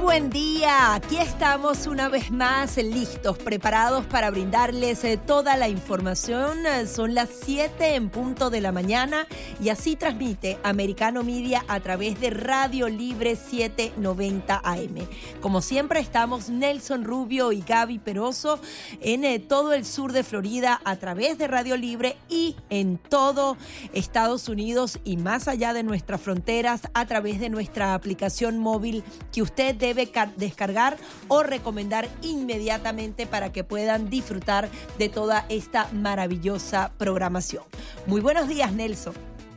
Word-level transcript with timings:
Buen 0.00 0.30
día, 0.30 0.94
aquí 0.94 1.16
estamos 1.16 1.86
una 1.86 2.08
vez 2.08 2.30
más 2.30 2.76
listos, 2.76 3.38
preparados 3.38 4.04
para 4.04 4.30
brindarles 4.30 5.02
eh, 5.04 5.16
toda 5.16 5.56
la 5.56 5.68
información. 5.68 6.66
Eh, 6.66 6.86
Son 6.86 7.14
las 7.14 7.30
7 7.44 7.94
en 7.94 8.10
punto 8.10 8.50
de 8.50 8.60
la 8.60 8.72
mañana 8.72 9.26
y 9.62 9.70
así 9.70 9.96
transmite 9.96 10.58
Americano 10.62 11.22
Media 11.22 11.64
a 11.68 11.80
través 11.80 12.20
de 12.20 12.30
Radio 12.30 12.88
Libre 12.88 13.36
790 13.36 14.60
AM. 14.62 15.08
Como 15.40 15.62
siempre 15.62 16.00
estamos 16.00 16.50
Nelson 16.50 17.04
Rubio 17.04 17.52
y 17.52 17.62
Gaby 17.62 17.98
Peroso 17.98 18.60
en 19.00 19.24
eh, 19.24 19.38
todo 19.38 19.72
el 19.72 19.86
sur 19.86 20.12
de 20.12 20.24
Florida 20.24 20.80
a 20.84 20.96
través 20.96 21.38
de 21.38 21.48
Radio 21.48 21.76
Libre 21.76 22.16
y 22.28 22.56
en 22.70 22.98
todo 22.98 23.56
Estados 23.92 24.48
Unidos 24.48 24.98
y 25.04 25.16
más 25.16 25.48
allá 25.48 25.72
de 25.72 25.82
nuestras 25.82 26.20
fronteras 26.20 26.82
a 26.92 27.06
través 27.06 27.40
de 27.40 27.48
nuestra 27.48 27.94
aplicación 27.94 28.58
móvil 28.58 29.02
que 29.32 29.42
usted 29.42 29.74
debe 29.86 30.10
ca- 30.10 30.32
descargar 30.36 30.96
o 31.28 31.42
recomendar 31.42 32.08
inmediatamente 32.22 33.26
para 33.26 33.52
que 33.52 33.62
puedan 33.64 34.10
disfrutar 34.10 34.68
de 34.98 35.08
toda 35.08 35.44
esta 35.48 35.88
maravillosa 35.92 36.92
programación. 36.98 37.62
Muy 38.06 38.20
buenos 38.20 38.48
días, 38.48 38.72
Nelson. 38.72 39.14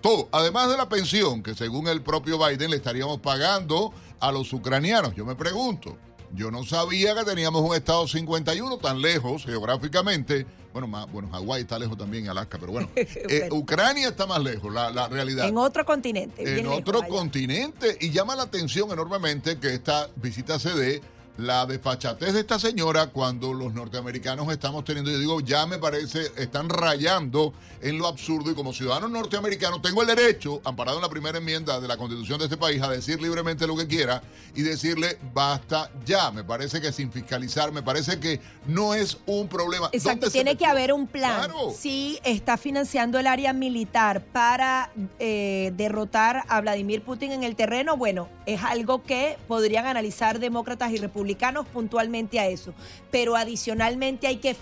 todo, 0.00 0.28
además 0.30 0.70
de 0.70 0.76
la 0.76 0.88
pensión 0.88 1.42
que 1.42 1.56
según 1.56 1.88
el 1.88 2.00
propio 2.00 2.38
Biden 2.38 2.70
le 2.70 2.76
estaríamos 2.76 3.18
pagando 3.20 3.92
a 4.20 4.30
los 4.30 4.52
ucranianos. 4.52 5.16
Yo 5.16 5.24
me 5.24 5.34
pregunto, 5.34 5.98
yo 6.32 6.50
no 6.50 6.64
sabía 6.64 7.14
que 7.14 7.24
teníamos 7.24 7.62
un 7.62 7.74
estado 7.74 8.06
51 8.06 8.78
tan 8.78 9.00
lejos 9.00 9.44
geográficamente. 9.44 10.46
Bueno, 10.72 10.88
más, 10.88 11.10
bueno, 11.10 11.30
Hawái 11.30 11.62
está 11.62 11.78
lejos 11.78 11.96
también, 11.96 12.28
Alaska, 12.28 12.58
pero 12.58 12.72
bueno. 12.72 12.88
eh, 12.96 13.48
Ucrania 13.50 14.08
está 14.08 14.26
más 14.26 14.42
lejos, 14.42 14.72
la, 14.72 14.90
la 14.90 15.08
realidad. 15.08 15.48
En 15.48 15.56
otro 15.56 15.86
continente. 15.86 16.58
En 16.58 16.66
otro 16.66 17.06
continente. 17.08 17.96
Y 18.00 18.10
llama 18.10 18.36
la 18.36 18.42
atención 18.42 18.90
enormemente 18.90 19.58
que 19.58 19.72
esta 19.72 20.08
visita 20.16 20.58
se 20.58 20.74
dé 20.74 21.00
la 21.38 21.66
desfachatez 21.66 22.32
de 22.32 22.40
esta 22.40 22.58
señora 22.58 23.08
cuando 23.08 23.52
los 23.52 23.74
norteamericanos 23.74 24.50
estamos 24.50 24.84
teniendo, 24.84 25.10
yo 25.10 25.18
digo, 25.18 25.40
ya 25.40 25.66
me 25.66 25.78
parece, 25.78 26.30
están 26.36 26.68
rayando 26.68 27.52
en 27.82 27.98
lo 27.98 28.06
absurdo 28.06 28.50
y 28.50 28.54
como 28.54 28.72
ciudadano 28.72 29.08
norteamericano 29.08 29.80
tengo 29.80 30.02
el 30.02 30.08
derecho, 30.08 30.60
amparado 30.64 30.96
en 30.98 31.02
la 31.02 31.08
primera 31.08 31.38
enmienda 31.38 31.78
de 31.80 31.88
la 31.88 31.96
constitución 31.96 32.38
de 32.38 32.44
este 32.44 32.56
país, 32.56 32.80
a 32.82 32.88
decir 32.88 33.20
libremente 33.20 33.66
lo 33.66 33.76
que 33.76 33.86
quiera 33.86 34.22
y 34.54 34.62
decirle 34.62 35.18
basta 35.34 35.90
ya. 36.04 36.30
Me 36.30 36.42
parece 36.42 36.80
que 36.80 36.92
sin 36.92 37.12
fiscalizar, 37.12 37.70
me 37.70 37.82
parece 37.82 38.18
que 38.18 38.40
no 38.66 38.94
es 38.94 39.18
un 39.26 39.48
problema. 39.48 39.90
Exacto, 39.92 40.20
¿Dónde 40.20 40.26
se 40.26 40.32
tiene 40.32 40.56
que 40.56 40.66
haber 40.66 40.92
un 40.92 41.06
plan. 41.06 41.50
Claro. 41.50 41.74
Si 41.76 42.18
está 42.24 42.56
financiando 42.56 43.18
el 43.18 43.26
área 43.26 43.52
militar 43.52 44.22
para 44.22 44.90
eh, 45.18 45.72
derrotar 45.76 46.44
a 46.48 46.60
Vladimir 46.60 47.02
Putin 47.02 47.32
en 47.32 47.42
el 47.42 47.56
terreno, 47.56 47.96
bueno, 47.96 48.28
es 48.46 48.62
algo 48.62 49.02
que 49.02 49.36
podrían 49.46 49.86
analizar 49.86 50.38
demócratas 50.38 50.92
y 50.92 50.96
republicanos 50.96 51.25
puntualmente 51.66 52.38
a 52.38 52.46
eso. 52.46 52.74
Pero 53.10 53.36
adicionalmente 53.36 54.26
hay 54.26 54.36
que 54.36 54.56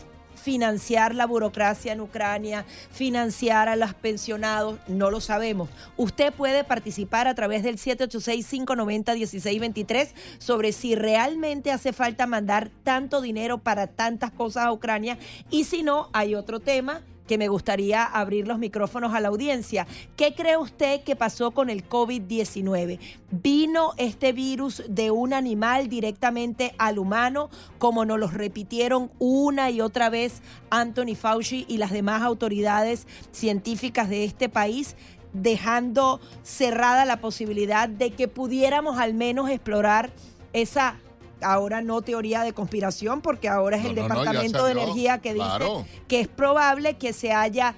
financiar 0.44 1.14
la 1.14 1.26
burocracia 1.26 1.92
en 1.92 2.00
Ucrania, 2.02 2.66
financiar 2.92 3.68
a 3.68 3.76
los 3.76 3.94
pensionados, 3.94 4.78
no 4.88 5.10
lo 5.10 5.22
sabemos. 5.22 5.70
Usted 5.96 6.34
puede 6.34 6.64
participar 6.64 7.28
a 7.28 7.34
través 7.34 7.62
del 7.62 7.78
786-590-1623 7.78 10.08
sobre 10.38 10.72
si 10.72 10.96
realmente 10.96 11.70
hace 11.70 11.94
falta 11.94 12.26
mandar 12.26 12.70
tanto 12.82 13.22
dinero 13.22 13.58
para 13.58 13.86
tantas 13.86 14.32
cosas 14.32 14.66
a 14.66 14.72
Ucrania 14.72 15.16
y 15.50 15.64
si 15.64 15.82
no, 15.82 16.10
hay 16.12 16.34
otro 16.34 16.60
tema 16.60 17.00
que 17.26 17.38
me 17.38 17.48
gustaría 17.48 18.04
abrir 18.04 18.46
los 18.46 18.58
micrófonos 18.58 19.14
a 19.14 19.20
la 19.20 19.28
audiencia. 19.28 19.86
¿Qué 20.16 20.34
cree 20.34 20.56
usted 20.56 21.02
que 21.02 21.16
pasó 21.16 21.52
con 21.52 21.70
el 21.70 21.88
COVID-19? 21.88 22.98
¿Vino 23.30 23.92
este 23.96 24.32
virus 24.32 24.82
de 24.88 25.10
un 25.10 25.32
animal 25.32 25.88
directamente 25.88 26.74
al 26.78 26.98
humano, 26.98 27.50
como 27.78 28.04
nos 28.04 28.18
lo 28.18 28.28
repitieron 28.28 29.10
una 29.18 29.70
y 29.70 29.80
otra 29.80 30.10
vez 30.10 30.42
Anthony 30.70 31.14
Fauci 31.14 31.64
y 31.68 31.78
las 31.78 31.90
demás 31.90 32.22
autoridades 32.22 33.06
científicas 33.32 34.08
de 34.08 34.24
este 34.24 34.48
país? 34.48 34.96
dejando 35.34 36.20
cerrada 36.44 37.04
la 37.04 37.16
posibilidad 37.16 37.88
de 37.88 38.12
que 38.12 38.28
pudiéramos 38.28 38.98
al 39.00 39.14
menos 39.14 39.50
explorar 39.50 40.12
esa 40.52 41.00
ahora 41.44 41.80
no 41.82 42.02
teoría 42.02 42.42
de 42.42 42.52
conspiración, 42.52 43.20
porque 43.20 43.48
ahora 43.48 43.76
es 43.76 43.84
No, 43.84 43.90
el 43.90 43.96
no, 43.96 44.02
no, 44.02 44.08
ya 44.08 44.16
Departamento 44.18 44.64
de. 44.64 44.72
Energía 44.72 45.18
que 45.18 45.34
dice 45.34 45.46
Claro. 45.46 45.86
que 46.08 46.20
es 46.20 46.28
probable 46.28 46.94
que 46.94 47.12
se 47.12 47.32
haya 47.32 47.74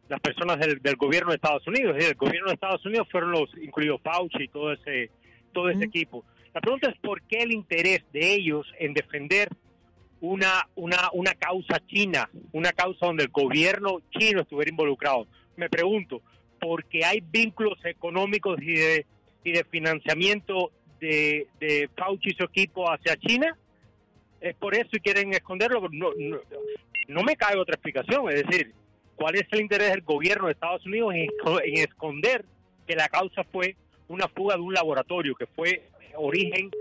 las 0.09 0.19
personas 0.21 0.59
del, 0.59 0.79
del, 0.81 0.95
gobierno 0.95 1.29
de 1.29 1.35
Estados 1.35 1.67
Unidos. 1.67 1.91
Es 1.91 1.97
decir, 1.97 2.11
el 2.13 2.17
gobierno 2.17 2.47
de 2.47 2.55
Estados 2.55 2.83
Unidos 2.83 3.07
fueron 3.11 3.31
los, 3.31 3.47
incluidos 3.61 4.01
Fauci 4.01 4.45
y 4.45 4.47
todo 4.47 4.73
ese, 4.73 5.11
todo 5.53 5.69
ese 5.69 5.85
equipo. 5.85 6.25
La 6.55 6.61
pregunta 6.61 6.89
es 6.89 6.97
por 6.97 7.21
qué 7.21 7.43
el 7.43 7.51
interés 7.51 8.03
de 8.11 8.33
ellos 8.33 8.65
en 8.79 8.95
defender 8.95 9.49
una, 10.19 10.67
una, 10.73 11.11
una 11.13 11.35
causa 11.35 11.79
china, 11.85 12.27
una 12.53 12.71
causa 12.71 13.05
donde 13.05 13.25
el 13.25 13.29
gobierno 13.29 14.01
chino 14.17 14.41
estuviera 14.41 14.71
involucrado. 14.71 15.27
Me 15.55 15.69
pregunto, 15.69 16.23
porque 16.59 17.05
hay 17.05 17.21
vínculos 17.21 17.77
económicos 17.85 18.61
y 18.61 18.73
de, 18.73 19.05
y 19.43 19.51
de 19.51 19.63
financiamiento 19.65 20.71
de, 20.99 21.47
de 21.59 21.89
Fauci 21.95 22.29
y 22.29 22.33
su 22.33 22.43
equipo 22.43 22.91
hacia 22.91 23.15
China, 23.17 23.57
es 24.41 24.55
por 24.55 24.75
eso 24.75 24.89
y 24.93 24.99
quieren 24.99 25.33
esconderlo. 25.33 25.87
No, 25.91 26.11
no, 26.17 26.37
no, 27.07 27.23
me 27.23 27.35
cae 27.35 27.57
otra 27.57 27.75
explicación, 27.75 28.29
es 28.29 28.45
decir, 28.45 28.73
¿cuál 29.15 29.35
es 29.35 29.45
el 29.51 29.61
interés 29.61 29.91
del 29.91 30.01
gobierno 30.01 30.47
de 30.47 30.53
Estados 30.53 30.85
Unidos 30.85 31.13
en, 31.13 31.29
en 31.65 31.77
esconder 31.77 32.45
que 32.85 32.95
la 32.95 33.09
causa 33.09 33.43
fue 33.45 33.75
una 34.07 34.27
fuga 34.27 34.55
de 34.55 34.61
un 34.61 34.73
laboratorio 34.73 35.35
que 35.35 35.47
fue 35.47 35.83
origen 36.15 36.71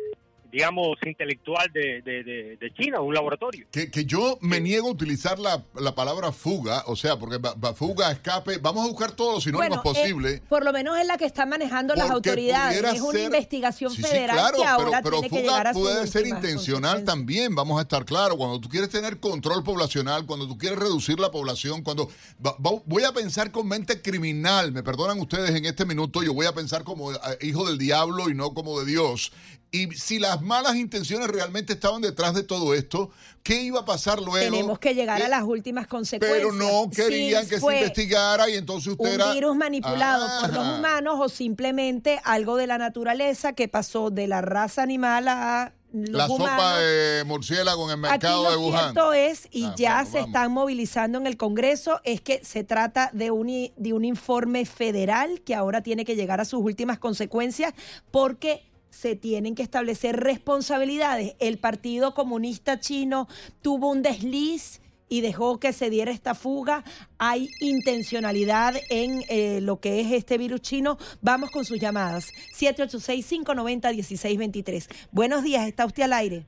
digamos, 0.56 0.96
intelectual 1.04 1.70
de, 1.70 2.00
de, 2.00 2.56
de, 2.56 2.72
China, 2.72 3.02
un 3.02 3.12
laboratorio. 3.12 3.66
Que, 3.70 3.90
que 3.90 4.06
yo 4.06 4.38
me 4.40 4.58
niego 4.58 4.88
a 4.88 4.90
utilizar 4.90 5.38
la, 5.38 5.62
la, 5.78 5.94
palabra 5.94 6.32
fuga, 6.32 6.82
o 6.86 6.96
sea, 6.96 7.18
porque 7.18 7.38
fuga, 7.74 8.10
escape, 8.10 8.56
vamos 8.56 8.86
a 8.86 8.88
buscar 8.88 9.12
todos 9.12 9.34
los 9.34 9.44
sinónimos 9.44 9.82
bueno, 9.82 10.00
posibles. 10.00 10.36
Eh, 10.36 10.42
por 10.48 10.64
lo 10.64 10.72
menos 10.72 10.98
es 10.98 11.06
la 11.06 11.18
que 11.18 11.26
están 11.26 11.50
manejando 11.50 11.94
las 11.94 12.08
autoridades. 12.08 12.82
Es 12.82 13.02
una 13.02 13.12
ser, 13.12 13.24
investigación 13.26 13.90
sí, 13.90 14.00
federal 14.00 14.30
sí, 14.30 14.42
claro, 14.42 14.56
que 14.56 14.64
ahora 14.64 15.02
pero, 15.02 15.02
pero 15.02 15.20
tiene 15.20 15.28
fuga 15.28 15.42
que 15.42 15.46
llegar 15.46 15.66
a 15.66 15.72
puede 15.74 16.06
ser 16.06 16.26
intencional 16.26 17.04
también, 17.04 17.54
vamos 17.54 17.78
a 17.78 17.82
estar 17.82 18.06
claros. 18.06 18.38
Cuando 18.38 18.58
tú 18.58 18.70
quieres 18.70 18.88
tener 18.88 19.20
control 19.20 19.62
poblacional, 19.62 20.24
cuando 20.24 20.48
tú 20.48 20.56
quieres 20.56 20.78
reducir 20.78 21.20
la 21.20 21.30
población, 21.30 21.82
cuando 21.82 22.08
va, 22.44 22.52
va, 22.52 22.80
voy 22.86 23.04
a 23.04 23.12
pensar 23.12 23.50
con 23.50 23.68
mente 23.68 24.00
criminal, 24.00 24.72
me 24.72 24.82
perdonan 24.82 25.20
ustedes 25.20 25.50
en 25.50 25.66
este 25.66 25.84
minuto, 25.84 26.22
yo 26.22 26.32
voy 26.32 26.46
a 26.46 26.54
pensar 26.54 26.82
como 26.82 27.12
eh, 27.12 27.18
hijo 27.42 27.66
del 27.66 27.76
diablo 27.76 28.30
y 28.30 28.34
no 28.34 28.54
como 28.54 28.80
de 28.80 28.86
Dios. 28.86 29.32
Y 29.72 29.90
si 29.94 30.18
las 30.18 30.40
malas 30.42 30.76
intenciones 30.76 31.28
realmente 31.28 31.74
estaban 31.74 32.00
detrás 32.00 32.34
de 32.34 32.42
todo 32.42 32.72
esto, 32.72 33.10
¿qué 33.42 33.62
iba 33.62 33.80
a 33.80 33.84
pasar 33.84 34.20
luego? 34.20 34.38
Tenemos 34.38 34.78
que 34.78 34.94
llegar 34.94 35.20
a 35.22 35.28
las 35.28 35.42
últimas 35.42 35.86
consecuencias. 35.86 36.40
Pero 36.40 36.52
no 36.52 36.88
querían 36.90 37.44
sí, 37.44 37.50
que 37.50 37.60
se 37.60 37.74
investigara 37.74 38.48
y 38.48 38.54
entonces 38.54 38.92
usted 38.92 39.04
un 39.04 39.14
era... 39.14 39.32
virus 39.32 39.56
manipulado 39.56 40.26
ah. 40.28 40.38
por 40.42 40.54
los 40.54 40.78
humanos 40.78 41.16
o 41.20 41.28
simplemente 41.28 42.20
algo 42.24 42.56
de 42.56 42.66
la 42.68 42.78
naturaleza 42.78 43.52
que 43.52 43.68
pasó 43.68 44.10
de 44.10 44.28
la 44.28 44.40
raza 44.40 44.82
animal 44.82 45.28
a 45.28 45.72
la 45.92 46.26
humanos. 46.26 46.48
sopa 46.48 46.78
de 46.78 47.24
murciélago 47.24 47.84
en 47.86 47.90
el 47.90 47.96
mercado 47.98 48.46
Aquí 48.46 48.52
de 48.52 48.56
Wuhan. 48.58 48.72
Lo 48.72 48.80
cierto 48.80 49.12
es, 49.14 49.48
y 49.50 49.64
Ah, 49.64 49.74
ya 49.76 49.94
vamos, 49.94 50.08
se 50.10 50.14
vamos. 50.18 50.28
están 50.28 50.52
movilizando 50.52 51.18
en 51.18 51.26
el 51.26 51.36
Congreso, 51.36 52.00
es 52.04 52.20
que 52.20 52.44
se 52.44 52.64
trata 52.64 53.10
de 53.12 53.30
un, 53.30 53.46
de 53.76 53.92
un 53.92 54.04
informe 54.04 54.64
federal 54.64 55.42
que 55.42 55.54
ahora 55.54 55.82
tiene 55.82 56.04
que 56.04 56.14
llegar 56.16 56.40
a 56.40 56.44
sus 56.44 56.60
últimas 56.60 56.98
consecuencias 56.98 57.72
porque 58.10 58.62
se 58.96 59.14
tienen 59.14 59.54
que 59.54 59.62
establecer 59.62 60.16
responsabilidades. 60.16 61.36
El 61.38 61.58
Partido 61.58 62.14
Comunista 62.14 62.80
Chino 62.80 63.28
tuvo 63.60 63.90
un 63.90 64.00
desliz 64.02 64.80
y 65.08 65.20
dejó 65.20 65.60
que 65.60 65.72
se 65.74 65.90
diera 65.90 66.10
esta 66.10 66.34
fuga. 66.34 66.82
Hay 67.18 67.50
intencionalidad 67.60 68.74
en 68.88 69.22
eh, 69.28 69.60
lo 69.60 69.80
que 69.80 70.00
es 70.00 70.12
este 70.12 70.38
virus 70.38 70.62
chino. 70.62 70.96
Vamos 71.20 71.50
con 71.50 71.66
sus 71.66 71.78
llamadas. 71.78 72.32
786-590-1623. 72.58 75.08
Buenos 75.12 75.44
días, 75.44 75.68
está 75.68 75.84
usted 75.84 76.04
al 76.04 76.14
aire. 76.14 76.46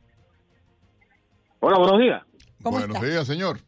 Hola, 1.60 1.76
buenos 1.78 2.00
días. 2.00 2.22
¿Cómo 2.62 2.78
Buenos 2.78 2.96
está? 2.96 3.08
días, 3.08 3.26
señor. 3.26 3.58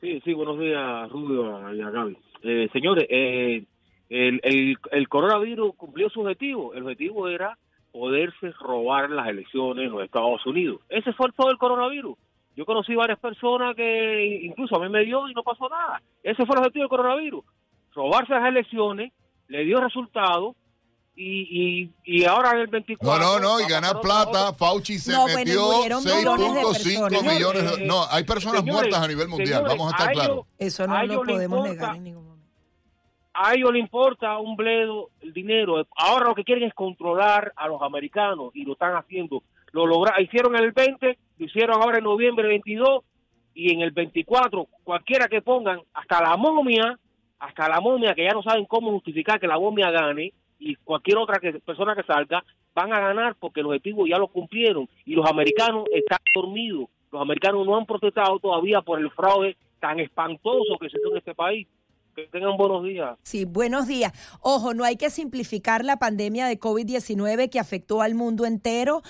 Sí, 0.00 0.20
sí, 0.24 0.34
buenos 0.34 0.58
días, 0.58 1.08
Rubio 1.10 1.72
y 1.72 1.80
a 1.80 1.90
Gaby. 1.90 2.18
Eh, 2.42 2.68
señores, 2.72 3.06
eh, 3.08 3.64
el, 4.10 4.40
el, 4.42 4.76
el 4.90 5.08
coronavirus 5.08 5.74
cumplió 5.76 6.10
su 6.10 6.20
objetivo. 6.20 6.74
El 6.74 6.82
objetivo 6.82 7.28
era 7.28 7.56
poderse 7.92 8.52
robar 8.60 9.08
las 9.10 9.26
elecciones 9.28 9.86
en 9.86 9.92
los 9.92 10.04
Estados 10.04 10.44
Unidos. 10.46 10.80
Ese 10.90 11.12
fue 11.14 11.28
todo 11.36 11.50
el 11.50 11.56
coronavirus. 11.58 12.16
Yo 12.56 12.66
conocí 12.66 12.94
varias 12.94 13.18
personas 13.18 13.74
que 13.74 14.40
incluso 14.44 14.76
a 14.76 14.80
mí 14.80 14.88
me 14.90 15.04
dio 15.04 15.26
y 15.28 15.32
no 15.34 15.42
pasó 15.42 15.68
nada. 15.68 16.02
Ese 16.22 16.44
fue 16.44 16.54
el 16.56 16.58
objetivo 16.58 16.82
del 16.82 16.88
coronavirus. 16.90 17.44
Robarse 17.94 18.32
las 18.34 18.46
elecciones, 18.46 19.12
le 19.48 19.64
dio 19.64 19.80
resultado 19.80 20.54
y, 21.16 21.46
y, 21.50 21.90
y 22.04 22.24
ahora 22.24 22.52
en 22.52 22.58
el 22.60 22.66
24... 22.68 23.18
No, 23.24 23.38
no, 23.38 23.58
no, 23.58 23.60
y 23.60 23.68
ganar 23.68 24.00
plata. 24.00 24.52
Fauci 24.54 24.98
se 24.98 25.12
No, 25.12 25.22
bueno, 25.22 25.38
metió 25.38 25.68
de 25.70 25.90
6.5 25.90 25.90
personas. 25.90 27.22
millones 27.34 27.62
de... 27.62 27.68
Señores, 27.70 27.86
No, 27.86 28.04
hay 28.10 28.24
personas 28.24 28.60
señores, 28.60 28.74
muertas 28.82 29.02
a 29.02 29.08
nivel 29.08 29.28
mundial, 29.28 29.48
señores, 29.48 29.68
vamos 29.78 29.92
a 29.92 29.96
estar 29.96 30.12
ellos- 30.12 30.24
claros. 30.26 30.46
Eso 30.58 30.86
no 30.86 31.02
lo 31.04 31.22
podemos 31.22 31.42
importa. 31.58 31.70
negar 31.72 31.96
en 31.96 32.04
ningún 32.04 32.22
momento. 32.24 32.29
A 33.32 33.54
ellos 33.54 33.72
les 33.72 33.80
importa 33.80 34.38
un 34.38 34.56
bledo 34.56 35.10
el 35.20 35.32
dinero. 35.32 35.86
Ahora 35.96 36.28
lo 36.28 36.34
que 36.34 36.44
quieren 36.44 36.64
es 36.64 36.74
controlar 36.74 37.52
a 37.56 37.68
los 37.68 37.80
americanos 37.82 38.50
y 38.54 38.64
lo 38.64 38.72
están 38.72 38.94
haciendo. 38.94 39.42
Lo 39.72 39.86
logra 39.86 40.20
hicieron 40.20 40.56
en 40.56 40.64
el 40.64 40.72
20, 40.72 41.18
lo 41.38 41.46
hicieron 41.46 41.80
ahora 41.80 41.98
en 41.98 42.04
noviembre 42.04 42.48
22 42.48 43.04
y 43.54 43.72
en 43.72 43.80
el 43.82 43.90
24, 43.90 44.68
cualquiera 44.84 45.28
que 45.28 45.42
pongan, 45.42 45.80
hasta 45.92 46.22
la 46.22 46.36
momia, 46.36 46.98
hasta 47.38 47.68
la 47.68 47.80
momia 47.80 48.14
que 48.14 48.24
ya 48.24 48.32
no 48.32 48.42
saben 48.42 48.64
cómo 48.64 48.90
justificar 48.92 49.40
que 49.40 49.46
la 49.46 49.58
momia 49.58 49.90
gane 49.90 50.32
y 50.58 50.74
cualquier 50.76 51.18
otra 51.18 51.38
que, 51.38 51.52
persona 51.60 51.94
que 51.94 52.02
salga, 52.02 52.44
van 52.74 52.92
a 52.92 53.00
ganar 53.00 53.34
porque 53.38 53.60
el 53.60 53.66
objetivo 53.66 54.06
ya 54.06 54.18
lo 54.18 54.28
cumplieron 54.28 54.88
y 55.04 55.14
los 55.14 55.28
americanos 55.28 55.84
están 55.92 56.18
dormidos. 56.34 56.88
Los 57.10 57.20
americanos 57.20 57.66
no 57.66 57.76
han 57.76 57.86
protestado 57.86 58.38
todavía 58.38 58.82
por 58.82 59.00
el 59.00 59.10
fraude 59.10 59.56
tan 59.80 59.98
espantoso 59.98 60.78
que 60.78 60.88
se 60.88 60.98
hizo 60.98 61.10
en 61.10 61.16
este 61.16 61.34
país. 61.34 61.66
Que 62.14 62.28
tengan 62.28 62.56
buenos 62.56 62.84
días. 62.84 63.18
Sí, 63.22 63.44
buenos 63.44 63.86
días. 63.86 64.12
Ojo, 64.40 64.72
no 64.74 64.84
hay 64.84 64.96
que 64.96 65.10
simplificar 65.10 65.84
la 65.84 65.98
pandemia 65.98 66.46
de 66.46 66.58
COVID-19 66.58 67.50
que 67.50 67.60
afectó 67.60 68.00
al 68.02 68.14
mundo 68.14 68.46
entero. 68.46 69.02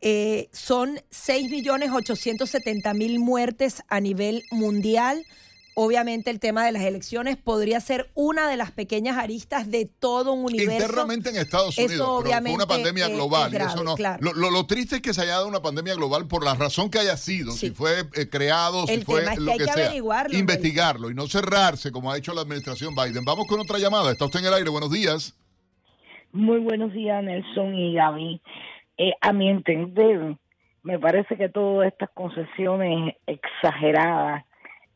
Eh, 0.00 0.48
son 0.52 0.96
6.870.000 1.10 3.18
muertes 3.18 3.82
a 3.88 4.00
nivel 4.00 4.42
mundial. 4.50 5.24
Obviamente 5.74 6.30
el 6.30 6.38
tema 6.38 6.66
de 6.66 6.72
las 6.72 6.82
elecciones 6.82 7.38
podría 7.38 7.80
ser 7.80 8.10
una 8.14 8.46
de 8.48 8.58
las 8.58 8.72
pequeñas 8.72 9.16
aristas 9.16 9.70
de 9.70 9.86
todo 9.86 10.34
un 10.34 10.44
universo. 10.44 10.72
Internamente 10.86 11.30
en 11.30 11.36
Estados 11.36 11.78
Eso 11.78 11.86
Unidos, 11.86 11.96
pero 11.96 12.04
fue 12.20 12.24
obviamente 12.28 12.54
una 12.56 12.66
pandemia 12.66 13.06
es- 13.06 13.14
global. 13.14 13.54
es 13.54 13.60
y 13.60 13.64
eso 13.64 13.82
no- 13.84 13.94
claro. 13.94 14.18
lo, 14.22 14.34
lo- 14.34 14.50
lo 14.50 14.66
triste 14.66 14.96
es 14.96 15.02
que 15.02 15.14
se 15.14 15.22
haya 15.22 15.32
dado 15.32 15.48
una 15.48 15.62
pandemia 15.62 15.94
global 15.94 16.26
por 16.28 16.44
la 16.44 16.54
razón 16.54 16.90
que 16.90 16.98
haya 16.98 17.16
sido, 17.16 17.52
Sí. 17.52 17.68
si 17.68 17.70
fue 17.74 18.00
eh, 18.16 18.28
creado, 18.28 18.86
si 18.86 19.00
fue 19.00 19.22
es 19.24 19.30
que 19.30 19.40
lo 19.40 19.52
hay 19.52 19.58
que, 19.58 19.64
que 19.64 19.72
sea. 19.72 19.84
averiguarlo, 19.86 20.36
Investigarlo 20.38 21.10
y 21.10 21.14
no 21.14 21.26
cerrarse 21.26 21.90
como 21.90 22.12
ha 22.12 22.18
hecho 22.18 22.34
la 22.34 22.42
administración 22.42 22.94
Biden. 22.94 23.24
Vamos 23.24 23.46
con 23.46 23.58
otra 23.58 23.78
llamada. 23.78 24.12
Está 24.12 24.26
usted 24.26 24.40
en 24.40 24.46
el 24.46 24.54
aire. 24.54 24.68
Buenos 24.68 24.90
días. 24.90 25.34
Muy 26.32 26.58
buenos 26.60 26.92
días, 26.92 27.22
Nelson 27.24 27.74
y 27.74 27.94
Gaby. 27.94 28.42
Eh, 28.98 29.12
a 29.22 29.32
mi 29.32 29.48
entender, 29.48 30.36
me 30.82 30.98
parece 30.98 31.36
que 31.36 31.48
todas 31.48 31.88
estas 31.88 32.10
concesiones 32.14 33.14
exageradas 33.26 34.44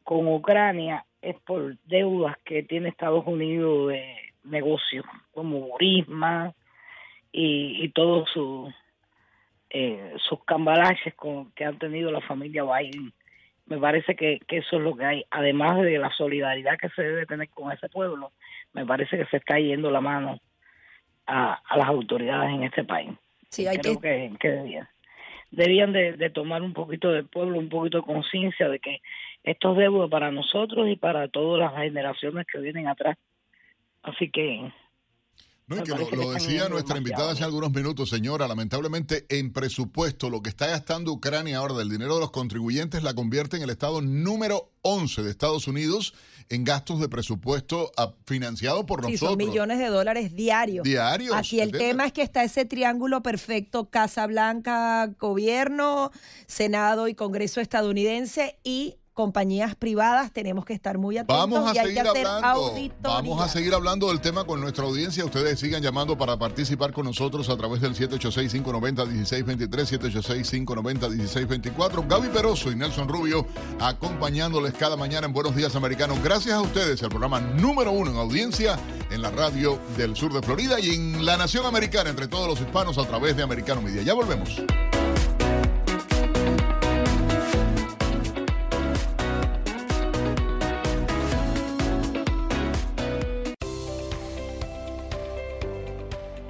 con 0.07 0.29
Ucrania 0.29 1.05
es 1.21 1.35
por 1.41 1.77
deudas 1.85 2.37
que 2.45 2.63
tiene 2.63 2.89
Estados 2.89 3.27
Unidos 3.27 3.89
de 3.89 4.17
negocios, 4.45 5.05
como 5.33 5.59
Burisma 5.63 6.55
y, 7.33 7.83
y 7.83 7.89
todos 7.89 8.31
sus 8.31 8.73
eh, 9.71 10.15
sus 10.29 10.45
cambalaches 10.45 11.13
con, 11.15 11.51
que 11.51 11.65
han 11.65 11.77
tenido 11.81 12.13
la 12.13 12.21
familia 12.21 12.63
Biden. 12.63 13.13
Me 13.67 13.79
parece 13.79 14.15
que, 14.15 14.39
que 14.47 14.59
eso 14.59 14.77
es 14.77 14.83
lo 14.83 14.95
que 14.95 15.05
hay, 15.05 15.25
además 15.29 15.83
de 15.83 15.99
la 15.99 16.13
solidaridad 16.13 16.79
que 16.79 16.89
se 16.91 17.03
debe 17.03 17.27
tener 17.27 17.49
con 17.49 17.73
ese 17.73 17.89
pueblo, 17.89 18.31
me 18.75 18.87
parece 18.87 19.19
que 19.19 19.27
se 19.27 19.39
está 19.39 19.59
yendo 19.59 19.91
la 19.91 20.01
mano 20.01 20.39
a, 21.27 21.61
a 21.69 21.77
las 21.77 21.89
autoridades 21.89 22.51
en 22.51 22.63
este 22.63 22.85
país. 22.85 23.11
Sí, 23.51 23.67
hay 23.67 23.79
Creo 23.79 24.01
que, 24.01 24.31
que, 24.31 24.39
que 24.39 24.49
debían, 24.51 24.89
debían 25.51 25.93
de, 25.93 26.13
de 26.13 26.31
tomar 26.31 26.63
un 26.63 26.73
poquito 26.73 27.11
del 27.11 27.27
pueblo, 27.27 27.59
un 27.59 27.69
poquito 27.69 27.99
de 27.99 28.05
conciencia 28.05 28.69
de 28.69 28.79
que 28.79 29.01
esto 29.47 29.73
es 29.73 29.79
deuda 29.79 30.09
para 30.09 30.33
nosotros 30.33 30.89
y 30.89 30.97
para 30.97 31.29
todas 31.29 31.61
las 31.61 31.81
generaciones 31.81 32.47
que 32.53 32.59
vienen 32.59 32.89
atrás. 32.89 33.17
Así 34.03 34.29
que 34.29 34.73
No, 35.69 35.77
y 35.77 35.83
que 35.83 36.17
lo, 36.17 36.33
decía 36.33 36.69
nuestra 36.69 36.99
invitada 36.99 37.31
hace 37.31 37.45
algunos 37.45 37.71
minutos, 37.73 38.11
señora. 38.11 38.49
Lamentablemente, 38.49 39.25
en 39.29 39.53
presupuesto, 39.53 40.31
lo 40.31 40.43
que 40.43 40.49
está 40.49 40.67
gastando 40.67 41.13
Ucrania 41.13 41.59
ahora 41.59 41.75
del 41.75 41.89
dinero 41.89 42.17
de 42.17 42.21
los 42.23 42.33
contribuyentes 42.33 43.05
la 43.05 43.15
convierte 43.15 43.57
en 43.57 43.63
el 43.63 43.71
estado 43.71 44.03
número 44.03 44.73
11 44.83 45.23
de 45.23 45.31
Estados 45.31 45.69
Unidos 45.69 46.13
en 46.49 46.65
gastos 46.65 47.01
de 47.01 47.09
presupuesto 47.09 47.93
ah, 47.97 48.15
financiado 48.27 48.85
por 48.85 49.05
sí, 49.05 49.13
nosotros. 49.13 49.31
son 49.31 49.39
millones 49.39 49.79
de 49.79 49.87
dólares 49.87 50.35
diarios. 50.35 50.83
Diarios, 50.83 51.37
Aquí 51.37 51.61
el 51.61 51.69
¿entiendes? 51.69 51.89
tema 51.89 52.07
es 52.07 52.13
que 52.13 52.23
está 52.23 52.43
ese 52.43 52.65
triángulo 52.65 53.23
perfecto, 53.23 53.91
Casa 53.91 54.27
Blanca, 54.27 55.07
gobierno, 55.21 56.11
Senado 56.49 57.07
y 57.07 57.15
Congreso 57.15 57.61
estadounidense 57.61 58.59
y 58.65 58.97
compañías 59.17 59.75
privadas, 59.75 60.31
tenemos 60.31 60.65
que 60.67 60.75
estar 60.75 60.99
muy 60.99 61.17
atentos 61.17 61.39
Vamos 61.39 61.71
a 61.71 61.75
y 61.75 61.79
hay 61.79 61.87
seguir 61.87 62.03
que 62.03 62.09
hacer 62.11 62.27
hablando. 62.27 62.67
auditorías. 62.67 63.03
Vamos 63.03 63.41
a 63.41 63.49
seguir 63.49 63.73
hablando 63.73 64.09
del 64.09 64.21
tema 64.21 64.45
con 64.45 64.61
nuestra 64.61 64.85
audiencia. 64.85 65.25
Ustedes 65.25 65.59
sigan 65.59 65.83
llamando 65.83 66.19
para 66.19 66.39
participar 66.39 66.93
con 66.93 67.07
nosotros 67.07 67.49
a 67.49 67.57
través 67.57 67.81
del 67.81 67.95
786-590-1623, 67.95 70.67
786-590-1624. 70.67 72.07
Gaby 72.07 72.29
Peroso 72.29 72.71
y 72.71 72.77
Nelson 72.77 73.09
Rubio 73.09 73.47
acompañándoles 73.81 74.75
cada 74.75 74.97
mañana 74.97 75.27
en 75.27 75.33
Buenos 75.33 75.57
Días 75.57 75.75
Americanos. 75.77 76.23
Gracias 76.23 76.55
a 76.55 76.61
ustedes, 76.61 77.01
el 77.01 77.09
programa 77.09 77.41
número 77.41 77.93
uno 77.93 78.11
en 78.11 78.19
audiencia 78.19 78.79
en 79.11 79.23
la 79.23 79.31
radio 79.31 79.79
del 79.97 80.15
sur 80.15 80.31
de 80.35 80.43
Florida 80.43 80.79
y 80.79 80.95
en 80.95 81.25
la 81.25 81.39
nación 81.39 81.65
americana, 81.65 82.11
entre 82.11 82.29
todos 82.29 82.47
los 82.47 82.61
hispanos, 82.61 82.99
a 82.99 83.07
través 83.07 83.35
de 83.35 83.43
Americano 83.43 83.81
Media. 83.81 84.03
Ya 84.03 84.13
volvemos. 84.13 84.61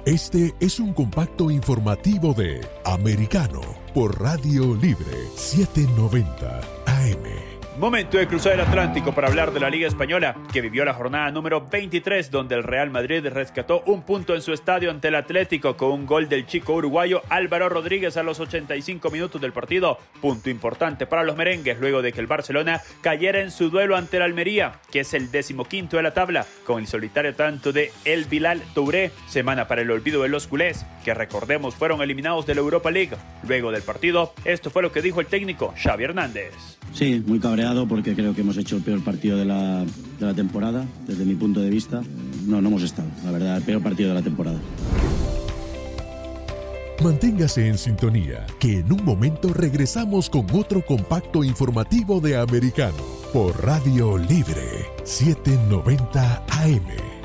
Este 0.07 0.55
es 0.61 0.79
un 0.79 0.93
compacto 0.93 1.51
informativo 1.51 2.33
de 2.33 2.65
Americano 2.85 3.59
por 3.93 4.21
Radio 4.21 4.73
Libre 4.73 5.27
790 5.35 6.61
AM. 6.85 7.46
Momento 7.77 8.17
de 8.17 8.27
cruzar 8.27 8.53
el 8.53 8.61
Atlántico 8.61 9.13
para 9.13 9.27
hablar 9.27 9.53
de 9.53 9.59
la 9.59 9.69
Liga 9.69 9.87
Española, 9.87 10.35
que 10.51 10.61
vivió 10.61 10.83
la 10.83 10.95
jornada 10.95 11.29
número 11.29 11.61
23, 11.61 12.31
donde 12.31 12.55
el 12.55 12.63
Real 12.63 12.89
Madrid 12.89 13.23
rescató 13.27 13.83
un 13.85 14.01
punto 14.01 14.33
en 14.33 14.41
su 14.41 14.51
estadio 14.51 14.89
ante 14.89 15.09
el 15.09 15.15
Atlético 15.15 15.77
con 15.77 15.91
un 15.91 16.07
gol 16.07 16.27
del 16.27 16.47
chico 16.47 16.73
uruguayo 16.73 17.21
Álvaro 17.29 17.69
Rodríguez 17.69 18.17
a 18.17 18.23
los 18.23 18.39
85 18.39 19.11
minutos 19.11 19.39
del 19.39 19.53
partido. 19.53 19.99
Punto 20.19 20.49
importante 20.49 21.05
para 21.05 21.23
los 21.23 21.37
merengues 21.37 21.79
luego 21.79 22.01
de 22.01 22.13
que 22.13 22.19
el 22.19 22.25
Barcelona 22.25 22.81
cayera 23.01 23.41
en 23.41 23.51
su 23.51 23.69
duelo 23.69 23.95
ante 23.95 24.17
el 24.17 24.23
Almería, 24.23 24.79
que 24.91 25.01
es 25.01 25.13
el 25.13 25.29
decimoquinto 25.29 25.97
de 25.97 26.03
la 26.03 26.15
tabla, 26.15 26.47
con 26.65 26.79
el 26.79 26.87
solitario 26.87 27.35
tanto 27.35 27.71
de 27.73 27.91
El 28.05 28.25
Bilal 28.25 28.63
Touré, 28.73 29.11
semana 29.27 29.67
para 29.67 29.83
el 29.83 29.91
olvido 29.91 30.23
de 30.23 30.29
los 30.29 30.47
culés, 30.47 30.83
que 31.05 31.13
recordemos 31.13 31.75
fueron 31.75 32.01
eliminados 32.01 32.47
de 32.47 32.55
la 32.55 32.61
Europa 32.61 32.89
League. 32.89 33.17
Luego 33.47 33.71
del 33.71 33.83
partido, 33.83 34.33
esto 34.45 34.71
fue 34.71 34.81
lo 34.81 34.91
que 34.91 35.03
dijo 35.03 35.21
el 35.21 35.27
técnico 35.27 35.75
Xavi 35.77 36.05
Hernández. 36.05 36.77
Sí, 36.93 37.23
muy 37.25 37.39
cabreado 37.39 37.87
porque 37.87 38.15
creo 38.15 38.33
que 38.33 38.41
hemos 38.41 38.57
hecho 38.57 38.77
el 38.77 38.81
peor 38.81 39.03
partido 39.03 39.37
de 39.37 39.45
la, 39.45 39.83
de 39.83 40.25
la 40.25 40.33
temporada, 40.33 40.85
desde 41.07 41.25
mi 41.25 41.35
punto 41.35 41.61
de 41.61 41.69
vista. 41.69 42.01
No, 42.47 42.61
no 42.61 42.69
hemos 42.69 42.83
estado, 42.83 43.09
la 43.23 43.31
verdad, 43.31 43.57
el 43.57 43.63
peor 43.63 43.81
partido 43.81 44.09
de 44.09 44.15
la 44.15 44.21
temporada. 44.21 44.59
Manténgase 47.03 47.67
en 47.67 47.77
sintonía, 47.77 48.47
que 48.59 48.79
en 48.79 48.91
un 48.91 49.05
momento 49.05 49.53
regresamos 49.53 50.29
con 50.29 50.47
otro 50.51 50.83
compacto 50.83 51.43
informativo 51.43 52.19
de 52.19 52.37
Americano 52.37 52.97
por 53.31 53.63
Radio 53.63 54.17
Libre 54.17 54.87
790 55.03 56.43
AM. 56.49 57.16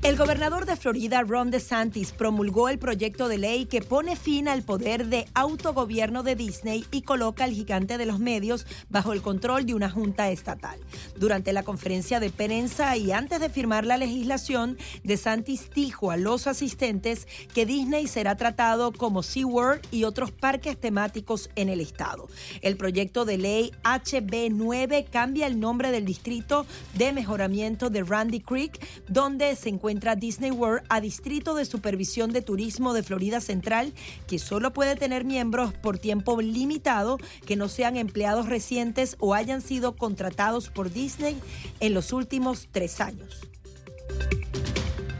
El 0.08 0.16
gobernador 0.16 0.66
de 0.66 0.78
Florida, 0.78 1.22
Ron 1.22 1.52
DeSantis, 1.52 2.14
promulgó 2.14 2.70
el 2.70 2.80
proyecto 2.80 3.28
de 3.28 3.38
ley 3.38 3.66
que 3.66 3.82
pone 3.82 4.16
fin 4.16 4.48
al 4.48 4.64
poder 4.64 5.08
de 5.08 5.26
autogobierno 5.34 6.24
de 6.24 6.38
Disney 6.38 6.86
y 6.92 7.02
coloca 7.02 7.44
al 7.44 7.52
gigante 7.52 7.98
de 7.98 8.06
los 8.06 8.18
medios 8.18 8.66
bajo 8.88 9.12
el 9.12 9.22
control 9.22 9.66
de 9.66 9.74
una 9.74 9.90
junta 9.90 10.32
estatal. 10.32 10.80
Durante 11.18 11.52
la 11.52 11.64
conferencia 11.64 12.22
de 12.22 12.30
prensa 12.30 12.96
y 12.96 13.12
antes 13.12 13.42
de 13.42 13.50
firmar 13.50 13.86
la 13.86 13.98
legislación, 13.98 14.78
DeSantis 15.04 15.70
dijo 15.76 16.10
a 16.10 16.16
los 16.16 16.48
asistentes 16.48 17.28
que 17.54 17.66
Disney 17.66 18.08
será 18.08 18.38
tratado 18.38 18.94
como 18.94 19.24
SeaWorld 19.24 19.82
y 19.92 20.06
otros 20.06 20.32
parques 20.32 20.80
temáticos 20.80 21.50
en 21.58 21.68
el 21.68 21.82
estado. 21.82 22.30
El 22.62 22.78
proyecto 22.78 23.26
de 23.26 23.40
ley 23.40 23.72
HB9 23.84 25.10
cambia 25.10 25.48
el 25.48 25.60
nombre 25.60 25.92
del 25.92 26.06
distrito 26.06 26.66
de 26.94 27.12
mejoramiento 27.12 27.90
de 27.90 28.04
Randy 28.04 28.40
Creek, 28.40 28.80
donde 29.10 29.54
se 29.58 29.68
encuentra 29.68 29.97
Disney 30.16 30.52
World 30.52 30.86
a 30.90 31.02
Distrito 31.02 31.56
de 31.56 31.66
Supervisión 31.66 32.32
de 32.32 32.42
Turismo 32.42 32.94
de 32.94 33.04
Florida 33.04 33.42
Central, 33.42 33.94
que 34.28 34.40
solo 34.40 34.74
puede 34.74 34.96
tener 34.96 35.26
miembros 35.26 35.74
por 35.74 35.98
tiempo 35.98 36.40
limitado 36.42 37.18
que 37.46 37.56
no 37.56 37.68
sean 37.68 37.98
empleados 37.98 38.48
recientes 38.48 39.16
o 39.20 39.34
hayan 39.34 39.62
sido 39.62 39.96
contratados 39.96 40.70
por 40.70 40.92
Disney 40.92 41.38
en 41.80 41.94
los 41.94 42.14
últimos 42.14 42.70
tres 42.72 43.02
años. 43.02 43.42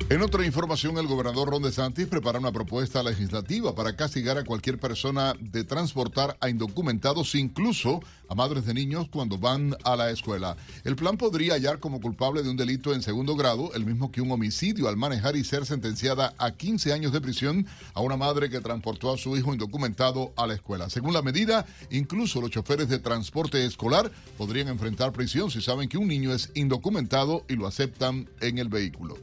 En 0.10 0.22
otra 0.22 0.46
información, 0.46 0.98
el 0.98 1.06
gobernador 1.06 1.50
Ron 1.50 1.64
DeSantis 1.64 2.08
prepara 2.08 2.40
una 2.40 2.54
propuesta 2.54 3.04
legislativa 3.04 3.76
para 3.76 3.98
castigar 3.98 4.38
a 4.38 4.46
cualquier 4.46 4.80
persona 4.80 5.34
de 5.38 5.66
transportar 5.66 6.38
a 6.40 6.48
indocumentados, 6.48 7.36
incluso 7.36 8.00
a 8.30 8.34
madres 8.34 8.66
de 8.66 8.74
niños 8.74 9.10
cuando 9.12 9.38
van 9.38 9.76
a 9.84 9.98
la 9.98 10.10
escuela. 10.10 10.56
El 10.86 10.96
plan 10.96 11.18
podría 11.18 11.56
hallar 11.56 11.80
como 11.80 12.00
culpable 12.00 12.42
de 12.42 12.50
un 12.50 12.56
delito 12.56 12.94
en 12.94 13.02
segundo 13.02 13.36
grado, 13.36 13.74
el 13.74 13.86
mismo 13.86 14.10
que 14.10 14.22
un 14.22 14.32
homicidio, 14.32 14.88
al 14.88 14.96
manejar 14.96 15.36
y 15.36 15.44
ser 15.44 15.66
sentenciada 15.66 16.34
a 16.38 16.52
15 16.52 16.94
años 16.94 17.12
de 17.12 17.20
prisión 17.20 17.68
a 17.94 18.00
una 18.00 18.16
madre 18.16 18.50
que 18.50 18.62
transportó 18.62 19.14
a 19.14 19.18
su 19.18 19.36
hijo 19.36 19.52
indocumentado 19.52 20.32
a 20.38 20.48
la 20.48 20.54
escuela. 20.54 20.90
Según 20.90 21.12
la 21.12 21.22
medida, 21.22 21.66
incluso 21.92 22.40
los 22.40 22.52
choferes 22.52 22.88
de 22.88 23.00
transporte 23.00 23.66
escolar 23.66 24.10
podrían 24.38 24.70
enfrentar 24.70 25.12
prisión 25.12 25.52
si 25.52 25.62
saben 25.62 25.90
que 25.90 25.98
un 25.98 26.08
niño 26.08 26.32
es 26.32 26.50
indocumentado 26.56 27.44
y 27.50 27.58
lo 27.58 27.68
aceptan 27.68 28.30
en 28.40 28.58
el 28.58 28.70
vehículo. 28.70 29.18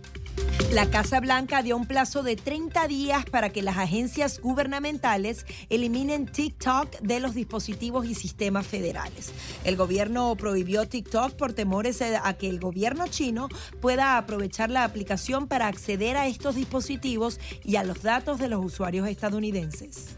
La 0.74 0.90
Casa 0.90 1.20
Blanca 1.20 1.62
dio 1.62 1.76
un 1.76 1.86
plazo 1.86 2.24
de 2.24 2.34
30 2.34 2.88
días 2.88 3.24
para 3.26 3.50
que 3.50 3.62
las 3.62 3.76
agencias 3.78 4.40
gubernamentales 4.40 5.46
eliminen 5.70 6.26
TikTok 6.26 6.98
de 6.98 7.20
los 7.20 7.32
dispositivos 7.32 8.06
y 8.06 8.16
sistemas 8.16 8.66
federales. 8.66 9.32
El 9.62 9.76
gobierno 9.76 10.34
prohibió 10.34 10.88
TikTok 10.88 11.34
por 11.34 11.52
temores 11.52 12.02
a 12.02 12.34
que 12.34 12.48
el 12.48 12.58
gobierno 12.58 13.06
chino 13.06 13.48
pueda 13.80 14.18
aprovechar 14.18 14.68
la 14.68 14.82
aplicación 14.82 15.46
para 15.46 15.68
acceder 15.68 16.16
a 16.16 16.26
estos 16.26 16.56
dispositivos 16.56 17.38
y 17.62 17.76
a 17.76 17.84
los 17.84 18.02
datos 18.02 18.40
de 18.40 18.48
los 18.48 18.64
usuarios 18.64 19.06
estadounidenses. 19.06 20.16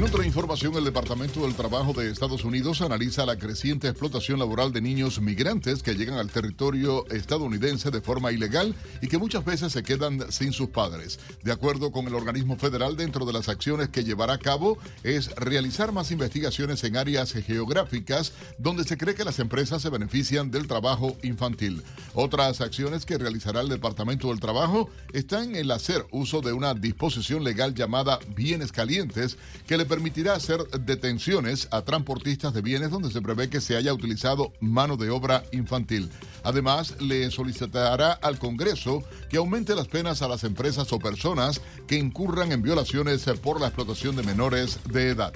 En 0.00 0.06
otra 0.06 0.24
información, 0.24 0.74
el 0.76 0.84
Departamento 0.84 1.42
del 1.42 1.54
Trabajo 1.54 1.92
de 1.92 2.10
Estados 2.10 2.42
Unidos 2.46 2.80
analiza 2.80 3.26
la 3.26 3.36
creciente 3.36 3.86
explotación 3.86 4.38
laboral 4.38 4.72
de 4.72 4.80
niños 4.80 5.20
migrantes 5.20 5.82
que 5.82 5.92
llegan 5.92 6.16
al 6.16 6.30
territorio 6.30 7.06
estadounidense 7.10 7.90
de 7.90 8.00
forma 8.00 8.32
ilegal 8.32 8.74
y 9.02 9.08
que 9.08 9.18
muchas 9.18 9.44
veces 9.44 9.72
se 9.74 9.82
quedan 9.82 10.32
sin 10.32 10.54
sus 10.54 10.70
padres. 10.70 11.20
De 11.42 11.52
acuerdo 11.52 11.92
con 11.92 12.06
el 12.06 12.14
organismo 12.14 12.56
federal, 12.56 12.96
dentro 12.96 13.26
de 13.26 13.34
las 13.34 13.50
acciones 13.50 13.90
que 13.90 14.02
llevará 14.02 14.32
a 14.32 14.38
cabo 14.38 14.78
es 15.02 15.34
realizar 15.34 15.92
más 15.92 16.10
investigaciones 16.12 16.82
en 16.84 16.96
áreas 16.96 17.34
geográficas 17.34 18.32
donde 18.56 18.84
se 18.84 18.96
cree 18.96 19.14
que 19.14 19.24
las 19.26 19.38
empresas 19.38 19.82
se 19.82 19.90
benefician 19.90 20.50
del 20.50 20.66
trabajo 20.66 21.14
infantil. 21.22 21.82
Otras 22.14 22.62
acciones 22.62 23.04
que 23.04 23.18
realizará 23.18 23.60
el 23.60 23.68
Departamento 23.68 24.28
del 24.28 24.40
Trabajo 24.40 24.88
están 25.12 25.54
el 25.54 25.70
hacer 25.70 26.06
uso 26.10 26.40
de 26.40 26.54
una 26.54 26.72
disposición 26.72 27.44
legal 27.44 27.74
llamada 27.74 28.18
bienes 28.34 28.72
calientes 28.72 29.36
que 29.66 29.76
le 29.76 29.89
permitirá 29.90 30.34
hacer 30.34 30.62
detenciones 30.68 31.66
a 31.72 31.82
transportistas 31.82 32.54
de 32.54 32.62
bienes 32.62 32.90
donde 32.90 33.10
se 33.10 33.20
prevé 33.20 33.50
que 33.50 33.60
se 33.60 33.76
haya 33.76 33.92
utilizado 33.92 34.52
mano 34.60 34.96
de 34.96 35.10
obra 35.10 35.42
infantil. 35.50 36.08
Además, 36.44 36.94
le 37.00 37.28
solicitará 37.32 38.12
al 38.12 38.38
Congreso 38.38 39.02
que 39.28 39.38
aumente 39.38 39.74
las 39.74 39.88
penas 39.88 40.22
a 40.22 40.28
las 40.28 40.44
empresas 40.44 40.92
o 40.92 41.00
personas 41.00 41.60
que 41.88 41.96
incurran 41.96 42.52
en 42.52 42.62
violaciones 42.62 43.24
por 43.42 43.60
la 43.60 43.66
explotación 43.66 44.14
de 44.14 44.22
menores 44.22 44.78
de 44.84 45.08
edad. 45.08 45.32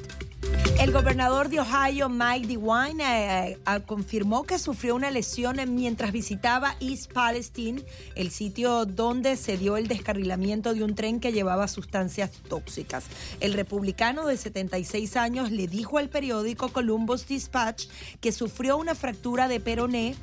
El 0.84 0.92
gobernador 0.92 1.48
de 1.48 1.60
Ohio, 1.60 2.10
Mike 2.10 2.46
DeWine, 2.46 3.02
eh, 3.02 3.58
eh, 3.66 3.80
confirmó 3.86 4.42
que 4.44 4.58
sufrió 4.58 4.94
una 4.94 5.10
lesión 5.10 5.56
mientras 5.74 6.12
visitaba 6.12 6.76
East 6.78 7.10
Palestine, 7.12 7.82
el 8.16 8.30
sitio 8.30 8.84
donde 8.84 9.36
se 9.36 9.56
dio 9.56 9.78
el 9.78 9.88
descarrilamiento 9.88 10.74
de 10.74 10.84
un 10.84 10.94
tren 10.94 11.20
que 11.20 11.32
llevaba 11.32 11.68
sustancias 11.68 12.32
tóxicas. 12.48 13.04
El 13.40 13.54
republicano 13.54 14.26
de 14.26 14.36
76 14.36 15.16
años 15.16 15.50
le 15.50 15.68
dijo 15.68 15.96
al 15.96 16.10
periódico 16.10 16.68
Columbus 16.68 17.26
Dispatch 17.26 17.86
que 18.20 18.32
sufrió 18.32 18.76
una 18.76 18.94
fractura 18.94 19.48
de 19.48 19.60
peroné 19.60 20.16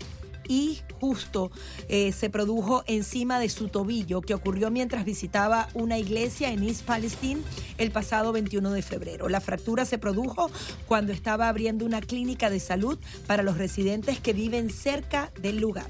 y 0.47 0.79
justo 0.99 1.51
eh, 1.87 2.11
se 2.11 2.29
produjo 2.29 2.83
encima 2.87 3.39
de 3.39 3.49
su 3.49 3.67
tobillo, 3.67 4.21
que 4.21 4.33
ocurrió 4.33 4.71
mientras 4.71 5.05
visitaba 5.05 5.69
una 5.73 5.97
iglesia 5.97 6.51
en 6.51 6.63
East 6.63 6.83
Palestine 6.83 7.41
el 7.77 7.91
pasado 7.91 8.31
21 8.31 8.71
de 8.71 8.81
febrero. 8.81 9.29
La 9.29 9.41
fractura 9.41 9.85
se 9.85 9.97
produjo 9.97 10.49
cuando 10.87 11.13
estaba 11.13 11.47
abriendo 11.47 11.85
una 11.85 12.01
clínica 12.01 12.49
de 12.49 12.59
salud 12.59 12.99
para 13.27 13.43
los 13.43 13.57
residentes 13.57 14.19
que 14.19 14.33
viven 14.33 14.69
cerca 14.69 15.31
del 15.41 15.59
lugar. 15.59 15.89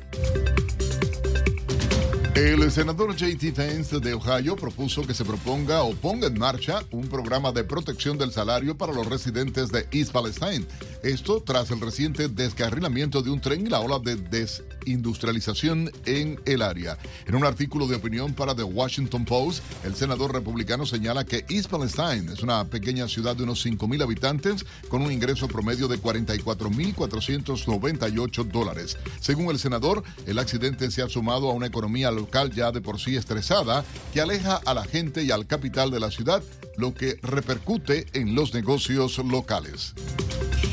El 2.42 2.72
senador 2.72 3.12
J.T. 3.12 3.52
Vance 3.52 4.00
de 4.00 4.16
Ohio 4.16 4.56
propuso 4.56 5.06
que 5.06 5.14
se 5.14 5.24
proponga 5.24 5.84
o 5.84 5.94
ponga 5.94 6.26
en 6.26 6.40
marcha 6.40 6.84
un 6.90 7.08
programa 7.08 7.52
de 7.52 7.64
protección 7.64 8.18
del 8.18 8.32
salario 8.32 8.76
para 8.76 8.94
los 8.94 9.06
residentes 9.06 9.72
de 9.72 9.86
East 9.92 10.12
Palestine. 10.12 10.66
Esto 11.04 11.44
tras 11.44 11.70
el 11.70 11.80
reciente 11.80 12.30
descarrilamiento 12.30 13.22
de 13.22 13.30
un 13.30 13.42
tren 13.42 13.68
y 13.68 13.70
la 13.70 13.80
ola 13.80 14.00
de 14.00 14.16
desindustrialización 14.16 15.92
en 16.08 16.42
el 16.46 16.64
área. 16.64 16.98
En 17.28 17.36
un 17.36 17.46
artículo 17.46 17.86
de 17.86 17.98
opinión 17.98 18.34
para 18.34 18.56
The 18.56 18.64
Washington 18.64 19.24
Post, 19.24 19.64
el 19.86 19.94
senador 19.94 20.34
republicano 20.34 20.88
señala 20.88 21.24
que 21.24 21.46
East 21.48 21.70
Palestine 21.70 22.34
es 22.34 22.42
una 22.42 22.66
pequeña 22.66 23.08
ciudad 23.08 23.36
de 23.36 23.44
unos 23.44 23.64
5.000 23.64 24.02
habitantes 24.02 24.66
con 24.90 25.04
un 25.04 25.12
ingreso 25.12 25.48
promedio 25.48 25.88
de 25.88 26.02
44.498 26.02 28.46
dólares. 28.46 28.98
Según 29.20 29.52
el 29.52 29.60
senador, 29.60 30.02
el 30.26 30.40
accidente 30.40 30.90
se 30.90 31.04
ha 31.04 31.08
sumado 31.08 31.48
a 31.48 31.54
una 31.54 31.68
economía 31.68 32.10
local 32.10 32.31
ya 32.54 32.72
de 32.72 32.82
por 32.82 33.00
sí 33.00 33.16
estresada 33.16 33.84
que 34.14 34.22
aleja 34.22 34.60
a 34.66 34.74
la 34.74 34.86
gente 34.86 35.24
y 35.24 35.32
al 35.32 35.48
capital 35.48 35.92
de 35.92 36.00
la 36.00 36.12
ciudad, 36.12 36.42
lo 36.78 36.94
que 36.94 37.18
repercute 37.22 38.08
en 38.14 38.36
los 38.36 38.54
negocios 38.54 39.18
locales. 39.18 39.94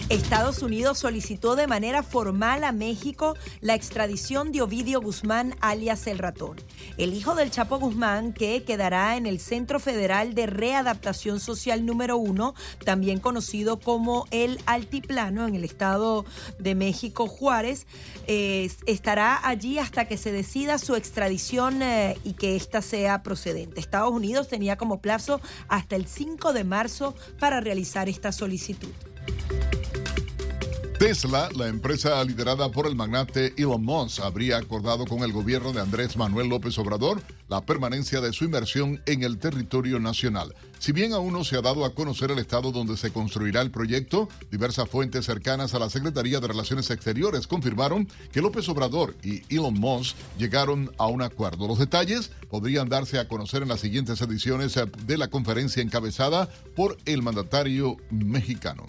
Estados 0.09 0.63
Unidos 0.63 0.99
solicitó 0.99 1.55
de 1.55 1.67
manera 1.67 2.03
formal 2.03 2.65
a 2.65 2.73
México 2.73 3.37
la 3.61 3.75
extradición 3.75 4.53
de 4.53 4.63
Ovidio 4.63 5.03
Guzmán, 5.03 5.55
alias 5.61 6.07
El 6.07 6.17
Ratón, 6.17 6.57
el 6.97 7.13
hijo 7.13 7.35
del 7.35 7.51
Chapo 7.51 7.79
Guzmán, 7.79 8.33
que 8.33 8.65
quedará 8.65 9.19
en 9.19 9.27
el 9.27 9.39
Centro 9.39 9.79
Federal 9.79 10.33
de 10.33 10.47
Readaptación 10.47 11.41
Social 11.41 11.85
número 11.85 12.17
uno, 12.17 12.55
también 12.87 13.21
conocido 13.21 13.81
como 13.81 14.27
el 14.31 14.59
Altiplano, 14.65 15.47
en 15.47 15.55
el 15.55 15.65
Estado 15.65 16.25
de 16.59 16.75
México, 16.75 17.27
Juárez. 17.27 17.87
estará 18.27 19.47
allí 19.47 19.79
hasta 19.79 20.07
que 20.07 20.17
se 20.17 20.33
decida 20.33 20.79
su 20.79 20.97
extradición 20.97 21.83
eh, 21.83 22.17
y 22.25 22.33
que 22.33 22.57
ésta 22.57 22.81
sea 22.81 23.23
procedente. 23.23 23.79
Estados 23.79 24.13
Unidos 24.13 24.49
tenía 24.49 24.79
como 24.79 25.03
plazo 25.03 25.43
hasta 25.69 25.97
el 25.97 26.07
5 26.07 26.55
de 26.55 26.65
marzo 26.65 27.15
para 27.39 27.61
realizar 27.61 28.09
esta 28.09 28.33
solicitud. 28.33 28.89
Tesla, 30.99 31.49
la 31.55 31.69
empresa 31.69 32.25
liderada 32.25 32.73
por 32.73 32.89
el 32.89 32.97
magnate 32.97 33.55
Elon 33.57 33.85
Musk, 33.85 34.19
habría 34.19 34.57
acordado 34.57 35.07
con 35.07 35.21
el 35.21 35.33
gobierno 35.33 35.73
de 35.73 35.81
Andrés 35.81 36.17
Manuel 36.17 36.49
López 36.49 36.77
Obrador 36.77 37.23
la 37.49 37.61
permanencia 37.61 38.21
de 38.21 38.33
su 38.33 38.45
inversión 38.45 39.01
en 39.07 39.23
el 39.23 39.39
territorio 39.39 40.01
nacional. 40.01 40.53
Si 40.79 40.93
bien 40.93 41.13
aún 41.13 41.33
no 41.33 41.45
se 41.45 41.57
ha 41.57 41.63
dado 41.63 41.85
a 41.85 41.95
conocer 41.95 42.31
el 42.31 42.39
estado 42.39 42.71
donde 42.71 42.97
se 42.97 43.13
construirá 43.13 43.61
el 43.63 43.71
proyecto, 43.71 44.29
diversas 44.51 44.89
fuentes 44.89 45.27
cercanas 45.27 45.75
a 45.75 45.79
la 45.79 45.91
Secretaría 45.91 46.41
de 46.41 46.49
Relaciones 46.49 46.91
Exteriores 46.91 47.47
confirmaron 47.47 48.09
que 48.33 48.41
López 48.41 48.69
Obrador 48.69 49.17
y 49.23 49.43
Elon 49.55 49.75
Musk 49.75 50.17
llegaron 50.39 50.93
a 50.99 51.07
un 51.07 51.23
acuerdo. 51.23 51.67
Los 51.67 51.79
detalles 51.79 52.31
podrían 52.49 52.89
darse 52.89 53.19
a 53.19 53.29
conocer 53.29 53.63
en 53.63 53.69
las 53.69 53.81
siguientes 53.81 54.21
ediciones 54.21 54.79
de 55.07 55.19
la 55.19 55.29
conferencia 55.29 55.83
encabezada 55.83 56.49
por 56.77 56.97
el 57.05 57.23
mandatario 57.23 57.97
mexicano. 58.11 58.87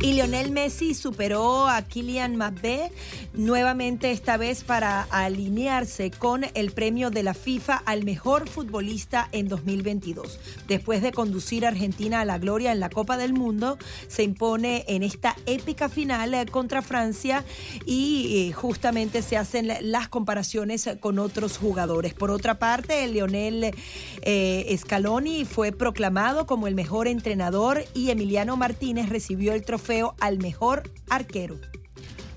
Y 0.00 0.12
Lionel 0.12 0.50
Messi 0.50 0.92
superó 0.92 1.66
a 1.66 1.80
Kylian 1.82 2.36
Mbappé 2.36 2.92
nuevamente 3.32 4.10
esta 4.10 4.36
vez 4.36 4.62
para 4.64 5.02
alinearse 5.02 6.10
con 6.10 6.44
el 6.54 6.72
premio 6.72 7.10
de 7.10 7.22
la 7.22 7.32
FIFA 7.32 7.76
al 7.76 8.04
mejor 8.04 8.48
futbolista 8.48 9.28
en 9.32 9.48
2022. 9.48 10.38
Después 10.68 11.00
de 11.00 11.12
conducir 11.14 11.64
a 11.64 11.68
Argentina 11.68 12.20
a 12.20 12.24
la 12.24 12.38
gloria 12.38 12.72
en 12.72 12.80
la 12.80 12.90
Copa 12.90 13.16
del 13.16 13.32
Mundo, 13.32 13.78
se 14.08 14.22
impone 14.22 14.84
en 14.88 15.02
esta 15.02 15.36
épica 15.46 15.88
final 15.88 16.34
eh, 16.34 16.46
contra 16.46 16.82
Francia 16.82 17.44
y 17.86 18.48
eh, 18.48 18.52
justamente 18.52 19.22
se 19.22 19.36
hacen 19.36 19.72
las 19.80 20.08
comparaciones 20.08 20.90
con 21.00 21.18
otros 21.18 21.56
jugadores. 21.56 22.12
Por 22.14 22.30
otra 22.30 22.58
parte, 22.58 23.06
Lionel 23.08 23.74
eh, 24.22 24.76
Scaloni 24.78 25.44
fue 25.44 25.72
proclamado 25.72 26.46
como 26.46 26.66
el 26.66 26.74
mejor 26.74 27.08
entrenador 27.08 27.84
y 27.94 28.10
Emiliano 28.10 28.56
Martínez 28.56 29.08
recibió 29.08 29.54
el 29.54 29.64
trofeo 29.64 30.14
al 30.20 30.38
mejor 30.38 30.90
arquero. 31.08 31.56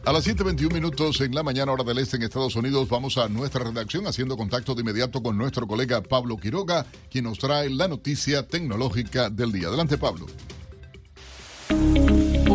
A 0.08 0.14
las 0.14 0.26
7.21 0.26 0.74
minutos 0.74 1.20
en 1.20 1.36
la 1.36 1.44
mañana 1.44 1.74
hora 1.74 1.84
del 1.84 1.98
este 1.98 2.16
en 2.16 2.24
Estados 2.24 2.56
Unidos 2.56 2.88
vamos 2.88 3.18
a 3.18 3.28
nuestra 3.28 3.66
redacción 3.66 4.08
haciendo 4.08 4.38
contacto 4.38 4.74
de 4.74 4.80
inmediato 4.80 5.22
con 5.22 5.38
nuestro 5.38 5.68
colega 5.68 6.02
Pablo 6.02 6.38
Quiroga, 6.38 6.86
quien 7.12 7.26
nos 7.26 7.38
trae 7.40 7.70
la 7.70 7.90
noticia 7.90 8.48
tecnológica 8.48 9.30
del 9.30 9.52
día. 9.52 9.68
Adelante 9.68 9.98
Pablo. 9.98 10.28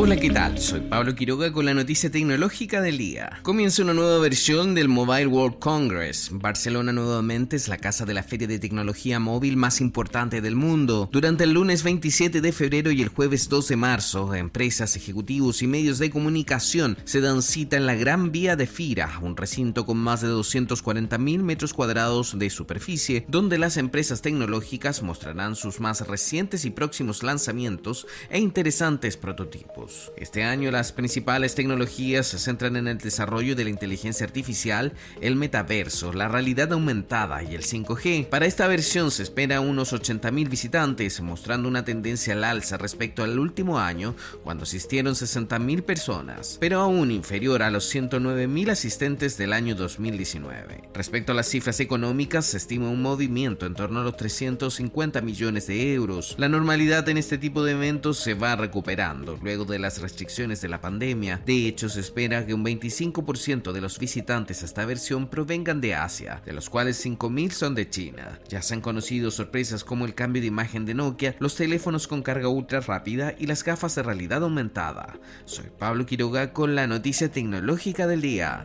Hola, 0.05 0.17
¿qué 0.17 0.31
tal? 0.31 0.59
Soy 0.59 0.81
Pablo 0.81 1.15
Quiroga 1.15 1.53
con 1.53 1.65
la 1.65 1.75
noticia 1.75 2.11
tecnológica 2.11 2.81
del 2.81 2.99
día. 2.99 3.39
Comienza 3.43 3.85
una 3.85 3.95
nueva 3.95 4.19
versión 4.19 4.75
del 4.75 4.89
Mobile 4.89 5.29
World 5.29 5.61
Congress. 5.61 6.31
Barcelona 6.33 6.93
nuevamente 6.93 7.55
es 7.55 7.69
la 7.69 7.79
casa 7.79 8.05
de 8.05 8.13
la 8.13 8.25
feria 8.25 8.49
de 8.49 8.59
tecnología 8.59 9.21
móvil 9.21 9.57
más 9.57 9.81
importante 9.81 10.41
del 10.41 10.57
mundo. 10.57 11.09
Durante 11.13 11.45
el 11.45 11.53
lunes 11.53 11.85
27 11.85 12.41
de 12.41 12.51
febrero 12.51 12.91
y 12.91 13.01
el 13.01 13.11
jueves 13.11 13.49
2 13.49 13.69
de 13.69 13.77
marzo, 13.77 14.35
empresas, 14.35 14.97
ejecutivos 14.97 15.63
y 15.63 15.69
medios 15.69 16.01
de 16.01 16.11
comunicación 16.11 16.99
se 17.05 17.21
dan 17.21 17.41
cita 17.41 17.77
en 17.77 17.87
la 17.87 17.95
Gran 17.95 18.33
Vía 18.33 18.57
de 18.57 18.67
Fira, 18.67 19.21
un 19.23 19.37
recinto 19.37 19.87
con 19.87 19.99
más 19.99 20.21
de 20.21 20.27
240 20.27 21.17
mil 21.19 21.45
metros 21.45 21.73
cuadrados 21.73 22.37
de 22.37 22.51
superficie, 22.51 23.25
donde 23.29 23.57
las 23.57 23.77
empresas 23.77 24.21
tecnológicas 24.21 25.01
mostrarán 25.01 25.55
sus 25.55 25.79
más 25.79 26.05
recientes 26.09 26.65
y 26.65 26.71
próximos 26.71 27.23
lanzamientos 27.23 28.09
e 28.31 28.41
interesantes 28.41 29.17
prototipos. 29.17 29.92
Este 30.17 30.45
año 30.45 30.71
las 30.71 30.93
principales 30.93 31.55
tecnologías 31.55 32.27
se 32.27 32.39
centran 32.39 32.77
en 32.77 32.89
el 32.89 32.99
desarrollo 32.99 33.55
de 33.55 33.65
la 33.65 33.71
inteligencia 33.71 34.27
artificial, 34.27 34.93
el 35.21 35.37
metaverso, 35.37 36.13
la 36.13 36.29
realidad 36.29 36.73
aumentada 36.73 37.43
y 37.43 37.55
el 37.55 37.63
5G. 37.63 38.29
Para 38.29 38.47
esta 38.47 38.67
versión 38.67 39.11
se 39.11 39.23
espera 39.23 39.61
unos 39.61 39.93
80.000 39.93 40.49
visitantes, 40.49 41.21
mostrando 41.21 41.69
una 41.69 41.85
tendencia 41.85 42.35
al 42.35 42.45
alza 42.45 42.77
respecto 42.77 43.25
al 43.25 43.39
último 43.39 43.79
año, 43.79 44.15
cuando 44.45 44.65
asistieron 44.65 45.15
60.000 45.15 45.83
personas, 45.83 46.57
pero 46.61 46.81
aún 46.81 47.11
inferior 47.11 47.63
a 47.63 47.71
los 47.71 47.95
109.000 47.95 48.71
asistentes 48.71 49.37
del 49.37 49.53
año 49.53 49.75
2019. 49.75 50.91
Respecto 50.95 51.33
a 51.33 51.35
las 51.35 51.49
cifras 51.49 51.81
económicas, 51.81 52.47
se 52.47 52.57
estima 52.57 52.89
un 52.89 53.03
movimiento 53.03 53.67
en 53.67 53.75
torno 53.75 54.01
a 54.01 54.05
los 54.05 54.17
350 54.17 55.21
millones 55.21 55.67
de 55.67 55.95
euros. 55.95 56.35
La 56.39 56.49
normalidad 56.49 57.09
en 57.09 57.19
este 57.19 57.39
tipo 57.39 57.65
de 57.65 57.73
eventos 57.73 58.19
se 58.19 58.35
va 58.35 58.57
recuperando 58.57 59.39
luego 59.43 59.65
de 59.65 59.79
las 59.83 60.01
restricciones 60.01 60.63
de 60.63 60.69
la 60.69 60.81
pandemia. 60.81 61.43
De 61.45 61.67
hecho, 61.67 61.91
se 61.91 62.01
espera 62.01 62.47
que 62.47 62.55
un 62.55 62.65
25% 62.65 63.73
de 63.73 63.81
los 63.81 63.99
visitantes 63.99 64.63
a 64.63 64.67
esta 64.67 64.87
versión 64.87 65.29
provengan 65.29 65.81
de 65.81 65.95
Asia, 65.95 66.41
de 66.47 66.55
los 66.55 66.71
cuales 66.71 67.05
5.000 67.05 67.51
son 67.51 67.75
de 67.75 67.91
China. 67.91 68.41
Ya 68.49 68.63
se 68.63 68.75
han 68.75 68.81
conocido 68.81 69.31
sorpresas 69.31 69.85
como 69.85 70.07
el 70.07 70.15
cambio 70.15 70.41
de 70.41 70.49
imagen 70.49 70.87
de 70.87 70.95
Nokia, 70.95 71.37
los 71.39 71.57
teléfonos 71.57 72.09
con 72.09 72.23
carga 72.23 72.49
ultra 72.49 72.81
rápida 72.81 73.35
y 73.39 73.47
las 73.47 73.65
gafas 73.65 73.95
de 73.95 74.03
realidad 74.03 74.43
aumentada. 74.43 75.19
Soy 75.45 75.67
Pablo 75.79 76.07
Quiroga 76.07 76.53
con 76.53 76.75
la 76.75 76.87
noticia 76.87 77.31
tecnológica 77.31 78.07
del 78.07 78.23
día. 78.23 78.65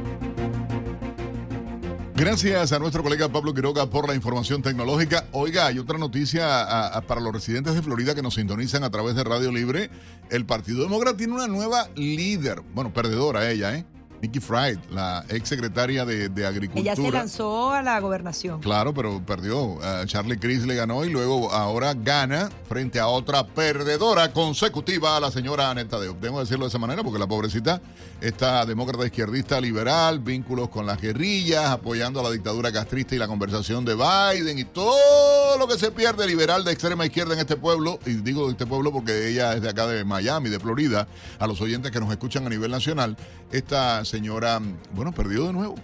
Gracias 2.21 2.71
a 2.71 2.77
nuestro 2.77 3.01
colega 3.01 3.29
Pablo 3.29 3.51
Quiroga 3.51 3.89
por 3.89 4.07
la 4.07 4.13
información 4.13 4.61
tecnológica. 4.61 5.25
Oiga, 5.31 5.65
hay 5.65 5.79
otra 5.79 5.97
noticia 5.97 6.95
a- 6.95 7.01
para 7.01 7.19
los 7.19 7.33
residentes 7.33 7.73
de 7.73 7.81
Florida 7.81 8.13
que 8.13 8.21
nos 8.21 8.35
sintonizan 8.35 8.83
a 8.83 8.91
través 8.91 9.15
de 9.15 9.23
Radio 9.23 9.51
Libre. 9.51 9.89
El 10.29 10.45
Partido 10.45 10.83
Demócrata 10.83 11.17
tiene 11.17 11.33
una 11.33 11.47
nueva 11.47 11.89
líder, 11.95 12.61
bueno, 12.75 12.93
perdedora 12.93 13.49
ella, 13.49 13.75
¿eh? 13.75 13.85
Nikki 14.21 14.39
Fried, 14.39 14.77
la 14.91 15.25
ex 15.29 15.49
secretaria 15.49 16.05
de, 16.05 16.29
de 16.29 16.45
Agricultura. 16.45 16.93
Ella 16.93 16.95
se 16.95 17.11
lanzó 17.11 17.71
a 17.71 17.81
la 17.81 17.99
gobernación. 17.99 18.61
Claro, 18.61 18.93
pero 18.93 19.23
perdió. 19.25 19.79
Eh, 19.83 20.03
Charlie 20.05 20.37
Cris 20.37 20.65
le 20.65 20.75
ganó 20.75 21.03
y 21.03 21.09
luego 21.09 21.51
ahora 21.51 21.93
gana 21.95 22.49
frente 22.69 22.99
a 22.99 23.07
otra 23.07 23.47
perdedora 23.47 24.31
consecutiva, 24.31 25.19
la 25.19 25.31
señora 25.31 25.71
Aneta 25.71 25.97
Tadeo. 25.97 26.15
Debo 26.21 26.39
decirlo 26.39 26.65
de 26.65 26.69
esa 26.69 26.77
manera 26.77 27.03
porque 27.03 27.17
la 27.17 27.27
pobrecita 27.27 27.81
está 28.21 28.65
demócrata 28.65 29.05
izquierdista 29.05 29.59
liberal, 29.59 30.19
vínculos 30.19 30.69
con 30.69 30.85
las 30.85 31.01
guerrillas, 31.01 31.65
apoyando 31.65 32.19
a 32.19 32.23
la 32.23 32.29
dictadura 32.29 32.71
castrista 32.71 33.15
y 33.15 33.17
la 33.17 33.27
conversación 33.27 33.83
de 33.85 33.95
Biden 33.95 34.59
y 34.59 34.65
todo 34.65 35.57
lo 35.57 35.67
que 35.67 35.79
se 35.79 35.91
pierde 35.91 36.27
liberal 36.27 36.63
de 36.63 36.71
extrema 36.71 37.05
izquierda 37.05 37.33
en 37.33 37.39
este 37.39 37.55
pueblo. 37.55 37.99
Y 38.05 38.13
digo 38.13 38.45
de 38.45 38.51
este 38.51 38.67
pueblo 38.67 38.91
porque 38.91 39.29
ella 39.29 39.55
es 39.55 39.63
de 39.63 39.69
acá 39.69 39.87
de 39.87 40.03
Miami, 40.05 40.49
de 40.49 40.59
Florida. 40.59 41.07
A 41.39 41.47
los 41.47 41.59
oyentes 41.59 41.91
que 41.91 41.99
nos 41.99 42.11
escuchan 42.11 42.45
a 42.45 42.49
nivel 42.49 42.69
nacional, 42.69 43.17
esta 43.51 44.05
señora, 44.11 44.59
bueno, 44.93 45.13
perdió 45.13 45.47
de 45.47 45.53
nuevo. 45.53 45.75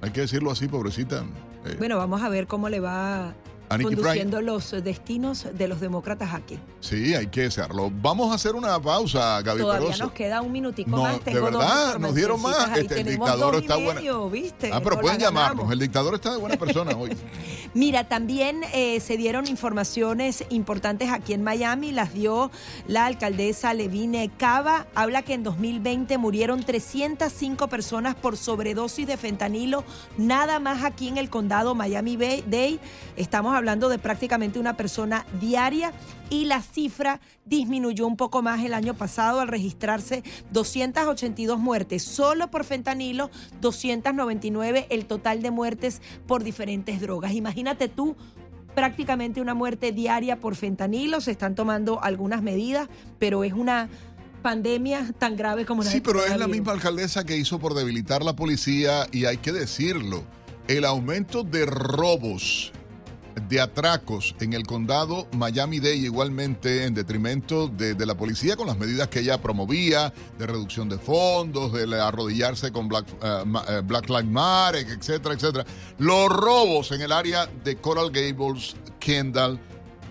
Hay 0.00 0.10
que 0.10 0.22
decirlo 0.22 0.50
así, 0.50 0.66
pobrecita. 0.66 1.24
Eh, 1.66 1.76
Bueno, 1.78 1.98
vamos 1.98 2.22
a 2.22 2.28
ver 2.30 2.46
cómo 2.46 2.70
le 2.70 2.80
va 2.80 3.34
Conduciendo 3.68 4.40
los 4.40 4.70
destinos 4.82 5.46
de 5.52 5.68
los 5.68 5.80
demócratas 5.80 6.32
aquí. 6.34 6.58
Sí, 6.80 7.14
hay 7.14 7.26
que 7.26 7.46
hacerlo. 7.46 7.90
Vamos 8.00 8.30
a 8.30 8.34
hacer 8.34 8.54
una 8.54 8.80
pausa, 8.80 9.40
Gaby 9.42 9.60
Todavía 9.60 9.86
Peroso. 9.88 10.04
nos 10.04 10.12
queda 10.12 10.40
un 10.42 10.52
minutico 10.52 10.90
No, 10.90 11.02
más. 11.02 11.12
de 11.14 11.32
Tengo 11.32 11.50
dos 11.50 11.58
verdad, 11.60 11.98
nos 11.98 12.14
dieron 12.14 12.40
más. 12.40 12.76
Este, 12.78 13.00
el 13.00 13.06
dictador 13.06 13.54
dos 13.54 13.62
y 13.62 13.64
está 13.64 13.76
buena. 13.76 13.94
medio, 13.94 14.30
¿viste? 14.30 14.70
Ah, 14.72 14.80
pero 14.82 14.96
No 14.96 15.02
pueden 15.02 15.18
llamarnos. 15.18 15.70
El 15.72 15.78
dictador 15.78 16.14
está 16.14 16.32
de 16.32 16.38
buena 16.38 16.56
persona 16.56 16.96
hoy. 16.96 17.10
Mira, 17.74 18.08
también 18.08 18.60
eh, 18.72 19.00
se 19.00 19.16
dieron 19.16 19.46
informaciones 19.46 20.44
importantes 20.50 21.10
aquí 21.10 21.32
en 21.34 21.42
Miami, 21.42 21.92
las 21.92 22.14
dio 22.14 22.50
la 22.86 23.06
alcaldesa 23.06 23.74
Levine 23.74 24.30
Cava. 24.38 24.86
Habla 24.94 25.22
que 25.22 25.34
en 25.34 25.42
2020 25.42 26.16
murieron 26.18 26.62
305 26.64 27.68
personas 27.68 28.14
por 28.14 28.36
sobredosis 28.36 29.06
de 29.06 29.16
fentanilo, 29.16 29.84
nada 30.16 30.58
más 30.60 30.84
aquí 30.84 31.08
en 31.08 31.18
el 31.18 31.28
condado 31.30 31.74
Miami-Dade. 31.74 32.78
Estamos 33.16 33.55
hablando 33.56 33.88
de 33.88 33.98
prácticamente 33.98 34.58
una 34.58 34.76
persona 34.76 35.26
diaria 35.40 35.92
y 36.30 36.44
la 36.44 36.62
cifra 36.62 37.20
disminuyó 37.44 38.06
un 38.06 38.16
poco 38.16 38.42
más 38.42 38.64
el 38.64 38.74
año 38.74 38.94
pasado 38.94 39.40
al 39.40 39.48
registrarse 39.48 40.22
282 40.52 41.58
muertes 41.58 42.02
solo 42.02 42.50
por 42.50 42.64
fentanilo, 42.64 43.30
299 43.60 44.86
el 44.90 45.06
total 45.06 45.42
de 45.42 45.50
muertes 45.50 46.00
por 46.26 46.44
diferentes 46.44 47.00
drogas. 47.00 47.32
Imagínate 47.32 47.88
tú 47.88 48.16
prácticamente 48.74 49.40
una 49.40 49.54
muerte 49.54 49.90
diaria 49.90 50.38
por 50.38 50.54
fentanilo, 50.54 51.20
se 51.20 51.30
están 51.30 51.54
tomando 51.54 52.02
algunas 52.02 52.42
medidas, 52.42 52.88
pero 53.18 53.42
es 53.42 53.54
una 53.54 53.88
pandemia 54.42 55.12
tan 55.18 55.34
grave 55.34 55.64
como 55.64 55.82
la 55.82 55.90
Sí, 55.90 56.00
pero 56.00 56.24
es 56.24 56.36
la 56.36 56.46
misma 56.46 56.72
alcaldesa 56.72 57.24
que 57.24 57.36
hizo 57.36 57.58
por 57.58 57.74
debilitar 57.74 58.22
la 58.22 58.36
policía 58.36 59.08
y 59.10 59.24
hay 59.24 59.38
que 59.38 59.50
decirlo. 59.50 60.22
El 60.68 60.84
aumento 60.84 61.42
de 61.42 61.66
robos, 61.66 62.72
de 63.48 63.60
atracos 63.60 64.34
en 64.40 64.54
el 64.54 64.66
condado 64.66 65.28
Miami-Dade 65.36 65.96
igualmente 65.96 66.84
en 66.84 66.94
detrimento 66.94 67.68
de, 67.68 67.94
de 67.94 68.06
la 68.06 68.16
policía 68.16 68.56
con 68.56 68.66
las 68.66 68.78
medidas 68.78 69.08
que 69.08 69.20
ella 69.20 69.40
promovía, 69.40 70.12
de 70.38 70.46
reducción 70.46 70.88
de 70.88 70.98
fondos, 70.98 71.72
de 71.72 71.86
la- 71.86 72.08
arrodillarse 72.08 72.72
con 72.72 72.88
Black, 72.88 73.06
eh, 73.22 73.82
Black 73.84 74.08
Lives 74.08 74.24
Matter, 74.30 74.86
etcétera, 74.88 75.34
etcétera. 75.34 75.66
Los 75.98 76.28
robos 76.28 76.92
en 76.92 77.02
el 77.02 77.12
área 77.12 77.46
de 77.46 77.76
Coral 77.76 78.10
Gables, 78.10 78.74
Kendall, 78.98 79.60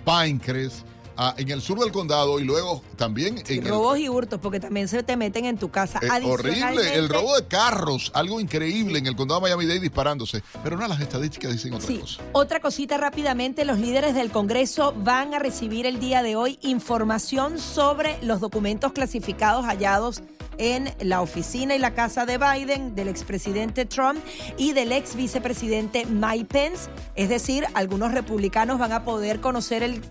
Pinecrest, 0.06 0.86
ah, 1.18 1.34
en 1.38 1.50
el 1.52 1.62
sur 1.62 1.80
del 1.80 1.92
condado 1.92 2.40
y 2.40 2.44
luego 2.44 2.82
también 2.98 3.38
en 3.48 3.64
el 3.64 3.70
robos 3.70 3.98
y 4.00 4.10
hurtos, 4.10 4.40
porque 4.42 4.60
también 4.60 4.88
se 4.88 5.04
te 5.04 5.18
meten 5.18 5.46
en 5.46 5.58
tu 5.58 5.70
casa. 5.70 6.00
eh, 6.02 6.10
horrible, 6.24 6.96
el 6.96 7.10
robo 7.10 7.36
de 7.36 7.46
carros, 7.48 8.12
algo 8.14 8.40
increíble 8.40 9.00
en 9.00 9.08
el 9.08 9.16
condado 9.16 9.42
de 9.42 9.48
Miami-Dade 9.48 9.80
disparándose. 9.80 10.44
Pero 10.64 10.78
no, 10.78 10.88
las 10.88 11.00
estadísticas 11.02 11.52
dicen 11.52 11.74
otra 11.74 11.88
Sí. 11.88 11.98
cosa. 12.00 12.22
Otra 12.32 12.60
cosita 12.60 12.98
rápidamente, 12.98 13.66
los 13.66 13.80
líderes 13.80 14.16
del 14.16 14.32
Congreso 14.32 14.94
van 14.98 15.34
a 15.34 15.40
recibir 15.40 15.86
el 15.86 16.00
día 16.00 16.24
de 16.24 16.36
hoy 16.36 16.60
información 16.62 17.60
sobre 17.60 18.18
los 18.24 18.40
documentos 18.40 18.92
clasificados 18.94 19.66
hallados 19.66 20.22
en 20.58 20.90
la 21.02 21.22
oficina 21.22 21.76
y 21.76 21.80
la 21.80 21.94
casa 21.94 22.26
de 22.26 22.38
Biden, 22.38 22.96
del 22.96 23.10
expresidente 23.10 23.86
Trump 23.86 24.20
y 24.58 24.72
del 24.72 24.94
ex 24.94 25.16
vicepresidente 25.16 26.06
Mike 26.06 26.46
Pence. 26.46 26.90
Es 27.16 27.28
decir, 27.28 27.66
algunos 27.74 28.14
republicanos 28.14 28.80
van 28.80 28.94
a 28.94 29.04
poder 29.04 29.42
conocer 29.42 29.84
el 29.84 30.02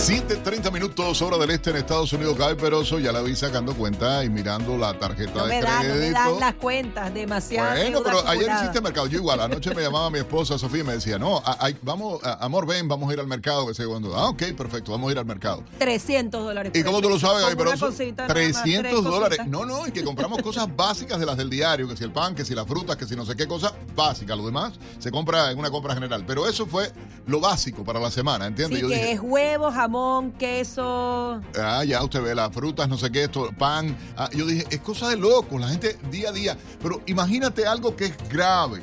7.30 0.00 0.72
minutos, 0.72 1.20
hora 1.20 1.36
del 1.36 1.50
este 1.50 1.68
en 1.70 1.76
Estados 1.76 2.10
Unidos. 2.14 2.36
Gaby 2.38 2.54
Peroso 2.58 2.98
ya 2.98 3.12
la 3.12 3.20
vi 3.20 3.36
sacando 3.36 3.74
cuenta 3.74 4.24
y 4.24 4.30
mirando 4.30 4.78
la 4.78 4.98
tarjeta 4.98 5.32
No 5.34 5.44
de 5.46 5.50
me 5.56 5.60
dan, 5.60 5.74
no 5.88 5.94
me 5.94 6.00
crédito. 6.00 6.18
dan 6.18 6.40
las 6.40 6.54
cuentas, 6.54 7.12
demasiado. 7.14 7.76
Bueno, 7.78 8.00
pero 8.02 8.26
ayer 8.26 8.50
hiciste 8.56 8.80
mercado. 8.80 9.06
Yo 9.08 9.18
igual, 9.18 9.40
anoche 9.42 9.74
me 9.74 9.82
llamaba 9.82 10.10
mi 10.10 10.18
esposa 10.18 10.56
Sofía 10.58 10.80
y 10.80 10.84
me 10.84 10.94
decía, 10.94 11.18
no, 11.18 11.42
hay- 11.44 11.76
vamos, 11.82 12.18
amor, 12.40 12.66
ven, 12.66 12.88
vamos 12.88 13.10
a 13.10 13.12
ir 13.12 13.20
al 13.20 13.26
mercado. 13.26 13.66
Que 13.70 13.84
cuándo. 13.84 14.16
Ah, 14.16 14.30
ok, 14.30 14.42
perfecto, 14.56 14.90
vamos 14.90 15.10
a 15.10 15.12
ir 15.12 15.18
al 15.18 15.26
mercado. 15.26 15.62
300 15.78 16.44
dólares. 16.44 16.72
¿Y 16.74 16.82
cómo 16.82 17.02
tú 17.02 17.10
lo 17.10 17.18
sabes, 17.18 17.42
Gaby 17.42 17.56
Peroso? 17.56 17.86
cosita 17.88 18.26
nada 18.26 18.34
más, 18.34 18.62
300 18.62 18.90
tres 18.90 19.04
dólares. 19.04 19.38
cositas. 19.38 19.46
No, 19.48 19.66
no, 19.66 19.86
y 19.86 19.92
que 19.92 20.02
compramos 20.02 20.40
cosas 20.42 20.66
básicas 20.74 21.20
de 21.20 21.26
las 21.26 21.36
del 21.36 21.50
diario, 21.50 21.86
que 21.86 21.96
si 21.96 22.04
el 22.04 22.12
pan, 22.12 22.34
que 22.34 22.46
si 22.46 22.54
las 22.54 22.66
frutas, 22.66 22.96
que 22.96 23.04
si 23.06 23.14
no 23.16 23.26
sé 23.26 23.36
qué 23.36 23.46
cosa 23.46 23.74
básica. 23.94 24.34
Lo 24.34 24.46
demás 24.46 24.72
se 24.98 25.10
compra 25.10 25.50
en 25.50 25.58
una 25.58 25.70
compra 25.70 25.92
general. 25.92 26.24
Pero 26.26 26.48
eso 26.48 26.66
fue 26.66 26.90
lo 27.26 27.38
básico 27.38 27.84
para 27.84 28.00
la 28.00 28.10
semana, 28.10 28.46
¿entiendes? 28.46 28.78
Sí, 28.78 28.82
Yo 28.82 28.88
que 28.88 28.94
dije, 28.94 29.12
es 29.12 29.20
huevo, 29.22 29.70
jamón, 29.70 29.89
queso. 30.38 31.40
Ah, 31.58 31.84
ya 31.84 32.02
usted 32.02 32.22
ve 32.22 32.34
las 32.34 32.52
frutas, 32.52 32.88
no 32.88 32.96
sé 32.96 33.10
qué, 33.10 33.24
esto, 33.24 33.50
pan. 33.58 33.96
Ah, 34.16 34.28
yo 34.32 34.46
dije, 34.46 34.64
es 34.70 34.80
cosa 34.80 35.08
de 35.08 35.16
loco, 35.16 35.58
la 35.58 35.68
gente 35.68 35.98
día 36.10 36.30
a 36.30 36.32
día. 36.32 36.56
Pero 36.82 37.00
imagínate 37.06 37.66
algo 37.66 37.96
que 37.96 38.06
es 38.06 38.28
grave. 38.28 38.80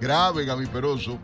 Grave, 0.00 0.44
Gaby 0.44 0.66
Peroso. 0.66 1.18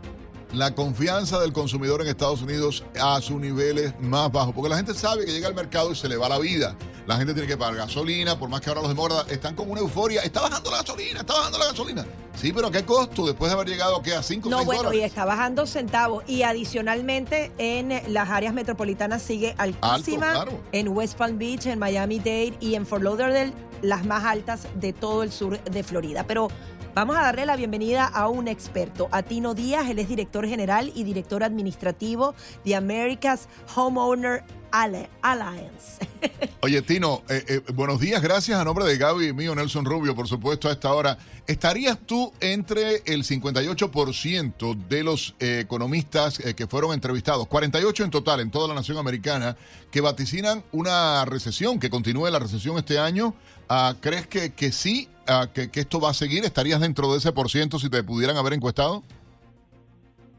La 0.53 0.73
confianza 0.73 1.39
del 1.39 1.51
consumidor 1.51 2.01
en 2.01 2.07
Estados 2.07 2.41
Unidos 2.41 2.83
a 2.99 3.19
sus 3.21 3.39
niveles 3.39 3.93
más 3.99 4.31
bajos. 4.31 4.53
Porque 4.55 4.69
la 4.69 4.77
gente 4.77 4.93
sabe 4.93 5.25
que 5.25 5.31
llega 5.33 5.47
al 5.47 5.55
mercado 5.55 5.91
y 5.91 5.95
se 5.95 6.07
le 6.07 6.15
va 6.15 6.29
la 6.29 6.39
vida. 6.39 6.75
La 7.05 7.17
gente 7.17 7.33
tiene 7.33 7.47
que 7.47 7.57
pagar 7.57 7.75
gasolina, 7.75 8.37
por 8.39 8.49
más 8.49 8.61
que 8.61 8.69
ahora 8.69 8.81
los 8.81 8.89
demócratas 8.89 9.31
están 9.31 9.55
con 9.55 9.69
una 9.69 9.81
euforia. 9.81 10.21
Está 10.21 10.41
bajando 10.41 10.71
la 10.71 10.77
gasolina, 10.77 11.19
está 11.19 11.33
bajando 11.33 11.57
la 11.57 11.65
gasolina. 11.65 12.05
Sí, 12.35 12.53
pero 12.53 12.67
¿a 12.67 12.71
qué 12.71 12.83
costo? 12.85 13.25
Después 13.25 13.49
de 13.49 13.55
haber 13.55 13.67
llegado 13.67 14.01
¿qué? 14.01 14.13
a 14.13 14.21
5 14.21 14.47
o 14.47 14.51
No, 14.51 14.57
6 14.59 14.65
bueno, 14.67 14.93
y 14.93 15.01
está 15.01 15.25
bajando 15.25 15.65
centavos. 15.65 16.23
Y 16.27 16.43
adicionalmente 16.43 17.51
en 17.57 18.01
las 18.13 18.29
áreas 18.29 18.53
metropolitanas 18.53 19.21
sigue 19.21 19.55
altísima. 19.57 20.31
claro. 20.31 20.59
En 20.71 20.89
West 20.89 21.17
Palm 21.17 21.37
Beach, 21.37 21.65
en 21.65 21.79
Miami-Dade 21.79 22.57
y 22.59 22.75
en 22.75 22.85
Fort 22.85 23.03
Lauderdale, 23.03 23.53
las 23.81 24.05
más 24.05 24.23
altas 24.23 24.67
de 24.75 24.93
todo 24.93 25.23
el 25.23 25.31
sur 25.31 25.59
de 25.61 25.83
Florida. 25.83 26.25
Pero 26.27 26.49
vamos 26.97 27.15
a 27.15 27.21
darle 27.21 27.45
la 27.45 27.55
bienvenida 27.55 28.07
a 28.07 28.27
un 28.27 28.47
experto, 28.47 29.07
a 29.11 29.21
Tino 29.21 29.53
Díaz. 29.53 29.87
Él 29.87 29.99
es 29.99 30.07
director 30.09 30.47
general 30.47 30.91
y 30.95 31.03
director 31.03 31.43
administrativo 31.43 32.33
de 32.65 32.75
America's 32.75 33.47
Homeowner 33.75 34.43
Alli- 34.71 35.07
Alliance. 35.21 35.99
Oye, 36.61 36.81
Tino, 36.81 37.21
eh, 37.29 37.45
eh, 37.47 37.61
buenos 37.75 37.99
días, 37.99 38.19
gracias 38.23 38.59
a 38.59 38.63
nombre 38.63 38.83
de 38.85 38.97
Gaby 38.97 39.27
y 39.27 39.33
mío, 39.33 39.53
Nelson 39.53 39.85
Rubio, 39.85 40.15
por 40.15 40.27
supuesto, 40.27 40.69
a 40.69 40.71
esta 40.71 40.91
hora. 40.91 41.19
¿Estarías 41.45 41.99
tú 41.99 42.33
entre 42.39 43.03
el 43.05 43.23
58% 43.23 44.87
de 44.87 45.03
los 45.03 45.35
eh, 45.39 45.59
economistas 45.63 46.39
eh, 46.39 46.55
que 46.55 46.65
fueron 46.65 46.93
entrevistados, 46.93 47.45
48 47.47 48.05
en 48.05 48.09
total 48.09 48.39
en 48.39 48.49
toda 48.49 48.67
la 48.69 48.73
nación 48.73 48.97
americana, 48.97 49.55
que 49.91 50.01
vaticinan 50.01 50.63
una 50.71 51.23
recesión, 51.25 51.79
que 51.79 51.91
continúe 51.91 52.27
la 52.31 52.39
recesión 52.39 52.75
este 52.79 52.97
año? 52.97 53.35
Ah, 53.69 53.93
¿Crees 53.99 54.27
que, 54.27 54.53
que 54.53 54.71
sí, 54.71 55.07
ah, 55.27 55.47
que, 55.53 55.69
que 55.69 55.81
esto 55.81 55.99
va 55.99 56.11
a 56.11 56.13
seguir? 56.13 56.43
¿Estarías 56.43 56.79
dentro 56.79 57.11
de 57.11 57.17
ese 57.17 57.31
por 57.33 57.49
ciento 57.49 57.79
si 57.79 57.89
te 57.89 58.03
pudieran 58.03 58.37
haber 58.37 58.53
encuestado? 58.53 59.03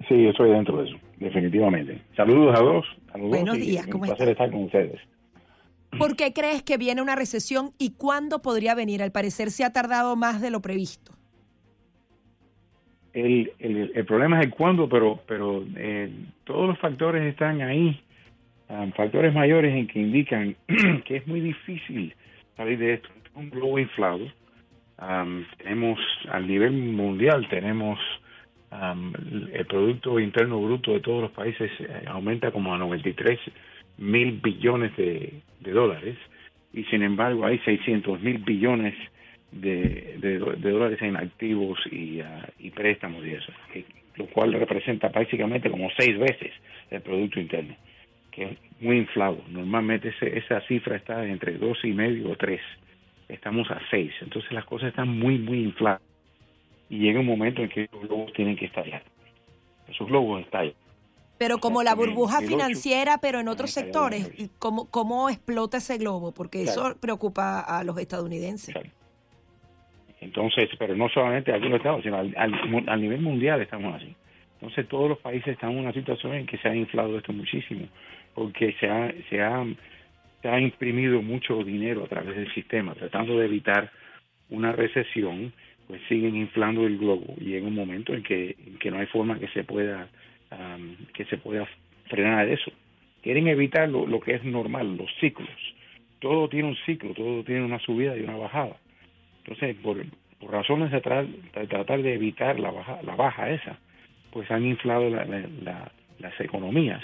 Sí, 0.08 0.22
yo 0.22 0.30
estoy 0.30 0.50
dentro 0.50 0.78
de 0.82 0.88
eso, 0.88 0.96
definitivamente. 1.18 2.02
Saludos 2.16 2.58
a 2.58 2.62
dos. 2.62 2.86
A 3.12 3.18
los 3.18 3.28
Buenos 3.28 3.56
y 3.58 3.60
días, 3.60 3.86
Un 3.86 3.92
¿cómo 3.92 4.04
placer 4.04 4.30
estar 4.30 4.50
con 4.50 4.64
ustedes. 4.64 5.00
¿Por 5.98 6.16
qué 6.16 6.32
crees 6.32 6.62
que 6.62 6.76
viene 6.76 7.02
una 7.02 7.16
recesión 7.16 7.72
y 7.78 7.92
cuándo 7.92 8.40
podría 8.40 8.74
venir? 8.74 9.02
Al 9.02 9.12
parecer 9.12 9.50
se 9.50 9.64
ha 9.64 9.72
tardado 9.72 10.16
más 10.16 10.40
de 10.40 10.50
lo 10.50 10.60
previsto. 10.60 11.12
El, 13.14 13.52
el, 13.58 13.92
el 13.94 14.06
problema 14.06 14.38
es 14.38 14.46
el 14.46 14.50
cuándo, 14.52 14.88
pero, 14.88 15.20
pero 15.26 15.64
eh, 15.76 16.10
todos 16.44 16.68
los 16.68 16.78
factores 16.78 17.24
están 17.24 17.62
ahí. 17.62 18.00
Ah, 18.68 18.86
factores 18.94 19.34
mayores 19.34 19.74
en 19.74 19.86
que 19.86 19.98
indican 19.98 20.54
que 21.06 21.16
es 21.16 21.26
muy 21.26 21.40
difícil 21.40 22.14
salir 22.56 22.78
de 22.78 22.94
esto. 22.94 23.08
Un 23.38 23.50
globo 23.50 23.78
inflado. 23.78 24.26
Am, 24.98 25.46
tenemos 25.58 25.98
al 26.28 26.46
nivel 26.48 26.72
mundial 26.72 27.46
tenemos 27.48 28.00
am, 28.72 29.12
el 29.52 29.64
Producto 29.66 30.18
Interno 30.18 30.60
Bruto 30.60 30.92
de 30.92 30.98
todos 31.00 31.22
los 31.22 31.30
países 31.30 31.70
eh, 31.78 32.02
aumenta 32.08 32.50
como 32.50 32.74
a 32.74 32.78
93 32.78 33.38
mil 33.98 34.32
billones 34.42 34.96
de, 34.96 35.40
dólares 35.60 36.16
y 36.72 36.82
sin 36.84 37.02
embargo 37.04 37.46
hay 37.46 37.58
600 37.60 38.20
mil 38.20 38.38
billones 38.38 38.94
de, 39.52 40.38
dólares 40.58 41.00
en 41.00 41.16
activos 41.16 41.78
y, 41.92 42.20
ah, 42.20 42.48
y 42.58 42.70
préstamos 42.70 43.24
y 43.24 43.30
eso, 43.34 43.52
que- 43.72 43.84
lo 44.16 44.26
cual 44.26 44.52
representa 44.52 45.10
prácticamente 45.12 45.70
como 45.70 45.88
seis 45.96 46.18
veces 46.18 46.52
el 46.90 47.02
Producto 47.02 47.38
Interno, 47.38 47.76
que 48.32 48.42
es 48.44 48.58
muy 48.80 48.96
inflado. 48.98 49.40
Normalmente 49.48 50.08
ese- 50.08 50.36
esa 50.38 50.60
cifra 50.62 50.96
está 50.96 51.24
entre 51.24 51.52
dos 51.56 51.78
y 51.84 51.92
medio 51.92 52.30
o 52.32 52.36
tres. 52.36 52.60
Estamos 53.28 53.70
a 53.70 53.80
seis. 53.90 54.12
Entonces 54.22 54.50
las 54.52 54.64
cosas 54.64 54.88
están 54.88 55.08
muy, 55.18 55.38
muy 55.38 55.62
infladas. 55.64 56.00
Y 56.90 56.98
llega 56.98 57.20
un 57.20 57.26
momento 57.26 57.62
en 57.62 57.68
que 57.68 57.88
los 57.92 58.02
globos 58.02 58.32
tienen 58.32 58.56
que 58.56 58.64
estallar. 58.66 59.02
Esos 59.88 60.06
globos 60.06 60.40
estallan. 60.42 60.72
Pero 61.38 61.58
como 61.58 61.82
la 61.82 61.94
burbuja 61.94 62.36
2008, 62.40 62.48
financiera, 62.56 63.18
pero 63.20 63.38
en 63.40 63.48
otros 63.48 63.70
sectores. 63.70 64.32
¿Y 64.38 64.48
cómo, 64.58 64.90
cómo 64.90 65.28
explota 65.28 65.76
ese 65.76 65.96
globo? 65.98 66.32
Porque 66.32 66.64
Claro. 66.64 66.88
eso 66.88 67.00
preocupa 67.00 67.60
a 67.60 67.84
los 67.84 67.96
estadounidenses. 67.98 68.74
Entonces, 70.20 70.68
pero 70.78 70.96
no 70.96 71.08
solamente 71.08 71.52
aquí 71.52 71.66
en 71.66 71.70
los 71.70 71.78
Estados, 71.78 72.02
sino 72.02 72.16
al, 72.16 72.34
al- 72.36 72.84
al 72.88 73.00
nivel 73.00 73.20
mundial 73.20 73.60
estamos 73.60 73.94
así. 73.94 74.14
Entonces, 74.54 74.88
todos 74.88 75.08
los 75.08 75.18
países 75.18 75.48
están 75.48 75.70
en 75.70 75.78
una 75.78 75.92
situación 75.92 76.34
en 76.34 76.46
que 76.46 76.58
se 76.58 76.68
ha 76.68 76.74
inflado 76.74 77.16
esto 77.16 77.32
muchísimo, 77.32 77.86
porque 78.34 78.74
se 78.80 78.88
ha, 78.90 79.12
se 79.30 79.40
ha, 79.40 79.64
se 80.42 80.48
ha 80.48 80.60
imprimido 80.60 81.22
mucho 81.22 81.62
dinero 81.64 82.04
a 82.04 82.08
través 82.08 82.36
del 82.36 82.52
sistema, 82.54 82.94
tratando 82.94 83.38
de 83.38 83.46
evitar 83.46 83.90
una 84.50 84.72
recesión, 84.72 85.52
pues 85.86 86.00
siguen 86.08 86.36
inflando 86.36 86.86
el 86.86 86.98
globo 86.98 87.34
y 87.40 87.46
llega 87.46 87.66
un 87.66 87.74
momento 87.74 88.14
en 88.14 88.22
que, 88.22 88.56
en 88.66 88.78
que 88.78 88.90
no 88.90 88.98
hay 88.98 89.06
forma 89.06 89.38
que 89.38 89.48
se 89.48 89.64
pueda 89.64 90.08
que 91.12 91.24
se 91.26 91.36
pueda 91.36 91.68
frenar 92.06 92.48
eso. 92.48 92.72
Quieren 93.22 93.48
evitar 93.48 93.88
lo, 93.88 94.06
lo 94.06 94.18
que 94.20 94.34
es 94.34 94.44
normal, 94.44 94.96
los 94.96 95.10
ciclos. 95.20 95.48
Todo 96.20 96.48
tiene 96.48 96.68
un 96.68 96.76
ciclo, 96.86 97.12
todo 97.12 97.44
tiene 97.44 97.64
una 97.64 97.78
subida 97.80 98.16
y 98.16 98.22
una 98.22 98.36
bajada. 98.36 98.76
Entonces, 99.44 99.76
por, 99.82 100.02
por 100.40 100.50
razones 100.52 100.90
de, 100.90 101.02
tra- 101.02 101.26
de 101.26 101.66
tratar 101.66 102.00
de 102.02 102.14
evitar 102.14 102.58
la 102.58 102.70
baja, 102.70 102.98
la 103.02 103.14
baja 103.14 103.50
esa, 103.50 103.78
pues 104.32 104.50
han 104.50 104.64
inflado 104.64 105.10
la- 105.10 105.26
la- 105.26 105.48
la- 105.62 105.92
las 106.18 106.40
economías. 106.40 107.02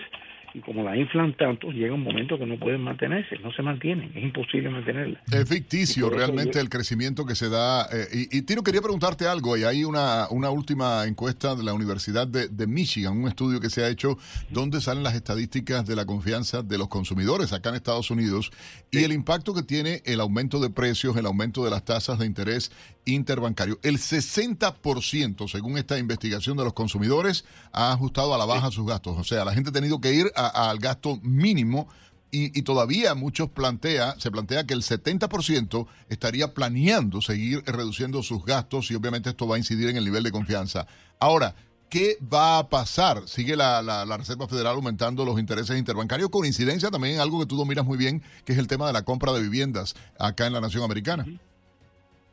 Y 0.56 0.60
como 0.60 0.84
la 0.84 0.96
inflan 0.96 1.36
tanto, 1.36 1.72
llega 1.72 1.92
un 1.92 2.04
momento 2.04 2.38
que 2.38 2.46
no 2.46 2.56
pueden 2.60 2.80
mantenerse, 2.80 3.36
no 3.40 3.52
se 3.52 3.60
mantienen, 3.60 4.12
es 4.14 4.22
imposible 4.22 4.70
mantenerla. 4.70 5.20
Es 5.32 5.48
ficticio 5.48 6.08
realmente 6.08 6.54
yo- 6.54 6.60
el 6.60 6.68
crecimiento 6.68 7.26
que 7.26 7.34
se 7.34 7.48
da. 7.48 7.86
eh, 7.92 8.06
y, 8.30 8.38
y 8.38 8.42
Tiro, 8.42 8.62
quería 8.62 8.80
preguntarte 8.80 9.26
algo. 9.26 9.56
Y 9.56 9.64
hay 9.64 9.82
una, 9.84 10.28
una 10.30 10.50
última 10.50 11.04
encuesta 11.06 11.56
de 11.56 11.64
la 11.64 11.74
Universidad 11.74 12.28
de, 12.28 12.46
de 12.46 12.66
Michigan, 12.68 13.16
un 13.20 13.26
estudio 13.26 13.58
que 13.60 13.68
se 13.68 13.82
ha 13.82 13.88
hecho 13.88 14.16
donde 14.50 14.80
salen 14.80 15.02
las 15.02 15.14
estadísticas 15.16 15.86
de 15.86 15.96
la 15.96 16.06
confianza 16.06 16.62
de 16.62 16.78
los 16.78 16.86
consumidores 16.86 17.52
acá 17.52 17.70
en 17.70 17.74
Estados 17.74 18.12
Unidos 18.12 18.52
y 18.92 18.98
el 19.02 19.12
impacto 19.12 19.54
que 19.54 19.64
tiene 19.64 20.02
el 20.04 20.20
aumento 20.20 20.60
de 20.60 20.70
precios, 20.70 21.16
el 21.16 21.26
aumento 21.26 21.64
de 21.64 21.70
las 21.72 21.84
tasas 21.84 22.20
de 22.20 22.26
interés 22.26 22.70
interbancario. 23.06 23.78
El 23.82 23.98
60%, 23.98 25.48
según 25.48 25.78
esta 25.78 25.98
investigación 25.98 26.56
de 26.56 26.64
los 26.64 26.72
consumidores, 26.72 27.44
ha 27.72 27.92
ajustado 27.92 28.34
a 28.34 28.38
la 28.38 28.44
baja 28.44 28.70
sus 28.70 28.86
gastos. 28.86 29.16
O 29.18 29.24
sea, 29.24 29.44
la 29.44 29.52
gente 29.54 29.70
ha 29.70 29.72
tenido 29.72 30.00
que 30.00 30.12
ir 30.14 30.30
a- 30.36 30.70
al 30.70 30.78
gasto 30.78 31.18
mínimo 31.22 31.88
y, 32.30 32.58
y 32.58 32.62
todavía 32.62 33.14
muchos 33.14 33.48
plantea, 33.50 34.16
se 34.18 34.30
plantea 34.30 34.64
que 34.66 34.74
el 34.74 34.82
70% 34.82 35.86
estaría 36.08 36.52
planeando 36.54 37.20
seguir 37.22 37.62
reduciendo 37.66 38.22
sus 38.22 38.44
gastos 38.44 38.90
y 38.90 38.94
obviamente 38.94 39.30
esto 39.30 39.46
va 39.46 39.56
a 39.56 39.58
incidir 39.58 39.88
en 39.88 39.96
el 39.96 40.04
nivel 40.04 40.22
de 40.24 40.32
confianza. 40.32 40.86
Ahora, 41.20 41.54
¿qué 41.88 42.18
va 42.20 42.58
a 42.58 42.68
pasar? 42.68 43.22
Sigue 43.28 43.54
la, 43.54 43.82
la- 43.82 44.04
la 44.04 44.16
Reserva 44.16 44.48
Federal 44.48 44.74
aumentando 44.74 45.24
los 45.24 45.38
intereses 45.38 45.78
interbancarios 45.78 46.28
con 46.30 46.44
incidencia 46.44 46.90
también 46.90 47.14
en 47.14 47.20
algo 47.20 47.38
que 47.38 47.46
tú 47.46 47.56
dominas 47.56 47.84
muy 47.84 47.96
bien, 47.98 48.20
que 48.44 48.52
es 48.52 48.58
el 48.58 48.66
tema 48.66 48.86
de 48.88 48.92
la 48.94 49.02
compra 49.02 49.32
de 49.32 49.40
viviendas 49.42 49.94
acá 50.18 50.46
en 50.48 50.54
la 50.54 50.60
nación 50.60 50.82
americana. 50.82 51.24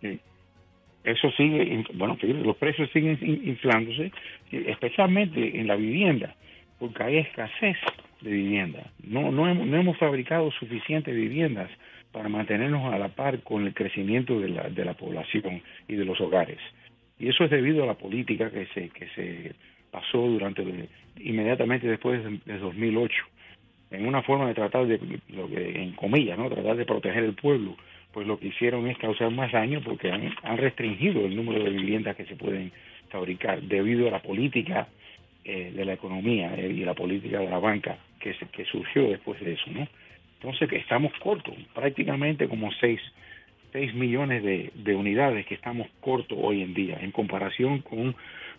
Sí. 0.02 0.20
Eso 1.04 1.32
sigue, 1.32 1.84
bueno, 1.94 2.18
los 2.22 2.58
precios 2.58 2.90
siguen 2.92 3.18
in- 3.22 3.42
inflándose, 3.50 4.12
especialmente 4.52 5.60
en 5.60 5.68
la 5.68 5.76
vivienda, 5.76 6.36
porque 6.80 7.04
hay 7.04 7.18
escasez 7.18 7.78
de 8.22 8.32
vivienda. 8.32 8.84
No, 9.04 9.32
no, 9.32 9.48
hemos, 9.50 9.66
no 9.68 9.78
hemos 9.78 9.98
fabricado 9.98 10.52
suficientes 10.52 11.16
viviendas 11.16 11.70
para 12.12 12.30
mantenernos 12.30 12.94
a 12.94 13.00
la 13.00 13.08
par 13.10 13.40
con 13.42 13.66
el 13.66 13.74
crecimiento 13.74 14.40
de 14.40 14.50
la, 14.50 14.70
de 14.70 14.86
la 14.86 14.94
población 14.94 15.62
y 15.88 15.96
de 15.96 16.06
los 16.06 16.20
hogares. 16.22 16.60
Y 17.20 17.30
eso 17.30 17.44
es 17.46 17.50
debido 17.52 17.84
a 17.84 17.88
la 17.88 17.96
política 17.96 18.52
que 18.52 18.68
se, 18.68 18.90
que 18.90 19.08
se 19.16 19.54
pasó 19.92 20.20
durante 20.20 20.64
inmediatamente 21.20 21.88
después 21.88 22.24
de, 22.24 22.40
de 22.46 22.60
2008 22.60 23.16
en 23.92 24.08
una 24.08 24.22
forma 24.24 24.48
de 24.48 24.54
tratar 24.54 24.88
de, 24.88 25.00
en 25.76 25.92
comillas, 25.94 26.38
¿no? 26.38 26.50
tratar 26.50 26.78
de 26.78 26.86
proteger 26.86 27.24
el 27.24 27.34
pueblo, 27.34 27.76
pues 28.14 28.28
lo 28.28 28.40
que 28.40 28.48
hicieron 28.48 28.88
es 28.88 28.98
causar 28.98 29.32
más 29.32 29.52
daño 29.52 29.82
porque 29.84 30.12
han, 30.12 30.58
restringido 30.58 31.26
el 31.26 31.36
número 31.36 31.64
de 31.64 31.70
viviendas 31.72 32.16
que 32.16 32.26
se 32.26 32.36
pueden 32.36 32.72
fabricar 33.10 33.62
debido 33.62 34.08
a 34.08 34.12
la 34.12 34.22
política 34.22 34.88
eh, 35.46 35.72
de 35.76 35.86
la 35.86 35.94
economía 35.94 36.54
eh, 36.56 36.70
y 36.70 36.84
la 36.86 36.94
política 36.94 37.40
de 37.40 37.50
la 37.50 37.60
banca 37.60 37.98
que, 38.20 38.34
se- 38.36 38.48
que 38.48 38.66
surgió 38.66 39.10
después 39.10 39.40
de 39.42 39.54
eso, 39.54 39.70
¿no? 39.72 39.88
Entonces 40.36 40.70
que 40.70 40.78
estamos 40.78 41.12
cortos, 41.20 41.56
prácticamente 41.74 42.48
como 42.48 42.72
6 42.80 43.00
6 43.72 43.94
millones 43.94 44.44
de, 44.44 44.70
de 44.76 44.96
unidades 44.96 45.46
que 45.46 45.56
estamos 45.56 45.88
cortos 46.02 46.38
hoy 46.42 46.62
en 46.62 46.74
día, 46.74 46.98
en 47.02 47.12
comparación 47.12 47.80
con 47.80 48.16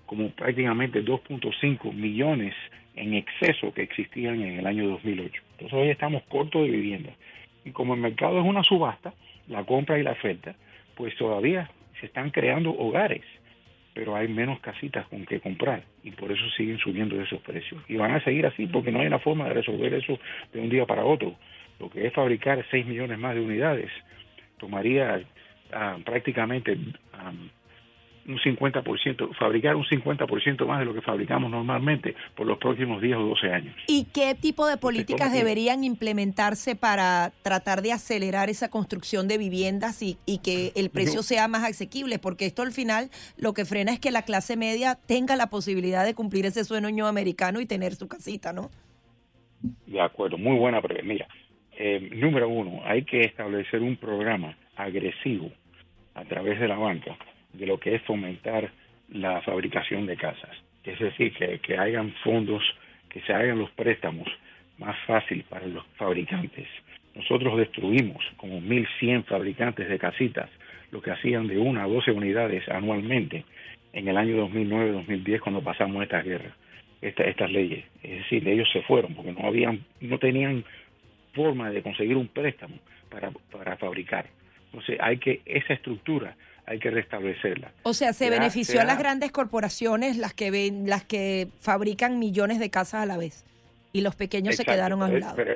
como 0.07 0.31
prácticamente 0.31 1.05
2.5 1.05 1.93
millones 1.93 2.55
en 2.97 3.15
exceso 3.15 3.73
que 3.73 3.83
existían 3.83 4.41
en 4.43 4.59
el 4.59 4.67
año 4.67 4.89
2008. 4.89 5.43
Entonces 5.53 5.79
hoy 5.79 5.89
estamos 5.91 6.23
cortos 6.25 6.63
de 6.65 6.71
viviendas. 6.71 7.15
Y 7.65 7.71
como 7.71 7.95
el 7.95 8.01
mercado 8.01 8.41
es 8.41 8.45
una 8.47 8.63
subasta, 8.63 9.13
la 9.49 9.65
compra 9.65 9.99
y 9.99 10.03
la 10.03 10.13
oferta, 10.13 10.55
pues 10.97 11.17
todavía 11.17 11.71
se 12.01 12.07
están 12.07 12.31
creando 12.31 12.71
hogares, 12.71 13.23
pero 13.95 14.17
hay 14.17 14.29
menos 14.29 14.61
casitas 14.61 15.07
con 15.09 15.25
que 15.27 15.41
comprar 15.41 15.83
y 16.03 16.11
por 16.13 16.33
eso 16.33 16.43
siguen 16.57 16.79
subiendo 16.79 17.21
esos 17.21 17.41
precios. 17.41 17.83
Y 17.89 17.97
van 17.97 18.13
a 18.13 18.25
seguir 18.25 18.47
así 18.47 18.67
porque 18.67 18.91
no 18.91 19.01
hay 19.01 19.07
una 19.07 19.19
forma 19.19 19.47
de 19.47 19.55
resolver 19.55 19.93
eso 19.95 20.19
de 20.53 20.61
un 20.61 20.71
día 20.71 20.87
para 20.87 21.05
otro. 21.05 21.35
Lo 21.79 21.91
que 21.91 22.07
es 22.07 22.13
fabricar 22.13 22.65
6 22.71 22.87
millones 22.87 23.19
más 23.19 23.35
de 23.35 23.41
unidades 23.41 23.91
tomaría 24.59 25.23
ah, 25.73 25.99
prácticamente 26.05 26.79
ah, 27.13 27.33
un 28.27 28.39
50%, 28.39 29.35
fabricar 29.37 29.77
un 29.77 29.85
50% 29.85 30.67
más 30.67 30.79
de 30.79 30.85
lo 30.85 30.95
que 30.95 31.01
fabricamos 31.03 31.51
normalmente 31.51 32.15
por 32.37 32.47
los 32.47 32.59
próximos 32.59 33.03
10 33.03 33.17
o 33.17 33.23
12 33.27 33.53
años. 33.53 33.75
¿Y 33.89 34.05
qué 34.13 34.35
tipo 34.35 34.67
de 34.67 34.77
políticas 34.77 35.19
toma 35.19 35.33
tiempo. 35.33 35.47
deberían 35.49 35.85
implementarse 35.85 36.77
para 36.77 37.33
tratar 37.43 37.83
de 37.83 37.93
acelerar 37.93 38.49
esa 38.49 38.71
construcción 38.71 39.29
de 39.29 39.39
viviendas 39.39 40.03
y, 40.03 40.19
y 40.27 40.39
que 40.39 40.73
el 40.77 40.91
precio 40.91 41.17
Yo- 41.17 41.23
sea 41.23 41.49
más 41.49 41.65
asequible? 41.65 42.19
Porque 42.19 42.47
esto 42.47 42.63
al 42.63 42.73
final 42.73 43.11
lo 43.37 43.55
que 43.55 43.65
frena 43.65 43.93
es 43.93 43.99
que 43.99 44.11
la 44.11 44.23
clase 44.23 44.57
media 44.57 44.99
tenga 45.07 45.37
la 45.37 45.49
posibilidad 45.49 46.05
de 46.05 46.15
cumplir 46.15 46.47
ese 46.47 46.65
sueño 46.65 47.07
americano 47.07 47.61
y 47.61 47.67
tener 47.67 47.95
su 47.95 48.09
casita, 48.09 48.53
¿no? 48.53 48.71
De 49.87 50.01
acuerdo, 50.01 50.39
muy 50.39 50.57
buena 50.57 50.81
pregunta. 50.81 51.07
Mira, 51.07 51.29
eh, 51.73 52.11
número 52.15 52.49
uno, 52.49 52.83
hay 52.85 53.05
que 53.05 53.21
establecer 53.21 53.81
un 53.81 53.97
programa 53.97 54.57
agresivo 54.77 55.51
a 56.15 56.25
través 56.25 56.61
de 56.61 56.69
la 56.69 56.77
banca 56.77 57.17
de 57.53 57.67
lo 57.67 57.79
que 57.79 57.95
es 57.95 58.03
fomentar 58.03 58.71
la 59.11 59.41
fabricación 59.43 60.07
de 60.07 60.17
casas. 60.17 60.51
Es 60.85 60.99
decir, 60.99 61.33
que, 61.35 61.59
que 61.61 61.79
hayan 61.79 62.13
fondos, 62.25 62.63
que 63.09 63.21
se 63.23 63.33
hagan 63.33 63.59
los 63.59 63.71
préstamos 63.73 64.29
más 64.79 64.97
fácil 65.07 65.45
para 65.49 65.67
los 65.67 65.85
fabricantes. 65.97 66.67
Nosotros 67.15 67.59
destruimos 67.59 68.25
como 68.37 68.61
1.100 68.61 69.25
fabricantes 69.25 69.89
de 69.89 69.99
casitas, 69.99 70.49
lo 70.91 71.01
que 71.03 71.11
hacían 71.11 71.47
de 71.47 71.59
una 71.59 71.85
a 71.85 71.87
12 71.89 72.11
unidades 72.11 72.69
anualmente 72.69 73.45
en 73.93 74.09
el 74.09 74.17
año 74.17 74.37
2009-2010 74.49 75.41
cuando 75.41 75.63
pasamos 75.63 76.03
esta 76.03 76.23
guerra, 76.23 76.57
esta- 77.03 77.25
estas 77.25 77.51
leyes. 77.51 77.85
Es 78.03 78.19
decir, 78.23 78.47
ellos 78.49 78.69
se 78.73 78.83
fueron 78.83 79.15
porque 79.15 79.33
no 79.33 79.47
habían, 79.47 79.85
no 80.01 80.19
tenían 80.19 80.65
forma 81.35 81.71
de 81.71 81.83
conseguir 81.83 82.17
un 82.17 82.29
préstamo 82.29 82.79
para, 83.11 83.31
para 83.51 83.77
fabricar. 83.77 84.27
Entonces 84.67 84.99
hay 85.01 85.19
que, 85.19 85.43
esa 85.45 85.75
estructura 85.75 86.35
hay 86.73 86.79
que 86.79 86.91
restablecerla. 86.91 87.71
O 87.83 87.93
sea, 87.95 88.13
se 88.13 88.25
Ya, 88.27 88.31
benefició 88.31 88.81
a 88.81 88.85
las 88.85 88.99
grandes 88.99 89.31
corporaciones, 89.31 90.17
las 90.17 90.33
que 90.35 90.51
ven, 90.51 90.89
las 90.89 91.05
que 91.05 91.49
fabrican 91.61 92.19
millones 92.19 92.59
de 92.59 92.71
casas 92.71 93.03
a 93.03 93.07
la 93.07 93.17
vez, 93.19 93.45
y 93.93 94.01
los 94.01 94.17
pequeños 94.17 94.57
se 94.57 94.65
quedaron 94.65 95.03
a 95.03 95.05
un 95.07 95.11
pero- 95.13 95.21
lado. 95.21 95.37
Pero, 95.37 95.55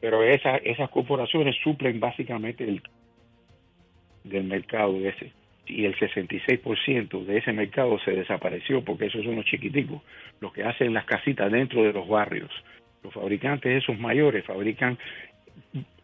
pero 0.00 0.22
esa- 0.24 0.56
esas 0.56 0.88
corporaciones 0.90 1.54
suplen 1.62 2.00
básicamente 2.00 2.64
el 2.64 2.82
del 4.24 4.44
mercado 4.44 4.98
ese. 4.98 5.32
Y 5.66 5.84
el 5.84 5.94
66% 5.98 7.24
de 7.24 7.38
ese 7.38 7.52
mercado 7.52 7.98
se 8.04 8.12
desapareció 8.12 8.82
porque 8.84 9.06
esos 9.06 9.24
son 9.24 9.36
los 9.36 9.44
chiquiticos, 9.44 10.00
los 10.40 10.52
que 10.52 10.64
hacen 10.64 10.94
las 10.94 11.04
casitas 11.04 11.50
dentro 11.52 11.82
de 11.82 11.92
los 11.92 12.08
barrios. 12.08 12.50
Los 13.02 13.12
fabricantes 13.12 13.82
esos 13.82 13.98
mayores 13.98 14.44
fabrican, 14.44 14.96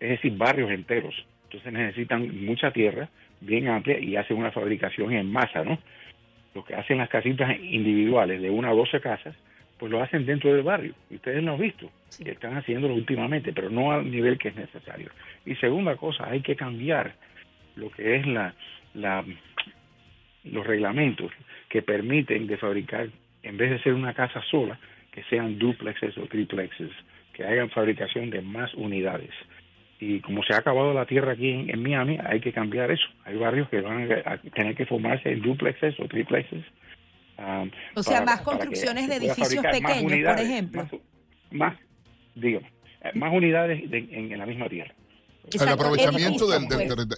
es 0.01 0.09
decir, 0.11 0.37
barrios 0.37 0.71
enteros. 0.71 1.15
Entonces 1.53 1.73
necesitan 1.73 2.47
mucha 2.47 2.71
tierra, 2.71 3.11
bien 3.43 3.69
amplia 3.69 3.99
y 3.99 4.17
hacen 4.17 4.39
una 4.39 4.53
fabricación 4.53 5.13
en 5.13 5.31
masa, 5.31 5.63
¿no? 5.63 5.79
Los 6.55 6.65
que 6.65 6.75
hacen 6.75 6.97
las 6.97 7.11
casitas 7.11 7.59
individuales 7.61 8.41
de 8.41 8.49
una 8.49 8.73
o 8.73 8.77
doce 8.77 9.01
casas, 9.01 9.37
pues 9.79 9.93
lo 9.93 10.03
hacen 10.03 10.25
dentro 10.25 10.55
del 10.55 10.63
barrio. 10.63 10.95
Ustedes 11.11 11.43
lo 11.43 11.53
han 11.53 11.61
visto, 11.61 11.91
y 12.19 12.31
están 12.31 12.57
haciéndolo 12.57 12.95
últimamente, 12.95 13.53
pero 13.53 13.69
no 13.69 13.93
al 13.93 14.11
nivel 14.11 14.39
que 14.39 14.49
es 14.49 14.57
necesario. 14.57 15.11
Y 15.45 15.55
segunda 15.57 15.97
cosa, 15.97 16.31
hay 16.31 16.41
que 16.41 16.57
cambiar 16.57 17.13
lo 17.77 17.91
que 17.91 18.17
es 18.17 18.27
la, 18.27 18.55
la 18.95 19.23
los 20.45 20.67
reglamentos 20.67 21.31
que 21.69 21.83
permiten 21.83 22.47
de 22.47 22.57
fabricar, 22.57 23.09
en 23.43 23.57
vez 23.59 23.71
de 23.71 23.83
ser 23.83 23.93
una 23.93 24.15
casa 24.15 24.43
sola, 24.51 24.79
que 25.11 25.23
sean 25.25 25.59
duplexes 25.59 26.17
o 26.17 26.27
triplexes, 26.27 26.91
que 27.35 27.45
hagan 27.45 27.69
fabricación 27.69 28.31
de 28.31 28.41
más 28.41 28.73
unidades. 28.75 29.31
Y 30.05 30.19
como 30.19 30.43
se 30.43 30.53
ha 30.53 30.59
acabado 30.59 30.93
la 30.93 31.07
tierra 31.07 31.35
aquí 31.35 31.49
en, 31.49 31.81
Miami, 31.81 32.19
hay 32.27 32.41
que 32.41 32.53
cambiar 32.53 32.91
eso. 32.91 33.07
Hay 33.25 33.37
barrios 33.37 33.69
que 33.69 33.81
van 33.81 34.11
a, 34.27 34.37
tener 34.39 34.75
que 34.75 34.85
formarse 34.85 35.31
en 35.31 35.43
duplexes 35.43 35.95
o 36.01 36.09
triplexes. 36.09 36.65
Um, 37.39 37.71
o 37.95 38.03
sea, 38.03 38.21
más 38.23 38.41
construcciones 38.41 39.09
de 39.09 39.17
edificios 39.17 39.65
pequeños, 39.65 40.29
por 40.29 40.41
ejemplo. 40.41 40.89
Más, 41.53 41.77
digamos, 42.35 42.69
más 43.15 43.33
unidades 43.33 43.81
en 43.93 44.37
la 44.37 44.45
misma 44.45 44.69
tierra 44.69 44.93
el 45.51 45.69
aprovechamiento 45.69 46.47
del, 46.47 46.65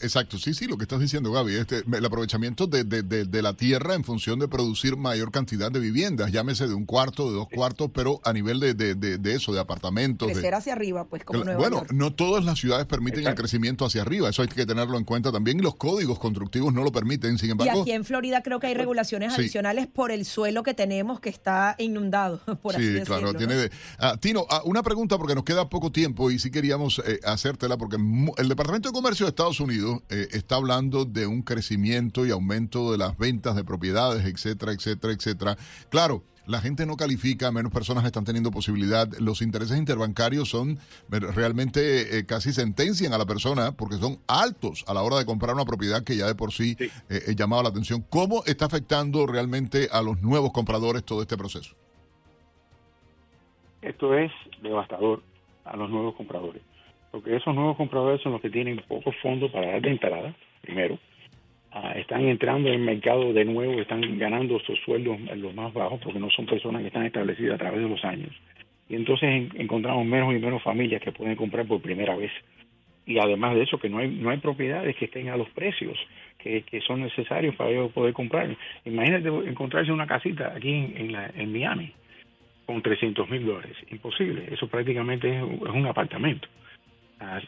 Exacto, 0.02 0.38
sí, 0.38 0.54
sí, 0.54 0.66
lo 0.66 0.76
que 0.76 0.84
estás 0.84 1.00
diciendo, 1.00 1.32
Gaby. 1.32 1.54
Este, 1.54 1.82
el 1.92 2.04
aprovechamiento 2.04 2.66
de, 2.66 2.84
de, 2.84 3.42
la 3.42 3.54
tierra 3.54 3.94
en 3.94 4.04
función 4.04 4.38
de 4.38 4.48
producir 4.48 4.96
mayor 4.96 5.30
cantidad 5.30 5.70
de 5.70 5.80
viviendas, 5.80 6.32
llámese 6.32 6.66
de 6.66 6.74
un 6.74 6.86
cuarto, 6.86 7.28
de 7.30 7.36
dos 7.36 7.48
cuartos, 7.48 7.90
pero 7.92 8.20
a 8.24 8.32
nivel 8.32 8.60
de, 8.60 9.34
eso, 9.34 9.52
de 9.52 9.60
apartamentos. 9.60 10.30
Crecer 10.30 10.54
hacia 10.54 10.72
arriba, 10.72 11.04
pues, 11.04 11.24
como 11.24 11.44
Nueva 11.44 11.60
Bueno, 11.60 11.84
no 11.90 12.12
todas 12.12 12.44
las 12.44 12.58
ciudades 12.58 12.86
permiten 12.86 13.26
el 13.26 13.34
crecimiento 13.34 13.84
hacia 13.84 14.02
arriba. 14.02 14.28
Eso 14.30 14.42
hay 14.42 14.48
que 14.48 14.66
tenerlo 14.66 14.98
en 14.98 15.04
cuenta 15.04 15.30
también. 15.30 15.58
Y 15.58 15.62
los 15.62 15.76
códigos 15.76 16.18
constructivos 16.18 16.72
no 16.72 16.82
lo 16.82 16.92
permiten. 16.92 17.38
Sin 17.38 17.50
embargo. 17.50 17.78
Y 17.78 17.80
aquí 17.82 17.92
en 17.92 18.04
Florida 18.04 18.42
creo 18.42 18.60
que 18.60 18.68
hay 18.68 18.74
regulaciones 18.74 19.32
adicionales 19.32 19.86
por 19.86 20.10
el 20.10 20.24
suelo 20.24 20.62
que 20.62 20.74
tenemos 20.74 21.20
que 21.20 21.28
está 21.28 21.74
inundado, 21.78 22.40
por 22.62 22.74
sí, 22.74 23.00
claro. 23.04 23.34
Tiene 23.34 23.70
ah, 23.98 24.16
Tino, 24.18 24.46
ah, 24.50 24.62
una 24.64 24.82
pregunta 24.82 25.18
porque 25.18 25.34
nos 25.34 25.44
queda 25.44 25.68
poco 25.68 25.92
tiempo 25.92 26.30
y 26.30 26.38
sí 26.38 26.50
queríamos 26.50 27.02
eh, 27.06 27.20
hacértela 27.24 27.76
porque 27.76 27.98
el 28.36 28.48
Departamento 28.48 28.88
de 28.88 28.92
Comercio 28.92 29.26
de 29.26 29.30
Estados 29.30 29.60
Unidos 29.60 30.02
eh, 30.10 30.28
está 30.32 30.56
hablando 30.56 31.04
de 31.04 31.26
un 31.26 31.42
crecimiento 31.42 32.24
y 32.24 32.30
aumento 32.30 32.92
de 32.92 32.98
las 32.98 33.16
ventas 33.18 33.56
de 33.56 33.64
propiedades, 33.64 34.24
etcétera, 34.24 34.72
etcétera, 34.72 35.12
etcétera. 35.12 35.56
Claro, 35.88 36.22
la 36.46 36.60
gente 36.60 36.86
no 36.86 36.96
califica, 36.96 37.50
menos 37.50 37.72
personas 37.72 38.04
están 38.04 38.24
teniendo 38.24 38.50
posibilidad. 38.50 39.08
Los 39.18 39.42
intereses 39.42 39.78
interbancarios 39.78 40.48
son 40.48 40.78
realmente 41.08 42.18
eh, 42.18 42.26
casi 42.26 42.52
sentencian 42.52 43.12
a 43.14 43.18
la 43.18 43.26
persona 43.26 43.72
porque 43.72 43.96
son 43.96 44.18
altos 44.28 44.84
a 44.86 44.94
la 44.94 45.02
hora 45.02 45.16
de 45.16 45.24
comprar 45.24 45.54
una 45.54 45.64
propiedad 45.64 46.04
que 46.04 46.16
ya 46.16 46.26
de 46.26 46.34
por 46.34 46.52
sí, 46.52 46.76
eh, 46.78 47.34
llamaba 47.34 47.62
la 47.62 47.68
atención. 47.70 48.04
¿Cómo 48.10 48.44
está 48.44 48.66
afectando 48.66 49.26
realmente 49.26 49.88
a 49.90 50.02
los 50.02 50.20
nuevos 50.22 50.52
compradores 50.52 51.04
todo 51.04 51.22
este 51.22 51.36
proceso? 51.36 51.74
Esto 53.82 54.14
es 54.14 54.30
devastador 54.62 55.22
a 55.64 55.76
los 55.76 55.90
nuevos 55.90 56.14
compradores 56.14 56.62
porque 57.14 57.36
esos 57.36 57.54
nuevos 57.54 57.76
compradores 57.76 58.20
son 58.22 58.32
los 58.32 58.40
que 58.40 58.50
tienen 58.50 58.82
pocos 58.88 59.14
fondos 59.22 59.48
para 59.52 59.68
dar 59.68 59.80
de 59.80 59.90
entrada, 59.90 60.34
primero. 60.62 60.98
Ah, 61.70 61.92
están 61.94 62.22
entrando 62.22 62.68
en 62.68 62.74
el 62.74 62.80
mercado 62.80 63.32
de 63.32 63.44
nuevo, 63.44 63.80
están 63.80 64.18
ganando 64.18 64.58
sus 64.58 64.80
sueldos 64.80 65.20
los 65.36 65.54
más 65.54 65.72
bajos, 65.72 66.00
porque 66.02 66.18
no 66.18 66.28
son 66.30 66.44
personas 66.46 66.82
que 66.82 66.88
están 66.88 67.06
establecidas 67.06 67.54
a 67.54 67.58
través 67.58 67.82
de 67.82 67.88
los 67.88 68.04
años. 68.04 68.34
Y 68.88 68.96
entonces 68.96 69.48
encontramos 69.54 70.04
menos 70.04 70.34
y 70.34 70.40
menos 70.40 70.60
familias 70.64 71.00
que 71.02 71.12
pueden 71.12 71.36
comprar 71.36 71.64
por 71.68 71.80
primera 71.80 72.16
vez. 72.16 72.32
Y 73.06 73.16
además 73.20 73.54
de 73.54 73.62
eso, 73.62 73.78
que 73.78 73.88
no 73.88 73.98
hay, 73.98 74.08
no 74.08 74.30
hay 74.30 74.38
propiedades 74.38 74.96
que 74.96 75.04
estén 75.04 75.28
a 75.28 75.36
los 75.36 75.48
precios 75.50 75.96
que, 76.38 76.62
que 76.62 76.80
son 76.80 77.00
necesarios 77.00 77.54
para 77.54 77.70
ellos 77.70 77.92
poder 77.92 78.12
comprar. 78.12 78.56
Imagínate 78.84 79.28
encontrarse 79.48 79.92
una 79.92 80.08
casita 80.08 80.52
aquí 80.56 80.70
en, 80.72 80.96
en, 80.96 81.12
la, 81.12 81.30
en 81.36 81.52
Miami 81.52 81.92
con 82.66 82.82
300 82.82 83.30
mil 83.30 83.46
dólares. 83.46 83.76
Imposible. 83.92 84.48
Eso 84.50 84.66
prácticamente 84.66 85.32
es 85.32 85.42
un 85.44 85.86
apartamento. 85.86 86.48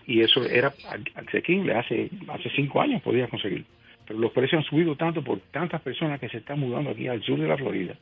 Y 0.06 0.20
eso 0.20 0.44
era 0.44 0.72
asequible 1.14 1.74
hace, 1.74 2.10
hace 2.28 2.50
cinco 2.54 2.80
años 2.80 3.02
podía 3.02 3.28
conseguir. 3.28 3.64
Pero 4.06 4.18
los 4.18 4.32
precios 4.32 4.64
han 4.64 4.70
subido 4.70 4.96
tanto 4.96 5.22
por 5.22 5.40
tantas 5.50 5.80
personas 5.82 6.20
que 6.20 6.28
se 6.28 6.38
están 6.38 6.60
mudando 6.60 6.90
aquí 6.90 7.08
al 7.08 7.22
sur 7.22 7.40
de 7.40 7.48
la 7.48 7.56
Florida, 7.56 7.94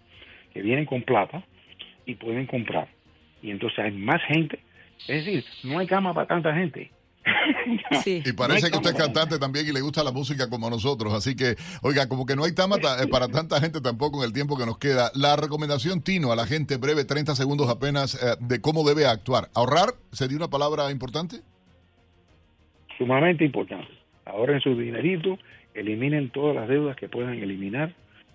que 0.52 0.62
vienen 0.62 0.84
con 0.84 1.02
plata 1.02 1.42
y 2.04 2.14
pueden 2.14 2.46
comprar. 2.46 2.88
Y 3.42 3.50
entonces 3.50 3.78
hay 3.78 3.92
más 3.92 4.22
gente. 4.26 4.58
Es 5.08 5.24
decir, 5.24 5.44
no 5.64 5.78
hay 5.78 5.86
cama 5.86 6.12
para 6.14 6.26
tanta 6.26 6.54
gente. 6.54 6.90
Y 8.06 8.32
parece 8.32 8.70
que 8.70 8.76
usted 8.76 8.90
es 8.90 8.96
cantante 8.96 9.38
también 9.38 9.66
y 9.66 9.72
le 9.72 9.80
gusta 9.80 10.04
la 10.04 10.12
música 10.12 10.48
como 10.50 10.68
nosotros. 10.68 11.12
Así 11.14 11.34
que, 11.34 11.56
oiga, 11.82 12.08
como 12.08 12.26
que 12.26 12.36
no 12.36 12.44
hay 12.44 12.54
cama 12.54 12.76
eh, 12.76 13.06
para 13.06 13.28
tanta 13.28 13.60
gente 13.60 13.80
tampoco 13.80 14.18
en 14.18 14.24
el 14.24 14.32
tiempo 14.32 14.58
que 14.58 14.66
nos 14.66 14.78
queda. 14.78 15.10
La 15.14 15.36
recomendación, 15.36 16.02
Tino, 16.02 16.32
a 16.32 16.36
la 16.36 16.46
gente 16.46 16.76
breve, 16.76 17.04
30 17.04 17.34
segundos 17.34 17.68
apenas, 17.68 18.14
eh, 18.14 18.36
de 18.40 18.60
cómo 18.60 18.86
debe 18.86 19.06
actuar. 19.06 19.50
¿Ahorrar 19.54 19.94
sería 20.12 20.36
una 20.36 20.48
palabra 20.48 20.90
importante? 20.90 21.42
Sumamente 22.98 23.44
importante. 23.44 23.88
Ahorren 24.24 24.60
su 24.60 24.76
dinerito, 24.76 25.38
eliminen 25.74 26.30
todas 26.30 26.56
las 26.56 26.68
deudas 26.68 26.96
que 26.96 27.08
puedan 27.08 27.34
eliminar, 27.34 27.92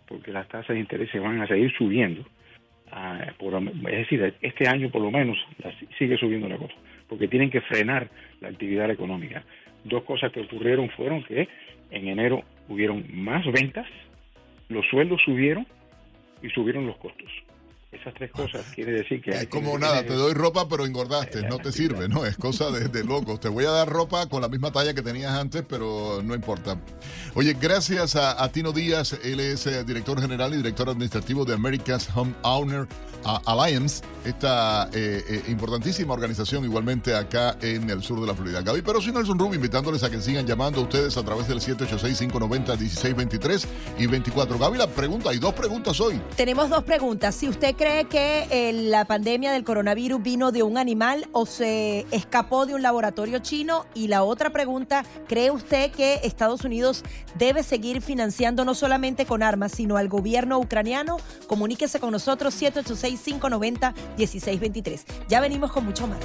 porque 0.08 0.32
las 0.32 0.48
tasas 0.48 0.70
de 0.70 0.80
interés 0.80 1.10
se 1.12 1.20
van 1.20 1.42
a 1.42 1.48
seguir 1.48 1.72
subiendo. 1.78 2.24
Ah, 2.92 3.20
es 3.24 3.98
decir, 3.98 4.34
este 4.42 4.68
año 4.68 4.90
por 4.90 5.02
lo 5.02 5.12
menos 5.12 5.38
sigue 5.98 6.18
subiendo 6.18 6.50
la 6.50 6.58
cosa, 6.58 6.74
porque 7.08 7.28
tienen 7.28 7.52
que 7.52 7.62
frenar 7.62 8.10
la 8.42 8.50
actividad 8.50 8.90
económica. 8.90 9.44
Dos 9.84 10.04
cosas 10.04 10.32
que 10.32 10.42
ocurrieron 10.42 10.90
fueron 10.90 11.24
que 11.24 11.48
en 11.92 12.08
enero 12.08 12.44
hubieron 12.68 13.06
más 13.14 13.46
ventas, 13.52 13.88
los 14.70 14.86
sueldos 14.88 15.22
subieron 15.24 15.66
y 16.42 16.50
subieron 16.50 16.88
los 16.88 16.98
costos. 16.98 17.32
Esas 17.92 18.14
tres 18.14 18.32
cosas 18.32 18.64
quiere 18.76 18.92
decir 18.92 19.20
que... 19.20 19.32
Es 19.32 19.48
como 19.48 19.80
nada, 19.80 20.06
te 20.06 20.14
doy 20.14 20.34
ropa 20.34 20.70
pero 20.70 20.86
engordaste, 20.86 21.42
no 21.48 21.58
te 21.58 21.72
sirve, 21.72 22.08
¿no? 22.08 22.24
Es 22.24 22.38
cosa 22.38 22.70
de, 22.70 22.88
de, 22.88 23.04
locos. 23.04 23.40
Te 23.40 23.50
voy 23.50 23.66
a 23.66 23.72
dar 23.72 23.90
ropa 23.90 24.28
con 24.28 24.44
la 24.44 24.48
misma 24.48 24.72
talla 24.72 24.94
que 24.94 25.02
tenías 25.02 25.32
antes, 25.32 25.64
pero 25.68 26.22
no 26.24 26.36
importa. 26.36 26.80
Oye, 27.34 27.58
gracias 27.60 28.16
a, 28.16 28.48
Tino 28.52 28.74
Díaz, 28.74 29.20
él 29.24 29.40
es 29.40 29.66
eh, 29.66 29.84
director 29.84 30.22
general 30.22 30.54
y 30.54 30.58
director 30.58 30.88
administrativo 30.88 31.46
de 31.46 31.56
America's 31.56 32.08
Home 32.16 32.36
Owner 32.44 32.88
Alliance, 33.24 34.04
esta 34.26 34.90
eh, 34.94 35.24
eh, 35.28 35.44
importantísima 35.50 36.14
organización 36.14 36.64
igualmente 36.64 37.16
acá 37.16 37.58
en 37.62 37.90
el 37.90 38.02
sur 38.02 38.22
de 38.22 38.28
la 38.28 38.36
Florida. 38.36 38.62
Gaby 38.62 38.82
pero 38.82 39.02
si 39.02 39.12
Nelson 39.12 39.38
Rubio 39.38 39.56
invitándoles 39.56 40.04
a 40.04 40.10
que 40.10 40.22
sigan 40.22 40.48
llamando 40.48 40.80
a 40.80 40.84
ustedes 40.84 41.18
a 41.18 41.24
través 41.24 41.46
del 41.48 41.60
786-590-1623 41.60 43.66
y 43.98 44.08
24. 44.08 44.58
Gaby, 44.58 44.78
la 44.78 44.88
pregunta, 44.88 45.32
hay 45.32 45.40
dos 45.40 45.54
preguntas 45.54 46.00
hoy. 46.00 46.22
Tenemos 46.36 46.70
dos 46.70 46.84
preguntas. 46.84 47.36
Si 47.36 47.50
usted 47.50 47.76
cree 47.80 48.04
que 48.04 48.46
eh, 48.52 48.74
la 48.74 49.06
pandemia 49.06 49.54
del 49.54 49.64
coronavirus 49.64 50.22
vino 50.22 50.52
de 50.52 50.64
un 50.64 50.78
animal 50.78 51.30
o 51.32 51.46
se 51.46 52.06
escapó 52.12 52.66
de 52.66 52.76
un 52.76 52.82
laboratorio 52.82 53.40
chino, 53.40 53.86
y 53.94 54.10
la 54.10 54.24
otra 54.24 54.50
pregunta, 54.50 55.06
¿cree 55.30 55.50
usted 55.50 55.90
que 55.90 56.20
Estados 56.24 56.66
Unidos 56.66 57.06
debe 57.36 57.64
seguir 57.64 58.02
financiando 58.02 58.66
no 58.66 58.74
solamente 58.76 59.26
con 59.26 59.44
armas, 59.44 59.72
sino 59.72 59.96
al 59.96 60.10
gobierno 60.10 60.60
ucraniano? 60.60 61.20
Comuníquese 61.48 62.02
con 62.02 62.12
nosotros 62.12 62.54
786 62.54 63.22
590 63.24 63.94
1623 64.18 65.06
Ya 65.30 65.40
venimos 65.40 65.72
con 65.72 65.86
mucho 65.86 66.06
más. 66.06 66.20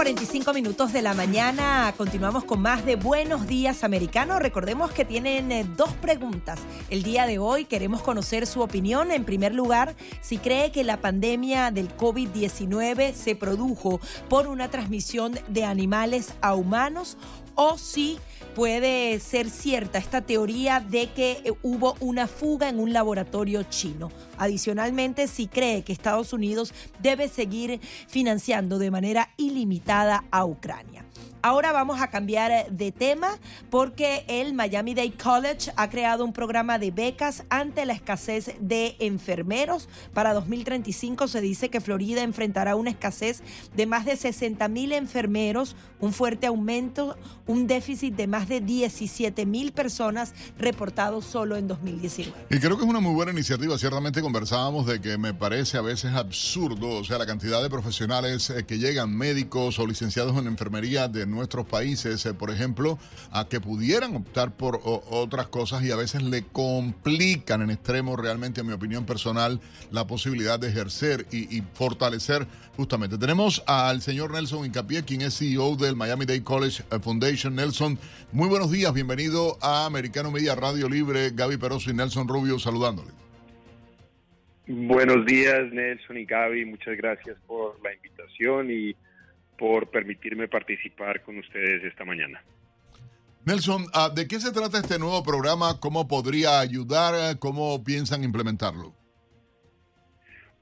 7:45 0.00 0.54
minutos 0.54 0.94
de 0.94 1.02
la 1.02 1.12
mañana. 1.12 1.92
Continuamos 1.94 2.44
con 2.44 2.62
más 2.62 2.86
de 2.86 2.96
Buenos 2.96 3.46
Días 3.46 3.84
Americanos. 3.84 4.38
Recordemos 4.38 4.92
que 4.92 5.04
tienen 5.04 5.52
eh, 5.52 5.66
dos 5.76 5.92
preguntas. 5.92 6.58
El 6.88 7.02
día 7.02 7.26
de 7.26 7.38
hoy 7.38 7.66
queremos 7.66 8.00
conocer 8.00 8.46
su 8.46 8.62
opinión. 8.62 9.10
En 9.10 9.26
primer 9.26 9.54
lugar, 9.54 9.94
si 10.22 10.38
cree 10.38 10.72
que 10.72 10.84
la 10.84 11.02
pandemia 11.02 11.70
del 11.70 11.94
COVID-19 11.94 13.12
se 13.12 13.36
produjo 13.36 14.00
por 14.30 14.48
una 14.48 14.70
transmisión 14.70 15.38
de 15.48 15.66
animales 15.66 16.32
a 16.40 16.54
humanos 16.54 17.18
o 17.54 17.76
si 17.76 18.18
puede 18.60 19.18
ser 19.20 19.48
cierta 19.48 19.96
esta 19.96 20.20
teoría 20.20 20.80
de 20.80 21.10
que 21.14 21.40
eh, 21.44 21.52
hubo 21.62 21.96
una 21.98 22.26
fuga 22.26 22.68
en 22.68 22.78
un 22.78 22.92
laboratorio 22.92 23.62
chino. 23.62 24.12
Adicionalmente, 24.36 25.28
si 25.28 25.46
cree 25.46 25.82
que 25.82 25.94
Estados 25.94 26.34
Unidos 26.34 26.74
debe 26.98 27.28
seguir 27.28 27.80
financiando 28.06 28.78
de 28.78 28.90
manera 28.90 29.30
ilimitada 29.38 30.24
a 30.30 30.44
Ucrania. 30.44 31.06
Ahora 31.42 31.72
vamos 31.72 32.02
a 32.02 32.10
cambiar 32.10 32.70
de 32.70 32.92
tema 32.92 33.38
porque 33.70 34.24
el 34.28 34.52
Miami 34.52 34.94
Dade 34.94 35.14
College 35.14 35.72
ha 35.76 35.88
creado 35.88 36.22
un 36.24 36.34
programa 36.34 36.78
de 36.78 36.90
becas 36.90 37.44
ante 37.48 37.86
la 37.86 37.94
escasez 37.94 38.56
de 38.60 38.96
enfermeros. 38.98 39.88
Para 40.12 40.34
2035 40.34 41.28
se 41.28 41.40
dice 41.40 41.70
que 41.70 41.80
Florida 41.80 42.22
enfrentará 42.22 42.76
una 42.76 42.90
escasez 42.90 43.42
de 43.74 43.86
más 43.86 44.04
de 44.04 44.16
60 44.16 44.68
mil 44.68 44.92
enfermeros, 44.92 45.76
un 45.98 46.12
fuerte 46.12 46.46
aumento, 46.46 47.16
un 47.46 47.66
déficit 47.66 48.14
de 48.14 48.26
más 48.26 48.48
de 48.48 48.50
de 48.50 48.60
17 48.60 49.46
mil 49.46 49.72
personas 49.72 50.34
reportados 50.58 51.24
solo 51.24 51.56
en 51.56 51.68
2019. 51.68 52.36
Y 52.50 52.58
creo 52.58 52.76
que 52.76 52.82
es 52.82 52.90
una 52.90 53.00
muy 53.00 53.14
buena 53.14 53.32
iniciativa. 53.32 53.78
Ciertamente 53.78 54.20
conversábamos 54.20 54.86
de 54.86 55.00
que 55.00 55.16
me 55.16 55.32
parece 55.32 55.78
a 55.78 55.82
veces 55.82 56.12
absurdo, 56.12 56.98
o 56.98 57.04
sea, 57.04 57.16
la 57.16 57.26
cantidad 57.26 57.62
de 57.62 57.70
profesionales 57.70 58.50
eh, 58.50 58.66
que 58.66 58.78
llegan, 58.78 59.16
médicos 59.16 59.78
o 59.78 59.86
licenciados 59.86 60.36
en 60.36 60.48
enfermería 60.48 61.06
de 61.08 61.26
nuestros 61.30 61.66
países, 61.66 62.24
eh, 62.26 62.34
por 62.34 62.50
ejemplo, 62.50 62.98
a 63.30 63.48
que 63.48 63.60
pudieran 63.60 64.16
optar 64.16 64.52
por 64.56 64.80
otras 64.84 65.48
cosas 65.48 65.82
y 65.82 65.90
a 65.90 65.96
veces 65.96 66.22
le 66.22 66.44
complican 66.44 67.62
en 67.62 67.70
extremo 67.70 68.16
realmente, 68.16 68.60
en 68.60 68.66
mi 68.66 68.72
opinión 68.72 69.06
personal, 69.06 69.60
la 69.90 70.06
posibilidad 70.06 70.58
de 70.58 70.68
ejercer 70.68 71.26
y, 71.30 71.56
y 71.56 71.62
fortalecer 71.74 72.46
justamente. 72.76 73.18
Tenemos 73.18 73.62
al 73.66 74.00
señor 74.00 74.32
Nelson 74.32 74.66
Incapié, 74.66 75.04
quien 75.04 75.22
es 75.22 75.38
CEO 75.38 75.76
del 75.76 75.96
Miami 75.96 76.24
Dade 76.24 76.42
College 76.42 76.82
Foundation. 77.02 77.54
Nelson, 77.54 77.98
muy 78.32 78.48
buenos 78.48 78.70
días, 78.70 78.92
bienvenido 78.92 79.58
a 79.60 79.86
Americano 79.86 80.30
Media 80.30 80.54
Radio 80.54 80.88
Libre. 80.88 81.30
Gaby 81.30 81.56
Peroso 81.56 81.90
y 81.90 81.94
Nelson 81.94 82.26
Rubio 82.28 82.58
saludándole. 82.58 83.10
Buenos 84.66 85.26
días, 85.26 85.72
Nelson 85.72 86.18
y 86.18 86.24
Gaby. 86.24 86.64
Muchas 86.64 86.96
gracias 86.96 87.36
por 87.46 87.82
la 87.82 87.92
invitación 87.92 88.70
y 88.70 88.94
por 89.60 89.90
permitirme 89.90 90.48
participar 90.48 91.22
con 91.22 91.38
ustedes 91.38 91.84
esta 91.84 92.02
mañana. 92.06 92.42
Nelson, 93.44 93.84
ah, 93.92 94.08
¿de 94.08 94.26
qué 94.26 94.40
se 94.40 94.52
trata 94.52 94.78
este 94.78 94.98
nuevo 94.98 95.22
programa? 95.22 95.78
¿Cómo 95.80 96.08
podría 96.08 96.60
ayudar? 96.60 97.38
¿Cómo 97.38 97.84
piensan 97.84 98.24
implementarlo? 98.24 98.94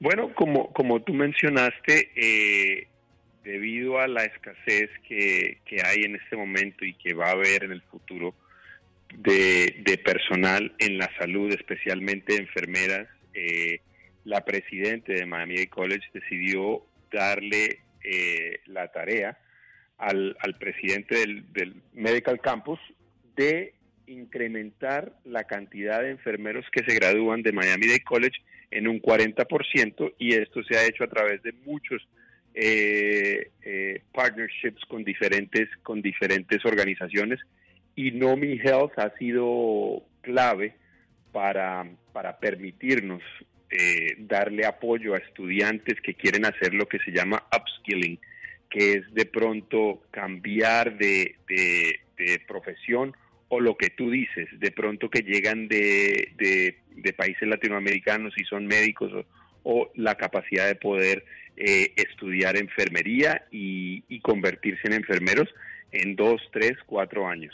Bueno, 0.01 0.33
como, 0.35 0.73
como 0.73 1.01
tú 1.01 1.13
mencionaste, 1.13 2.11
eh, 2.13 2.87
debido 3.45 3.99
a 3.99 4.07
la 4.07 4.25
escasez 4.25 4.89
que, 5.07 5.59
hay 5.85 6.03
en 6.03 6.17
este 6.17 6.35
momento 6.35 6.83
y 6.83 6.93
que 6.95 7.13
va 7.13 7.27
a 7.27 7.31
haber 7.31 7.63
en 7.63 7.71
el 7.71 7.81
futuro 7.83 8.35
de, 9.15 10.01
personal 10.03 10.73
en 10.79 10.97
la 10.97 11.09
salud, 11.17 11.53
especialmente 11.53 12.35
enfermeras, 12.35 13.07
eh, 13.33 13.79
la 14.25 14.43
presidenta 14.43 15.13
de 15.13 15.25
Miami 15.25 15.67
College 15.67 16.05
decidió 16.13 16.83
darle 17.13 17.79
eh, 18.03 18.61
la 18.67 18.87
tarea 18.91 19.37
al, 19.97 20.35
presidente 20.59 21.15
del, 21.15 21.51
del, 21.51 21.81
Medical 21.93 22.39
Campus 22.39 22.79
de 23.35 23.73
incrementar 24.07 25.13
la 25.25 25.43
cantidad 25.43 26.01
de 26.01 26.11
enfermeros 26.11 26.65
que 26.71 26.83
se 26.83 26.95
gradúan 26.95 27.43
de 27.43 27.51
Miami 27.51 27.87
Dade 27.87 28.03
College 28.03 28.39
en 28.71 28.87
un 28.87 29.01
40% 29.01 30.13
y 30.17 30.33
esto 30.33 30.63
se 30.63 30.77
ha 30.77 30.85
hecho 30.85 31.03
a 31.03 31.09
través 31.09 31.41
de 31.43 31.51
muchos 31.65 32.07
eh, 32.53 33.51
eh, 33.63 34.01
partnerships 34.13 34.83
con 34.85 35.03
diferentes, 35.03 35.69
con 35.83 36.01
diferentes 36.01 36.63
organizaciones. 36.65 37.39
Y 37.95 38.11
Nomi 38.11 38.59
Health 38.59 38.97
ha 38.97 39.15
sido 39.17 40.03
clave 40.21 40.75
para, 41.31 41.85
para 42.11 42.39
permitirnos 42.39 43.21
eh, 43.71 44.15
darle 44.17 44.65
apoyo 44.65 45.13
a 45.13 45.17
estudiantes 45.17 46.01
que 46.01 46.13
quieren 46.13 46.45
hacer 46.45 46.73
lo 46.73 46.87
que 46.87 46.99
se 46.99 47.11
llama 47.11 47.43
upskilling, 47.55 48.19
que 48.69 48.93
es 48.93 49.13
de 49.13 49.25
pronto 49.25 50.03
cambiar 50.11 50.97
de, 50.97 51.35
de, 51.47 51.99
profesión 52.47 53.15
o 53.47 53.59
lo 53.59 53.77
que 53.77 53.89
tú 53.91 54.11
dices, 54.11 54.47
de 54.59 54.71
pronto 54.71 55.09
que 55.09 55.21
llegan 55.21 55.67
de, 55.67 56.33
de 56.37 57.13
países 57.13 57.47
latinoamericanos 57.47 58.33
y 58.37 58.43
son 58.43 58.67
médicos 58.67 59.25
o, 59.63 59.91
la 59.95 60.15
capacidad 60.15 60.67
de 60.67 60.75
poder 60.75 61.25
eh, 61.57 61.93
estudiar 61.95 62.57
enfermería 62.57 63.45
y, 63.51 64.03
y 64.07 64.19
convertirse 64.21 64.87
en 64.87 64.93
enfermeros 64.93 65.47
en 65.91 66.15
dos, 66.15 66.41
tres, 66.51 66.77
cuatro 66.85 67.27
años. 67.27 67.53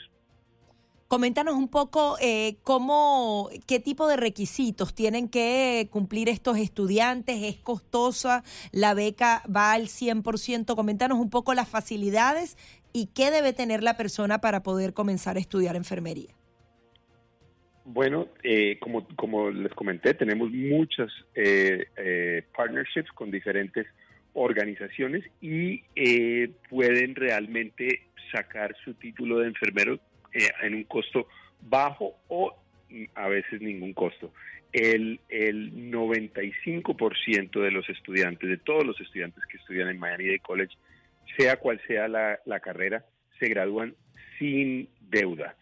Coméntanos 1.07 1.53
un 1.53 1.69
poco 1.69 2.17
eh, 2.19 2.57
cómo, 2.63 3.49
qué 3.67 3.79
tipo 3.79 4.07
de 4.07 4.17
requisitos 4.17 4.95
tienen 4.95 5.29
que 5.29 5.87
cumplir 5.91 6.29
estos 6.29 6.57
estudiantes. 6.57 7.43
¿Es 7.43 7.57
costosa? 7.57 8.43
¿La 8.71 8.95
beca 8.95 9.43
va 9.53 9.73
al 9.73 9.83
100%? 9.83 10.75
Coméntanos 10.75 11.19
un 11.19 11.29
poco 11.29 11.53
las 11.53 11.69
facilidades 11.69 12.57
y 12.91 13.07
qué 13.13 13.29
debe 13.29 13.53
tener 13.53 13.83
la 13.83 13.97
persona 13.97 14.39
para 14.39 14.63
poder 14.63 14.93
comenzar 14.93 15.37
a 15.37 15.39
estudiar 15.39 15.75
enfermería. 15.75 16.33
Bueno, 17.85 18.29
eh, 18.41 18.79
como, 18.79 19.07
como 19.15 19.51
les 19.51 19.71
comenté, 19.73 20.15
tenemos 20.15 20.49
muchas 20.49 21.11
eh, 21.35 21.85
eh, 21.97 22.43
partnerships 22.57 23.11
con 23.11 23.29
diferentes 23.29 23.85
organizaciones 24.33 25.23
y 25.39 25.83
pueden 26.67 27.13
realmente 27.13 28.07
sacar 28.31 28.75
su 28.83 28.95
título 28.95 29.39
de 29.39 29.49
enfermero 29.49 29.99
en 30.61 30.75
un 30.75 30.83
costo 30.83 31.27
bajo 31.61 32.15
o 32.27 32.55
a 33.15 33.27
veces 33.27 33.61
ningún 33.61 33.93
costo. 33.93 34.31
El, 34.71 35.19
el 35.29 35.91
95% 35.91 37.61
de 37.61 37.71
los 37.71 37.87
estudiantes, 37.89 38.49
de 38.49 38.57
todos 38.57 38.85
los 38.85 38.99
estudiantes 38.99 39.43
que 39.45 39.57
estudian 39.57 39.89
en 39.89 39.99
Miami 39.99 40.25
Dade 40.25 40.39
College, 40.39 40.75
sea 41.37 41.57
cual 41.57 41.81
sea 41.87 42.07
la, 42.07 42.39
la 42.45 42.59
carrera, 42.59 43.05
se 43.39 43.47
gradúan 43.47 43.95
sin 44.37 44.89
deuda 45.09 45.55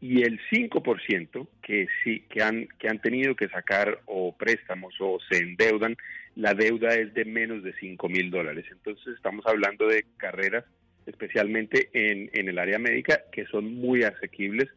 y 0.00 0.22
el 0.22 0.40
5% 0.50 1.46
que 1.62 1.86
sí 2.02 2.24
que 2.30 2.42
han 2.42 2.68
que 2.78 2.88
han 2.88 3.00
tenido 3.00 3.36
que 3.36 3.48
sacar 3.48 4.00
o 4.06 4.34
préstamos 4.34 4.94
o 4.98 5.18
se 5.28 5.38
endeudan, 5.38 5.96
la 6.36 6.54
deuda 6.54 6.94
es 6.94 7.12
de 7.12 7.26
menos 7.26 7.62
de 7.62 7.74
5 7.74 8.08
mil 8.08 8.30
dólares. 8.30 8.64
Entonces 8.70 9.14
estamos 9.14 9.44
hablando 9.46 9.86
de 9.86 10.06
carreras, 10.16 10.64
especialmente 11.06 11.88
en, 11.92 12.30
en 12.32 12.48
el 12.48 12.58
área 12.58 12.78
médica, 12.78 13.22
que 13.32 13.46
son 13.46 13.74
muy 13.74 14.02
asequibles 14.04 14.68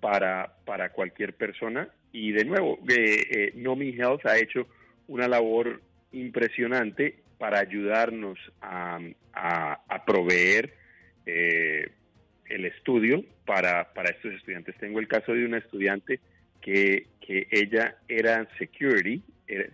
para, 0.00 0.54
para 0.64 0.90
cualquier 0.92 1.34
persona. 1.34 1.88
Y 2.12 2.32
de 2.32 2.44
nuevo, 2.44 2.78
eh, 2.88 3.22
eh, 3.30 3.52
Nomi 3.56 3.90
Health 3.90 4.26
ha 4.26 4.38
hecho 4.38 4.66
una 5.08 5.28
labor 5.28 5.80
impresionante 6.12 7.16
para 7.38 7.60
ayudarnos 7.60 8.38
a, 8.60 8.98
a, 9.32 10.04
proveer 10.04 10.74
eh, 11.24 11.88
el 12.46 12.64
estudio 12.66 13.24
para, 13.46 13.92
para 13.94 14.10
estos 14.10 14.34
estudiantes. 14.34 14.76
Tengo 14.78 14.98
el 14.98 15.08
caso 15.08 15.32
de 15.32 15.44
una 15.44 15.58
estudiante 15.58 16.20
que, 16.60 17.06
que 17.20 17.46
ella 17.50 17.96
era 18.08 18.46
security, 18.58 19.22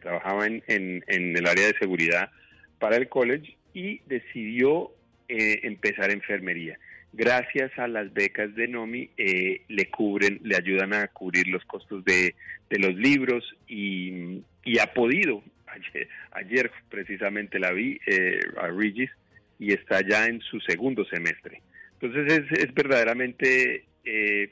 trabajaba 0.00 0.46
en, 0.46 0.62
en, 0.68 1.36
el 1.36 1.46
área 1.46 1.66
de 1.66 1.78
seguridad 1.78 2.30
para 2.78 2.96
el 2.96 3.08
college 3.08 3.56
y 3.74 4.00
decidió 4.06 4.92
eh, 5.28 5.60
empezar 5.62 6.10
enfermería. 6.10 6.78
Gracias 7.12 7.70
a 7.78 7.88
las 7.88 8.12
becas 8.12 8.54
de 8.54 8.68
NOMI 8.68 9.10
eh, 9.16 9.62
le 9.68 9.90
cubren, 9.90 10.38
le 10.42 10.56
ayudan 10.56 10.92
a 10.92 11.08
cubrir 11.08 11.48
los 11.48 11.64
costos 11.64 12.04
de, 12.04 12.34
de 12.68 12.78
los 12.78 12.94
libros 12.94 13.56
y, 13.66 14.42
y 14.64 14.78
ha 14.78 14.92
podido. 14.92 15.42
Ayer, 16.32 16.70
precisamente 16.90 17.58
la 17.58 17.72
vi 17.72 17.98
eh, 18.06 18.40
a 18.58 18.68
Regis 18.68 19.10
y 19.58 19.72
está 19.72 20.00
ya 20.06 20.26
en 20.26 20.40
su 20.40 20.60
segundo 20.60 21.04
semestre. 21.06 21.62
Entonces 22.00 22.44
es, 22.50 22.74
verdaderamente 22.74 23.84
eh, 24.04 24.50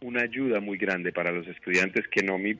una 0.00 0.22
ayuda 0.22 0.60
muy 0.60 0.78
grande 0.78 1.12
para 1.12 1.30
los 1.30 1.46
estudiantes 1.46 2.08
que 2.08 2.22
NOMI 2.22 2.56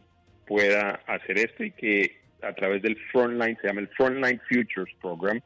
pueda 0.47 1.01
hacer 1.07 1.39
esto 1.39 1.65
y 1.65 1.71
que 1.71 2.17
a 2.43 2.53
través 2.53 2.83
del 2.83 2.97
Frontline, 3.11 3.57
se 3.61 3.69
llama 3.69 3.81
el 3.81 3.89
Frontline 3.89 4.41
Futures 4.49 4.95
Program, 5.01 5.41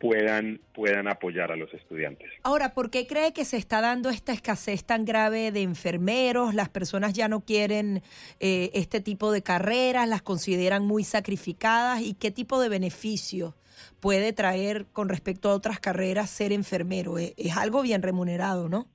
puedan, 0.00 0.60
puedan 0.72 1.06
apoyar 1.08 1.52
a 1.52 1.56
los 1.56 1.72
estudiantes. 1.74 2.28
Ahora, 2.42 2.72
¿por 2.72 2.90
qué 2.90 3.06
cree 3.06 3.32
que 3.32 3.44
se 3.44 3.58
está 3.58 3.82
dando 3.82 4.08
esta 4.08 4.32
escasez 4.32 4.82
tan 4.84 5.04
grave 5.04 5.52
de 5.52 5.60
enfermeros? 5.60 6.54
Las 6.54 6.70
personas 6.70 7.12
ya 7.12 7.28
no 7.28 7.44
quieren 7.44 8.02
eh, 8.40 8.70
este 8.72 9.00
tipo 9.00 9.30
de 9.30 9.42
carreras, 9.42 10.08
las 10.08 10.22
consideran 10.22 10.86
muy 10.86 11.04
sacrificadas 11.04 12.00
y 12.00 12.14
qué 12.14 12.30
tipo 12.30 12.60
de 12.60 12.70
beneficios 12.70 13.54
puede 14.00 14.32
traer 14.32 14.86
con 14.90 15.10
respecto 15.10 15.50
a 15.50 15.54
otras 15.54 15.78
carreras 15.80 16.30
ser 16.30 16.52
enfermero. 16.52 17.18
Es, 17.18 17.56
algo 17.56 17.82
bien 17.82 18.00
remunerado, 18.00 18.70
¿no? 18.70 18.88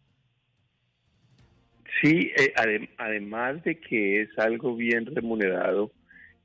Sí, 2.01 2.31
eh, 2.35 2.53
además 2.97 3.63
de 3.63 3.79
que 3.79 4.23
es 4.23 4.29
algo 4.37 4.75
bien 4.75 5.05
remunerado, 5.05 5.91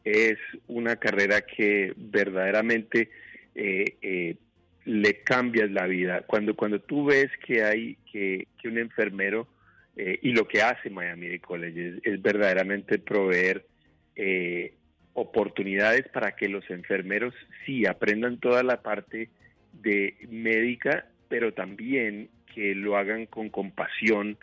es 0.04 0.38
una 0.68 0.96
carrera 0.96 1.40
que 1.40 1.94
verdaderamente 1.96 3.10
eh, 3.54 3.96
eh, 4.02 4.36
le 4.84 5.22
cambias 5.22 5.70
la 5.70 5.86
vida. 5.86 6.22
Cuando, 6.22 6.54
cuando 6.54 6.80
tú 6.80 7.06
ves 7.06 7.30
que 7.44 7.62
hay 7.64 7.96
que, 8.10 8.48
que 8.60 8.68
un 8.68 8.78
enfermero, 8.78 9.46
y 9.96 10.32
lo 10.32 10.48
que 10.48 10.62
hace 10.62 10.88
Miami 10.88 11.38
College 11.40 12.00
es, 12.02 12.22
verdaderamente 12.22 12.98
proveer 12.98 13.66
oportunidades 15.12 16.08
para 16.08 16.32
que 16.36 16.48
los 16.48 16.68
enfermeros 16.70 17.34
sí 17.66 17.84
aprendan 17.86 18.38
toda 18.38 18.62
la 18.62 18.80
parte 18.80 19.28
de 19.72 20.14
médica, 20.30 21.06
pero 21.28 21.52
también 21.52 22.30
que 22.54 22.74
lo 22.74 22.96
hagan 22.96 23.26
con 23.26 23.50
compasión, 23.50 24.38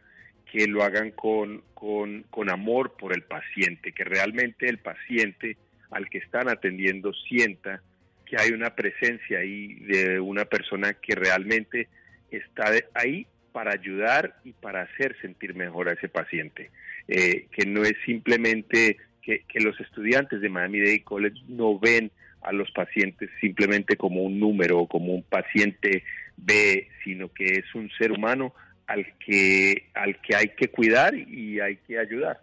que 0.52 0.68
lo 0.68 0.84
hagan 0.84 1.12
con, 1.12 1.64
con 1.74 2.50
amor 2.50 2.96
por 2.98 3.14
el 3.14 3.24
paciente, 3.24 3.92
que 3.92 4.04
realmente 4.04 4.70
el 4.70 4.78
paciente 4.78 5.58
al 5.92 6.10
que 6.10 6.20
están 6.20 6.50
atendiendo 6.50 7.14
sienta 7.14 7.82
que 8.28 8.38
hay 8.38 8.52
una 8.52 8.76
presencia 8.76 9.40
ahí 9.40 9.76
de 9.76 10.20
una 10.20 10.46
persona 10.46 10.94
que 10.94 11.16
realmente 11.16 11.88
está 12.30 12.72
ahí 12.94 13.26
para 13.52 13.72
ayudar 13.72 14.36
y 14.44 14.52
para 14.52 14.82
hacer 14.84 15.16
sentir 15.22 15.56
mejor 15.56 15.90
a 15.90 15.94
ese 15.94 16.10
paciente. 16.10 16.70
Eh, 17.08 17.48
que 17.52 17.66
no 17.66 17.84
es 17.84 17.96
simplemente 18.06 18.98
que, 19.22 19.44
los 19.60 19.80
estudiantes 19.80 20.42
de 20.42 20.50
Miami-Dade 20.50 21.04
College 21.04 21.42
no 21.48 21.80
ven 21.80 22.12
a 22.42 22.52
los 22.52 22.72
pacientes 22.72 23.30
simplemente 23.42 23.98
como 23.98 24.24
un 24.24 24.40
número 24.40 24.80
o 24.80 24.88
como 24.88 25.14
un 25.14 25.24
paciente 25.24 26.04
B, 26.38 26.88
sino 27.04 27.34
que 27.34 27.46
es 27.46 27.76
un 27.76 27.90
ser 27.98 28.12
humano 28.12 28.54
al 28.86 29.06
que, 29.18 29.88
al 29.94 30.22
que 30.22 30.36
hay 30.36 30.50
que 30.50 30.70
cuidar 30.70 31.14
y 31.16 31.60
hay 31.60 31.78
que 31.78 32.00
ayudar. 32.00 32.40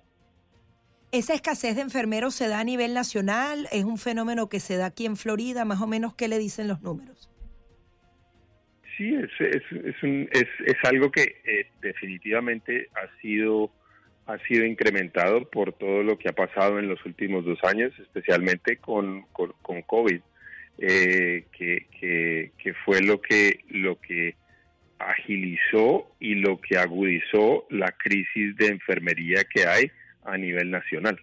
¿Esa 1.15 1.33
escasez 1.35 1.77
de 1.77 1.83
enfermeros 1.83 2.35
se 2.35 2.49
da 2.49 2.59
a 2.59 2.65
nivel 2.65 2.93
nacional? 2.93 3.69
¿Es 3.71 3.85
un 3.85 3.99
fenómeno 3.99 4.49
que 4.49 4.59
se 4.59 4.77
da 4.77 4.87
aquí 4.87 5.07
en 5.07 5.17
Florida? 5.17 5.65
Más 5.65 5.81
o 5.81 5.87
menos, 5.87 6.13
¿qué 6.17 6.27
le 6.27 6.39
dicen 6.39 6.67
los 6.67 6.83
números? 6.83 7.31
Sí, 8.97 9.15
es, 9.15 9.31
es, 9.39 9.63
es, 9.85 10.03
un- 10.03 10.29
es, 10.33 10.49
es 10.67 10.75
algo 10.83 11.13
que 11.13 11.37
eh, 11.45 11.69
definitivamente 11.81 12.89
ha 12.97 13.21
sido, 13.21 13.71
ha 14.27 14.39
sido 14.39 14.65
incrementado 14.65 15.49
por 15.49 15.73
todo 15.73 16.03
lo 16.03 16.19
que 16.19 16.29
ha 16.29 16.33
pasado 16.33 16.81
en 16.81 16.89
los 16.89 16.99
últimos 17.07 17.45
dos 17.45 17.63
años, 17.63 17.93
especialmente 18.01 18.79
con, 18.79 19.23
con, 19.31 19.83
COVID, 19.83 20.21
eh, 20.79 21.45
que, 21.57 21.87
que, 22.01 22.51
que 22.59 22.75
fue 22.85 23.01
lo 23.03 23.21
que, 23.21 23.61
lo 23.69 24.01
que 24.01 24.35
agilizó 24.99 26.11
y 26.19 26.35
lo 26.35 26.61
que 26.61 26.77
agudizó 26.77 27.69
la 27.71 27.93
crisis 27.93 28.57
de 28.57 28.67
enfermería 28.67 29.45
que 29.45 29.65
hay 29.65 29.93
a 30.25 30.37
nivel 30.37 30.71
nacional. 30.71 31.19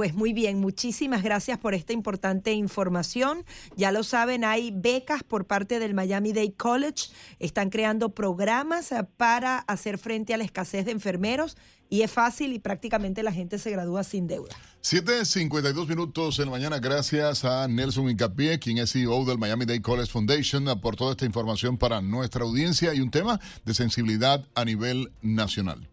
Pues 0.00 0.14
muy 0.14 0.32
bien, 0.32 0.60
muchísimas 0.60 1.22
gracias 1.22 1.58
por 1.58 1.74
esta 1.74 1.92
importante 1.92 2.54
información. 2.54 3.44
Ya 3.76 3.92
lo 3.92 4.02
saben, 4.02 4.46
hay 4.46 4.70
becas 4.74 5.22
por 5.22 5.46
parte 5.46 5.78
del 5.78 5.92
Miami 5.92 6.32
Dade 6.32 6.54
College. 6.54 7.10
Están 7.38 7.68
creando 7.68 8.14
programas 8.14 8.92
eh, 8.92 9.06
para 9.18 9.58
hacer 9.58 9.98
frente 9.98 10.32
a 10.32 10.38
la 10.38 10.44
escasez 10.44 10.86
de 10.86 10.92
enfermeros 10.92 11.58
y 11.90 12.00
es 12.00 12.10
fácil 12.10 12.54
y 12.54 12.60
prácticamente 12.60 13.22
la 13.22 13.30
gente 13.30 13.58
se 13.58 13.70
gradúa 13.72 14.02
sin 14.02 14.26
deuda. 14.26 14.56
7.52 14.82 15.86
minutos 15.86 16.38
en 16.38 16.46
la 16.46 16.52
mañana. 16.52 16.78
Gracias 16.78 17.44
a 17.44 17.68
Nelson 17.68 18.08
Incapié, 18.08 18.58
quien 18.58 18.78
es 18.78 18.92
CEO 18.92 19.26
del 19.26 19.36
Miami 19.36 19.66
Dade 19.66 19.82
College 19.82 20.10
Foundation, 20.10 20.64
por 20.80 20.96
toda 20.96 21.10
esta 21.10 21.26
información 21.26 21.76
para 21.76 22.00
nuestra 22.00 22.44
audiencia 22.44 22.94
y 22.94 23.00
un 23.00 23.10
tema 23.10 23.38
de 23.66 23.74
sensibilidad 23.74 24.46
a 24.54 24.64
nivel 24.64 25.12
nacional. 25.20 25.90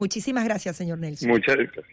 Muchísimas 0.00 0.44
gracias, 0.44 0.76
señor 0.76 0.98
Nelson. 0.98 1.28
Muchas 1.28 1.56
gracias. 1.56 1.84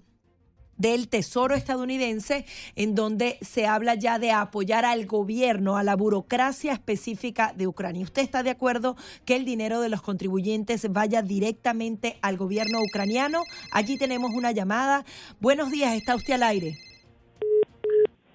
del 0.81 1.09
Tesoro 1.09 1.55
estadounidense, 1.55 2.47
en 2.75 2.95
donde 2.95 3.37
se 3.43 3.67
habla 3.67 3.95
ya 3.97 4.19
de 4.19 4.31
apoyar 4.33 4.85
al 4.85 5.07
gobierno, 5.07 5.77
a 5.77 5.83
la 5.85 5.95
burocracia 5.95 6.73
específica 6.73 7.53
de 7.55 7.67
Ucrania. 7.67 8.03
¿Usted 8.05 8.23
está 8.23 8.43
de 8.43 8.51
acuerdo 8.51 8.97
que 9.27 9.37
el 9.37 9.45
dinero 9.45 9.81
de 9.81 9.91
los 9.91 10.01
contribuyentes 10.01 10.91
vaya 10.91 11.21
directamente 11.23 12.17
al 12.23 12.37
gobierno 12.39 12.79
ucraniano? 12.81 13.43
Allí 13.73 13.99
tenemos 13.99 14.31
una 14.35 14.53
llamada. 14.53 15.05
Buenos 15.41 15.71
días, 15.71 15.95
está 15.95 16.15
usted 16.17 16.35
al 16.35 16.45
aire. 16.45 16.79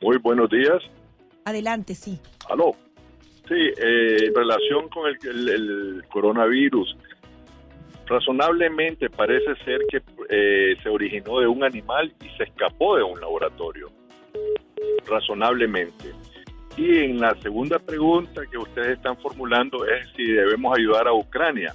Muy 0.01 0.17
buenos 0.17 0.49
días. 0.49 0.83
Adelante, 1.45 1.95
sí. 1.95 2.19
Aló. 2.49 2.75
Sí, 3.47 3.53
eh, 3.55 4.17
en 4.27 4.35
relación 4.35 4.89
con 4.89 5.07
el, 5.07 5.17
el- 5.29 5.49
el 5.49 6.03
coronavirus, 6.11 6.95
razonablemente 8.07 9.09
parece 9.09 9.55
ser 9.63 9.81
que 9.89 10.01
eh, 10.29 10.75
se 10.81 10.89
originó 10.89 11.39
de 11.39 11.47
un 11.47 11.63
animal 11.63 12.13
y 12.23 12.29
se 12.37 12.43
escapó 12.43 12.97
de 12.97 13.03
un 13.03 13.19
laboratorio. 13.19 13.89
Razonablemente. 15.07 16.13
Y 16.77 16.99
en 16.99 17.19
la 17.19 17.33
segunda 17.41 17.79
pregunta 17.79 18.41
que 18.51 18.57
ustedes 18.57 18.97
están 18.97 19.17
formulando 19.17 19.85
es 19.85 20.09
si 20.15 20.23
debemos 20.23 20.77
ayudar 20.77 21.07
a 21.07 21.13
Ucrania. 21.13 21.73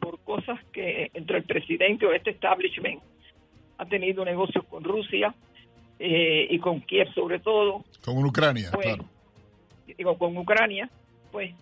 por 0.00 0.18
cosas 0.20 0.58
que 0.72 1.10
entre 1.12 1.36
el 1.36 1.44
presidente 1.44 2.06
o 2.06 2.12
este 2.14 2.30
establishment 2.30 3.02
ha 3.76 3.84
tenido 3.84 4.24
negocios 4.24 4.64
con 4.64 4.82
Rusia 4.82 5.34
eh, 5.98 6.46
y 6.48 6.58
con 6.58 6.80
Kiev 6.80 7.12
sobre 7.12 7.38
todo. 7.38 7.84
Con 8.02 8.24
Ucrania, 8.24 8.70
pues, 8.72 8.86
claro. 8.86 9.04
Digo, 9.98 10.16
con 10.16 10.34
Ucrania, 10.38 10.88
pues 11.30 11.54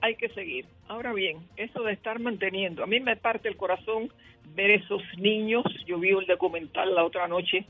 hay 0.00 0.16
que 0.16 0.30
seguir. 0.30 0.66
Ahora 0.88 1.12
bien, 1.12 1.38
eso 1.56 1.84
de 1.84 1.92
estar 1.92 2.18
manteniendo, 2.18 2.82
a 2.82 2.88
mí 2.88 2.98
me 2.98 3.14
parte 3.14 3.48
el 3.48 3.56
corazón 3.56 4.12
ver 4.56 4.72
esos 4.72 5.00
niños. 5.18 5.62
Yo 5.86 6.00
vi 6.00 6.08
el 6.08 6.26
documental 6.26 6.92
la 6.92 7.04
otra 7.04 7.28
noche, 7.28 7.66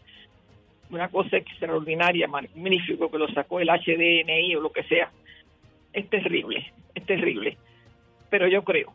una 0.89 1.11
cosa 1.11 1.37
extraordinaria, 1.37 2.27
magnífico 2.27 3.11
que 3.11 3.19
lo 3.19 3.29
sacó 3.35 3.61
el 3.61 3.69
HDNI 3.69 4.57
o 4.57 4.63
lo 4.63 4.73
que 4.73 4.85
sea. 4.85 5.11
Es 5.93 6.09
terrible, 6.09 6.73
es 6.95 7.05
terrible. 7.05 7.59
Pero 8.33 8.49
yo 8.49 8.65
creo 8.65 8.95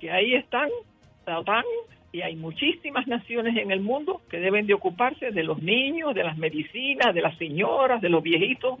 que 0.00 0.10
ahí 0.10 0.32
están 0.34 0.70
la 1.26 1.40
OTAN 1.40 1.62
y 2.10 2.22
hay 2.22 2.36
muchísimas 2.36 3.06
naciones 3.06 3.54
en 3.58 3.70
el 3.70 3.80
mundo 3.80 4.22
que 4.30 4.40
deben 4.40 4.66
de 4.66 4.72
ocuparse 4.72 5.30
de 5.30 5.44
los 5.44 5.60
niños, 5.62 6.14
de 6.14 6.24
las 6.24 6.38
medicinas, 6.38 7.14
de 7.14 7.20
las 7.20 7.36
señoras, 7.36 8.00
de 8.00 8.08
los 8.08 8.22
viejitos, 8.22 8.78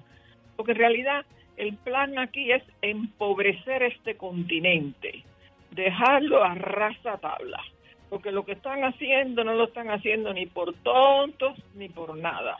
porque 0.56 0.72
en 0.72 0.78
realidad 0.78 1.26
el 1.58 1.76
plan 1.76 2.18
aquí 2.18 2.50
es 2.50 2.62
empobrecer 2.80 3.82
este 3.82 4.16
continente, 4.16 5.24
dejarlo 5.72 6.42
a 6.42 6.54
rasa 6.54 7.18
tabla, 7.18 7.62
porque 8.08 8.32
lo 8.32 8.46
que 8.46 8.52
están 8.52 8.82
haciendo 8.82 9.44
no 9.44 9.52
lo 9.52 9.64
están 9.64 9.90
haciendo 9.90 10.32
ni 10.32 10.46
por 10.46 10.72
tontos 10.76 11.62
ni 11.74 11.90
por 11.90 12.16
nada. 12.16 12.56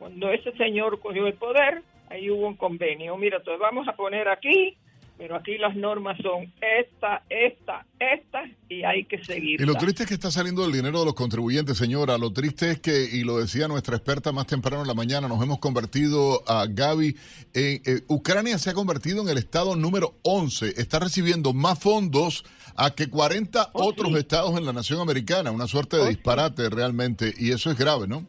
Cuando 0.00 0.32
ese 0.32 0.50
señor 0.56 0.98
cogió 0.98 1.28
el 1.28 1.34
poder, 1.34 1.82
ahí 2.10 2.28
hubo 2.28 2.48
un 2.48 2.56
convenio. 2.56 3.16
Mira, 3.16 3.38
te 3.38 3.56
vamos 3.56 3.86
a 3.86 3.92
poner 3.92 4.28
aquí 4.28 4.76
pero 5.18 5.34
aquí 5.34 5.58
las 5.58 5.74
normas 5.74 6.16
son 6.22 6.52
esta, 6.60 7.24
esta, 7.28 7.84
esta 7.98 8.44
y 8.68 8.84
hay 8.84 9.04
que 9.04 9.22
seguir. 9.24 9.60
Y 9.60 9.64
lo 9.64 9.74
triste 9.74 10.04
es 10.04 10.08
que 10.08 10.14
está 10.14 10.30
saliendo 10.30 10.64
el 10.64 10.70
dinero 10.70 11.00
de 11.00 11.06
los 11.06 11.14
contribuyentes, 11.14 11.76
señora. 11.76 12.16
Lo 12.16 12.32
triste 12.32 12.70
es 12.70 12.80
que, 12.80 13.04
y 13.12 13.24
lo 13.24 13.38
decía 13.38 13.66
nuestra 13.66 13.96
experta 13.96 14.30
más 14.30 14.46
temprano 14.46 14.82
en 14.82 14.86
la 14.86 14.94
mañana, 14.94 15.26
nos 15.26 15.42
hemos 15.42 15.58
convertido 15.58 16.42
a 16.46 16.66
Gaby. 16.70 17.16
En, 17.52 17.82
eh, 17.84 18.02
Ucrania 18.06 18.58
se 18.58 18.70
ha 18.70 18.74
convertido 18.74 19.20
en 19.22 19.28
el 19.28 19.38
estado 19.38 19.74
número 19.74 20.14
11. 20.22 20.80
Está 20.80 21.00
recibiendo 21.00 21.52
más 21.52 21.80
fondos 21.80 22.44
a 22.76 22.94
que 22.94 23.10
40 23.10 23.70
otros 23.72 24.14
estados 24.14 24.56
en 24.56 24.64
la 24.64 24.72
nación 24.72 25.00
americana. 25.00 25.50
Una 25.50 25.66
suerte 25.66 25.96
de 25.96 26.10
disparate 26.10 26.70
realmente. 26.70 27.34
Y 27.36 27.50
eso 27.50 27.72
es 27.72 27.76
grave, 27.76 28.06
¿no? 28.06 28.24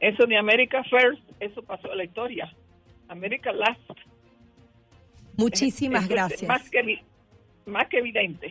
Eso 0.00 0.24
de 0.26 0.38
America 0.38 0.82
First, 0.84 1.22
eso 1.38 1.62
pasó 1.62 1.92
a 1.92 1.96
la 1.96 2.04
historia. 2.04 2.50
America 3.08 3.52
Last 3.52 3.80
Muchísimas 5.36 6.08
gracias. 6.14 6.48
Más 6.48 6.70
que, 6.70 7.02
más 7.66 7.88
que 7.88 7.98
evidente. 7.98 8.50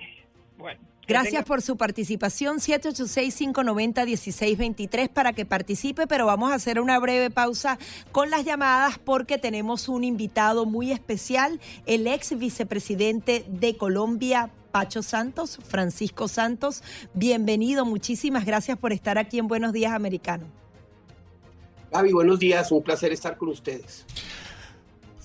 Bueno. 0.58 0.80
Gracias 1.08 1.46
por 1.46 1.62
su 1.62 1.78
participación. 1.78 2.58
786-590-1623 2.58 5.08
para 5.10 5.34
que 5.34 5.46
participe, 5.46 6.08
pero 6.08 6.26
vamos 6.26 6.52
a 6.52 6.56
hacer 6.56 6.80
una 6.80 6.98
breve 7.00 7.30
pausa 7.30 7.78
con 8.12 8.32
las 8.32 8.44
llamadas 8.44 8.98
porque 8.98 9.38
tenemos 9.38 9.88
un 9.88 10.04
invitado 10.04 10.66
muy 10.66 10.92
especial, 10.92 11.60
el 11.86 12.08
ex 12.08 12.36
vicepresidente 12.38 13.46
de 13.48 13.78
Colombia, 13.78 14.50
Pacho 14.72 15.04
Santos, 15.04 15.60
Francisco 15.68 16.28
Santos. 16.28 16.82
Bienvenido, 17.14 17.86
muchísimas 17.86 18.46
gracias 18.46 18.80
por 18.80 18.92
estar 18.92 19.20
aquí 19.20 19.38
en 19.38 19.48
Buenos 19.48 19.74
Días 19.74 19.94
Americano. 19.94 20.48
Gaby, 21.92 22.14
buenos 22.14 22.40
días, 22.40 22.72
un 22.72 22.82
placer 22.84 23.12
estar 23.14 23.38
con 23.38 23.50
ustedes. 23.50 24.08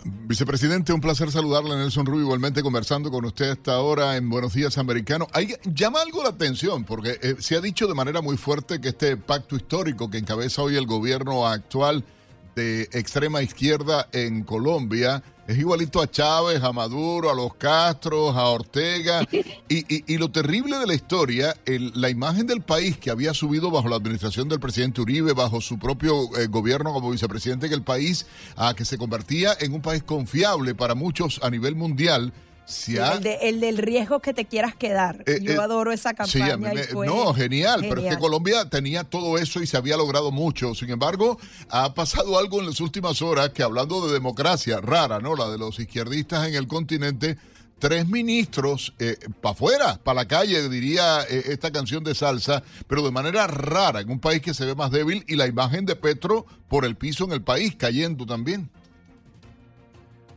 Vicepresidente, 0.04 0.92
un 0.92 1.00
placer 1.00 1.30
saludarle, 1.30 1.76
Nelson 1.76 2.06
Rubio, 2.06 2.22
igualmente 2.22 2.62
conversando 2.62 3.10
con 3.10 3.24
usted 3.24 3.50
hasta 3.50 3.74
ahora 3.74 4.16
en 4.16 4.30
Buenos 4.30 4.54
Días 4.54 4.78
Americano. 4.78 5.26
Hay, 5.32 5.54
llama 5.64 6.00
algo 6.00 6.22
la 6.22 6.30
atención, 6.30 6.84
porque 6.84 7.18
eh, 7.22 7.36
se 7.38 7.56
ha 7.56 7.60
dicho 7.60 7.86
de 7.86 7.94
manera 7.94 8.22
muy 8.22 8.36
fuerte 8.36 8.80
que 8.80 8.88
este 8.88 9.16
pacto 9.16 9.56
histórico 9.56 10.10
que 10.10 10.18
encabeza 10.18 10.62
hoy 10.62 10.76
el 10.76 10.86
gobierno 10.86 11.46
actual 11.46 12.04
de 12.54 12.82
extrema 12.92 13.42
izquierda 13.42 14.08
en 14.12 14.42
Colombia 14.44 15.22
es 15.50 15.58
igualito 15.58 16.00
a 16.00 16.08
Chávez, 16.08 16.62
a 16.62 16.72
Maduro, 16.72 17.28
a 17.28 17.34
los 17.34 17.54
Castros, 17.54 18.36
a 18.36 18.44
Ortega. 18.44 19.26
Y, 19.68 20.18
lo 20.18 20.30
terrible 20.30 20.78
de 20.78 20.86
la 20.86 20.94
historia, 20.94 21.56
la 21.66 22.10
imagen 22.10 22.46
del 22.46 22.60
país 22.60 22.98
que 22.98 23.10
había 23.10 23.32
subido 23.32 23.70
bajo 23.70 23.88
la 23.88 23.96
administración 23.96 24.48
del 24.48 24.60
presidente 24.60 25.00
Uribe, 25.00 25.32
bajo 25.32 25.60
su 25.60 25.78
propio 25.78 26.24
eh, 26.36 26.46
gobierno 26.48 26.92
como 26.92 27.10
vicepresidente, 27.10 27.68
que 27.68 27.74
el 27.74 27.82
país 27.82 28.26
a 28.56 28.74
que 28.74 28.84
se 28.84 28.98
convertía 28.98 29.56
en 29.58 29.72
un 29.72 29.80
país 29.80 30.02
confiable 30.02 30.74
para 30.74 30.94
muchos 30.94 31.40
a 31.42 31.50
nivel 31.50 31.76
mundial 31.76 32.32
el, 33.40 33.60
del 33.60 33.78
riesgo 33.78 34.20
que 34.20 34.32
te 34.32 34.44
quieras 34.44 34.74
quedar. 34.74 35.24
Eh, 35.26 35.40
Yo 35.42 35.52
eh, 35.52 35.58
adoro 35.58 35.92
esa 35.92 36.14
campaña. 36.14 36.56
no, 36.56 37.34
genial, 37.34 37.80
pero 37.88 38.00
es 38.00 38.14
que 38.14 38.20
Colombia 38.20 38.68
tenía 38.68 39.04
todo 39.04 39.38
eso 39.38 39.60
y 39.60 39.66
se 39.66 39.76
había 39.76 39.96
logrado 39.96 40.30
mucho. 40.30 40.74
Sin 40.74 40.90
embargo, 40.90 41.38
ha 41.68 41.94
pasado 41.94 42.38
algo 42.38 42.60
en 42.60 42.66
las 42.66 42.80
últimas 42.80 43.22
horas 43.22 43.50
que 43.50 43.62
hablando 43.62 44.06
de 44.06 44.12
democracia 44.12 44.80
rara, 44.80 45.20
¿no? 45.20 45.34
La 45.36 45.48
de 45.48 45.58
los 45.58 45.78
izquierdistas 45.78 46.48
en 46.48 46.54
el 46.54 46.66
continente, 46.66 47.36
tres 47.78 48.08
ministros 48.08 48.94
eh, 48.98 49.16
para 49.40 49.52
afuera, 49.52 50.00
para 50.02 50.22
la 50.22 50.28
calle, 50.28 50.68
diría 50.68 51.22
esta 51.22 51.70
canción 51.70 52.04
de 52.04 52.14
salsa, 52.14 52.62
pero 52.86 53.02
de 53.02 53.10
manera 53.10 53.46
rara, 53.46 54.00
en 54.00 54.10
un 54.10 54.20
país 54.20 54.42
que 54.42 54.54
se 54.54 54.64
ve 54.64 54.74
más 54.74 54.90
débil 54.90 55.24
y 55.28 55.36
la 55.36 55.46
imagen 55.46 55.86
de 55.86 55.96
Petro 55.96 56.46
por 56.68 56.84
el 56.84 56.96
piso 56.96 57.24
en 57.24 57.32
el 57.32 57.42
país 57.42 57.74
cayendo 57.76 58.26
también. 58.26 58.70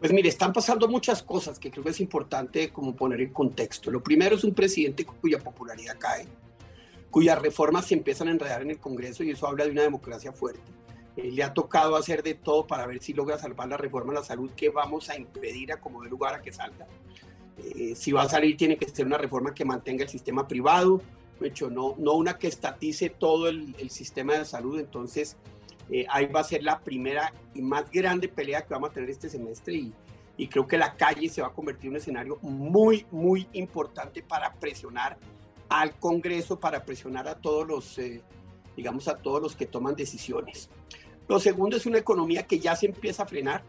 Pues 0.03 0.11
mire, 0.11 0.27
están 0.27 0.51
pasando 0.51 0.89
muchas 0.89 1.23
cosas 1.23 1.57
que 1.57 1.71
creo 1.71 1.81
que 1.81 1.91
es 1.91 2.01
importante 2.01 2.73
como 2.73 2.93
poner 2.93 3.21
en 3.21 3.31
contexto. 3.31 3.89
Lo 3.89 4.03
primero 4.03 4.35
es 4.35 4.43
un 4.43 4.53
presidente 4.53 5.05
cuya 5.05 5.39
popularidad 5.39 5.95
cae, 5.97 6.27
cuyas 7.09 7.41
reformas 7.41 7.85
se 7.85 7.93
empiezan 7.93 8.27
a 8.27 8.31
enredar 8.31 8.63
en 8.63 8.71
el 8.71 8.79
Congreso 8.79 9.23
y 9.23 9.31
eso 9.31 9.47
habla 9.47 9.63
de 9.63 9.71
una 9.71 9.83
democracia 9.83 10.33
fuerte. 10.33 10.59
Eh, 11.15 11.31
le 11.31 11.41
ha 11.41 11.53
tocado 11.53 11.95
hacer 11.95 12.21
de 12.21 12.33
todo 12.33 12.67
para 12.67 12.85
ver 12.85 13.01
si 13.01 13.13
logra 13.13 13.37
salvar 13.37 13.69
la 13.69 13.77
reforma 13.77 14.11
a 14.11 14.15
la 14.15 14.23
salud 14.25 14.51
que 14.51 14.67
vamos 14.67 15.09
a 15.09 15.17
impedir 15.17 15.71
a 15.71 15.79
como 15.79 16.03
de 16.03 16.09
lugar 16.09 16.33
a 16.33 16.41
que 16.41 16.51
salga. 16.51 16.85
Eh, 17.57 17.95
si 17.95 18.11
va 18.11 18.23
a 18.23 18.29
salir 18.29 18.57
tiene 18.57 18.75
que 18.75 18.89
ser 18.89 19.05
una 19.05 19.17
reforma 19.17 19.53
que 19.53 19.63
mantenga 19.63 20.03
el 20.03 20.09
sistema 20.09 20.49
privado, 20.49 21.01
de 21.39 21.47
hecho 21.47 21.69
no, 21.69 21.95
no 21.97 22.11
una 22.15 22.37
que 22.37 22.49
estatice 22.49 23.09
todo 23.09 23.47
el, 23.47 23.73
el 23.79 23.89
sistema 23.89 24.33
de 24.33 24.43
salud. 24.43 24.77
Entonces, 24.81 25.37
eh, 25.89 26.05
ahí 26.09 26.25
va 26.25 26.41
a 26.41 26.43
ser 26.43 26.63
la 26.63 26.79
primera 26.79 27.33
y 27.53 27.61
más 27.61 27.89
grande 27.91 28.27
pelea 28.27 28.61
que 28.61 28.73
vamos 28.73 28.89
a 28.89 28.93
tener 28.93 29.09
este 29.09 29.29
semestre 29.29 29.75
y, 30.37 30.47
creo 30.47 30.67
que 30.67 30.77
la 30.77 30.95
calle 30.95 31.29
se 31.29 31.41
va 31.41 31.47
a 31.47 31.53
convertir 31.53 31.85
en 31.85 31.91
un 31.91 31.97
escenario 31.97 32.37
muy, 32.41 33.05
muy 33.11 33.47
importante 33.53 34.21
para 34.21 34.53
presionar 34.53 35.17
al 35.69 35.97
Congreso, 35.99 36.59
para 36.59 36.83
presionar 36.83 37.27
a 37.27 37.35
todos 37.35 37.67
los, 37.67 37.97
eh, 37.97 38.21
digamos, 38.75 39.07
a 39.07 39.15
todos 39.15 39.41
los 39.41 39.55
que 39.55 39.65
toman 39.65 39.95
decisiones. 39.95 40.69
Lo 41.27 41.39
segundo 41.39 41.77
es 41.77 41.85
una 41.85 41.99
economía 41.99 42.43
que 42.43 42.59
ya 42.59 42.75
se 42.75 42.87
empieza 42.87 43.23
a 43.23 43.25
frenar. 43.25 43.63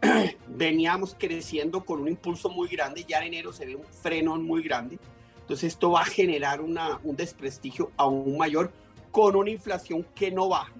Veníamos 0.48 1.14
creciendo 1.16 1.84
con 1.84 2.00
un 2.00 2.08
impulso 2.08 2.50
muy 2.50 2.68
grande, 2.68 3.04
ya 3.06 3.18
en 3.18 3.28
enero 3.28 3.52
se 3.52 3.66
ve 3.66 3.76
un 3.76 3.84
freno 3.84 4.36
muy 4.36 4.62
grande. 4.62 4.98
Entonces 5.40 5.72
esto 5.72 5.92
va 5.92 6.02
a 6.02 6.04
generar 6.04 6.60
un 6.60 7.16
desprestigio 7.16 7.90
aún 7.96 8.36
mayor 8.36 8.72
con 9.10 9.36
una 9.36 9.50
inflación 9.50 10.04
que 10.14 10.30
no 10.30 10.48
baja. 10.48 10.72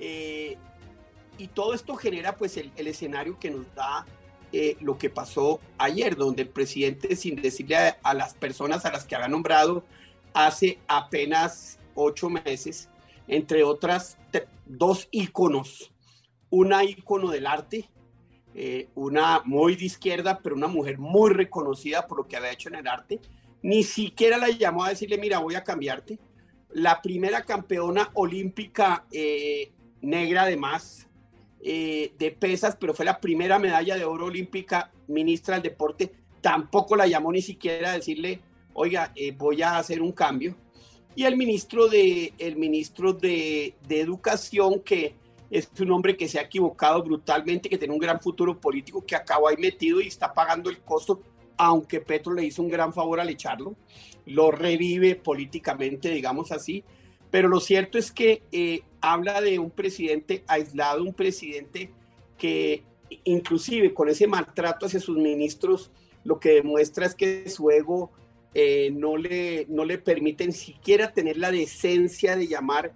Eh, 0.00 0.56
y 1.36 1.48
todo 1.48 1.74
esto 1.74 1.94
genera 1.94 2.36
pues 2.36 2.56
el, 2.56 2.72
escenario 2.76 3.38
que 3.38 3.50
nos 3.50 3.72
da 3.74 4.06
eh, 4.52 4.76
lo 4.80 4.98
que 4.98 5.10
pasó 5.10 5.60
ayer, 5.78 6.16
donde 6.16 6.42
el 6.42 6.48
presidente, 6.48 7.14
sin 7.16 7.36
decirle 7.36 7.76
a, 8.02 8.14
las 8.14 8.34
personas 8.34 8.84
a 8.84 8.92
las 8.92 9.04
que 9.04 9.14
había 9.14 9.28
nombrado 9.28 9.84
hace 10.34 10.78
apenas 10.88 11.78
ocho 11.94 12.28
meses, 12.30 12.88
entre 13.28 13.62
otras 13.62 14.18
dos 14.66 15.08
íconos, 15.10 15.92
una 16.48 16.82
ícono 16.84 17.30
del 17.30 17.46
arte, 17.46 17.88
eh, 18.54 18.88
una 18.94 19.42
muy 19.44 19.76
de 19.76 19.84
izquierda, 19.84 20.40
pero 20.42 20.56
una 20.56 20.66
mujer 20.66 20.98
muy 20.98 21.32
reconocida 21.32 22.06
por 22.06 22.18
lo 22.18 22.26
que 22.26 22.36
había 22.36 22.52
hecho 22.52 22.68
en 22.68 22.76
el 22.76 22.88
arte, 22.88 23.20
ni 23.62 23.82
siquiera 23.82 24.38
la 24.38 24.48
llamó 24.48 24.84
a 24.84 24.90
decirle, 24.90 25.18
mira, 25.18 25.38
voy 25.38 25.54
a 25.54 25.64
cambiarte. 25.64 26.18
La 26.72 27.02
primera 27.02 27.42
campeona 27.42 28.10
olímpica 28.14 29.06
negra 30.02 30.42
además 30.42 31.08
eh, 31.62 32.12
de 32.18 32.30
pesas, 32.30 32.76
pero 32.76 32.94
fue 32.94 33.04
la 33.04 33.20
primera 33.20 33.58
medalla 33.58 33.96
de 33.96 34.04
oro 34.04 34.26
olímpica 34.26 34.90
ministra 35.08 35.54
del 35.54 35.64
deporte. 35.64 36.12
Tampoco 36.40 36.96
la 36.96 37.06
llamó 37.06 37.32
ni 37.32 37.42
siquiera 37.42 37.90
a 37.90 37.94
decirle, 37.94 38.40
oiga, 38.72 39.12
eh, 39.14 39.32
voy 39.32 39.62
a 39.62 39.78
hacer 39.78 40.00
un 40.00 40.12
cambio. 40.12 40.56
Y 41.14 41.24
el 41.24 41.36
ministro 41.36 41.88
de, 41.88 42.32
el 42.38 42.56
ministro 42.56 43.12
de, 43.12 43.74
de 43.86 44.00
Educación, 44.00 44.80
que 44.80 45.14
es 45.50 45.68
un 45.80 45.90
hombre 45.90 46.16
que 46.16 46.28
se 46.28 46.38
ha 46.38 46.42
equivocado 46.42 47.02
brutalmente, 47.02 47.68
que 47.68 47.76
tiene 47.76 47.92
un 47.92 48.00
gran 48.00 48.20
futuro 48.20 48.58
político, 48.58 49.04
que 49.04 49.16
acabó 49.16 49.48
ahí 49.48 49.56
metido 49.56 50.00
y 50.00 50.06
está 50.06 50.32
pagando 50.32 50.70
el 50.70 50.78
costo, 50.78 51.20
aunque 51.56 52.00
Petro 52.00 52.32
le 52.32 52.44
hizo 52.44 52.62
un 52.62 52.70
gran 52.70 52.94
favor 52.94 53.20
al 53.20 53.28
echarlo, 53.28 53.74
lo 54.26 54.50
revive 54.50 55.16
políticamente, 55.16 56.10
digamos 56.10 56.52
así. 56.52 56.84
Pero 57.30 57.48
lo 57.48 57.60
cierto 57.60 57.98
es 57.98 58.10
que 58.10 58.42
eh, 58.52 58.82
habla 59.00 59.40
de 59.40 59.58
un 59.58 59.70
presidente 59.70 60.44
aislado, 60.46 61.02
un 61.02 61.14
presidente 61.14 61.90
que 62.38 62.82
inclusive 63.24 63.92
con 63.92 64.08
ese 64.08 64.26
maltrato 64.26 64.86
hacia 64.86 65.00
sus 65.00 65.16
ministros 65.16 65.90
lo 66.24 66.38
que 66.38 66.50
demuestra 66.54 67.06
es 67.06 67.14
que 67.14 67.48
su 67.48 67.70
ego 67.70 68.10
eh, 68.54 68.90
no, 68.92 69.16
le, 69.16 69.66
no 69.68 69.84
le 69.84 69.98
permite 69.98 70.46
ni 70.46 70.52
siquiera 70.52 71.12
tener 71.12 71.36
la 71.36 71.50
decencia 71.50 72.36
de 72.36 72.46
llamar 72.46 72.92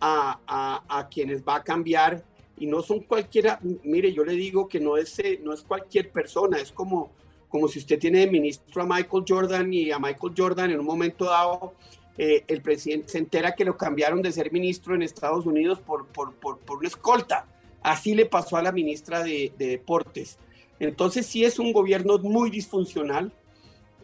a, 0.00 0.82
a, 0.88 1.08
quienes 1.08 1.42
va 1.42 1.56
a 1.56 1.64
cambiar. 1.64 2.24
Y 2.58 2.66
no 2.66 2.82
son 2.82 3.00
cualquiera, 3.00 3.58
mire, 3.82 4.12
yo 4.12 4.24
le 4.24 4.34
digo 4.34 4.68
que 4.68 4.80
no 4.80 4.96
es, 4.96 5.18
eh, 5.18 5.40
no 5.42 5.52
es 5.52 5.62
cualquier 5.62 6.10
persona, 6.10 6.58
es 6.58 6.70
como, 6.72 7.10
como 7.48 7.68
si 7.68 7.78
usted 7.78 7.98
tiene 7.98 8.20
de 8.20 8.30
ministro 8.30 8.82
a 8.82 8.86
Michael 8.86 9.24
Jordan 9.26 9.72
y 9.72 9.90
a 9.90 9.98
Michael 9.98 10.34
Jordan 10.36 10.70
en 10.70 10.80
un 10.80 10.86
momento 10.86 11.24
dado 11.24 11.74
eh, 12.22 12.44
el 12.48 12.60
presidente 12.60 13.08
se 13.08 13.16
entera 13.16 13.54
que 13.54 13.64
lo 13.64 13.78
cambiaron 13.78 14.20
de 14.20 14.30
ser 14.30 14.52
ministro 14.52 14.94
en 14.94 15.00
Estados 15.00 15.46
Unidos 15.46 15.80
por, 15.80 16.06
por, 16.08 16.34
por, 16.34 16.58
por 16.58 16.76
una 16.76 16.88
escolta. 16.88 17.46
Así 17.82 18.14
le 18.14 18.26
pasó 18.26 18.58
a 18.58 18.62
la 18.62 18.72
ministra 18.72 19.22
de, 19.22 19.54
de 19.56 19.68
Deportes. 19.68 20.36
Entonces 20.78 21.24
sí 21.24 21.46
es 21.46 21.58
un 21.58 21.72
gobierno 21.72 22.18
muy 22.18 22.50
disfuncional, 22.50 23.32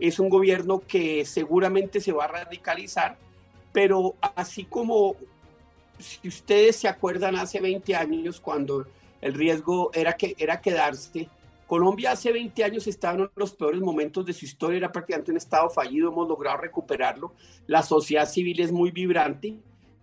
es 0.00 0.18
un 0.18 0.30
gobierno 0.30 0.80
que 0.88 1.26
seguramente 1.26 2.00
se 2.00 2.12
va 2.12 2.24
a 2.24 2.28
radicalizar, 2.28 3.18
pero 3.70 4.14
así 4.34 4.64
como 4.64 5.16
si 5.98 6.26
ustedes 6.26 6.76
se 6.76 6.88
acuerdan 6.88 7.36
hace 7.36 7.60
20 7.60 7.96
años 7.96 8.40
cuando 8.40 8.86
el 9.20 9.34
riesgo 9.34 9.90
era, 9.92 10.14
que, 10.14 10.34
era 10.38 10.62
quedarse, 10.62 11.28
Colombia 11.66 12.12
hace 12.12 12.32
20 12.32 12.64
años 12.64 12.86
estaba 12.86 13.18
en 13.18 13.30
los 13.34 13.52
peores 13.52 13.80
momentos 13.80 14.24
de 14.24 14.32
su 14.32 14.44
historia, 14.44 14.78
era 14.78 14.92
prácticamente 14.92 15.32
un 15.32 15.36
estado 15.36 15.68
fallido, 15.68 16.10
hemos 16.10 16.28
logrado 16.28 16.58
recuperarlo, 16.58 17.32
la 17.66 17.82
sociedad 17.82 18.28
civil 18.28 18.60
es 18.60 18.70
muy 18.70 18.90
vibrante 18.90 19.56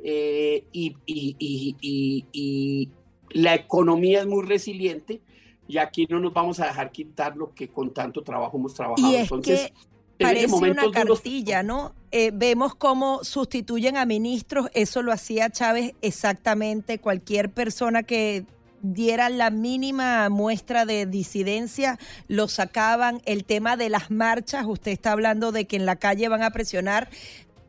eh, 0.03 0.65
y, 0.71 0.95
y, 1.07 2.89
la 3.29 3.55
economía 3.55 4.19
es 4.19 4.27
muy 4.27 4.45
resiliente 4.45 5.21
y 5.67 5.77
aquí 5.77 6.05
no 6.07 6.19
nos 6.19 6.33
vamos 6.33 6.59
a 6.59 6.65
dejar 6.65 6.91
quitar 6.91 7.35
lo 7.35 7.53
que 7.53 7.69
con 7.69 7.91
tanto 7.91 8.21
trabajo 8.21 8.57
hemos 8.57 8.75
trabajado. 8.75 9.11
Y 9.11 9.15
Entonces, 9.15 9.71
parece 10.19 10.53
una 10.53 10.91
cartilla, 10.91 11.63
¿no? 11.63 11.95
Eh, 12.11 12.31
vemos 12.31 12.75
cómo 12.75 13.23
sustituyen 13.23 13.97
a 13.97 14.05
ministros, 14.05 14.67
eso 14.73 15.01
lo 15.01 15.11
hacía 15.11 15.49
Chávez 15.49 15.93
exactamente, 16.01 16.99
cualquier 16.99 17.49
persona 17.49 18.03
que 18.03 18.45
diera 18.83 19.29
la 19.29 19.49
mínima 19.49 20.29
muestra 20.29 20.85
de 20.85 21.07
disidencia, 21.07 21.97
lo 22.27 22.47
sacaban. 22.47 23.21
El 23.25 23.45
tema 23.45 23.75
de 23.75 23.89
las 23.89 24.11
marchas, 24.11 24.65
usted 24.67 24.91
está 24.91 25.13
hablando 25.13 25.51
de 25.51 25.65
que 25.65 25.77
en 25.77 25.87
la 25.87 25.95
calle 25.95 26.27
van 26.27 26.43
a 26.43 26.51
presionar. 26.51 27.09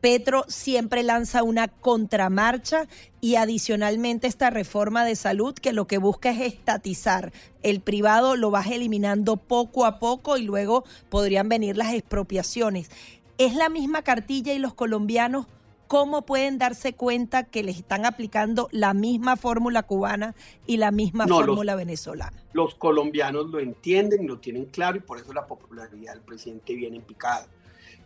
Petro 0.01 0.45
siempre 0.47 1.01
lanza 1.01 1.41
una 1.41 1.67
contramarcha 1.67 2.85
y 3.21 3.37
adicionalmente 3.37 4.27
esta 4.27 4.51
reforma 4.51 5.03
de 5.03 5.15
salud 5.15 5.55
que 5.55 5.73
lo 5.73 5.87
que 5.87 5.97
busca 5.97 6.29
es 6.29 6.41
estatizar. 6.41 7.33
El 7.63 7.81
privado 7.81 8.35
lo 8.35 8.51
vas 8.51 8.67
eliminando 8.67 9.37
poco 9.37 9.83
a 9.83 9.97
poco 9.97 10.37
y 10.37 10.43
luego 10.43 10.83
podrían 11.09 11.49
venir 11.49 11.75
las 11.75 11.93
expropiaciones. 11.93 12.91
Es 13.39 13.55
la 13.55 13.69
misma 13.69 14.03
cartilla 14.03 14.53
y 14.53 14.59
los 14.59 14.75
colombianos 14.75 15.47
¿cómo 15.87 16.25
pueden 16.25 16.57
darse 16.57 16.93
cuenta 16.93 17.43
que 17.43 17.63
les 17.63 17.77
están 17.77 18.05
aplicando 18.05 18.69
la 18.71 18.93
misma 18.93 19.35
fórmula 19.35 19.83
cubana 19.83 20.35
y 20.65 20.77
la 20.77 20.91
misma 20.91 21.27
fórmula 21.27 21.75
venezolana? 21.75 22.43
Los 22.53 22.75
colombianos 22.75 23.49
lo 23.49 23.59
entienden 23.59 24.23
y 24.23 24.27
lo 24.27 24.39
tienen 24.39 24.65
claro 24.65 24.97
y 24.97 25.01
por 25.01 25.19
eso 25.19 25.33
la 25.33 25.45
popularidad 25.45 26.13
del 26.13 26.21
presidente 26.21 26.75
viene 26.75 26.97
en 26.97 27.03
picada. 27.03 27.47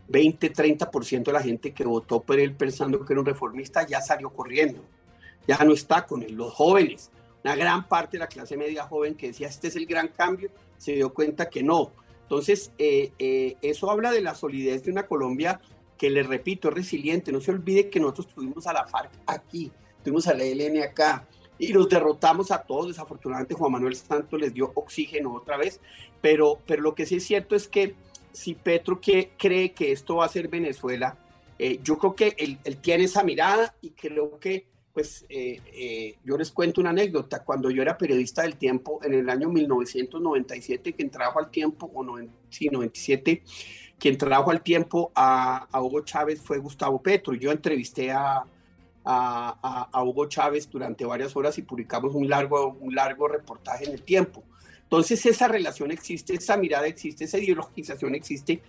20, 0.10 0.54
30% 0.54 1.24
de 1.24 1.34
la 1.34 1.42
gente 1.42 1.72
que 1.72 1.86
votó 1.86 2.22
por 2.22 2.40
él 2.40 2.56
pensando 2.56 3.06
que 3.06 3.14
era 3.14 3.20
un 3.20 3.26
reformista 3.26 3.86
ya 3.86 4.02
salió 4.02 4.32
corriendo, 4.32 4.84
ya 5.48 5.64
no 5.64 5.72
está 5.72 6.06
con 6.06 6.24
él. 6.24 6.34
Los 6.34 6.54
jóvenes, 6.54 7.12
una 7.44 7.56
gran 7.56 7.88
parte 7.88 8.18
de 8.18 8.20
la 8.20 8.28
clase 8.28 8.58
media 8.58 8.84
joven 8.84 9.16
que 9.16 9.28
decía 9.28 9.48
este 9.48 9.68
es 9.68 9.76
el 9.76 9.86
gran 9.86 10.08
cambio, 10.08 10.50
se 10.78 10.94
dio 10.94 11.14
cuenta 11.14 11.50
que 11.50 11.62
no. 11.62 11.92
Entonces, 12.24 12.72
eh, 12.78 13.12
eh, 13.18 13.58
eso 13.62 13.90
habla 13.90 14.12
de 14.12 14.22
la 14.22 14.36
solidez 14.36 14.84
de 14.84 14.92
una 14.92 15.08
Colombia 15.08 15.60
que 16.00 16.10
le 16.10 16.24
repito, 16.24 16.70
es 16.70 16.74
resiliente. 16.74 17.32
No 17.32 17.42
se 17.42 17.52
olvide 17.52 17.90
que 17.90 18.00
nosotros 18.00 18.30
tuvimos 18.30 18.66
a 18.66 18.74
la 18.74 18.88
FARC 18.88 19.12
aquí, 19.28 19.72
tuvimos 20.04 20.28
a 20.28 20.34
la 20.34 20.46
ELN 20.46 20.82
acá 20.82 21.28
y 21.60 21.74
los 21.74 21.90
derrotamos 21.90 22.50
a 22.52 22.64
todos. 22.64 22.88
Desafortunadamente 22.88 23.54
Juan 23.54 23.74
Manuel 23.74 23.96
Santos 23.96 24.40
les 24.40 24.54
dio 24.54 24.72
oxígeno 24.74 25.36
otra 25.36 25.58
vez, 25.58 25.82
pero, 26.22 26.58
pero 26.66 26.82
lo 26.82 26.96
que 26.96 27.06
sí 27.06 27.18
es 27.18 27.26
cierto 27.26 27.56
es 27.56 27.68
que 27.68 27.96
si 28.32 28.56
Petro 28.56 29.02
que, 29.02 29.32
cree 29.38 29.74
que 29.74 29.92
esto 29.92 30.16
va 30.16 30.26
a 30.26 30.30
ser 30.30 30.48
Venezuela, 30.48 31.18
eh, 31.60 31.80
yo 31.84 31.98
creo 31.98 32.16
que 32.16 32.36
él, 32.38 32.58
tiene 32.78 33.04
esa 33.04 33.22
mirada 33.22 33.76
y 33.82 33.90
creo 33.90 34.40
que, 34.40 34.68
pues, 34.94 35.26
eh, 35.28 35.60
eh, 35.74 36.16
yo 36.24 36.38
les 36.38 36.52
cuento 36.52 36.80
una 36.80 36.92
anécdota. 36.92 37.44
Cuando 37.44 37.70
yo 37.70 37.82
era 37.82 37.98
periodista 37.98 38.44
del 38.44 38.56
tiempo, 38.56 39.02
en 39.04 39.14
el 39.14 39.30
año 39.30 39.50
1997, 39.50 40.94
que 40.94 41.04
entraba 41.04 41.42
al 41.42 41.52
tiempo, 41.52 41.92
o 41.94 42.04
no, 42.04 42.16
sí, 42.50 42.70
97, 42.70 43.44
quien 44.00 44.18
trajo 44.18 44.50
al 44.50 44.62
tiempo 44.62 45.12
a, 45.14 45.68
Hugo 45.74 46.02
Chávez 46.02 46.42
fue 46.42 46.58
Gustavo 46.58 47.02
Petro. 47.02 47.34
Yo 47.34 47.52
entrevisté 47.52 48.12
a, 48.12 48.44
a, 49.04 50.04
Hugo 50.04 50.28
Chávez 50.28 50.70
durante 50.70 51.06
varias 51.06 51.36
horas 51.36 51.58
y 51.58 51.62
publicamos 51.62 52.16
un 52.16 52.28
largo, 52.30 52.78
un 52.80 52.96
largo 52.96 53.28
reportaje 53.28 53.86
en 53.86 53.94
el 53.94 54.04
tiempo. 54.04 54.44
Entonces 54.84 55.24
esa 55.26 55.48
relación 55.48 55.92
existe, 55.92 56.34
esa 56.34 56.58
mirada 56.58 56.88
existe, 56.88 57.26
esa 57.26 57.38
ideologización 57.38 58.16
existe, 58.16 58.62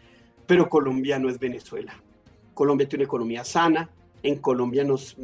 pero 0.46 0.68
Colombia 0.68 1.18
no 1.18 1.30
es 1.30 1.38
Venezuela. 1.38 1.94
Colombia 2.52 2.88
tiene 2.88 3.04
una 3.04 3.08
economía 3.08 3.44
sana, 3.44 3.88
en 4.22 4.36
Colombia 4.36 4.84
nos, 4.84 5.16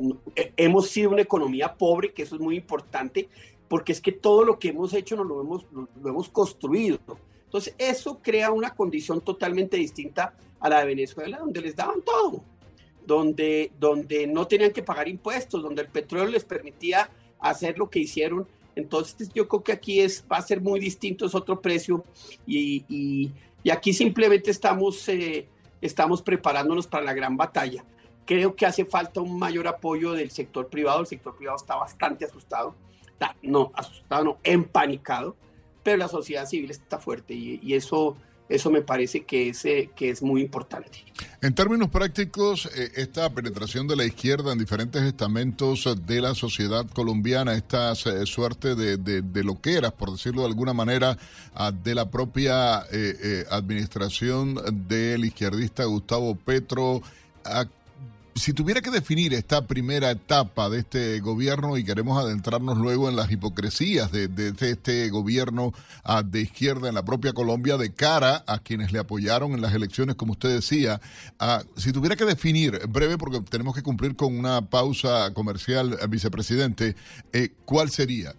hemos 0.57 0.89
sido 0.89 1.11
una 1.11 1.21
economía 1.21 1.75
pobre, 1.75 2.13
que 2.15 2.23
eso 2.23 2.37
es 2.37 2.41
muy 2.41 2.57
importante, 2.57 3.29
porque 3.69 3.93
es 3.93 4.01
que 4.01 4.13
todo 4.13 4.45
lo 4.45 4.59
que 4.59 4.69
hemos 4.69 4.95
hecho 4.95 5.17
nos 5.17 5.27
lo 5.27 5.41
hemos, 5.43 5.67
lo 5.73 6.09
hemos 6.09 6.31
construido. 6.31 6.99
Entonces 7.57 7.75
eso 7.79 8.21
crea 8.23 8.51
una 8.51 8.75
condición 8.75 9.21
totalmente 9.21 9.77
distinta 9.77 10.35
a 10.61 10.69
la 10.69 10.81
de 10.81 10.87
Venezuela, 10.87 11.39
donde 11.39 11.61
les 11.61 11.77
daban 11.77 12.03
todo, 12.03 12.43
donde, 13.07 13.73
donde 13.79 14.27
no 14.27 14.47
tenían 14.47 14.73
que 14.73 14.83
pagar 14.83 15.09
impuestos, 15.09 15.63
donde 15.63 15.83
el 15.83 15.89
petróleo 15.89 16.27
les 16.27 16.45
permitía 16.45 17.09
hacer 17.41 17.79
lo 17.79 17.89
que 17.89 18.01
hicieron 18.01 18.47
entonces 18.77 19.31
yo 19.35 19.49
creo 19.49 19.65
que 19.65 19.73
aquí 19.73 20.01
es, 20.01 20.23
va 20.31 20.37
a 20.37 20.43
ser 20.43 20.61
muy 20.61 20.79
distinto, 20.79 21.25
es 21.25 21.35
otro 21.35 21.61
precio 21.61 22.05
y, 22.47 22.85
y, 22.89 23.33
aquí 23.71 23.93
simplemente 23.93 24.51
estamos, 24.51 25.09
eh, 25.09 25.49
estamos 25.81 26.23
preparándonos 26.23 26.87
para 26.87 27.05
la 27.05 27.15
gran 27.15 27.37
batalla. 27.37 27.85
Creo 28.27 28.55
que 28.55 28.67
hace 28.67 28.85
falta 28.85 29.21
un 29.21 29.39
mayor 29.39 29.67
apoyo 29.67 30.13
del 30.13 30.31
sector 30.31 30.69
privado, 30.69 31.01
el 31.01 31.07
sector 31.07 31.35
privado 31.35 31.57
está 31.57 31.75
bastante 31.75 32.27
asustado, 32.27 32.75
no, 33.43 33.73
asustado, 33.75 34.25
no, 34.25 34.39
empanicado, 34.45 35.37
pero 35.87 35.99
la 35.99 36.09
sociedad 36.09 36.49
civil 36.49 36.69
está 36.69 36.99
fuerte 36.99 37.33
y, 37.33 37.73
eso 37.73 38.17
eso 38.49 38.71
me 38.71 38.81
parece 38.81 39.25
que 39.25 39.51
es, 39.51 39.65
eh, 39.65 39.91
que 39.95 40.11
es 40.11 40.21
muy 40.21 40.41
importante. 40.41 41.05
En 41.41 41.55
términos 41.55 41.91
prácticos, 41.91 42.67
eh, 42.77 42.91
esta 42.97 43.31
penetración 43.31 43.87
de 43.87 43.95
la 43.95 44.05
izquierda 44.05 44.53
en 44.53 44.59
diferentes 44.59 45.03
estamentos 45.03 45.89
de 46.07 46.21
la 46.21 46.35
sociedad 46.35 46.85
colombiana, 46.91 47.55
esta 47.55 47.93
eh, 47.93 48.27
suerte 48.27 48.75
de, 48.75 48.97
de, 48.97 49.45
loqueras, 49.45 49.93
por 49.93 50.11
decirlo 50.11 50.43
de 50.43 50.49
alguna 50.49 50.73
manera, 50.73 51.17
ah, 51.55 51.71
de 51.71 51.95
la 51.95 52.11
propia 52.11 52.85
administración 53.51 54.57
del 54.89 55.25
izquierdista 55.25 55.85
Gustavo 55.85 56.35
Petro, 56.35 57.03
¿a 57.45 57.67
si 58.37 58.53
tuviera 58.53 58.83
que 58.83 58.91
definir 58.91 59.33
esta 59.33 59.67
primera 59.67 60.11
etapa 60.11 60.69
de 60.69 60.81
este 60.81 61.21
gobierno 61.21 61.79
y 61.79 61.85
queremos 61.85 62.23
adentrarnos 62.23 62.77
luego 62.77 63.09
en 63.09 63.17
las 63.17 63.33
hipocresías 63.33 64.13
de, 64.13 64.29
este 64.61 65.09
gobierno 65.09 65.73
ah, 66.05 66.23
de 66.23 66.43
izquierda 66.43 66.89
en 66.89 66.95
la 66.95 67.05
propia 67.05 67.33
Colombia 67.33 67.79
de 67.79 67.93
cara 67.95 68.45
a 68.47 68.59
quienes 68.59 68.93
le 68.93 68.99
apoyaron 68.99 69.53
en 69.53 69.63
las 69.63 69.75
elecciones, 69.75 70.17
como 70.17 70.33
usted 70.33 70.51
decía, 70.51 71.01
ah, 71.39 71.63
si 71.77 71.93
tuviera 71.93 72.15
que 72.15 72.27
definir, 72.27 72.87
breve 72.89 73.17
porque 73.17 73.41
tenemos 73.41 73.75
que 73.75 73.83
cumplir 73.83 74.17
con 74.17 74.39
una 74.39 74.69
pausa 74.69 75.33
comercial, 75.33 75.99
eh, 76.01 76.07
vicepresidente, 76.07 76.95
eh, 77.33 77.51
¿cuál 77.65 77.91
sería? 77.91 78.35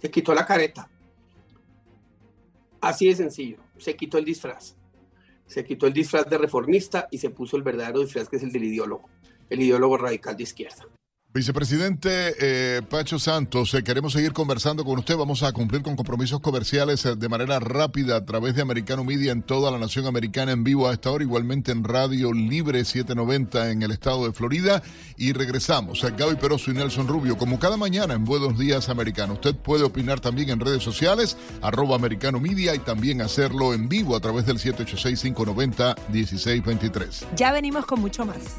Se 0.00 0.10
quitó 0.10 0.32
la 0.32 0.46
careta. 0.46 0.88
Así 2.80 3.08
de 3.08 3.16
sencillo, 3.16 3.58
se 3.78 3.96
quitó 3.96 4.16
el 4.16 4.24
disfraz 4.24 4.79
se 5.50 5.64
quitó 5.64 5.88
el 5.88 5.92
disfraz 5.92 6.30
de 6.30 6.38
reformista 6.38 7.08
y 7.10 7.18
se 7.18 7.30
puso 7.30 7.56
el 7.56 7.64
verdadero 7.64 7.98
disfraz 7.98 8.28
que 8.28 8.36
es 8.36 8.42
el 8.44 8.52
del 8.52 8.62
ideólogo, 8.62 9.10
el 9.48 9.60
ideólogo 9.60 9.96
radical 9.96 10.36
de 10.36 10.44
izquierda. 10.44 10.86
Vicepresidente 11.32 12.34
eh, 12.40 12.82
Pacho 12.82 13.20
Santos, 13.20 13.72
eh, 13.74 13.84
queremos 13.84 14.14
seguir 14.14 14.32
conversando 14.32 14.84
con 14.84 14.98
usted. 14.98 15.16
Vamos 15.16 15.44
a 15.44 15.52
cumplir 15.52 15.80
con 15.80 15.94
compromisos 15.94 16.40
comerciales 16.40 17.06
eh, 17.06 17.14
de 17.14 17.28
manera 17.28 17.60
rápida 17.60 18.16
a 18.16 18.24
través 18.24 18.56
de 18.56 18.62
Americano 18.62 19.04
Media 19.04 19.30
en 19.30 19.44
toda 19.44 19.70
la 19.70 19.78
nación 19.78 20.08
americana 20.08 20.50
en 20.50 20.64
vivo 20.64 20.88
a 20.88 20.92
esta 20.92 21.12
hora, 21.12 21.22
igualmente 21.22 21.70
en 21.70 21.84
Radio 21.84 22.32
Libre 22.32 22.84
790 22.84 23.70
en 23.70 23.82
el 23.82 23.92
estado 23.92 24.26
de 24.26 24.32
Florida. 24.32 24.82
Y 25.16 25.32
regresamos 25.32 26.02
a 26.02 26.10
Gaby 26.10 26.34
Peroso 26.34 26.72
y 26.72 26.74
Nelson 26.74 27.06
Rubio, 27.06 27.38
como 27.38 27.60
cada 27.60 27.76
mañana 27.76 28.14
en 28.14 28.24
Buenos 28.24 28.58
Días 28.58 28.88
Americano. 28.88 29.34
Usted 29.34 29.54
puede 29.54 29.84
opinar 29.84 30.18
también 30.18 30.50
en 30.50 30.58
redes 30.58 30.82
sociales, 30.82 31.36
arroba 31.62 31.94
Americano 31.94 32.40
Media, 32.40 32.74
y 32.74 32.80
también 32.80 33.22
hacerlo 33.22 33.72
en 33.72 33.88
vivo 33.88 34.16
a 34.16 34.20
través 34.20 34.46
del 34.46 34.58
786-590-1623. 34.58 37.36
Ya 37.36 37.52
venimos 37.52 37.86
con 37.86 38.00
mucho 38.00 38.26
más. 38.26 38.56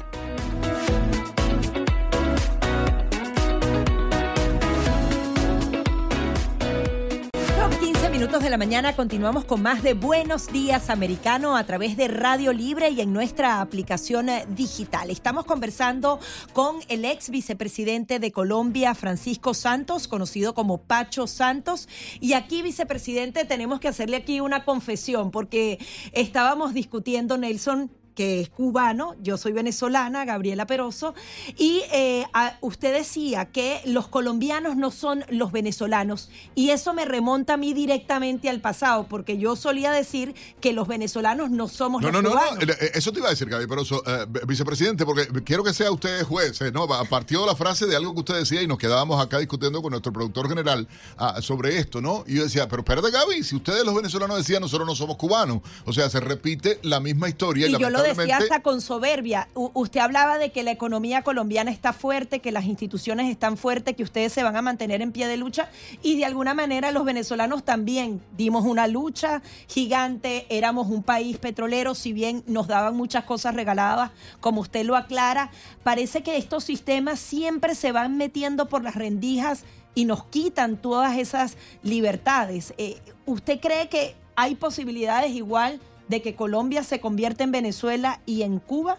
Minutos 8.22 8.44
de 8.44 8.50
la 8.50 8.56
mañana 8.56 8.94
continuamos 8.94 9.44
con 9.44 9.62
más 9.62 9.82
de 9.82 9.94
Buenos 9.94 10.46
Días 10.46 10.90
Americano 10.90 11.56
a 11.56 11.64
través 11.64 11.96
de 11.96 12.06
Radio 12.06 12.52
Libre 12.52 12.90
y 12.90 13.00
en 13.00 13.12
nuestra 13.12 13.60
aplicación 13.60 14.28
eh, 14.28 14.46
digital. 14.48 15.10
Estamos 15.10 15.44
conversando 15.44 16.20
con 16.52 16.76
el 16.88 17.04
ex 17.04 17.30
vicepresidente 17.30 18.20
de 18.20 18.30
Colombia, 18.30 18.94
Francisco 18.94 19.54
Santos, 19.54 20.06
conocido 20.06 20.54
como 20.54 20.82
Pacho 20.82 21.26
Santos. 21.26 21.88
Y 22.20 22.34
aquí, 22.34 22.62
vicepresidente, 22.62 23.44
tenemos 23.44 23.80
que 23.80 23.88
hacerle 23.88 24.18
aquí 24.18 24.38
una 24.38 24.64
confesión 24.64 25.32
porque 25.32 25.80
estábamos 26.12 26.74
discutiendo, 26.74 27.38
Nelson, 27.38 27.90
que 28.14 28.40
es 28.40 28.48
cubano, 28.48 29.16
yo 29.20 29.36
soy 29.36 29.52
venezolana, 29.52 30.24
Gabriela 30.24 30.66
Peroso, 30.66 31.14
y 31.56 31.82
eh, 31.92 32.26
usted 32.60 32.92
decía 32.92 33.46
que 33.46 33.80
los 33.84 34.08
colombianos 34.08 34.76
no 34.76 34.90
son 34.90 35.24
los 35.28 35.52
venezolanos, 35.52 36.30
y 36.54 36.70
eso 36.70 36.94
me 36.94 37.04
remonta 37.04 37.54
a 37.54 37.56
mí 37.56 37.74
directamente 37.74 38.48
al 38.48 38.60
pasado, 38.60 39.06
porque 39.08 39.38
yo 39.38 39.56
solía 39.56 39.90
decir 39.90 40.34
que 40.60 40.72
los 40.72 40.88
venezolanos 40.88 41.50
no 41.50 41.68
somos 41.68 42.02
los 42.02 42.12
no, 42.12 42.22
cubanos. 42.22 42.54
No, 42.54 42.66
no, 42.66 42.72
eh, 42.72 42.92
eso 42.94 43.12
te 43.12 43.18
iba 43.18 43.28
a 43.28 43.30
decir, 43.30 43.48
Gabriela 43.48 43.68
Peroso, 43.68 44.02
eh, 44.06 44.26
vicepresidente, 44.46 45.04
porque 45.04 45.26
quiero 45.42 45.64
que 45.64 45.72
sea 45.72 45.90
usted 45.90 46.24
juez, 46.24 46.60
¿no? 46.72 46.86
Partió 47.08 47.46
la 47.46 47.56
frase 47.56 47.86
de 47.86 47.96
algo 47.96 48.14
que 48.14 48.20
usted 48.20 48.34
decía 48.34 48.62
y 48.62 48.66
nos 48.66 48.78
quedábamos 48.78 49.22
acá 49.22 49.38
discutiendo 49.38 49.82
con 49.82 49.90
nuestro 49.90 50.12
productor 50.12 50.48
general 50.48 50.88
ah, 51.16 51.40
sobre 51.40 51.78
esto, 51.78 52.00
¿no? 52.00 52.24
Y 52.26 52.36
yo 52.36 52.44
decía, 52.44 52.68
pero 52.68 52.80
espérate, 52.82 53.10
Gaby, 53.10 53.42
si 53.42 53.56
ustedes 53.56 53.84
los 53.84 53.94
venezolanos 53.94 54.36
decían, 54.36 54.60
nosotros 54.60 54.86
no 54.86 54.94
somos 54.94 55.16
cubanos, 55.16 55.60
o 55.84 55.92
sea, 55.92 56.08
se 56.10 56.20
repite 56.20 56.78
la 56.82 57.00
misma 57.00 57.28
historia 57.28 57.66
y, 57.66 57.74
y 57.74 57.84
decía 58.02 58.38
hasta 58.38 58.60
con 58.60 58.80
soberbia. 58.80 59.48
usted 59.54 60.00
hablaba 60.00 60.38
de 60.38 60.50
que 60.50 60.62
la 60.62 60.70
economía 60.70 61.22
colombiana 61.22 61.70
está 61.70 61.92
fuerte, 61.92 62.40
que 62.40 62.52
las 62.52 62.64
instituciones 62.64 63.30
están 63.30 63.56
fuertes, 63.56 63.96
que 63.96 64.02
ustedes 64.02 64.32
se 64.32 64.42
van 64.42 64.56
a 64.56 64.62
mantener 64.62 65.02
en 65.02 65.12
pie 65.12 65.26
de 65.26 65.36
lucha 65.36 65.68
y 66.02 66.16
de 66.16 66.24
alguna 66.24 66.54
manera 66.54 66.90
los 66.90 67.04
venezolanos 67.04 67.64
también 67.64 68.20
dimos 68.36 68.64
una 68.64 68.86
lucha 68.86 69.42
gigante, 69.68 70.46
éramos 70.48 70.88
un 70.88 71.02
país 71.02 71.38
petrolero, 71.38 71.94
si 71.94 72.12
bien 72.12 72.42
nos 72.46 72.66
daban 72.66 72.96
muchas 72.96 73.24
cosas 73.24 73.54
regaladas, 73.54 74.10
como 74.40 74.60
usted 74.60 74.84
lo 74.84 74.96
aclara, 74.96 75.50
parece 75.82 76.22
que 76.22 76.36
estos 76.36 76.64
sistemas 76.64 77.18
siempre 77.18 77.74
se 77.74 77.92
van 77.92 78.16
metiendo 78.16 78.68
por 78.68 78.82
las 78.82 78.94
rendijas 78.94 79.64
y 79.94 80.04
nos 80.04 80.24
quitan 80.24 80.76
todas 80.76 81.18
esas 81.18 81.56
libertades. 81.82 82.74
Eh, 82.78 82.98
¿Usted 83.26 83.60
cree 83.60 83.88
que 83.88 84.14
hay 84.36 84.54
posibilidades 84.54 85.32
igual? 85.32 85.80
De 86.12 86.22
que 86.22 86.36
Colombia 86.36 86.84
se 86.84 87.00
convierta 87.00 87.42
en 87.42 87.52
Venezuela 87.52 88.20
y 88.26 88.42
en 88.42 88.58
Cuba? 88.58 88.98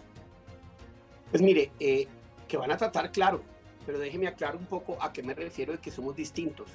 Pues 1.30 1.42
mire, 1.42 1.70
eh, 1.80 2.06
que 2.48 2.56
van 2.56 2.72
a 2.72 2.76
tratar, 2.76 3.12
claro, 3.12 3.40
pero 3.86 3.98
déjeme 3.98 4.26
aclarar 4.26 4.56
un 4.56 4.66
poco 4.66 4.98
a 5.00 5.12
qué 5.12 5.22
me 5.22 5.32
refiero 5.32 5.72
de 5.72 5.78
que 5.78 5.90
somos 5.90 6.16
distintos. 6.16 6.68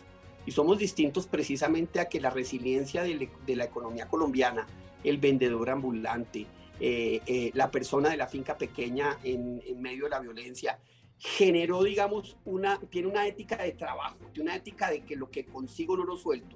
Y 0.45 0.51
somos 0.51 0.79
distintos 0.79 1.27
precisamente 1.27 1.99
a 1.99 2.07
que 2.07 2.21
la 2.21 2.29
resiliencia 2.29 3.03
de, 3.03 3.29
la 3.55 3.65
economía 3.65 4.07
colombiana, 4.07 4.65
el 5.03 5.17
vendedor 5.17 5.69
ambulante, 5.69 6.47
eh, 6.79 7.21
eh, 7.25 7.51
la 7.53 7.69
persona 7.69 8.09
de 8.09 8.17
la 8.17 8.27
finca 8.27 8.57
pequeña 8.57 9.19
en, 9.23 9.61
en, 9.67 9.81
medio 9.81 10.05
de 10.05 10.11
la 10.11 10.19
violencia, 10.19 10.79
generó, 11.17 11.83
digamos, 11.83 12.37
una, 12.45 12.79
tiene 12.89 13.09
una 13.09 13.27
ética 13.27 13.57
de 13.57 13.73
trabajo, 13.73 14.25
tiene 14.33 14.49
una 14.49 14.55
ética 14.55 14.89
de 14.89 15.01
que 15.01 15.17
lo 15.17 15.29
que 15.29 15.45
consigo 15.45 15.97
no 15.97 16.05
lo 16.05 16.15
suelto 16.15 16.55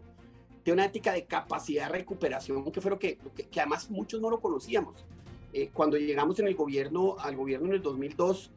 de 0.63 0.71
una 0.71 0.85
ética 0.85 1.13
de 1.13 1.25
capacidad 1.25 1.87
de 1.87 1.93
recuperación, 1.93 2.71
que 2.71 2.81
fue 2.81 2.91
lo 2.91 2.99
que, 2.99 3.17
que, 3.51 3.59
además 3.59 3.89
muchos 3.89 4.21
no 4.21 4.29
lo 4.29 4.39
conocíamos. 4.39 5.05
Eh, 5.51 5.69
cuando 5.73 5.97
llegamos 5.97 6.39
en 6.39 6.47
el 6.47 6.55
gobierno, 6.55 7.15
al 7.19 7.35
gobierno 7.35 7.67
en 7.67 7.73
el 7.73 7.81
2002, 7.81 8.51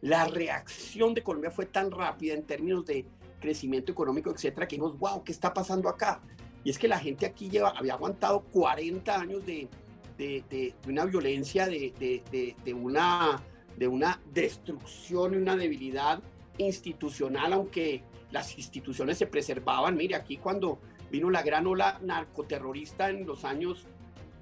la 0.00 0.26
reacción 0.26 1.14
de 1.14 1.22
Colombia 1.22 1.50
fue 1.50 1.66
tan 1.66 1.90
rápida 1.90 2.34
en 2.34 2.44
términos 2.44 2.86
de 2.86 3.04
crecimiento 3.40 3.92
económico, 3.92 4.30
etcétera, 4.30 4.66
que 4.66 4.76
dijimos, 4.76 4.98
wow, 4.98 5.22
¿qué 5.22 5.32
está 5.32 5.52
pasando 5.52 5.88
acá? 5.88 6.20
Y 6.64 6.70
es 6.70 6.78
que 6.78 6.88
la 6.88 6.98
gente 6.98 7.26
aquí 7.26 7.48
lleva, 7.48 7.70
había 7.70 7.94
aguantado 7.94 8.40
40 8.52 9.20
años 9.20 9.44
de, 9.46 9.68
de, 10.18 10.44
de, 10.50 10.74
una 10.86 11.04
violencia, 11.04 11.66
de, 11.66 11.92
de, 12.64 12.74
una, 12.74 13.42
de 13.76 13.88
una 13.88 14.20
destrucción 14.32 15.34
y 15.34 15.36
una 15.38 15.56
debilidad 15.56 16.22
institucional, 16.58 17.54
aunque 17.54 18.02
las 18.30 18.56
instituciones 18.58 19.18
se 19.18 19.26
preservaban. 19.26 19.96
Mire, 19.96 20.14
aquí 20.14 20.36
cuando 20.36 20.78
Vino 21.10 21.30
la 21.30 21.42
gran 21.42 21.66
ola 21.66 21.98
narcoterrorista 22.02 23.10
en 23.10 23.26
los 23.26 23.44
años 23.44 23.86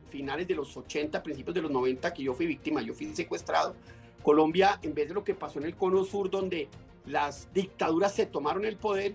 finales 0.08 0.48
de 0.48 0.54
los 0.54 0.76
80, 0.76 1.22
principios 1.22 1.54
de 1.54 1.62
los 1.62 1.70
90, 1.70 2.12
que 2.12 2.22
yo 2.22 2.34
fui 2.34 2.46
víctima, 2.46 2.82
yo 2.82 2.94
fui 2.94 3.14
secuestrado. 3.14 3.74
Colombia, 4.22 4.78
en 4.82 4.94
vez 4.94 5.08
de 5.08 5.14
lo 5.14 5.24
que 5.24 5.34
pasó 5.34 5.58
en 5.58 5.66
el 5.66 5.76
Cono 5.76 6.04
Sur, 6.04 6.30
donde 6.30 6.68
las 7.06 7.52
dictaduras 7.52 8.14
se 8.14 8.26
tomaron 8.26 8.64
el 8.64 8.76
poder, 8.76 9.14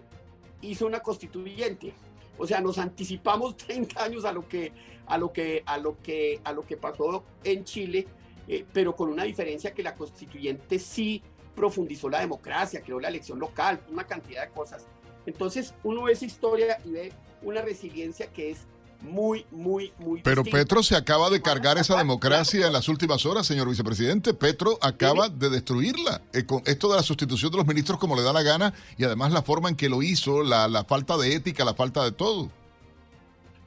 hizo 0.61 0.85
una 0.85 1.01
constituyente. 1.01 1.93
O 2.37 2.47
sea, 2.47 2.61
nos 2.61 2.77
anticipamos 2.77 3.57
30 3.57 4.03
años 4.03 4.25
a 4.25 4.31
lo 4.31 4.47
que, 4.47 4.71
a 5.05 5.17
lo 5.17 5.31
que, 5.31 5.63
a 5.65 5.77
lo 5.77 6.01
que, 6.01 6.39
a 6.43 6.53
lo 6.53 6.65
que 6.65 6.77
pasó 6.77 7.23
en 7.43 7.63
Chile, 7.63 8.07
eh, 8.47 8.65
pero 8.73 8.95
con 8.95 9.09
una 9.09 9.23
diferencia 9.23 9.73
que 9.73 9.83
la 9.83 9.95
constituyente 9.95 10.79
sí 10.79 11.21
profundizó 11.55 12.09
la 12.09 12.19
democracia, 12.19 12.81
creó 12.81 12.99
la 12.99 13.09
elección 13.09 13.39
local, 13.39 13.79
una 13.91 14.05
cantidad 14.05 14.47
de 14.47 14.51
cosas. 14.51 14.87
Entonces 15.25 15.73
uno 15.83 16.03
ve 16.03 16.13
esa 16.13 16.25
historia 16.25 16.77
y 16.83 16.91
ve 16.91 17.13
una 17.43 17.61
resiliencia 17.61 18.27
que 18.27 18.51
es 18.51 18.59
muy, 19.01 19.45
muy, 19.51 19.91
muy. 19.99 20.21
Pero 20.21 20.43
Petro 20.43 20.81
se 20.81 20.95
acaba 20.95 21.29
de 21.29 21.41
cargar 21.41 21.77
esa 21.77 21.97
democracia 21.97 22.67
en 22.67 22.73
las 22.73 22.87
últimas 22.87 23.25
horas, 23.25 23.45
señor 23.45 23.69
vicepresidente. 23.69 24.33
Petro 24.33 24.77
acaba 24.81 25.29
de 25.29 25.49
destruirla. 25.49 26.21
Eh, 26.31 26.45
con 26.45 26.63
esto 26.65 26.89
de 26.89 26.95
la 26.95 27.03
sustitución 27.03 27.51
de 27.51 27.57
los 27.57 27.67
ministros 27.67 27.99
como 27.99 28.15
le 28.15 28.21
da 28.21 28.31
la 28.31 28.43
gana 28.43 28.73
y 28.97 29.03
además 29.03 29.33
la 29.33 29.41
forma 29.41 29.69
en 29.69 29.75
que 29.75 29.89
lo 29.89 30.01
hizo, 30.01 30.41
la, 30.43 30.67
la 30.67 30.85
falta 30.85 31.17
de 31.17 31.35
ética, 31.35 31.65
la 31.65 31.73
falta 31.73 32.03
de 32.03 32.13
todo. 32.13 32.49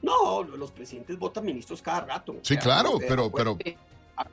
No, 0.01 0.43
los 0.43 0.71
presidentes 0.71 1.17
votan 1.17 1.45
ministros 1.45 1.81
cada 1.81 2.01
rato. 2.01 2.35
Sí, 2.41 2.57
claro, 2.57 2.97
pero, 3.07 3.31
pero, 3.31 3.57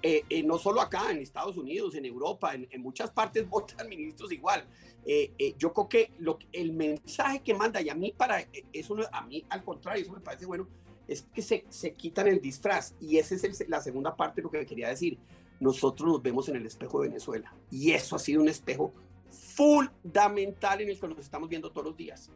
eh, 0.03 0.25
eh, 0.29 0.43
no 0.43 0.59
solo 0.59 0.81
acá, 0.81 1.11
en 1.11 1.19
Estados 1.19 1.57
Unidos, 1.57 1.95
en 1.95 2.05
Europa, 2.05 2.55
en, 2.55 2.81
muchas 2.81 3.11
partes 3.11 3.49
votan 3.51 3.89
ministros 3.89 4.33
igual. 4.33 4.65
Eh, 5.07 5.55
yo 5.59 5.73
creo 5.73 5.89
que 5.89 6.11
lo, 6.19 6.39
el 6.53 6.73
mensaje 6.73 7.41
que 7.43 7.55
manda, 7.55 7.81
y 7.81 7.89
a 7.91 7.95
mí 7.95 8.13
para 8.17 8.47
eso, 8.73 8.97
a 9.13 9.23
mí 9.23 9.45
al 9.51 9.63
contrario, 9.63 10.03
eso 10.03 10.13
me 10.13 10.21
parece 10.21 10.47
bueno, 10.47 10.67
es 11.07 11.27
que 11.35 11.43
se, 11.43 11.65
se 11.69 11.93
quitan 11.93 12.29
el 12.29 12.41
disfraz. 12.41 12.95
Y 13.01 13.19
esa 13.19 13.35
es 13.35 13.69
la 13.69 13.81
segunda 13.81 14.17
parte 14.17 14.37
de 14.37 14.45
lo 14.45 14.51
que 14.51 14.65
quería 14.65 14.89
decir. 14.89 15.19
Nosotros 15.61 16.09
nos 16.09 16.23
vemos 16.23 16.49
en 16.49 16.57
el 16.57 16.67
espejo 16.67 17.01
de 17.01 17.09
Venezuela. 17.09 17.55
Y 17.71 17.93
eso 17.93 18.17
ha 18.17 18.19
sido 18.19 18.41
un 18.41 18.49
espejo 18.49 18.93
fundamental 19.29 20.81
en 20.81 20.89
el 20.89 20.99
que 20.99 21.09
nos 21.09 21.19
estamos 21.19 21.49
viendo 21.49 21.71
todos 21.71 21.87
los 21.87 21.97
días. 21.97 22.31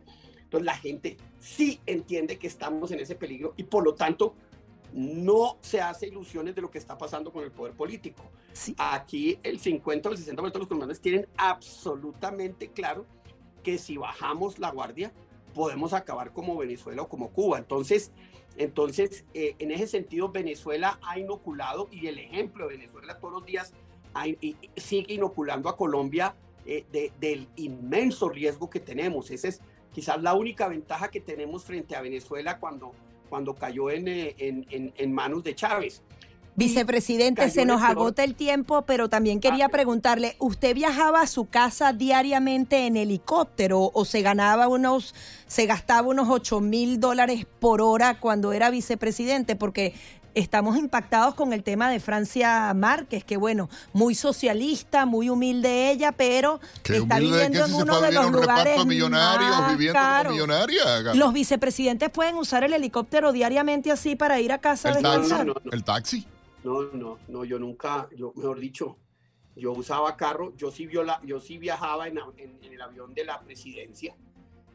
Entonces 0.49 0.65
la 0.65 0.77
gente 0.77 1.17
sí 1.41 1.81
entiende 1.85 2.39
que 2.39 2.47
estamos 2.47 2.91
en 2.91 3.01
ese 3.01 3.15
peligro 3.15 3.53
y 3.57 3.65
por 3.65 3.85
lo 3.85 3.95
tanto 3.95 4.35
no 4.93 5.59
se 5.61 5.81
hace 5.81 6.09
ilusiones 6.09 6.55
de 6.55 6.63
lo 6.63 6.71
que 6.71 6.79
está 6.79 6.97
pasando 6.97 7.33
con 7.33 7.45
el 7.45 7.51
poder 7.51 7.75
político. 7.75 8.23
Aquí 8.77 9.39
el 9.43 9.61
50 9.61 10.09
o 10.09 10.13
el 10.13 10.19
60% 10.19 10.53
de 10.53 10.59
los 10.59 10.69
colombianos 10.69 11.01
tienen 11.01 11.27
absolutamente 11.37 12.69
claro 12.69 13.07
que 13.63 13.79
si 13.79 13.97
bajamos 13.97 14.59
la 14.59 14.71
guardia 14.71 15.13
podemos 15.55 15.93
acabar 15.93 16.33
como 16.33 16.57
Venezuela 16.57 17.03
o 17.03 17.09
como 17.09 17.31
Cuba. 17.31 17.59
Entonces, 17.59 18.13
entonces 18.57 19.25
eh, 19.35 19.57
en 19.59 19.71
ese 19.71 19.87
sentido, 19.87 20.31
Venezuela 20.31 20.99
ha 21.03 21.19
inoculado 21.19 21.89
y 21.91 22.07
el 22.07 22.19
ejemplo 22.19 22.69
de 22.69 22.77
Venezuela 22.77 23.19
todos 23.19 23.35
los 23.35 23.47
días 23.47 23.73
sigue 24.77 25.15
inoculando 25.15 25.69
a 25.69 25.77
Colombia 25.77 26.35
eh, 26.67 26.85
del 27.21 27.49
inmenso 27.57 28.29
riesgo 28.29 28.69
que 28.69 28.81
tenemos. 28.81 29.31
Esa 29.31 29.49
es 29.49 29.61
quizás 29.93 30.23
la 30.23 30.35
única 30.35 30.69
ventaja 30.69 31.11
que 31.11 31.21
tenemos 31.21 31.65
frente 31.65 31.97
a 31.97 32.01
Venezuela 32.01 32.59
cuando 32.59 32.93
cuando 33.29 33.55
cayó 33.55 33.91
en, 33.91 34.09
eh, 34.09 34.35
en, 34.39 34.93
en, 34.97 35.13
manos 35.13 35.45
de 35.45 35.55
Chávez. 35.55 36.03
Vicepresidente, 36.57 37.49
se 37.51 37.65
nos 37.65 37.83
agota 37.83 38.25
el 38.25 38.35
tiempo, 38.35 38.83
pero 38.83 39.09
también 39.09 39.39
quería 39.39 39.67
ah, 39.67 39.69
preguntarle, 39.69 40.35
¿usted 40.41 40.75
viajaba 40.75 41.21
a 41.21 41.29
su 41.29 41.45
casa 41.45 41.93
diariamente 41.93 42.87
en 42.87 42.97
helicóptero 42.97 43.93
o 43.95 44.05
se 44.05 44.23
ganaba 44.23 44.67
unos, 44.67 45.15
se 45.47 45.67
gastaba 45.67 46.09
unos 46.09 46.29
8 46.29 46.61
mil 46.61 46.99
dólares 46.99 47.47
por 47.61 47.81
hora 47.81 48.19
cuando 48.19 48.53
era 48.53 48.71
vicepresidente? 48.71 49.55
Porque 49.55 49.95
estamos 50.35 50.77
impactados 50.77 51.35
con 51.35 51.53
el 51.53 51.63
tema 51.63 51.91
de 51.91 52.01
Francia 52.01 52.73
Márquez, 52.75 53.25
que 53.25 53.37
bueno, 53.37 53.69
muy 53.93 54.15
socialista, 54.15 55.07
muy 55.07 55.31
humilde 55.31 55.91
ella, 55.91 56.13
pero 56.13 56.61
está 56.85 57.19
viviendo 57.19 57.65
en 57.65 57.75
uno 57.75 58.01
de 58.01 58.13
los 58.13 58.31
lugares 58.31 58.85
millonarios, 58.85 59.69
viviendo 59.71 59.99
como 59.99 60.31
millonaria. 60.31 61.15
Los 61.15 61.33
vicepresidentes 61.33 62.11
pueden 62.11 62.37
usar 62.37 62.65
el 62.65 62.73
helicóptero 62.73 63.33
diariamente 63.33 63.91
así 63.91 64.17
para 64.17 64.41
ir 64.41 64.53
a 64.53 64.59
casa 64.59 64.91
¿El 64.91 65.03
taxi? 65.03 65.35
No, 65.45 65.55
¿El 65.73 65.85
taxi? 65.85 66.27
No, 66.65 66.83
no, 66.93 67.19
no, 67.29 67.45
yo 67.45 67.59
nunca, 67.59 68.09
yo 68.17 68.33
mejor 68.37 68.59
dicho, 68.59 68.97
yo 69.57 69.73
usaba 69.73 70.17
carro, 70.17 70.55
yo 70.57 70.71
sí, 70.71 70.87
viola, 70.87 71.21
yo 71.25 71.41
sí 71.41 71.59
viajaba 71.59 72.09
en, 72.09 72.19
el 72.63 72.81
avión 72.81 73.15
de 73.15 73.25
la 73.25 73.41
presidencia. 73.41 74.15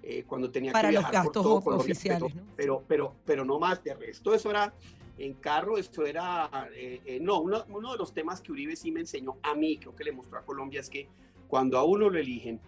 Eh, 0.06 0.26
cuando 0.28 0.52
tenía 0.52 0.74
para 0.74 0.90
que 0.90 0.98
viajar 0.98 1.14
los 1.14 1.24
gastos 1.24 1.44
por 1.44 1.64
todo, 1.64 1.78
oficiales, 1.78 2.34
pero, 2.34 2.44
pero, 2.58 2.84
pero, 2.88 3.16
pero 3.26 3.46
no 3.46 3.58
más 3.58 3.82
de 3.82 3.94
resto. 3.94 4.34
Eso 4.34 4.50
era 4.50 4.74
en 5.18 5.34
carro, 5.36 5.78
esto 5.78 6.06
era, 6.06 6.50
eh, 6.76 7.02
eh, 7.06 7.20
no, 7.22 7.42
uno, 7.42 7.64
uno, 7.70 7.92
de 7.92 7.98
los 7.98 8.14
temas 8.14 8.42
que 8.42 8.52
Uribe 8.52 8.76
sí 8.76 8.92
me 8.92 9.02
enseñó 9.02 9.38
a 9.44 9.54
mí, 9.54 9.78
creo 9.78 9.96
que 9.96 10.04
le 10.04 10.12
mostró 10.12 10.40
a 10.40 10.46
Colombia, 10.46 10.80
es 10.80 10.90
que 10.90 11.08
cuando 11.48 11.78
a 11.78 11.84
uno 11.84 12.10
lo 12.10 12.18
eligen, 12.18 12.60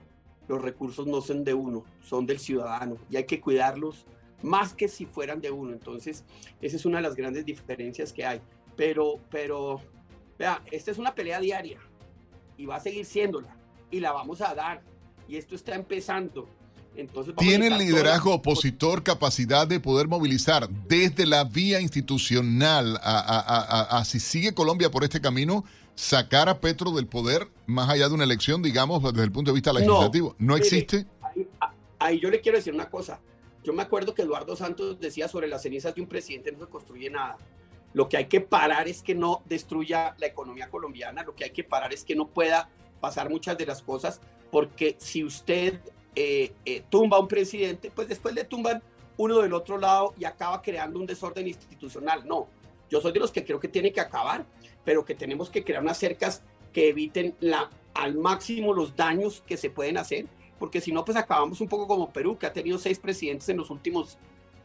los 0.48 0.62
recursos 0.62 1.08
no 1.08 1.22
son 1.22 1.43
de 1.43 1.54
uno, 1.54 1.84
son 2.02 2.26
del 2.26 2.39
ciudadano 2.39 2.98
y 3.10 3.18
hay 3.18 3.26
que 3.26 3.41
cuidarlos 3.41 4.06
más 4.41 4.74
que 4.74 4.88
si 4.88 5.06
fueran 5.06 5.41
de 5.41 5.52
uno. 5.52 5.74
Entonces, 5.74 6.24
esa 6.62 6.76
es 6.76 6.86
una 6.86 6.98
de 6.98 7.04
las 7.04 7.16
grandes 7.16 7.46
diferencias 7.46 8.14
que 8.14 8.26
hay. 8.26 8.41
Pero, 8.76 9.20
pero, 9.30 9.82
vea, 10.38 10.62
esta 10.72 10.91
es 10.91 10.98
una 10.98 11.16
pelea 11.16 11.39
diaria 11.39 11.80
y 12.58 12.66
va 12.66 12.76
a 12.76 12.80
seguir 12.80 13.06
siéndola 13.06 13.58
y 13.89 14.00
la 14.00 14.12
vamos 14.12 14.41
a 14.41 14.54
dar. 14.54 14.84
Y 15.28 15.38
esto 15.38 15.56
está 15.56 15.76
empezando. 15.76 16.48
Entonces, 16.98 17.36
¿Tiene 17.38 17.68
el 17.68 17.78
liderazgo 17.78 18.34
opositor 18.34 19.04
capacidad 19.04 19.68
de 19.68 19.80
poder 19.80 20.08
movilizar 20.08 20.70
desde 20.88 21.26
la 21.26 21.43
vía 21.43 21.82
institucional 21.82 22.98
a, 23.04 23.20
a- 23.20 23.39
a- 23.39 23.82
a- 23.82 23.98
a 24.00 24.06
si 24.06 24.20
sigue 24.20 24.54
Colombia 24.54 24.89
por 24.89 25.04
este 25.04 25.20
camino, 25.20 25.66
sacar 25.96 26.48
a 26.50 26.60
Petro 26.60 26.91
del 26.91 27.08
poder 27.08 27.48
más 27.66 27.89
allá 27.89 28.08
de 28.08 28.14
una 28.14 28.24
elección, 28.24 28.62
digamos, 28.62 29.02
desde 29.04 29.24
el 29.24 29.32
punto 29.32 29.52
de 29.52 29.56
vista 29.56 29.74
legislativo? 29.74 30.36
¿No, 30.39 30.54
mire, 30.56 30.66
existe? 30.66 31.06
Ahí, 31.22 31.48
ahí 32.00 32.20
yo 32.20 32.30
le 32.30 32.39
quiero 32.41 32.58
decir 32.58 32.74
una 32.74 32.89
cosa. 32.89 33.20
Yo 33.64 33.74
me 33.74 33.82
acuerdo 33.82 34.14
que 34.14 34.22
Eduardo 34.22 34.56
Santos 34.56 35.00
decía 35.00 35.28
sobre 35.28 35.48
las 35.48 35.64
cenizas 35.64 35.96
de 35.96 36.02
un 36.02 36.08
presidente 36.08 36.52
no 36.52 36.60
se 36.60 36.68
construye 36.68 37.10
nada. 37.10 37.38
Lo 37.93 38.08
que 38.10 38.18
hay 38.18 38.26
que 38.26 38.41
parar 38.41 38.88
es 38.88 39.02
que 39.02 39.16
no 39.16 39.41
destruya 39.46 40.16
la 40.20 40.28
economía 40.28 40.70
colombiana, 40.70 41.24
lo 41.24 41.34
que 41.34 41.46
hay 41.46 41.52
que 41.52 41.64
parar 41.64 41.93
es 41.93 42.04
que 42.04 42.16
no 42.16 42.28
pueda 42.28 42.70
pasar 43.02 43.30
muchas 43.30 43.58
de 43.58 43.66
las 43.66 43.82
cosas, 43.82 44.20
porque 44.52 44.96
si 45.00 45.24
usted 45.24 45.80
eh, 46.16 46.53
eh, 46.66 46.84
tumba 46.89 47.18
a 47.18 47.20
un 47.20 47.28
presidente, 47.28 47.91
pues 47.93 48.07
después 48.07 48.34
le 48.34 48.43
tumban 48.43 48.82
uno 49.18 49.39
del 49.39 49.53
otro 49.53 49.78
lado 49.78 50.13
y 50.20 50.26
acaba 50.26 50.61
creando 50.61 50.99
un 50.99 51.05
desorden 51.05 51.47
institucional. 51.47 52.28
No, 52.28 52.47
yo 52.89 53.01
soy 53.01 53.11
de 53.11 53.20
los 53.20 53.32
que 53.32 53.43
creo 53.43 53.59
que 53.59 53.68
tiene 53.68 53.91
que 53.91 54.01
acabar, 54.01 54.45
pero 54.84 55.05
que 55.05 55.16
tenemos 55.16 55.49
que 55.49 55.63
crear 55.63 55.82
unas 55.82 55.97
cercas 55.97 56.43
que 56.74 56.89
eviten 56.89 57.36
la, 57.39 57.70
al 57.93 58.16
máximo 58.16 58.74
los 58.74 58.95
daños 58.95 59.43
que 59.47 59.57
se 59.57 59.70
pueden 59.70 59.97
hacer, 59.97 60.26
porque 60.59 60.82
si 60.82 60.91
no, 60.91 61.03
pues 61.03 61.18
acabamos 61.18 61.61
un 61.61 61.68
poco 61.68 61.88
como 61.88 62.11
Perú, 62.11 62.38
que 62.38 62.45
ha 62.45 62.53
tenido 62.53 62.78
seis 62.78 62.99
presidentes 62.99 63.47
en 63.49 63.57
los 63.57 63.70
últimos 63.70 64.18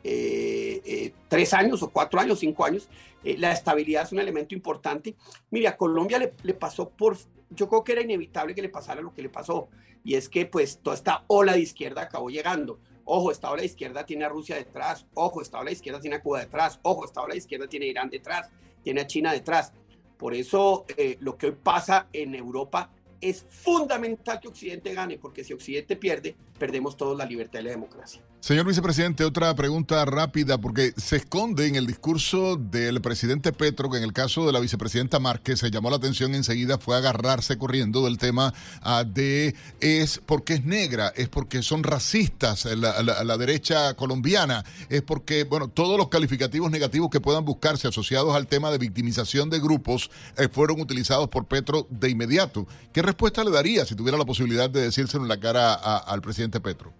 eh, 0.02 0.80
eh, 0.84 1.12
tres 1.28 1.52
años 1.52 1.82
o 1.82 1.90
cuatro 1.90 2.20
años, 2.20 2.38
cinco 2.40 2.64
años. 2.64 2.88
Eh, 3.22 3.36
la 3.38 3.52
estabilidad 3.52 4.04
es 4.04 4.12
un 4.12 4.18
elemento 4.18 4.54
importante. 4.54 5.14
Mire, 5.50 5.68
a 5.68 5.76
Colombia 5.76 6.18
le, 6.18 6.32
le 6.42 6.54
pasó 6.54 6.88
por, 6.88 7.16
yo 7.50 7.68
creo 7.68 7.84
que 7.84 7.92
era 7.92 8.00
inevitable 8.00 8.54
que 8.54 8.62
le 8.62 8.68
pasara 8.68 9.00
lo 9.00 9.12
que 9.12 9.22
le 9.22 9.28
pasó, 9.28 9.68
y 10.04 10.14
es 10.14 10.28
que 10.28 10.46
pues 10.46 10.78
toda 10.78 10.96
esta 10.96 11.24
ola 11.26 11.52
de 11.52 11.60
izquierda 11.60 12.02
acabó 12.02 12.30
llegando. 12.30 12.78
Ojo, 13.04 13.32
esta 13.32 13.50
ola 13.50 13.60
de 13.60 13.66
izquierda 13.66 14.06
tiene 14.06 14.24
a 14.24 14.28
Rusia 14.28 14.56
detrás, 14.56 15.06
ojo, 15.14 15.42
esta 15.42 15.58
ola 15.58 15.70
de 15.70 15.74
izquierda 15.74 16.00
tiene 16.00 16.16
a 16.16 16.22
Cuba 16.22 16.40
detrás, 16.40 16.78
ojo, 16.82 17.04
esta 17.04 17.22
ola 17.22 17.32
de 17.32 17.38
izquierda 17.38 17.66
tiene 17.66 17.86
a 17.86 17.88
Irán 17.88 18.10
detrás, 18.10 18.50
tiene 18.82 19.00
a 19.00 19.06
China 19.06 19.32
detrás. 19.32 19.72
Por 20.16 20.34
eso 20.34 20.84
eh, 20.96 21.16
lo 21.20 21.36
que 21.36 21.46
hoy 21.46 21.56
pasa 21.60 22.08
en 22.12 22.34
Europa 22.34 22.90
es 23.20 23.44
fundamental 23.48 24.40
que 24.40 24.48
Occidente 24.48 24.94
gane, 24.94 25.18
porque 25.18 25.44
si 25.44 25.52
Occidente 25.52 25.96
pierde, 25.96 26.36
perdemos 26.58 26.96
todos 26.96 27.16
la 27.16 27.24
libertad 27.24 27.60
y 27.60 27.64
la 27.64 27.70
democracia. 27.70 28.22
Señor 28.40 28.66
vicepresidente, 28.66 29.22
otra 29.22 29.54
pregunta 29.54 30.02
rápida, 30.06 30.56
porque 30.56 30.94
se 30.96 31.16
esconde 31.16 31.66
en 31.66 31.76
el 31.76 31.86
discurso 31.86 32.56
del 32.56 33.02
presidente 33.02 33.52
Petro 33.52 33.90
que 33.90 33.98
en 33.98 34.02
el 34.02 34.14
caso 34.14 34.46
de 34.46 34.52
la 34.52 34.60
vicepresidenta 34.60 35.20
Márquez 35.20 35.60
se 35.60 35.70
llamó 35.70 35.90
la 35.90 35.96
atención 35.96 36.34
enseguida, 36.34 36.78
fue 36.78 36.96
agarrarse 36.96 37.58
corriendo 37.58 38.02
del 38.02 38.16
tema 38.16 38.54
ah, 38.80 39.04
de 39.04 39.54
es 39.80 40.22
porque 40.24 40.54
es 40.54 40.64
negra, 40.64 41.12
es 41.16 41.28
porque 41.28 41.62
son 41.62 41.82
racistas 41.82 42.64
la, 42.64 43.02
la- 43.02 43.36
derecha 43.36 43.92
colombiana, 43.92 44.64
es 44.88 45.02
porque, 45.02 45.44
bueno, 45.44 45.68
todos 45.68 45.98
los 45.98 46.08
calificativos 46.08 46.70
negativos 46.70 47.10
que 47.10 47.20
puedan 47.20 47.44
buscarse 47.44 47.88
asociados 47.88 48.34
al 48.34 48.46
tema 48.46 48.70
de 48.70 48.78
victimización 48.78 49.50
de 49.50 49.60
grupos 49.60 50.10
eh, 50.38 50.48
fueron 50.50 50.80
utilizados 50.80 51.28
por 51.28 51.46
Petro 51.46 51.86
de 51.90 52.08
inmediato. 52.08 52.66
¿Qué 52.94 53.02
respuesta 53.02 53.44
le 53.44 53.50
daría 53.50 53.84
si 53.84 53.94
tuviera 53.94 54.16
la 54.16 54.24
posibilidad 54.24 54.70
de 54.70 54.80
decírselo 54.80 55.24
en 55.24 55.28
la 55.28 55.38
cara 55.38 55.74
al 55.74 56.22
presidente 56.22 56.58
Petro? 56.58 56.90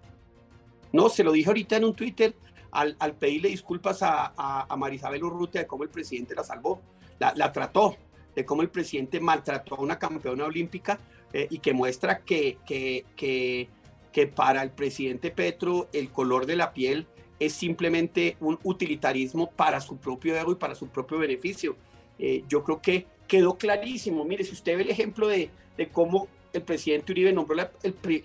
No, 0.93 1.09
se 1.09 1.23
lo 1.23 1.31
dije 1.31 1.49
ahorita 1.49 1.77
en 1.77 1.85
un 1.85 1.93
Twitter 1.93 2.33
al, 2.71 2.95
al 2.99 3.13
pedirle 3.13 3.49
disculpas 3.49 3.99
a, 4.01 4.67
Marisabel 4.77 5.23
Urrutia 5.23 5.61
de 5.61 5.67
cómo 5.67 5.83
el 5.83 5.89
presidente 5.89 6.35
la 6.35 6.43
salvó, 6.43 6.81
la, 7.19 7.51
trató, 7.51 7.95
de 8.35 8.45
cómo 8.45 8.61
el 8.61 8.69
presidente 8.69 9.19
maltrató 9.19 9.75
a 9.75 9.81
una 9.81 9.99
campeona 9.99 10.45
olímpica 10.45 10.99
eh, 11.33 11.47
y 11.49 11.59
que 11.59 11.73
muestra 11.73 12.19
que, 12.19 12.57
que, 12.65 13.05
que, 13.15 14.27
para 14.27 14.63
el 14.63 14.71
presidente 14.71 15.31
Petro 15.31 15.87
el 15.93 16.09
color 16.09 16.45
de 16.45 16.55
la 16.55 16.73
piel 16.73 17.07
es 17.39 17.53
simplemente 17.53 18.37
un 18.39 18.59
utilitarismo 18.63 19.51
para 19.51 19.81
su 19.81 19.97
propio 19.97 20.37
ego 20.37 20.51
y 20.51 20.55
para 20.55 20.75
su 20.75 20.87
propio 20.87 21.17
beneficio. 21.17 21.75
Eh, 22.19 22.43
yo 22.47 22.63
creo 22.63 22.81
que 22.81 23.07
quedó 23.27 23.57
clarísimo. 23.57 24.23
Mire, 24.25 24.43
si 24.43 24.51
usted 24.51 24.75
ve 24.75 24.83
el 24.83 24.89
ejemplo 24.91 25.27
de, 25.27 25.49
cómo 25.91 26.27
el 26.53 26.61
presidente 26.61 27.11
Uribe 27.11 27.33
nombró 27.33 27.55
la, 27.55 27.71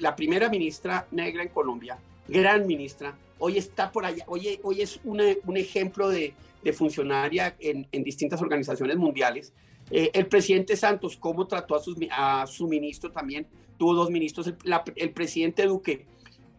la 0.00 0.16
primera 0.16 0.50
ministra 0.50 1.06
negra 1.12 1.42
en 1.42 1.48
Colombia, 1.48 1.98
gran 2.28 2.66
ministra, 2.66 3.16
hoy 3.38 3.58
está 3.58 3.92
por 3.92 4.04
allá, 4.04 4.24
hoy, 4.26 4.58
hoy 4.62 4.82
es 4.82 5.00
un 5.04 5.56
ejemplo 5.56 6.08
de, 6.08 6.34
funcionaria 6.72 7.54
en, 7.60 7.86
distintas 8.02 8.42
organizaciones 8.42 8.96
mundiales. 8.96 9.52
Eh, 9.90 10.10
el 10.14 10.26
presidente 10.26 10.76
Santos, 10.76 11.16
cómo 11.16 11.46
trató 11.46 11.76
a, 11.76 11.80
sus 11.80 11.96
a 12.10 12.44
su 12.48 12.66
ministro 12.66 13.12
también, 13.12 13.46
tuvo 13.78 13.94
dos 13.94 14.10
ministros, 14.10 14.52
el, 14.96 15.10
presidente 15.10 15.66
Duque, 15.66 16.06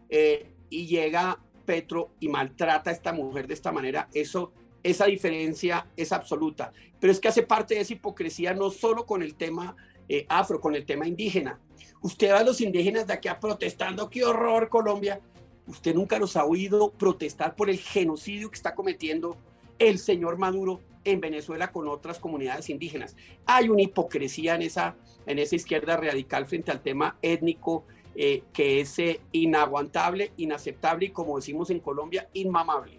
eh, 0.09 0.49
y 0.69 0.87
llega 0.87 1.39
Petro 1.65 2.11
y 2.21 2.29
maltrata 2.29 2.89
a 2.89 2.93
esta 2.93 3.11
mujer 3.11 3.47
de 3.47 3.53
esta 3.53 3.73
manera, 3.73 4.07
eso, 4.13 4.53
esa 4.81 5.05
diferencia 5.05 5.87
es 5.97 6.13
absoluta. 6.13 6.71
Pero 6.99 7.11
es 7.11 7.19
que 7.19 7.27
hace 7.27 7.43
parte 7.43 7.75
de 7.75 7.81
esa 7.81 7.93
hipocresía 7.93 8.53
no 8.53 8.69
solo 8.69 9.05
con 9.05 9.21
el 9.21 9.35
tema 9.35 9.75
eh, 10.07 10.25
afro, 10.29 10.61
con 10.61 10.75
el 10.75 10.85
tema 10.85 11.05
indígena. 11.05 11.59
Usted 12.01 12.31
va 12.31 12.39
a 12.39 12.43
los 12.43 12.61
indígenas 12.61 13.07
de 13.07 13.13
aquí 13.13 13.27
a 13.27 13.39
protestando, 13.39 14.09
qué 14.09 14.23
horror 14.23 14.69
Colombia. 14.69 15.19
Usted 15.67 15.93
nunca 15.93 16.17
los 16.17 16.35
ha 16.37 16.45
oído 16.45 16.91
protestar 16.91 17.55
por 17.55 17.69
el 17.69 17.77
genocidio 17.77 18.49
que 18.49 18.55
está 18.55 18.73
cometiendo 18.73 19.37
el 19.79 19.99
señor 19.99 20.37
Maduro 20.37 20.79
en 21.03 21.21
Venezuela 21.21 21.71
con 21.71 21.87
otras 21.87 22.19
comunidades 22.19 22.69
indígenas. 22.69 23.15
Hay 23.45 23.69
una 23.69 23.81
hipocresía 23.81 24.55
en 24.55 24.63
esa, 24.63 24.95
en 25.25 25.39
esa 25.39 25.55
izquierda 25.55 25.97
radical 25.97 26.45
frente 26.45 26.71
al 26.71 26.81
tema 26.81 27.17
étnico 27.21 27.85
eh, 28.15 28.43
que 28.51 28.81
es 28.81 28.97
eh, 28.97 29.21
inaguantable, 29.31 30.31
inaceptable 30.37 31.05
y 31.05 31.09
como 31.11 31.35
decimos 31.35 31.69
en 31.69 31.79
Colombia, 31.79 32.27
inmamable. 32.33 32.96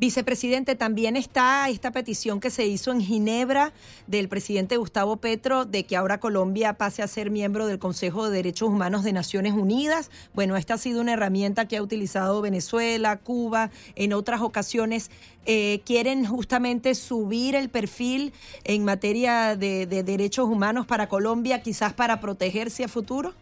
Vicepresidente, 0.00 0.76
también 0.76 1.14
está 1.14 1.68
esta 1.68 1.90
petición 1.90 2.40
que 2.40 2.48
se 2.48 2.66
hizo 2.66 2.90
en 2.90 3.02
Ginebra 3.02 3.74
del 4.06 4.30
presidente 4.30 4.78
Gustavo 4.78 5.18
Petro 5.18 5.66
de 5.66 5.84
que 5.84 5.94
ahora 5.94 6.20
Colombia 6.20 6.72
pase 6.72 7.02
a 7.02 7.06
ser 7.06 7.30
miembro 7.30 7.66
del 7.66 7.78
Consejo 7.78 8.24
de 8.24 8.36
Derechos 8.38 8.70
Humanos 8.70 9.04
de 9.04 9.12
Naciones 9.12 9.52
Unidas. 9.52 10.10
Bueno, 10.32 10.56
esta 10.56 10.72
ha 10.72 10.78
sido 10.78 11.02
una 11.02 11.12
herramienta 11.12 11.68
que 11.68 11.76
ha 11.76 11.82
utilizado 11.82 12.40
Venezuela, 12.40 13.18
Cuba, 13.18 13.70
en 13.94 14.14
otras 14.14 14.40
ocasiones. 14.40 15.10
Eh, 15.44 15.82
quieren 15.84 16.24
justamente 16.24 16.94
subir 16.94 17.54
el 17.54 17.68
perfil 17.68 18.32
en 18.64 18.86
materia 18.86 19.54
de, 19.54 19.84
de 19.84 20.02
derechos 20.02 20.48
humanos 20.48 20.86
para 20.86 21.10
Colombia, 21.10 21.60
quizás 21.60 21.92
para 21.92 22.20
protegerse 22.20 22.84
a 22.84 22.88
futuro. 22.88 23.34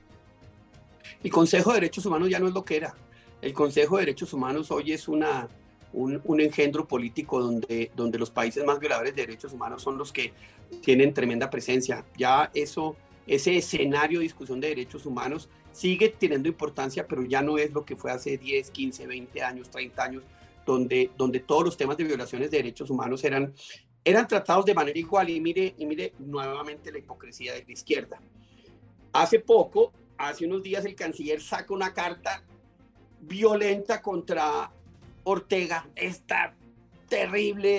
El 1.22 1.30
Consejo 1.30 1.70
de 1.70 1.82
Derechos 1.82 2.04
Humanos 2.04 2.28
ya 2.28 2.40
no 2.40 2.48
es 2.48 2.52
lo 2.52 2.64
que 2.64 2.78
era. 2.78 2.96
El 3.42 3.52
Consejo 3.52 3.98
de 3.98 4.06
Derechos 4.06 4.32
Humanos 4.32 4.72
hoy 4.72 4.90
es 4.90 5.06
una, 5.06 5.48
un, 5.92 6.20
un 6.24 6.40
engendro 6.40 6.86
político 6.86 7.40
donde, 7.40 7.90
donde 7.96 8.18
los 8.18 8.30
países 8.30 8.64
más 8.64 8.78
violadores 8.78 9.14
de 9.14 9.22
derechos 9.22 9.52
humanos 9.52 9.82
son 9.82 9.98
los 9.98 10.12
que 10.12 10.32
tienen 10.82 11.14
tremenda 11.14 11.50
presencia. 11.50 12.04
Ya 12.16 12.50
eso, 12.54 12.96
ese 13.26 13.56
escenario 13.56 14.18
de 14.18 14.24
discusión 14.24 14.60
de 14.60 14.68
derechos 14.68 15.06
humanos 15.06 15.48
sigue 15.72 16.08
teniendo 16.08 16.48
importancia, 16.48 17.06
pero 17.06 17.22
ya 17.24 17.42
no 17.42 17.58
es 17.58 17.72
lo 17.72 17.84
que 17.84 17.96
fue 17.96 18.10
hace 18.10 18.36
10, 18.36 18.70
15, 18.70 19.06
20 19.06 19.42
años, 19.42 19.70
30 19.70 20.02
años, 20.02 20.24
donde, 20.66 21.10
donde 21.16 21.40
todos 21.40 21.64
los 21.64 21.76
temas 21.76 21.96
de 21.96 22.04
violaciones 22.04 22.50
de 22.50 22.58
derechos 22.58 22.90
humanos 22.90 23.24
eran, 23.24 23.54
eran 24.04 24.26
tratados 24.26 24.64
de 24.64 24.74
manera 24.74 24.98
igual. 24.98 25.30
Y 25.30 25.40
mire, 25.40 25.74
y 25.78 25.86
mire 25.86 26.12
nuevamente 26.18 26.92
la 26.92 26.98
hipocresía 26.98 27.54
de 27.54 27.64
la 27.64 27.72
izquierda. 27.72 28.20
Hace 29.12 29.40
poco, 29.40 29.92
hace 30.18 30.46
unos 30.46 30.62
días, 30.62 30.84
el 30.84 30.94
canciller 30.94 31.40
saca 31.40 31.72
una 31.72 31.94
carta 31.94 32.44
violenta 33.20 34.00
contra 34.00 34.70
Ortega, 35.24 35.86
esta 35.96 36.54
terrible 37.08 37.70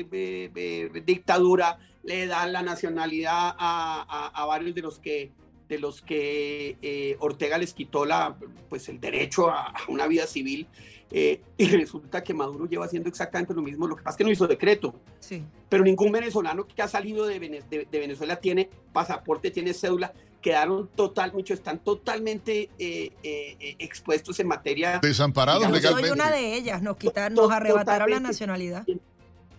eh, 0.00 0.06
eh, 0.10 0.50
eh, 0.54 1.02
dictadura, 1.04 1.78
le 2.02 2.26
da 2.26 2.46
la 2.46 2.62
nacionalidad 2.62 3.54
a, 3.58 4.06
a- 4.08 4.28
a 4.42 4.46
varios 4.46 4.74
de 4.74 4.82
los 4.82 4.98
que 4.98 5.32
de 5.68 5.80
los 5.80 6.00
que 6.00 7.16
Ortega 7.18 7.58
les 7.58 7.74
quitó 7.74 8.04
la, 8.04 8.36
pues 8.68 8.88
el 8.88 9.00
derecho 9.00 9.50
a, 9.50 9.62
a 9.66 9.74
una 9.88 10.06
vida 10.06 10.24
civil 10.28 10.68
y 11.10 11.66
resulta 11.66 12.22
que 12.22 12.32
Maduro 12.34 12.66
lleva 12.66 12.84
haciendo 12.84 13.08
exactamente 13.08 13.52
lo 13.52 13.62
mismo, 13.62 13.88
lo 13.88 13.96
que 13.96 14.02
pasa 14.04 14.14
es 14.14 14.18
que 14.18 14.24
no 14.24 14.30
hizo 14.30 14.46
decreto, 14.46 14.94
Sí. 15.18 15.42
pero 15.68 15.82
ningún 15.82 16.12
venezolano 16.12 16.68
que 16.68 16.80
ha 16.82 16.86
salido 16.88 17.26
de, 17.26 17.40
Vene- 17.40 17.62
de- 17.68 17.84
de 17.90 17.98
Venezuela 17.98 18.36
tiene 18.36 18.70
pasaporte, 18.92 19.50
tiene 19.50 19.74
cédula, 19.74 20.12
quedaron 20.46 20.88
total, 20.94 21.32
muchos 21.32 21.58
están 21.58 21.80
totalmente 21.80 22.70
eh, 22.78 23.10
eh, 23.24 23.56
eh, 23.58 23.76
expuestos 23.80 24.38
en 24.38 24.46
materia 24.46 25.00
Desamparados 25.02 25.60
digamos, 25.60 25.82
Yo 25.82 25.90
soy 25.90 26.08
una 26.10 26.30
de 26.30 26.54
ellas, 26.54 26.82
nos 26.82 26.96
quitaron, 26.98 27.34
nos 27.34 27.50
arrebataron 27.50 28.08
la 28.08 28.18
Totalmente. 28.18 28.28
nacionalidad. 28.28 28.86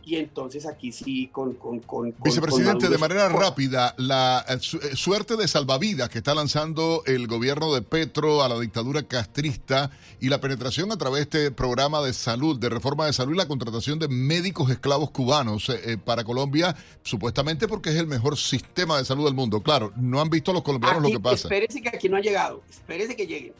Y 0.07 0.15
entonces 0.15 0.65
aquí 0.65 0.93
sí 0.93 1.27
con... 1.33 1.55
con, 1.55 1.79
con 1.81 2.15
Vicepresidente, 2.23 2.85
con 2.85 2.91
de 2.93 2.97
manera 2.97 3.27
rápida, 3.27 3.93
la 3.97 4.45
eh, 4.47 4.57
su- 4.61 4.77
eh, 4.77 4.95
suerte 4.95 5.35
de 5.35 5.49
salvavidas 5.49 6.07
que 6.07 6.19
está 6.19 6.33
lanzando 6.33 7.03
el 7.05 7.27
gobierno 7.27 7.73
de 7.73 7.81
Petro 7.81 8.41
a 8.41 8.47
la 8.47 8.57
dictadura 8.57 9.03
castrista 9.03 9.91
y 10.21 10.29
la 10.29 10.39
penetración 10.39 10.93
a 10.93 10.97
través 10.97 11.29
de 11.29 11.39
este 11.47 11.51
programa 11.51 12.01
de 12.01 12.13
salud, 12.13 12.57
de 12.57 12.69
reforma 12.69 13.05
de 13.05 13.11
salud 13.11 13.33
y 13.33 13.37
la 13.37 13.49
contratación 13.49 13.99
de 13.99 14.07
médicos 14.07 14.71
esclavos 14.71 15.11
cubanos 15.11 15.67
eh, 15.67 15.81
eh, 15.83 15.97
para 15.97 16.23
Colombia, 16.23 16.73
supuestamente 17.03 17.67
porque 17.67 17.89
es 17.89 17.97
el 17.97 18.07
mejor 18.07 18.37
sistema 18.37 18.97
de 18.97 19.03
salud 19.03 19.25
del 19.25 19.33
mundo. 19.33 19.61
Claro, 19.61 19.91
no 19.97 20.21
han 20.21 20.29
visto 20.29 20.53
los 20.53 20.61
colombianos 20.63 21.03
Aquí, 21.03 21.11
lo 21.11 21.19
que 21.19 21.23
pasa. 21.23 21.47
Espérese 21.49 21.81
que 21.81 21.89
aquí 21.89 22.07
no 22.07 22.15
ha 22.15 22.21
llegado, 22.21 22.63
espérese 22.69 23.13
que 23.13 23.27
lleguen. 23.27 23.53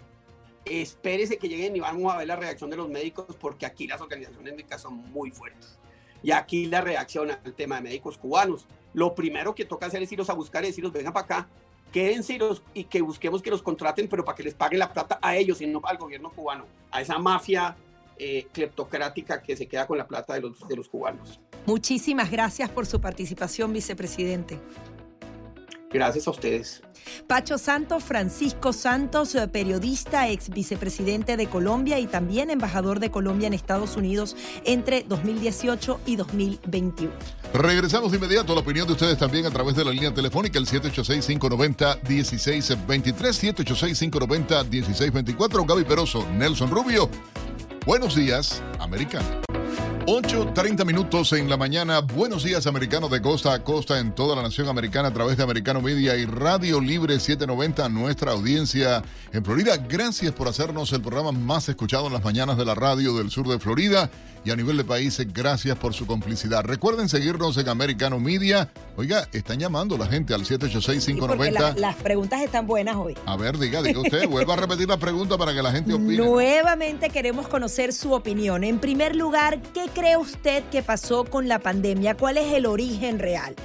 Espérese 0.64 1.38
que 1.38 1.48
lleguen 1.48 1.76
y 1.76 1.80
vamos 1.80 2.14
a 2.14 2.18
ver 2.18 2.28
la 2.28 2.36
reacción 2.38 2.70
de 2.70 2.78
los 2.78 2.90
médicos 2.90 3.26
porque 3.40 3.66
aquí 3.66 3.86
las 3.88 4.00
organizaciones 4.00 4.54
médicas 4.54 4.82
son 4.82 4.96
muy 5.12 5.30
fuertes. 5.32 5.78
Y 6.24 6.32
aquí 6.32 6.66
la 6.66 6.82
reacción 6.82 7.32
al 7.32 7.54
tema 7.54 7.76
de 7.78 7.82
médicos 7.84 8.18
cubanos. 8.18 8.66
Lo 8.94 9.14
primero 9.16 9.54
que 9.54 9.66
toca 9.66 9.86
hacer 9.86 10.02
es 10.02 10.12
irlos 10.12 10.30
a 10.30 10.34
buscar 10.34 10.64
y 10.64 10.68
decirlos, 10.68 10.92
vengan 10.92 11.14
para 11.14 11.26
acá, 11.26 11.48
quédense 11.92 12.34
y, 12.34 12.38
los- 12.40 12.64
y 12.74 12.84
que 12.86 13.02
busquemos 13.02 13.42
que 13.42 13.50
los 13.50 13.62
contraten, 13.62 14.08
pero 14.08 14.26
para 14.26 14.36
que 14.36 14.44
les 14.44 14.54
paguen 14.54 14.80
la 14.80 14.92
plata 14.92 15.20
a 15.22 15.36
ellos 15.36 15.62
y 15.62 15.68
no 15.68 15.82
al 15.84 15.98
gobierno 15.98 16.32
cubano, 16.32 16.66
a 16.92 17.02
esa 17.02 17.18
mafia 17.20 17.76
eh, 18.20 18.48
cleptocrática 18.52 19.44
que 19.44 19.56
se 19.56 19.68
queda 19.68 19.86
con 19.86 19.98
la 19.98 20.08
plata 20.08 20.34
de 20.34 20.42
los, 20.42 20.68
de 20.68 20.76
los 20.76 20.90
cubanos. 20.90 21.40
Muchísimas 21.68 22.32
gracias 22.32 22.70
por 22.70 22.86
su 22.88 23.00
participación, 23.00 23.72
vicepresidente. 23.72 24.60
Gracias 25.98 26.28
a 26.28 26.32
ustedes. 26.32 26.84
Pacho 27.26 27.58
Santos, 27.58 28.04
Francisco 28.04 28.72
Santos, 28.72 29.34
eh, 29.34 29.48
periodista, 29.48 30.30
ex 30.30 30.50
vicepresidente 30.50 31.38
de 31.38 31.48
Colombia 31.48 31.98
y 31.98 32.06
también 32.06 32.52
embajador 32.52 33.00
de 33.00 33.10
Colombia 33.10 33.48
en 33.48 33.56
Estados 33.56 33.98
Unidos 33.98 34.36
entre 34.64 35.02
2018 35.02 36.00
y 36.06 36.18
2021. 36.18 37.12
Regresamos 37.52 38.12
de 38.12 38.18
inmediato 38.18 38.52
a 38.52 38.56
la 38.56 38.62
opinión 38.62 38.86
de 38.86 38.94
ustedes 38.94 39.18
también 39.18 39.48
a 39.48 39.50
través 39.50 39.76
de 39.76 39.86
la 39.86 39.92
línea 39.92 40.14
telefónica, 40.14 40.60
el 40.60 40.68
786-590-1623, 40.68 43.66
786-590-1624. 43.66 45.66
Gaby 45.66 45.84
Peroso, 45.84 46.28
Nelson 46.34 46.70
Rubio. 46.70 47.10
Buenos 47.88 48.16
días, 48.16 48.62
americano. 48.80 49.26
8.30 50.08 50.86
minutos 50.86 51.34
en 51.34 51.50
la 51.50 51.58
mañana. 51.58 52.00
Buenos 52.00 52.46
días, 52.46 52.66
americanos 52.66 53.12
de 53.12 53.22
costa 53.22 53.54
a 53.54 53.62
costa 53.62 54.00
en 54.00 54.16
toda 54.16 54.38
la 54.38 54.42
nación 54.42 54.70
americana 54.70 55.10
a 55.10 55.14
través 55.14 55.36
de 55.36 55.44
Americano 55.44 55.82
Media 55.82 56.16
y 56.16 56.24
Radio 56.24 56.80
Libre 56.80 57.20
790, 57.20 57.90
nuestra 57.90 58.32
audiencia 58.32 59.04
en 59.34 59.44
Florida. 59.44 59.76
Gracias 59.76 60.32
por 60.32 60.48
hacernos 60.48 60.94
el 60.94 61.02
programa 61.02 61.34
más 61.34 61.68
escuchado 61.68 62.08
en 62.08 62.14
las 62.14 62.24
mañanas 62.24 62.58
de 62.58 62.64
la 62.64 62.74
radio 62.74 63.18
del 63.18 63.30
sur 63.30 63.50
de 63.50 63.60
Florida 63.60 64.10
y 64.46 64.52
a 64.52 64.56
nivel 64.56 64.78
de 64.78 64.84
países. 64.84 65.28
Gracias 65.34 65.78
por 65.78 65.94
su 65.94 66.06
complicidad. 66.08 66.64
Recuerden 66.64 67.10
seguirnos 67.10 67.58
en 67.58 67.70
Americano 67.70 68.20
Media. 68.20 68.70
Oiga, 68.96 69.28
están 69.34 69.60
llamando 69.60 69.98
la 69.98 70.08
gente 70.08 70.34
al 70.34 70.42
Porque 70.42 70.58
786-590. 70.58 71.52
la- 71.52 71.74
las 71.74 71.96
preguntas 71.98 72.42
están 72.42 72.66
buenas 72.68 72.96
hoy. 72.96 73.16
A 73.26 73.36
ver, 73.38 73.58
diga, 73.58 73.82
diga 73.82 74.00
usted, 74.00 74.28
vuelva 74.30 74.54
a 74.54 74.58
repetir 74.58 74.88
la 74.88 74.98
pregunta 74.98 75.38
para 75.38 75.54
que 75.54 75.62
la 75.62 75.72
gente 75.72 75.94
opine. 75.94 76.18
Nuevamente 76.18 77.10
queremos 77.10 77.48
conocer 77.48 77.94
su 77.94 78.14
opinión. 78.14 78.64
En 78.64 78.80
primer 78.80 79.16
lugar, 79.16 79.62
¿qué 79.74 79.86
cree 79.94 80.18
usted 80.18 80.64
que 80.72 80.82
pasó 80.84 81.26
con 81.26 81.48
la 81.48 81.60
pandemia? 81.60 82.16
¿Cuál 82.16 82.38
es 82.38 82.54
el 82.54 82.66
origen 82.66 83.20
real? 83.20 83.56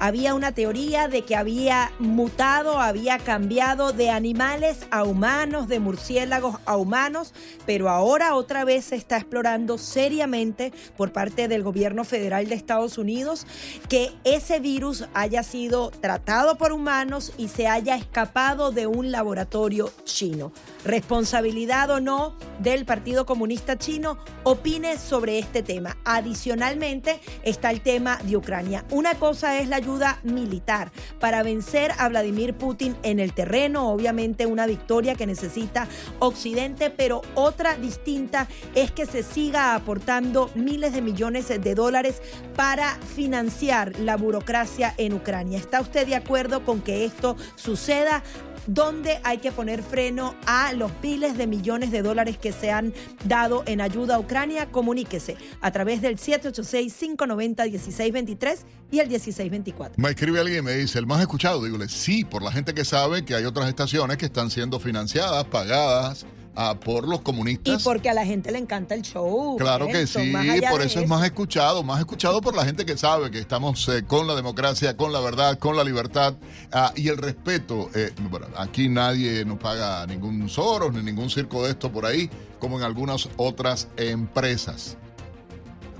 Había 0.00 0.34
una 0.34 0.52
teoría 0.52 1.08
de 1.08 1.22
que 1.22 1.34
había 1.34 1.90
mutado, 1.98 2.80
había 2.80 3.18
cambiado 3.18 3.92
de 3.92 4.10
animales 4.10 4.86
a 4.90 5.02
humanos, 5.02 5.66
de 5.66 5.80
murciélagos 5.80 6.56
a 6.66 6.76
humanos, 6.76 7.34
pero 7.66 7.88
ahora 7.88 8.34
otra 8.34 8.64
vez 8.64 8.86
se 8.86 8.96
está 8.96 9.16
explorando 9.16 9.76
seriamente 9.76 10.72
por 10.96 11.12
parte 11.12 11.48
del 11.48 11.64
gobierno 11.64 12.04
federal 12.04 12.48
de 12.48 12.54
Estados 12.54 12.96
Unidos 12.96 13.44
que 13.88 14.12
ese 14.22 14.60
virus 14.60 15.04
haya 15.14 15.42
sido 15.42 15.90
tratado 15.90 16.58
por 16.58 16.72
humanos 16.72 17.32
y 17.36 17.48
se 17.48 17.66
haya 17.66 17.96
escapado 17.96 18.70
de 18.70 18.86
un 18.86 19.10
laboratorio 19.10 19.90
chino. 20.04 20.52
Responsabilidad 20.84 21.90
o 21.90 22.00
no 22.00 22.36
del 22.60 22.84
Partido 22.84 23.26
Comunista 23.26 23.78
Chino, 23.78 24.18
opine 24.44 24.96
sobre 24.96 25.38
este 25.38 25.62
tema. 25.62 25.96
Adicionalmente 26.04 27.20
está 27.42 27.70
el 27.70 27.80
tema 27.80 28.18
de 28.24 28.36
Ucrania. 28.36 28.84
Una 28.90 29.14
cosa 29.14 29.58
es 29.58 29.68
la 29.68 29.80
militar 30.22 30.92
para 31.18 31.42
vencer 31.42 31.92
a 31.98 32.08
Vladimir 32.08 32.54
Putin 32.54 32.96
en 33.02 33.20
el 33.20 33.32
terreno, 33.32 33.90
obviamente 33.90 34.46
una 34.46 34.66
victoria 34.66 35.14
que 35.14 35.26
necesita 35.26 35.88
Occidente, 36.18 36.90
pero 36.90 37.22
otra 37.34 37.76
distinta 37.76 38.48
es 38.74 38.90
que 38.90 39.06
se 39.06 39.22
siga 39.22 39.74
aportando 39.74 40.50
miles 40.54 40.92
de 40.92 41.00
millones 41.00 41.48
de 41.48 41.74
dólares 41.74 42.20
para 42.54 42.96
financiar 42.96 43.98
la 43.98 44.16
burocracia 44.16 44.94
en 44.98 45.14
Ucrania. 45.14 45.58
¿Está 45.58 45.80
usted 45.80 46.06
de 46.06 46.16
acuerdo 46.16 46.64
con 46.64 46.80
que 46.80 47.04
esto 47.04 47.36
suceda? 47.56 48.22
¿Dónde 48.68 49.18
hay 49.24 49.38
que 49.38 49.50
poner 49.50 49.82
freno 49.82 50.36
a 50.44 50.74
los 50.74 50.92
miles 51.02 51.38
de 51.38 51.46
millones 51.46 51.90
de 51.90 52.02
dólares 52.02 52.36
que 52.36 52.52
se 52.52 52.70
han 52.70 52.92
dado 53.24 53.62
en 53.64 53.80
ayuda 53.80 54.16
a 54.16 54.18
Ucrania? 54.18 54.70
Comuníquese 54.70 55.38
a 55.62 55.70
través 55.70 56.02
del 56.02 56.18
786-590-1623 56.18 58.58
y 58.90 58.98
el 58.98 59.08
1624. 59.08 59.94
Me 59.96 60.10
escribe 60.10 60.38
alguien 60.38 60.58
y 60.58 60.62
me 60.62 60.74
dice, 60.74 60.98
el 60.98 61.06
más 61.06 61.22
escuchado, 61.22 61.64
dígole, 61.64 61.88
sí, 61.88 62.26
por 62.26 62.42
la 62.42 62.52
gente 62.52 62.74
que 62.74 62.84
sabe 62.84 63.24
que 63.24 63.34
hay 63.34 63.46
otras 63.46 63.70
estaciones 63.70 64.18
que 64.18 64.26
están 64.26 64.50
siendo 64.50 64.78
financiadas, 64.78 65.46
pagadas 65.46 66.26
ah, 66.58 66.78
por 66.78 67.06
los 67.08 67.20
Y 67.20 67.22
comunistas. 67.22 67.82
porque 67.82 68.10
a 68.10 68.14
la 68.14 68.26
gente 68.26 68.50
le 68.50 68.58
encanta 68.58 68.94
el 68.94 69.02
show. 69.02 69.56
Claro 69.56 69.86
que 69.86 70.06
sí, 70.06 70.32
por 70.68 70.82
eso 70.82 71.00
es 71.00 71.08
más 71.08 71.24
escuchado, 71.24 71.82
más 71.82 72.00
escuchado 72.00 72.40
por 72.40 72.54
la 72.54 72.64
gente 72.64 72.84
que 72.84 72.98
sabe 72.98 73.30
que 73.30 73.38
estamos 73.38 73.88
eh, 73.88 74.04
con 74.06 74.26
la 74.26 74.34
democracia, 74.34 74.96
con 74.96 75.12
la 75.12 75.20
verdad, 75.20 75.58
con 75.58 75.76
la 75.76 75.84
libertad 75.84 76.34
ah, 76.72 76.92
y 76.96 77.08
el 77.08 77.16
respeto. 77.16 77.90
Eh, 77.94 78.12
bueno, 78.28 78.46
aquí 78.56 78.88
nadie 78.88 79.44
nos 79.44 79.58
paga 79.58 80.06
ningún 80.06 80.48
Soros 80.48 80.92
ni 80.92 81.02
ningún 81.02 81.30
circo 81.30 81.64
de 81.64 81.70
esto 81.70 81.92
por 81.92 82.04
ahí, 82.04 82.28
como 82.58 82.78
en 82.78 82.84
algunas 82.84 83.28
otras 83.36 83.88
empresas. 83.96 84.96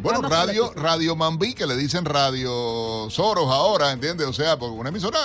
Bueno, 0.00 0.22
Vamos 0.22 0.30
radio, 0.30 0.72
Radio 0.74 1.16
Mambí, 1.16 1.54
que 1.54 1.66
le 1.66 1.76
dicen 1.76 2.04
Radio 2.04 3.08
Soros 3.10 3.50
ahora, 3.50 3.90
¿entiendes? 3.90 4.26
O 4.28 4.32
sea, 4.32 4.58
porque 4.58 4.76
una 4.76 4.90
emisora... 4.90 5.18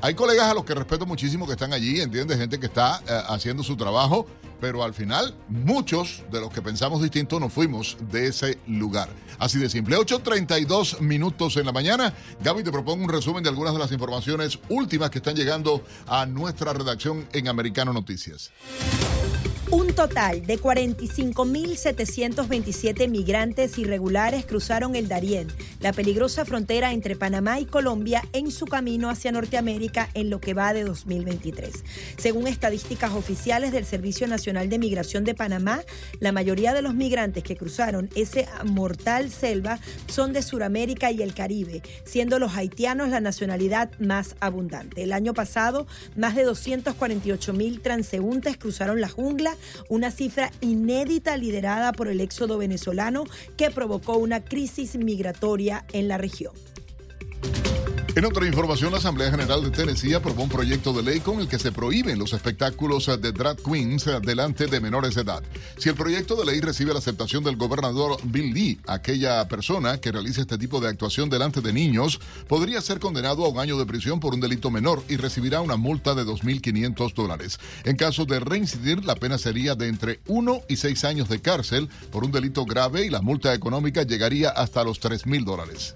Hay 0.00 0.14
colegas 0.14 0.46
a 0.46 0.54
los 0.54 0.64
que 0.64 0.74
respeto 0.74 1.06
muchísimo 1.06 1.46
que 1.46 1.52
están 1.52 1.72
allí, 1.72 2.00
¿entiendes? 2.00 2.36
Gente 2.36 2.58
que 2.58 2.66
está 2.66 3.00
eh, 3.06 3.22
haciendo 3.28 3.62
su 3.62 3.76
trabajo, 3.76 4.26
pero 4.60 4.82
al 4.82 4.94
final 4.94 5.32
muchos 5.48 6.24
de 6.32 6.40
los 6.40 6.50
que 6.50 6.60
pensamos 6.60 7.00
distinto 7.00 7.38
nos 7.38 7.52
fuimos 7.52 7.96
de 8.10 8.26
ese 8.26 8.58
lugar. 8.66 9.10
Así 9.38 9.60
de 9.60 9.68
simple. 9.68 9.96
8.32 9.96 10.98
minutos 11.00 11.56
en 11.56 11.66
la 11.66 11.72
mañana. 11.72 12.14
Gaby, 12.42 12.64
te 12.64 12.72
propongo 12.72 13.04
un 13.04 13.10
resumen 13.10 13.44
de 13.44 13.50
algunas 13.50 13.74
de 13.74 13.78
las 13.78 13.92
informaciones 13.92 14.58
últimas 14.70 15.10
que 15.10 15.18
están 15.18 15.36
llegando 15.36 15.84
a 16.08 16.26
nuestra 16.26 16.72
redacción 16.72 17.28
en 17.32 17.46
Americano 17.46 17.92
Noticias. 17.92 18.50
Un 19.72 19.92
total 19.94 20.44
de 20.44 20.60
45.727 20.60 23.08
migrantes 23.08 23.78
irregulares 23.78 24.44
cruzaron 24.44 24.94
el 24.96 25.08
Darién, 25.08 25.48
la 25.80 25.94
peligrosa 25.94 26.44
frontera 26.44 26.92
entre 26.92 27.16
Panamá 27.16 27.58
y 27.58 27.64
Colombia, 27.64 28.22
en 28.34 28.50
su 28.50 28.66
camino 28.66 29.08
hacia 29.08 29.32
Norteamérica 29.32 30.10
en 30.12 30.28
lo 30.28 30.42
que 30.42 30.52
va 30.52 30.74
de 30.74 30.84
2023. 30.84 31.84
Según 32.18 32.48
estadísticas 32.48 33.12
oficiales 33.12 33.72
del 33.72 33.86
Servicio 33.86 34.26
Nacional 34.26 34.68
de 34.68 34.78
Migración 34.78 35.24
de 35.24 35.34
Panamá, 35.34 35.80
la 36.20 36.32
mayoría 36.32 36.74
de 36.74 36.82
los 36.82 36.92
migrantes 36.92 37.42
que 37.42 37.56
cruzaron 37.56 38.10
ese 38.14 38.46
mortal 38.66 39.30
selva 39.30 39.78
son 40.06 40.34
de 40.34 40.42
Sudamérica 40.42 41.10
y 41.12 41.22
el 41.22 41.32
Caribe, 41.32 41.80
siendo 42.04 42.38
los 42.38 42.58
haitianos 42.58 43.08
la 43.08 43.22
nacionalidad 43.22 43.90
más 43.98 44.36
abundante. 44.40 45.02
El 45.02 45.14
año 45.14 45.32
pasado, 45.32 45.86
más 46.14 46.34
de 46.34 46.44
248 46.44 47.54
mil 47.54 47.80
transeúntes 47.80 48.58
cruzaron 48.58 49.00
la 49.00 49.08
jungla, 49.08 49.56
una 49.88 50.10
cifra 50.10 50.50
inédita 50.60 51.36
liderada 51.36 51.92
por 51.92 52.08
el 52.08 52.20
éxodo 52.20 52.58
venezolano 52.58 53.24
que 53.56 53.70
provocó 53.70 54.16
una 54.16 54.44
crisis 54.44 54.96
migratoria 54.96 55.84
en 55.92 56.08
la 56.08 56.18
región. 56.18 56.52
En 58.14 58.26
otra 58.26 58.46
información, 58.46 58.92
la 58.92 58.98
Asamblea 58.98 59.30
General 59.30 59.62
de 59.62 59.70
Tennessee 59.70 60.12
aprobó 60.12 60.42
un 60.42 60.50
proyecto 60.50 60.92
de 60.92 61.02
ley 61.02 61.20
con 61.20 61.40
el 61.40 61.48
que 61.48 61.58
se 61.58 61.72
prohíben 61.72 62.18
los 62.18 62.34
espectáculos 62.34 63.06
de 63.06 63.32
drag 63.32 63.56
queens 63.62 64.04
delante 64.20 64.66
de 64.66 64.80
menores 64.80 65.14
de 65.14 65.22
edad. 65.22 65.42
Si 65.78 65.88
el 65.88 65.94
proyecto 65.94 66.36
de 66.36 66.44
ley 66.44 66.60
recibe 66.60 66.92
la 66.92 66.98
aceptación 66.98 67.42
del 67.42 67.56
gobernador 67.56 68.18
Bill 68.24 68.52
Lee, 68.52 68.80
aquella 68.86 69.48
persona 69.48 69.96
que 69.96 70.12
realice 70.12 70.42
este 70.42 70.58
tipo 70.58 70.78
de 70.78 70.90
actuación 70.90 71.30
delante 71.30 71.62
de 71.62 71.72
niños 71.72 72.20
podría 72.48 72.82
ser 72.82 73.00
condenado 73.00 73.46
a 73.46 73.48
un 73.48 73.58
año 73.58 73.78
de 73.78 73.86
prisión 73.86 74.20
por 74.20 74.34
un 74.34 74.40
delito 74.40 74.70
menor 74.70 75.02
y 75.08 75.16
recibirá 75.16 75.62
una 75.62 75.78
multa 75.78 76.14
de 76.14 76.26
2.500 76.26 77.14
dólares. 77.14 77.58
En 77.84 77.96
caso 77.96 78.26
de 78.26 78.40
reincidir, 78.40 79.06
la 79.06 79.14
pena 79.14 79.38
sería 79.38 79.74
de 79.74 79.88
entre 79.88 80.20
1 80.26 80.64
y 80.68 80.76
6 80.76 81.04
años 81.04 81.30
de 81.30 81.40
cárcel 81.40 81.88
por 82.10 82.24
un 82.24 82.30
delito 82.30 82.66
grave 82.66 83.06
y 83.06 83.08
la 83.08 83.22
multa 83.22 83.54
económica 83.54 84.02
llegaría 84.02 84.50
hasta 84.50 84.84
los 84.84 85.00
3.000 85.00 85.44
dólares. 85.46 85.94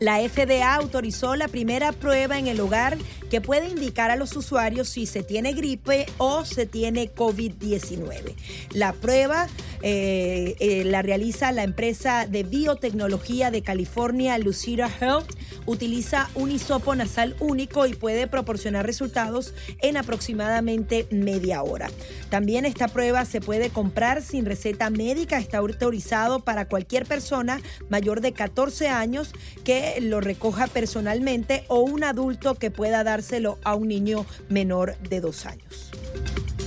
La 0.00 0.18
FDA 0.18 0.74
autorizó 0.74 1.36
la 1.36 1.48
primera 1.48 1.92
prueba 1.92 2.38
en 2.38 2.46
el 2.46 2.60
hogar 2.60 2.98
que 3.30 3.40
puede 3.40 3.68
indicar 3.68 4.10
a 4.10 4.16
los 4.16 4.36
usuarios 4.36 4.88
si 4.88 5.06
se 5.06 5.22
tiene 5.22 5.52
gripe 5.54 6.06
o 6.18 6.44
se 6.44 6.66
tiene 6.66 7.14
COVID-19. 7.14 8.34
La 8.72 8.92
prueba 8.92 9.48
eh, 9.82 10.54
eh, 10.60 10.84
la 10.84 11.02
realiza 11.02 11.50
la 11.50 11.64
empresa 11.64 12.26
de 12.26 12.42
biotecnología 12.42 13.50
de 13.50 13.62
California, 13.62 14.38
Lucida 14.38 14.90
Health. 15.00 15.32
Utiliza 15.66 16.28
un 16.34 16.50
hisopo 16.50 16.94
nasal 16.94 17.36
único 17.40 17.86
y 17.86 17.94
puede 17.94 18.26
proporcionar 18.26 18.86
resultados 18.86 19.54
en 19.80 19.96
aproximadamente 19.96 21.06
media 21.10 21.62
hora. 21.62 21.90
También 22.30 22.64
esta 22.64 22.88
prueba 22.88 23.24
se 23.24 23.40
puede 23.40 23.70
comprar 23.70 24.22
sin 24.22 24.44
receta 24.44 24.90
médica, 24.90 25.38
está 25.38 25.58
autorizado 25.58 26.40
para 26.40 26.66
cualquier 26.66 27.06
persona 27.06 27.60
mayor 27.88 28.20
de 28.20 28.32
14 28.32 28.88
años 28.88 29.32
que 29.64 30.00
lo 30.00 30.20
recoja 30.20 30.66
personalmente 30.66 31.64
o 31.68 31.80
un 31.80 32.04
adulto 32.04 32.54
que 32.54 32.70
pueda 32.70 33.04
dárselo 33.04 33.58
a 33.64 33.74
un 33.74 33.88
niño 33.88 34.26
menor 34.48 34.96
de 34.98 35.20
dos 35.20 35.46
años. 35.46 35.90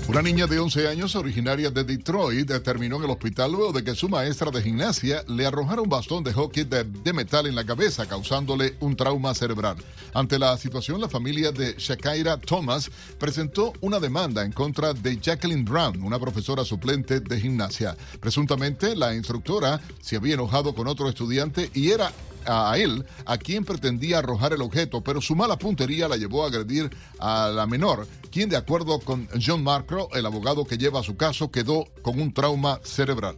Una 0.07 0.21
niña 0.21 0.45
de 0.45 0.59
11 0.59 0.87
años, 0.87 1.15
originaria 1.15 1.71
de 1.71 1.83
Detroit, 1.83 2.51
terminó 2.63 2.97
en 2.97 3.05
el 3.05 3.09
hospital 3.09 3.51
luego 3.51 3.73
de 3.73 3.83
que 3.83 3.95
su 3.95 4.07
maestra 4.07 4.51
de 4.51 4.61
gimnasia 4.61 5.23
le 5.27 5.47
arrojara 5.47 5.81
un 5.81 5.89
bastón 5.89 6.23
de 6.23 6.31
hockey 6.31 6.63
de, 6.63 7.11
metal 7.11 7.47
en 7.47 7.55
la 7.55 7.65
cabeza, 7.65 8.05
causándole 8.05 8.75
un 8.81 8.95
trauma 8.95 9.33
cerebral. 9.33 9.77
Ante 10.13 10.37
la 10.37 10.55
situación, 10.57 11.01
la 11.01 11.09
familia 11.09 11.51
de 11.51 11.73
Shakaira 11.75 12.37
Thomas 12.37 12.91
presentó 13.17 13.73
una 13.81 13.99
demanda 13.99 14.45
en 14.45 14.51
contra 14.51 14.93
de 14.93 15.17
Jacqueline 15.19 15.65
Brown, 15.65 16.03
una 16.03 16.19
profesora 16.19 16.63
suplente 16.63 17.19
de 17.19 17.41
gimnasia. 17.41 17.97
Presuntamente, 18.19 18.95
la 18.95 19.15
instructora 19.15 19.81
se 20.01 20.17
había 20.17 20.35
enojado 20.35 20.75
con 20.75 20.87
otro 20.87 21.09
estudiante 21.09 21.71
y 21.73 21.89
era 21.89 22.11
a 22.45 22.77
él 22.77 23.05
a 23.25 23.37
quien 23.37 23.65
pretendía 23.65 24.19
arrojar 24.19 24.53
el 24.53 24.61
objeto, 24.61 25.01
pero 25.01 25.21
su 25.21 25.35
mala 25.35 25.57
puntería 25.57 26.07
la 26.07 26.17
llevó 26.17 26.43
a 26.43 26.47
agredir 26.47 26.89
a 27.19 27.49
la 27.49 27.65
menor, 27.67 28.07
quien 28.31 28.49
de 28.49 28.57
acuerdo 28.57 28.99
con 28.99 29.27
John 29.43 29.63
Marcro, 29.63 30.09
el 30.13 30.25
abogado 30.25 30.65
que 30.65 30.77
lleva 30.77 31.03
su 31.03 31.17
caso, 31.17 31.51
quedó 31.51 31.85
con 32.01 32.19
un 32.19 32.33
trauma 32.33 32.79
cerebral. 32.83 33.35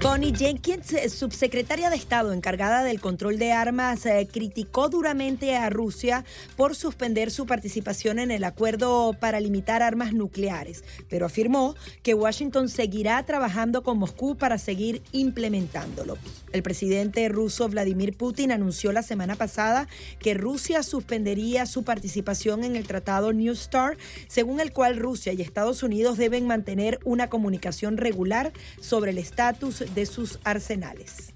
Connie 0.00 0.32
Jenkins, 0.32 0.92
eh, 0.92 1.08
subsecretaria 1.08 1.90
de 1.90 1.96
Estado 1.96 2.32
encargada 2.32 2.84
del 2.84 3.00
control 3.00 3.36
de 3.36 3.50
armas, 3.50 4.06
eh, 4.06 4.28
criticó 4.30 4.88
duramente 4.88 5.56
a 5.56 5.70
Rusia 5.70 6.24
por 6.56 6.76
suspender 6.76 7.32
su 7.32 7.46
participación 7.46 8.20
en 8.20 8.30
el 8.30 8.44
acuerdo 8.44 9.16
para 9.18 9.40
limitar 9.40 9.82
armas 9.82 10.12
nucleares, 10.12 10.84
pero 11.08 11.26
afirmó 11.26 11.74
que 12.04 12.14
Washington 12.14 12.68
seguirá 12.68 13.20
trabajando 13.24 13.82
con 13.82 13.98
Moscú 13.98 14.36
para 14.36 14.58
seguir 14.58 15.02
implementándolo. 15.10 16.16
El 16.52 16.62
presidente 16.62 17.28
ruso 17.28 17.68
Vladimir 17.68 18.16
Putin 18.16 18.52
anunció 18.52 18.92
la 18.92 19.02
semana 19.02 19.34
pasada 19.34 19.88
que 20.20 20.34
Rusia 20.34 20.84
suspendería 20.84 21.66
su 21.66 21.82
participación 21.82 22.62
en 22.62 22.76
el 22.76 22.86
tratado 22.86 23.32
New 23.32 23.54
START, 23.56 23.98
según 24.28 24.60
el 24.60 24.72
cual 24.72 24.96
Rusia 24.96 25.32
y 25.32 25.42
Estados 25.42 25.82
Unidos 25.82 26.18
deben 26.18 26.46
mantener 26.46 27.00
una 27.04 27.28
comunicación 27.28 27.96
regular 27.96 28.52
sobre 28.80 29.10
el 29.10 29.18
estatus 29.18 29.82
de 29.94 29.97
sus 30.06 30.38
arsenales. 30.44 31.34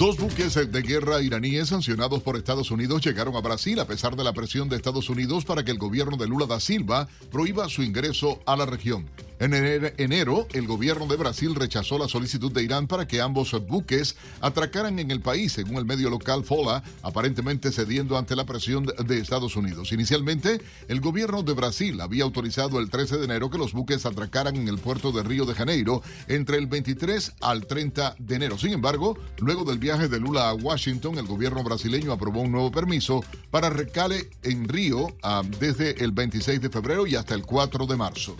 Dos 0.00 0.16
buques 0.16 0.54
de 0.54 0.82
guerra 0.82 1.20
iraníes 1.20 1.68
sancionados 1.68 2.22
por 2.22 2.36
Estados 2.36 2.70
Unidos 2.70 3.04
llegaron 3.04 3.36
a 3.36 3.40
Brasil 3.40 3.78
a 3.80 3.86
pesar 3.86 4.16
de 4.16 4.24
la 4.24 4.32
presión 4.32 4.68
de 4.70 4.76
Estados 4.76 5.10
Unidos 5.10 5.44
para 5.44 5.62
que 5.62 5.72
el 5.72 5.78
gobierno 5.78 6.16
de 6.16 6.26
Lula 6.26 6.46
da 6.46 6.58
Silva 6.58 7.06
prohíba 7.30 7.68
su 7.68 7.82
ingreso 7.82 8.40
a 8.46 8.56
la 8.56 8.64
región. 8.64 9.10
En 9.40 9.54
enero, 9.54 10.46
el 10.52 10.66
gobierno 10.66 11.06
de 11.06 11.16
Brasil 11.16 11.54
rechazó 11.54 11.96
la 11.96 12.08
solicitud 12.08 12.52
de 12.52 12.62
Irán 12.62 12.86
para 12.86 13.08
que 13.08 13.22
ambos 13.22 13.52
buques 13.66 14.14
atracaran 14.42 14.98
en 14.98 15.10
el 15.10 15.22
país, 15.22 15.52
según 15.52 15.78
el 15.78 15.86
medio 15.86 16.10
local 16.10 16.44
FOLA, 16.44 16.82
aparentemente 17.02 17.72
cediendo 17.72 18.18
ante 18.18 18.36
la 18.36 18.44
presión 18.44 18.84
de 18.84 19.18
Estados 19.18 19.56
Unidos. 19.56 19.92
Inicialmente, 19.92 20.60
el 20.88 21.00
gobierno 21.00 21.42
de 21.42 21.54
Brasil 21.54 22.02
había 22.02 22.24
autorizado 22.24 22.78
el 22.80 22.90
13 22.90 23.16
de 23.16 23.24
enero 23.24 23.48
que 23.48 23.56
los 23.56 23.72
buques 23.72 24.04
atracaran 24.04 24.56
en 24.56 24.68
el 24.68 24.76
puerto 24.76 25.10
de 25.10 25.22
Río 25.22 25.46
de 25.46 25.54
Janeiro 25.54 26.02
entre 26.28 26.58
el 26.58 26.66
23 26.66 27.32
al 27.40 27.66
30 27.66 28.16
de 28.18 28.34
enero. 28.34 28.58
Sin 28.58 28.74
embargo, 28.74 29.16
luego 29.38 29.64
del 29.64 29.78
viaje 29.78 30.08
de 30.08 30.20
Lula 30.20 30.50
a 30.50 30.54
Washington, 30.54 31.16
el 31.16 31.26
gobierno 31.26 31.64
brasileño 31.64 32.12
aprobó 32.12 32.42
un 32.42 32.52
nuevo 32.52 32.70
permiso 32.70 33.24
para 33.50 33.70
recale 33.70 34.28
en 34.42 34.68
Río 34.68 35.16
ah, 35.22 35.42
desde 35.58 36.04
el 36.04 36.12
26 36.12 36.60
de 36.60 36.68
febrero 36.68 37.06
y 37.06 37.14
hasta 37.14 37.34
el 37.34 37.46
4 37.46 37.86
de 37.86 37.96
marzo. 37.96 38.36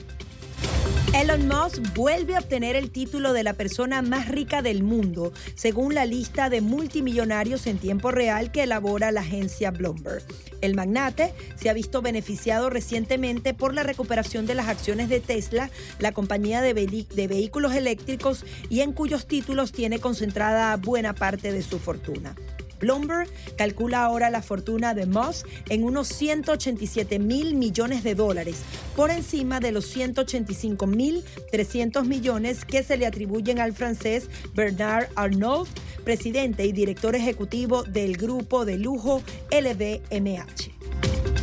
Elon 1.12 1.48
Musk 1.48 1.82
vuelve 1.94 2.36
a 2.36 2.38
obtener 2.38 2.76
el 2.76 2.92
título 2.92 3.32
de 3.32 3.42
la 3.42 3.54
persona 3.54 4.00
más 4.00 4.28
rica 4.28 4.62
del 4.62 4.84
mundo, 4.84 5.32
según 5.56 5.92
la 5.92 6.06
lista 6.06 6.48
de 6.48 6.60
multimillonarios 6.60 7.66
en 7.66 7.78
tiempo 7.78 8.12
real 8.12 8.52
que 8.52 8.62
elabora 8.62 9.10
la 9.10 9.22
agencia 9.22 9.72
Bloomberg. 9.72 10.22
El 10.60 10.76
magnate 10.76 11.34
se 11.56 11.68
ha 11.68 11.72
visto 11.72 12.00
beneficiado 12.00 12.70
recientemente 12.70 13.54
por 13.54 13.74
la 13.74 13.82
recuperación 13.82 14.46
de 14.46 14.54
las 14.54 14.68
acciones 14.68 15.08
de 15.08 15.18
Tesla, 15.18 15.68
la 15.98 16.12
compañía 16.12 16.62
de, 16.62 16.74
de 16.74 17.28
vehículos 17.28 17.74
eléctricos 17.74 18.44
y 18.68 18.80
en 18.80 18.92
cuyos 18.92 19.26
títulos 19.26 19.72
tiene 19.72 19.98
concentrada 19.98 20.76
buena 20.76 21.14
parte 21.14 21.52
de 21.52 21.62
su 21.62 21.80
fortuna. 21.80 22.36
Bloomberg 22.80 23.28
calcula 23.56 24.04
ahora 24.04 24.30
la 24.30 24.42
fortuna 24.42 24.94
de 24.94 25.06
Moss 25.06 25.44
en 25.68 25.84
unos 25.84 26.08
187 26.08 27.18
mil 27.18 27.54
millones 27.54 28.02
de 28.02 28.14
dólares, 28.14 28.62
por 28.96 29.10
encima 29.10 29.60
de 29.60 29.72
los 29.72 29.86
185 29.86 30.86
mil 30.86 31.22
300 31.52 32.06
millones 32.06 32.64
que 32.64 32.82
se 32.82 32.96
le 32.96 33.06
atribuyen 33.06 33.60
al 33.60 33.72
francés 33.72 34.28
Bernard 34.54 35.08
Arnault, 35.14 35.68
presidente 36.04 36.64
y 36.64 36.72
director 36.72 37.14
ejecutivo 37.14 37.82
del 37.82 38.16
grupo 38.16 38.64
de 38.64 38.78
lujo 38.78 39.22
LVMH. 39.50 41.39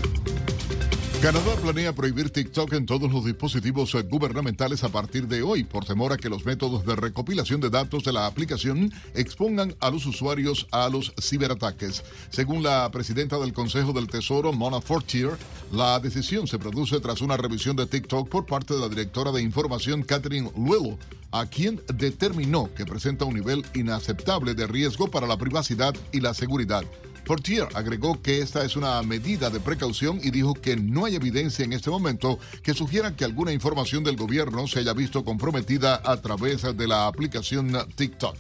Canadá 1.22 1.56
planea 1.56 1.94
prohibir 1.94 2.30
TikTok 2.30 2.74
en 2.74 2.86
todos 2.86 3.12
los 3.12 3.26
dispositivos 3.26 3.92
gubernamentales 4.08 4.84
a 4.84 4.90
partir 4.90 5.28
de 5.28 5.42
hoy 5.42 5.64
por 5.64 5.84
temor 5.84 6.14
a 6.14 6.18
que 6.18 6.30
los 6.30 6.46
métodos 6.46 6.86
de 6.86 6.96
recopilación 6.96 7.60
de 7.60 7.72
datos 7.72 8.04
de 8.04 8.14
la 8.14 8.28
aplicación 8.28 8.94
expongan 9.16 9.74
a 9.80 9.90
los 9.90 10.06
usuarios 10.06 10.68
a 10.72 10.88
los 10.90 11.14
ciberataques. 11.20 12.04
Según 12.30 12.62
la 12.62 12.88
presidenta 12.92 13.40
del 13.40 13.52
Consejo 13.52 13.94
del 13.94 14.08
Tesoro, 14.08 14.54
Mona 14.54 14.80
Fortier, 14.80 15.32
la 15.72 16.00
decisión 16.00 16.46
se 16.46 16.60
produce 16.60 17.00
tras 17.00 17.22
una 17.22 17.36
revisión 17.36 17.76
de 17.76 17.88
TikTok 17.88 18.30
por 18.30 18.46
parte 18.46 18.76
de 18.76 18.82
la 18.82 18.90
directora 18.90 19.32
de 19.32 19.42
información 19.42 20.04
Catherine 20.04 20.52
Little, 20.56 21.00
a 21.32 21.48
quien 21.48 21.82
determinó 21.96 22.70
que 22.76 22.86
presenta 22.86 23.26
un 23.26 23.34
nivel 23.34 23.66
inaceptable 23.74 24.54
de 24.54 24.68
riesgo 24.68 25.08
para 25.08 25.26
la 25.26 25.38
privacidad 25.38 25.96
y 26.12 26.20
la 26.20 26.36
seguridad. 26.36 26.84
Portier 27.28 27.68
agregó 27.74 28.22
que 28.22 28.40
esta 28.40 28.64
es 28.64 28.78
una 28.78 29.04
medida 29.04 29.50
de 29.50 29.60
precaución 29.60 30.22
y 30.24 30.32
dijo 30.32 30.54
que 30.54 30.78
no 30.78 31.04
hay 31.04 31.16
evidencia 31.16 31.66
en 31.66 31.74
este 31.74 31.90
momento 31.90 32.40
que 32.64 32.74
sugiera 32.74 33.18
que 33.18 33.26
alguna 33.26 33.52
información 33.52 34.06
del 34.06 34.16
gobierno 34.16 34.66
se 34.66 34.80
haya 34.80 34.94
visto 34.94 35.26
comprometida 35.26 36.02
a 36.06 36.22
través 36.22 36.64
de 36.64 36.88
la 36.88 37.06
aplicación 37.06 37.74
TikTok. 37.96 38.38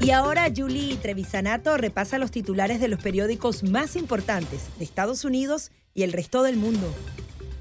Y 0.00 0.10
ahora 0.10 0.48
Julie 0.54 0.96
Trevisanato 0.96 1.76
repasa 1.76 2.18
los 2.18 2.32
titulares 2.32 2.80
de 2.80 2.88
los 2.88 3.00
periódicos 3.00 3.62
más 3.62 3.94
importantes 3.94 4.62
de 4.78 4.84
Estados 4.84 5.24
Unidos 5.24 5.70
y 5.94 6.02
el 6.02 6.12
resto 6.12 6.42
del 6.42 6.56
mundo. 6.56 6.92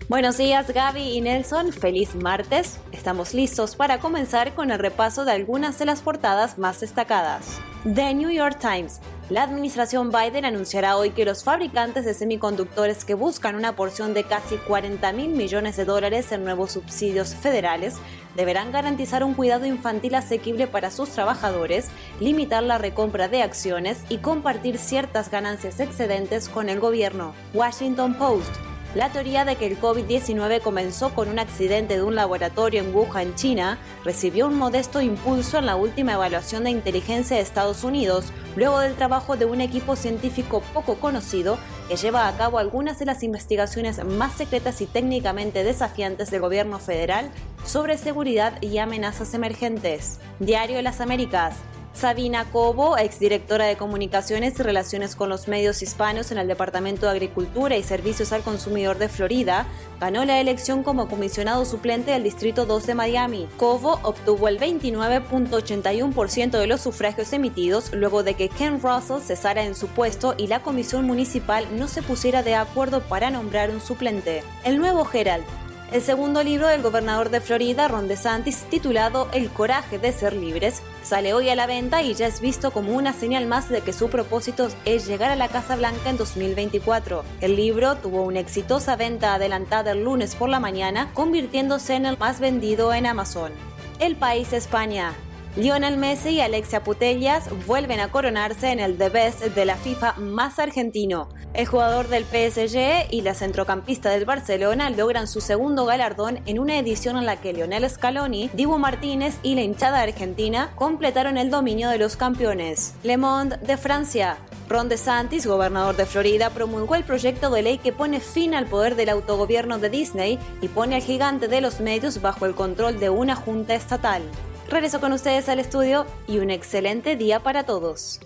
Buenos 0.09 0.37
días 0.37 0.71
Gaby 0.73 1.01
y 1.01 1.19
Nelson, 1.19 1.73
feliz 1.73 2.15
martes. 2.15 2.79
Estamos 2.93 3.33
listos 3.33 3.75
para 3.75 3.99
comenzar 3.99 4.55
con 4.55 4.71
el 4.71 4.79
repaso 4.79 5.25
de 5.25 5.33
algunas 5.33 5.77
de 5.79 5.85
las 5.85 6.01
portadas 6.01 6.57
más 6.57 6.79
destacadas. 6.79 7.59
The 7.83 8.13
New 8.13 8.29
York 8.29 8.57
Times. 8.57 9.01
La 9.29 9.43
administración 9.43 10.09
Biden 10.09 10.45
anunciará 10.45 10.95
hoy 10.95 11.09
que 11.09 11.25
los 11.25 11.43
fabricantes 11.43 12.05
de 12.05 12.13
semiconductores 12.13 13.03
que 13.03 13.15
buscan 13.15 13.55
una 13.55 13.75
porción 13.75 14.13
de 14.13 14.23
casi 14.23 14.55
40 14.55 15.11
mil 15.11 15.31
millones 15.31 15.75
de 15.75 15.83
dólares 15.83 16.31
en 16.31 16.45
nuevos 16.45 16.71
subsidios 16.71 17.35
federales 17.35 17.95
deberán 18.37 18.71
garantizar 18.71 19.25
un 19.25 19.33
cuidado 19.33 19.65
infantil 19.65 20.15
asequible 20.15 20.67
para 20.67 20.89
sus 20.89 21.09
trabajadores, 21.09 21.89
limitar 22.21 22.63
la 22.63 22.77
recompra 22.77 23.27
de 23.27 23.41
acciones 23.41 24.05
y 24.07 24.19
compartir 24.19 24.77
ciertas 24.77 25.29
ganancias 25.29 25.81
excedentes 25.81 26.47
con 26.47 26.69
el 26.69 26.79
gobierno. 26.79 27.33
Washington 27.53 28.13
Post. 28.13 28.55
La 28.97 29.11
teoría 29.11 29.45
de 29.45 29.57
que 29.57 29.67
el 29.67 29.79
COVID-19 29.79 30.59
comenzó 30.59 31.13
con 31.13 31.29
un 31.29 31.37
accidente 31.37 31.97
de 31.97 32.01
un 32.01 32.15
laboratorio 32.15 32.81
en 32.81 32.95
Wuhan, 32.95 33.35
China, 33.35 33.77
recibió 34.03 34.47
un 34.47 34.55
modesto 34.55 35.01
impulso 35.01 35.59
en 35.59 35.67
la 35.67 35.75
última 35.75 36.13
evaluación 36.13 36.63
de 36.63 36.71
inteligencia 36.71 37.37
de 37.37 37.43
Estados 37.43 37.83
Unidos, 37.83 38.33
luego 38.55 38.79
del 38.79 38.95
trabajo 38.95 39.37
de 39.37 39.45
un 39.45 39.61
equipo 39.61 39.95
científico 39.95 40.63
poco 40.73 40.95
conocido 40.95 41.59
que 41.87 41.95
lleva 41.95 42.27
a 42.27 42.35
cabo 42.37 42.57
algunas 42.57 42.97
de 42.97 43.05
las 43.05 43.21
investigaciones 43.21 44.03
más 44.03 44.33
secretas 44.33 44.81
y 44.81 44.87
técnicamente 44.87 45.63
desafiantes 45.63 46.31
del 46.31 46.41
gobierno 46.41 46.79
federal 46.79 47.29
sobre 47.67 47.99
seguridad 47.99 48.59
y 48.63 48.79
amenazas 48.79 49.35
emergentes. 49.35 50.19
Diario 50.39 50.77
de 50.77 50.81
las 50.81 51.01
Américas. 51.01 51.57
Sabina 51.97 52.45
Cobo, 52.45 52.95
exdirectora 52.95 53.65
de 53.65 53.75
Comunicaciones 53.75 54.59
y 54.59 54.61
Relaciones 54.61 55.15
con 55.15 55.29
los 55.29 55.47
Medios 55.47 55.81
Hispanos 55.81 56.31
en 56.31 56.37
el 56.37 56.47
Departamento 56.47 57.07
de 57.07 57.13
Agricultura 57.13 57.75
y 57.75 57.81
Servicios 57.81 58.31
al 58.31 58.43
Consumidor 58.43 58.99
de 58.99 59.09
Florida, 59.09 59.65
ganó 59.99 60.23
la 60.23 60.39
elección 60.39 60.83
como 60.83 61.07
comisionado 61.07 61.65
suplente 61.65 62.11
del 62.11 62.21
Distrito 62.21 62.67
2 62.67 62.85
de 62.85 62.93
Miami. 62.93 63.47
Cobo 63.57 63.99
obtuvo 64.03 64.47
el 64.47 64.59
29.81% 64.59 66.51
de 66.51 66.67
los 66.67 66.81
sufragios 66.81 67.33
emitidos 67.33 67.91
luego 67.91 68.21
de 68.21 68.35
que 68.35 68.49
Ken 68.49 68.79
Russell 68.79 69.21
cesara 69.21 69.63
en 69.63 69.73
su 69.73 69.87
puesto 69.87 70.35
y 70.37 70.45
la 70.45 70.61
comisión 70.61 71.07
municipal 71.07 71.65
no 71.79 71.87
se 71.87 72.03
pusiera 72.03 72.43
de 72.43 72.53
acuerdo 72.53 73.01
para 73.01 73.31
nombrar 73.31 73.71
un 73.71 73.81
suplente. 73.81 74.43
El 74.63 74.77
nuevo 74.77 75.07
Herald 75.11 75.45
el 75.91 76.01
segundo 76.01 76.43
libro 76.43 76.67
del 76.67 76.81
gobernador 76.81 77.29
de 77.29 77.39
Florida, 77.39 77.87
Ron 77.87 78.07
DeSantis, 78.07 78.65
titulado 78.69 79.29
El 79.31 79.49
coraje 79.49 79.99
de 79.99 80.11
ser 80.11 80.33
libres, 80.33 80.81
sale 81.01 81.33
hoy 81.33 81.49
a 81.49 81.55
la 81.55 81.65
venta 81.65 82.01
y 82.01 82.13
ya 82.13 82.27
es 82.27 82.41
visto 82.41 82.71
como 82.71 82.91
una 82.93 83.13
señal 83.13 83.45
más 83.45 83.69
de 83.69 83.81
que 83.81 83.93
su 83.93 84.09
propósito 84.09 84.67
es 84.85 85.07
llegar 85.07 85.31
a 85.31 85.35
la 85.35 85.47
Casa 85.47 85.75
Blanca 85.75 86.09
en 86.09 86.17
2024. 86.17 87.23
El 87.41 87.55
libro 87.55 87.95
tuvo 87.95 88.23
una 88.23 88.39
exitosa 88.39 88.95
venta 88.95 89.33
adelantada 89.33 89.91
el 89.91 90.03
lunes 90.03 90.35
por 90.35 90.49
la 90.49 90.59
mañana, 90.59 91.09
convirtiéndose 91.13 91.95
en 91.95 92.05
el 92.05 92.17
más 92.17 92.39
vendido 92.39 92.93
en 92.93 93.05
Amazon. 93.05 93.51
El 93.99 94.15
país 94.15 94.53
España. 94.53 95.13
Lionel 95.57 95.97
Messi 95.97 96.29
y 96.29 96.41
Alexia 96.41 96.83
Putellas 96.83 97.49
vuelven 97.65 97.99
a 97.99 98.11
coronarse 98.11 98.71
en 98.71 98.79
el 98.79 98.95
The 98.95 99.09
Best 99.09 99.41
de 99.41 99.65
la 99.65 99.75
FIFA 99.75 100.13
más 100.19 100.59
argentino. 100.59 101.29
El 101.55 101.65
jugador 101.65 102.09
del 102.09 102.25
PSG 102.25 103.07
y 103.09 103.21
la 103.21 103.33
centrocampista 103.33 104.11
del 104.11 104.25
Barcelona 104.25 104.91
logran 104.91 105.27
su 105.27 105.41
segundo 105.41 105.87
galardón 105.87 106.41
en 106.45 106.59
una 106.59 106.77
edición 106.77 107.17
en 107.17 107.25
la 107.25 107.37
que 107.37 107.53
Lionel 107.53 107.89
Scaloni, 107.89 108.51
Dibu 108.53 108.77
Martínez 108.77 109.39
y 109.41 109.55
la 109.55 109.61
hinchada 109.61 110.03
argentina 110.03 110.73
completaron 110.75 111.39
el 111.39 111.49
dominio 111.49 111.89
de 111.89 111.97
los 111.97 112.17
campeones. 112.17 112.93
Le 113.01 113.17
Monde 113.17 113.57
de 113.57 113.77
Francia. 113.77 114.37
Ron 114.69 114.89
DeSantis, 114.89 115.47
gobernador 115.47 115.95
de 115.95 116.05
Florida, 116.05 116.51
promulgó 116.51 116.93
el 116.93 117.03
proyecto 117.03 117.49
de 117.49 117.63
ley 117.63 117.77
que 117.79 117.93
pone 117.93 118.19
fin 118.19 118.53
al 118.53 118.67
poder 118.67 118.95
del 118.95 119.09
autogobierno 119.09 119.79
de 119.79 119.89
Disney 119.89 120.37
y 120.61 120.67
pone 120.67 120.97
al 120.97 121.01
gigante 121.01 121.47
de 121.47 121.61
los 121.61 121.79
medios 121.79 122.21
bajo 122.21 122.45
el 122.45 122.53
control 122.53 122.99
de 122.99 123.09
una 123.09 123.35
junta 123.35 123.73
estatal. 123.73 124.21
Regreso 124.69 124.99
con 124.99 125.13
ustedes 125.13 125.47
al 125.47 125.59
estudio 125.59 126.05
y 126.27 126.39
un 126.39 126.49
excelente 126.49 127.15
día 127.15 127.41
para 127.41 127.63
todos. 127.63 128.19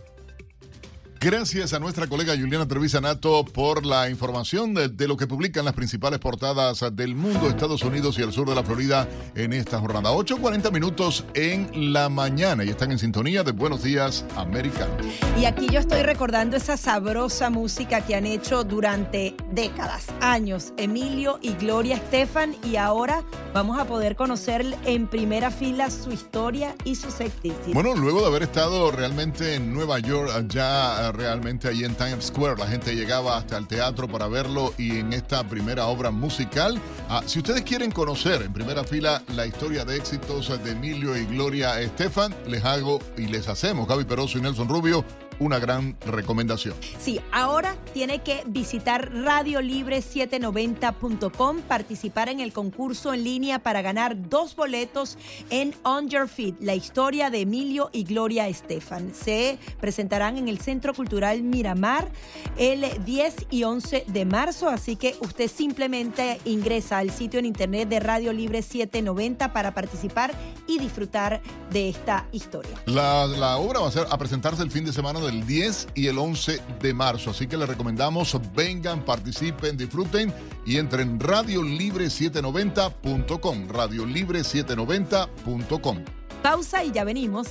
Gracias 1.24 1.74
a 1.74 1.80
nuestra 1.80 2.08
colega 2.08 2.36
Juliana 2.36 2.68
Trevisa 2.68 3.00
Nato 3.00 3.46
por 3.46 3.86
la 3.86 4.10
información 4.10 4.74
de, 4.74 4.90
de, 4.90 5.08
lo 5.08 5.18
que 5.18 5.28
publican 5.28 5.64
las 5.64 5.76
principales 5.76 6.18
portadas 6.18 6.84
del 6.94 7.14
mundo, 7.14 7.48
Estados 7.48 7.84
Unidos 7.84 8.18
y 8.18 8.24
el 8.24 8.34
sur 8.34 8.50
de 8.50 8.56
la 8.56 8.64
Florida 8.64 9.08
en 9.36 9.54
esta 9.54 9.78
jornada. 9.78 10.10
8.40 10.10 10.72
minutos 10.72 11.24
en 11.36 11.94
la 11.94 12.10
mañana 12.10 12.64
y 12.64 12.70
están 12.70 12.92
en 12.92 12.98
sintonía 12.98 13.44
de 13.44 13.52
Buenos 13.52 13.84
Días 13.84 14.26
Americano. 14.36 14.98
Y 15.40 15.46
aquí 15.46 15.68
yo 15.70 15.80
estoy 15.80 16.02
recordando 16.02 16.58
esa 16.58 16.76
sabrosa 16.76 17.52
música 17.52 18.02
que 18.02 18.16
han 18.16 18.26
hecho 18.26 18.64
durante 18.64 19.36
décadas, 19.52 20.08
años, 20.22 20.74
Emilio 20.78 21.38
y 21.44 21.54
Gloria 21.54 21.98
Estefan 21.98 22.56
y 22.64 22.78
ahora 22.78 23.24
vamos 23.54 23.80
a 23.80 23.86
poder 23.86 24.16
conocer 24.16 24.66
en 24.86 25.06
primera 25.06 25.52
fila 25.52 25.92
su 25.92 26.12
historia 26.12 26.76
y 26.84 26.96
sus 26.96 27.20
éxitos. 27.20 27.74
Bueno, 27.76 27.94
luego 27.94 28.22
de 28.22 28.26
haber 28.28 28.42
estado 28.42 28.90
realmente 28.90 29.54
en 29.54 29.72
Nueva 29.72 30.00
York, 30.00 30.48
ya 30.48 31.11
realmente 31.12 31.68
allí 31.68 31.84
en 31.84 31.96
Times 31.96 32.26
Square. 32.26 32.58
La 32.58 32.68
gente 32.68 32.96
llegaba 32.96 33.38
hasta 33.38 33.58
el 33.58 33.68
teatro 33.68 34.08
para 34.08 34.28
verlo 34.28 34.74
y 34.78 34.98
en 34.98 35.14
esta 35.14 35.44
primera 35.48 35.88
obra 35.88 36.12
musical. 36.12 36.80
Ah, 37.10 37.22
si 37.26 37.40
ustedes 37.40 37.62
quieren 37.62 37.92
conocer 37.92 38.42
en 38.42 38.54
primera 38.54 38.84
fila 38.84 39.22
la 39.36 39.46
historia 39.46 39.86
de 39.86 39.98
éxitos 39.98 40.50
de 40.64 40.72
Emilio 40.72 41.18
y 41.18 41.26
Gloria 41.26 41.80
Estefan, 41.82 42.34
les 42.48 42.64
hago 42.64 43.00
y 43.18 43.28
les 43.28 43.48
hacemos, 43.48 43.88
Gaby 43.88 44.06
Peroso 44.06 44.38
y 44.38 44.42
Nelson 44.42 44.68
Rubio, 44.68 45.06
una 45.42 45.60
gran 45.60 45.98
recomendación. 46.06 46.76
Sí, 47.00 47.20
ahora 47.32 47.76
tiene 47.94 48.20
que 48.20 48.44
visitar 48.46 49.12
radiolibre790.com, 49.12 51.62
participar 51.62 52.30
en 52.30 52.40
el 52.40 52.54
concurso 52.54 53.12
en 53.14 53.24
línea 53.24 53.58
para 53.60 53.82
ganar 53.82 54.30
dos 54.30 54.56
boletos 54.56 55.18
en 55.50 55.74
On 55.82 56.08
Your 56.10 56.30
Feet, 56.30 56.58
la 56.60 56.76
historia 56.76 57.32
de 57.32 57.42
Emilio 57.42 57.90
y 57.92 58.04
Gloria 58.04 58.48
Estefan. 58.48 59.16
Se 59.16 59.58
presentarán 59.80 60.38
en 60.38 60.48
el 60.48 60.60
Centro 60.60 60.94
Cultural 60.94 61.42
Miramar 61.42 62.12
el 62.58 62.86
10 63.04 63.48
y 63.50 63.64
11 63.64 64.06
de 64.08 64.26
marzo, 64.26 64.70
así 64.70 64.96
que 64.96 65.16
usted 65.22 65.50
simplemente 65.50 66.40
ingresa 66.46 67.00
al 67.00 67.10
sitio 67.10 67.40
en 67.40 67.48
internet 67.48 67.90
de 67.90 68.00
Radio 68.00 68.32
Libre 68.32 68.62
790 68.62 69.54
para 69.54 69.74
participar 69.74 70.36
y 70.68 70.78
disfrutar 70.78 71.42
de 71.72 71.90
esta 71.90 72.28
historia. 72.32 72.80
La, 72.86 73.26
la 73.26 73.58
obra 73.58 73.80
va 73.80 73.88
a, 73.88 73.92
ser, 73.92 74.06
a 74.08 74.20
presentarse 74.20 74.62
el 74.62 74.70
fin 74.70 74.86
de 74.86 74.94
semana 74.94 75.20
del 75.32 75.48
10 75.48 75.88
y 75.96 76.06
el 76.08 76.20
11 76.20 76.62
de 76.82 76.94
marzo. 76.94 77.32
Así 77.32 77.48
que 77.48 77.56
les 77.58 77.68
recomendamos 77.68 78.38
vengan, 78.54 79.04
participen, 79.06 79.76
disfruten 79.78 80.32
y 80.66 80.78
entren 80.78 81.20
radiolibre790.com. 81.20 83.68
Radiolibre790.com. 83.68 86.06
Pausa 86.42 86.84
y 86.84 86.92
ya 86.92 87.04
venimos. 87.04 87.48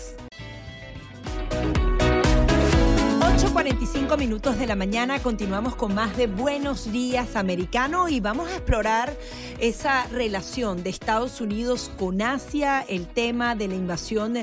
8.45 3.41 4.19
minutos 4.19 4.59
de 4.59 4.67
la 4.67 4.77
mañana 4.77 5.19
continuamos 5.19 5.75
con 5.75 5.95
más 5.95 6.15
de 6.15 6.27
Buenos 6.27 6.93
Días 6.93 7.37
Americano 7.37 8.11
y 8.11 8.21
vamos 8.21 8.51
a 8.51 8.57
explorar 8.57 9.17
esa 9.61 10.05
relación 10.09 10.83
de 10.83 10.91
Estados 10.91 11.41
Unidos 11.41 11.91
con 11.99 12.21
Asia, 12.21 12.85
el 12.87 13.07
tema 13.07 13.55
de 13.55 13.69
la 13.69 13.77
invasión 13.77 14.37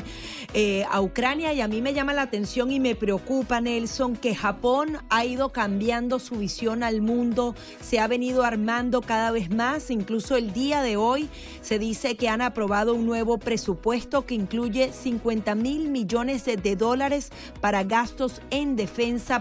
eh, 0.55 0.83
a 0.89 0.99
Ucrania 1.01 1.53
y 1.53 1.61
a 1.61 1.67
mí 1.67 1.79
me 1.79 1.93
llama 1.93 2.15
la 2.15 2.23
atención 2.23 2.71
y 2.71 2.79
me 2.79 2.95
preocupa 2.95 3.61
Nelson 3.61 4.15
que 4.15 4.33
Japón 4.33 4.97
ha 5.11 5.25
ido 5.25 5.49
cambiando 5.49 6.17
su 6.17 6.37
visión 6.37 6.81
al 6.81 7.01
mundo, 7.01 7.53
se 7.79 7.99
ha 7.99 8.07
venido 8.07 8.43
armando 8.43 9.01
cada 9.01 9.29
vez 9.29 9.51
más, 9.51 9.91
incluso 9.91 10.37
el 10.37 10.53
día 10.53 10.81
de 10.81 10.97
hoy 10.97 11.29
se 11.61 11.77
dice 11.77 12.17
que 12.17 12.29
han 12.29 12.41
aprobado 12.41 12.95
un 12.95 13.05
nuevo 13.05 13.37
presupuesto 13.37 14.25
que 14.25 14.33
incluye 14.33 14.91
50 14.91 15.53
mil 15.53 15.89
millones 15.89 16.45
de 16.45 16.75
dólares 16.75 17.29
para 17.61 17.83
gastos 17.83 18.41
en 18.49 18.75
defensa 18.75 18.86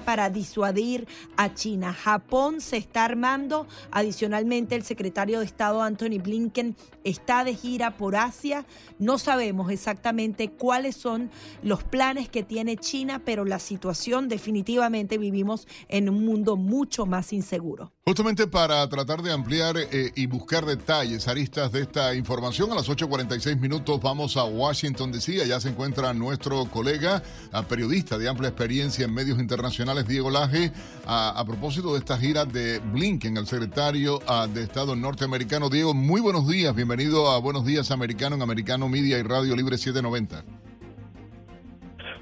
para 0.04 0.30
disuadir 0.30 1.06
a 1.36 1.54
China. 1.54 1.92
Japón 1.92 2.60
se 2.60 2.76
está 2.76 3.04
armando. 3.04 3.66
Adicionalmente, 3.90 4.74
el 4.74 4.82
secretario 4.82 5.40
de 5.40 5.46
Estado 5.46 5.82
Anthony 5.82 6.18
Blinken 6.22 6.76
está 7.06 7.44
de 7.44 7.54
gira 7.54 7.96
por 7.96 8.16
Asia. 8.16 8.66
No 8.98 9.18
sabemos 9.18 9.70
exactamente 9.70 10.50
cuáles 10.50 10.96
son 10.96 11.30
los 11.62 11.84
planes 11.84 12.28
que 12.28 12.42
tiene 12.42 12.76
China, 12.76 13.22
pero 13.24 13.44
la 13.44 13.60
situación 13.60 14.28
definitivamente 14.28 15.16
vivimos 15.16 15.68
en 15.88 16.08
un 16.10 16.24
mundo 16.24 16.56
mucho 16.56 17.06
más 17.06 17.32
inseguro. 17.32 17.92
Justamente 18.04 18.46
para 18.46 18.88
tratar 18.88 19.22
de 19.22 19.32
ampliar 19.32 19.76
eh, 19.78 20.12
y 20.14 20.26
buscar 20.26 20.64
detalles, 20.64 21.28
aristas 21.28 21.72
de 21.72 21.82
esta 21.82 22.14
información, 22.14 22.70
a 22.72 22.74
las 22.74 22.88
8.46 22.88 23.58
minutos 23.58 24.00
vamos 24.00 24.36
a 24.36 24.44
Washington, 24.44 25.12
D.C. 25.12 25.42
Allá 25.42 25.60
se 25.60 25.68
encuentra 25.68 26.12
nuestro 26.12 26.66
colega, 26.66 27.22
periodista 27.68 28.18
de 28.18 28.28
amplia 28.28 28.48
experiencia 28.48 29.04
en 29.04 29.14
medios 29.14 29.38
internacionales, 29.38 30.06
Diego 30.06 30.30
Laje, 30.30 30.72
a, 31.06 31.30
a 31.30 31.44
propósito 31.44 31.92
de 31.92 32.00
esta 32.00 32.18
gira 32.18 32.44
de 32.44 32.78
Blinken, 32.78 33.36
el 33.36 33.46
secretario 33.46 34.18
uh, 34.18 34.48
de 34.48 34.62
Estado 34.62 34.96
norteamericano. 34.96 35.68
Diego, 35.68 35.94
muy 35.94 36.20
buenos 36.20 36.48
días, 36.48 36.74
bienvenido 36.74 36.95
a 36.98 37.38
Buenos 37.40 37.66
Días 37.66 37.90
Americano 37.90 38.36
en 38.36 38.42
Americano 38.42 38.88
Media 38.88 39.18
y 39.18 39.22
Radio 39.22 39.54
Libre 39.54 39.76
790. 39.76 40.44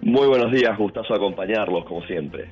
Muy 0.03 0.27
buenos 0.27 0.51
días, 0.51 0.77
gustazo 0.77 1.15
acompañarlos, 1.15 1.85
como 1.85 2.05
siempre. 2.07 2.51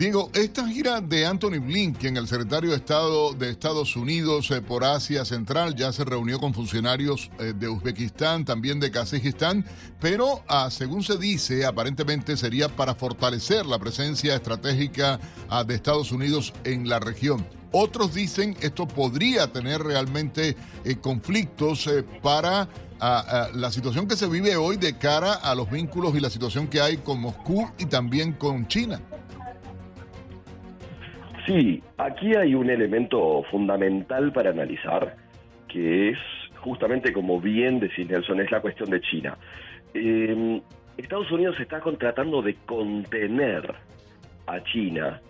Diego, 0.00 0.30
esta 0.34 0.66
gira 0.66 1.00
de 1.00 1.26
Anthony 1.26 1.60
Blinken, 1.60 2.16
el 2.16 2.26
secretario 2.26 2.70
de 2.70 2.76
Estado 2.76 3.34
de 3.34 3.50
Estados 3.50 3.94
Unidos 3.94 4.50
eh, 4.50 4.60
por 4.62 4.82
Asia 4.82 5.24
Central, 5.24 5.76
ya 5.76 5.92
se 5.92 6.04
reunió 6.04 6.40
con 6.40 6.54
funcionarios 6.54 7.30
eh, 7.38 7.52
de 7.54 7.68
Uzbekistán, 7.68 8.44
también 8.44 8.80
de 8.80 8.90
Kazajistán, 8.90 9.64
pero 10.00 10.42
ah, 10.48 10.68
según 10.72 11.04
se 11.04 11.18
dice, 11.18 11.64
aparentemente 11.64 12.36
sería 12.36 12.68
para 12.68 12.96
fortalecer 12.96 13.64
la 13.64 13.78
presencia 13.78 14.34
estratégica 14.34 15.20
ah, 15.48 15.62
de 15.62 15.76
Estados 15.76 16.10
Unidos 16.10 16.52
en 16.64 16.88
la 16.88 16.98
región. 16.98 17.57
Otros 17.72 18.14
dicen 18.14 18.54
esto 18.62 18.86
podría 18.86 19.52
tener 19.52 19.80
realmente 19.80 20.56
eh, 20.84 20.96
conflictos 21.00 21.88
para 22.22 22.68
ah, 23.00 23.48
la 23.54 23.70
situación 23.70 24.08
que 24.08 24.16
se 24.16 24.28
vive 24.28 24.56
hoy 24.56 24.76
de 24.76 24.96
cara 24.96 25.34
a 25.34 25.54
los 25.54 25.70
vínculos 25.70 26.14
y 26.16 26.20
la 26.20 26.30
situación 26.30 26.68
que 26.68 26.80
hay 26.80 26.98
con 26.98 27.20
Moscú 27.20 27.70
y 27.78 27.86
también 27.86 28.32
con 28.32 28.66
China. 28.68 29.00
Sí, 31.46 31.82
aquí 31.96 32.34
hay 32.34 32.54
un 32.54 32.68
elemento 32.68 33.42
fundamental 33.50 34.32
para 34.32 34.50
analizar, 34.50 35.16
que 35.66 36.10
es 36.10 36.18
justamente 36.60 37.12
como 37.12 37.40
bien 37.40 37.80
decís 37.80 38.06
Nelson, 38.06 38.40
es 38.40 38.50
la 38.50 38.60
cuestión 38.60 38.90
de 38.90 39.00
China. 39.00 39.38
Eh, 39.94 40.60
Estados 40.98 41.30
Unidos 41.30 41.56
está 41.60 41.80
tratando 41.80 42.42
de 42.42 42.54
contener 42.66 43.74
a 44.46 44.62
China 44.64 45.20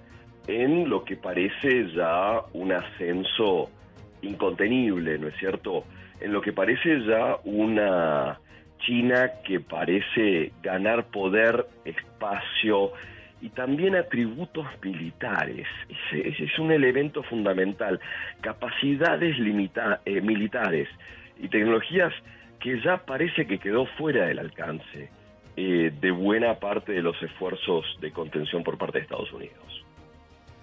en 0.48 0.88
lo 0.88 1.04
que 1.04 1.16
parece 1.16 1.88
ya 1.94 2.40
un 2.54 2.72
ascenso 2.72 3.70
incontenible, 4.22 5.18
¿no 5.18 5.28
es 5.28 5.36
cierto? 5.36 5.84
En 6.20 6.32
lo 6.32 6.40
que 6.40 6.52
parece 6.52 7.00
ya 7.04 7.36
una 7.44 8.40
China 8.80 9.30
que 9.44 9.60
parece 9.60 10.52
ganar 10.62 11.04
poder, 11.06 11.66
espacio 11.84 12.92
y 13.40 13.50
también 13.50 13.94
atributos 13.94 14.66
militares. 14.82 15.66
Ese, 16.10 16.42
es 16.44 16.58
un 16.58 16.72
elemento 16.72 17.22
fundamental. 17.22 18.00
Capacidades 18.40 19.38
limita- 19.38 20.00
eh, 20.04 20.20
militares 20.20 20.88
y 21.38 21.48
tecnologías 21.48 22.12
que 22.58 22.80
ya 22.80 22.96
parece 22.96 23.46
que 23.46 23.58
quedó 23.58 23.86
fuera 23.98 24.26
del 24.26 24.38
alcance 24.40 25.10
eh, 25.56 25.92
de 26.00 26.10
buena 26.10 26.54
parte 26.54 26.92
de 26.92 27.02
los 27.02 27.20
esfuerzos 27.22 27.84
de 28.00 28.10
contención 28.12 28.64
por 28.64 28.78
parte 28.78 28.98
de 28.98 29.02
Estados 29.04 29.32
Unidos. 29.32 29.77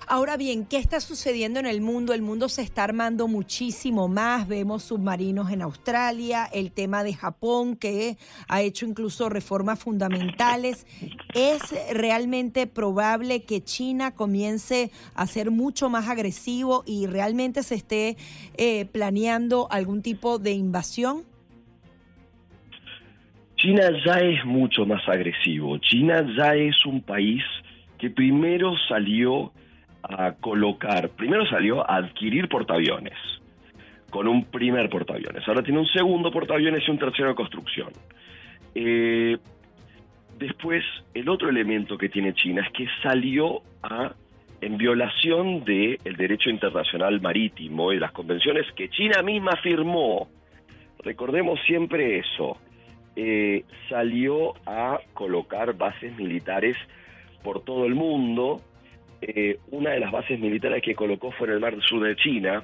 Ahora 0.07 0.37
bien, 0.37 0.67
¿qué 0.67 0.77
está 0.77 0.99
sucediendo 0.99 1.59
en 1.59 1.65
el 1.65 1.81
mundo? 1.81 2.13
El 2.13 2.21
mundo 2.21 2.47
se 2.47 2.61
está 2.61 2.83
armando 2.83 3.27
muchísimo 3.27 4.07
más. 4.07 4.47
Vemos 4.47 4.83
submarinos 4.83 5.51
en 5.51 5.63
Australia, 5.63 6.45
el 6.53 6.71
tema 6.71 7.03
de 7.03 7.15
Japón 7.15 7.75
que 7.75 8.17
ha 8.47 8.61
hecho 8.61 8.85
incluso 8.85 9.29
reformas 9.29 9.79
fundamentales. 9.79 10.85
¿Es 11.33 11.61
realmente 11.91 12.67
probable 12.67 13.45
que 13.45 13.63
China 13.63 14.13
comience 14.13 14.91
a 15.15 15.25
ser 15.25 15.49
mucho 15.49 15.89
más 15.89 16.07
agresivo 16.07 16.83
y 16.85 17.07
realmente 17.07 17.63
se 17.63 17.73
esté 17.73 18.15
eh, 18.57 18.85
planeando 18.85 19.67
algún 19.71 20.03
tipo 20.03 20.37
de 20.37 20.51
invasión? 20.51 21.23
China 23.55 23.89
ya 24.05 24.19
es 24.19 24.45
mucho 24.45 24.85
más 24.85 25.01
agresivo. 25.09 25.79
China 25.79 26.23
ya 26.37 26.53
es 26.53 26.85
un 26.85 27.01
país 27.01 27.41
que 27.97 28.11
primero 28.11 28.75
salió 28.87 29.51
a 30.07 30.33
colocar, 30.33 31.09
primero 31.09 31.45
salió 31.47 31.81
a 31.89 31.97
adquirir 31.97 32.47
portaaviones, 32.47 33.17
con 34.09 34.27
un 34.27 34.45
primer 34.45 34.89
portaaviones. 34.89 35.47
Ahora 35.47 35.63
tiene 35.63 35.79
un 35.79 35.87
segundo 35.87 36.31
portaaviones 36.31 36.83
y 36.87 36.91
un 36.91 36.99
tercero 36.99 37.29
de 37.29 37.35
construcción. 37.35 37.89
Eh, 38.75 39.37
después, 40.37 40.83
el 41.13 41.27
otro 41.27 41.49
elemento 41.49 41.97
que 41.97 42.09
tiene 42.09 42.33
China 42.33 42.61
es 42.65 42.71
que 42.71 42.87
salió 43.01 43.61
a, 43.83 44.13
en 44.61 44.77
violación 44.77 45.63
del 45.65 46.15
derecho 46.17 46.49
internacional 46.49 47.19
marítimo 47.19 47.91
y 47.91 47.99
las 47.99 48.11
convenciones 48.11 48.65
que 48.75 48.89
China 48.89 49.21
misma 49.21 49.53
firmó. 49.63 50.27
Recordemos 51.03 51.59
siempre 51.65 52.19
eso. 52.19 52.57
eh, 53.15 53.63
salió 53.89 54.53
a 54.65 54.99
colocar 55.13 55.75
bases 55.77 56.15
militares 56.17 56.75
por 57.43 57.63
todo 57.63 57.85
el 57.85 57.95
mundo. 57.95 58.61
Eh, 59.21 59.57
una 59.71 59.91
de 59.91 59.99
las 59.99 60.11
bases 60.11 60.39
militares 60.39 60.81
que 60.81 60.95
colocó 60.95 61.31
fue 61.31 61.47
en 61.47 61.53
el 61.53 61.59
mar 61.59 61.75
sur 61.81 62.03
de 62.03 62.15
China, 62.15 62.63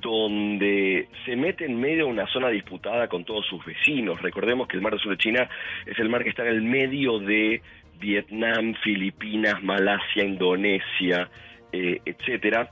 donde 0.00 1.08
se 1.24 1.36
mete 1.36 1.64
en 1.64 1.80
medio 1.80 2.06
de 2.06 2.10
una 2.10 2.26
zona 2.26 2.48
disputada 2.48 3.08
con 3.08 3.24
todos 3.24 3.46
sus 3.46 3.64
vecinos. 3.64 4.20
Recordemos 4.20 4.68
que 4.68 4.76
el 4.76 4.82
mar 4.82 4.92
del 4.92 5.00
sur 5.00 5.12
de 5.12 5.18
China 5.18 5.48
es 5.86 5.98
el 5.98 6.08
mar 6.08 6.24
que 6.24 6.30
está 6.30 6.42
en 6.42 6.54
el 6.54 6.62
medio 6.62 7.18
de 7.18 7.62
Vietnam, 8.00 8.74
Filipinas, 8.82 9.62
Malasia, 9.62 10.24
Indonesia, 10.24 11.28
eh, 11.72 12.00
etcétera. 12.04 12.68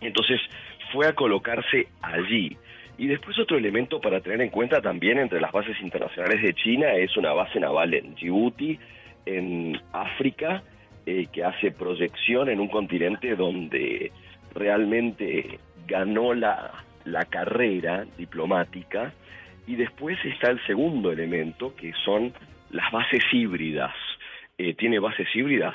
Entonces 0.00 0.40
fue 0.92 1.06
a 1.06 1.12
colocarse 1.14 1.88
allí. 2.00 2.56
Y 2.96 3.06
después 3.06 3.38
otro 3.38 3.56
elemento 3.56 4.00
para 4.00 4.20
tener 4.20 4.40
en 4.40 4.50
cuenta 4.50 4.80
también 4.80 5.18
entre 5.18 5.40
las 5.40 5.52
bases 5.52 5.80
internacionales 5.80 6.42
de 6.42 6.54
China 6.54 6.92
es 6.94 7.16
una 7.16 7.32
base 7.32 7.60
naval 7.60 7.94
en 7.94 8.14
Djibouti, 8.14 8.78
en 9.24 9.80
África, 9.92 10.62
eh, 11.10 11.28
que 11.32 11.42
hace 11.42 11.70
proyección 11.70 12.50
en 12.50 12.60
un 12.60 12.68
continente 12.68 13.34
donde 13.34 14.12
realmente 14.54 15.58
ganó 15.86 16.34
la, 16.34 16.84
la 17.06 17.24
carrera 17.24 18.04
diplomática. 18.18 19.14
Y 19.66 19.76
después 19.76 20.18
está 20.22 20.50
el 20.50 20.62
segundo 20.66 21.10
elemento, 21.10 21.74
que 21.74 21.94
son 22.04 22.34
las 22.68 22.92
bases 22.92 23.24
híbridas. 23.32 23.94
Eh, 24.58 24.74
tiene 24.74 24.98
bases 24.98 25.26
híbridas, 25.34 25.74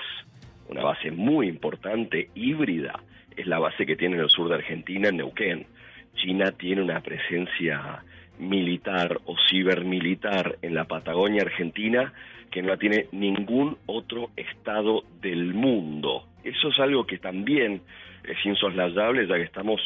una 0.70 0.84
base 0.84 1.10
muy 1.10 1.48
importante, 1.48 2.30
híbrida, 2.36 3.00
es 3.36 3.48
la 3.48 3.58
base 3.58 3.88
que 3.88 3.96
tiene 3.96 4.18
en 4.18 4.22
el 4.22 4.30
sur 4.30 4.50
de 4.50 4.56
Argentina, 4.56 5.10
en 5.10 5.18
Neuquén. 5.18 5.66
China 6.14 6.52
tiene 6.52 6.84
una 6.84 7.02
presencia 7.02 8.04
militar 8.40 9.20
o 9.26 9.36
cibermilitar 9.50 10.58
en 10.62 10.76
la 10.76 10.86
Patagonia 10.86 11.44
Argentina 11.44 12.14
que 12.52 12.62
no 12.62 12.70
la 12.70 12.78
tiene 12.78 13.08
ningún 13.12 13.78
otro 13.88 14.30
estado 14.36 15.04
del 15.22 15.54
mundo. 15.54 16.28
Eso 16.44 16.70
es 16.70 16.80
algo 16.80 17.06
que 17.06 17.18
también 17.18 17.82
es 18.24 18.46
insoslayable 18.46 19.28
ya 19.28 19.36
que 19.36 19.44
estamos 19.44 19.82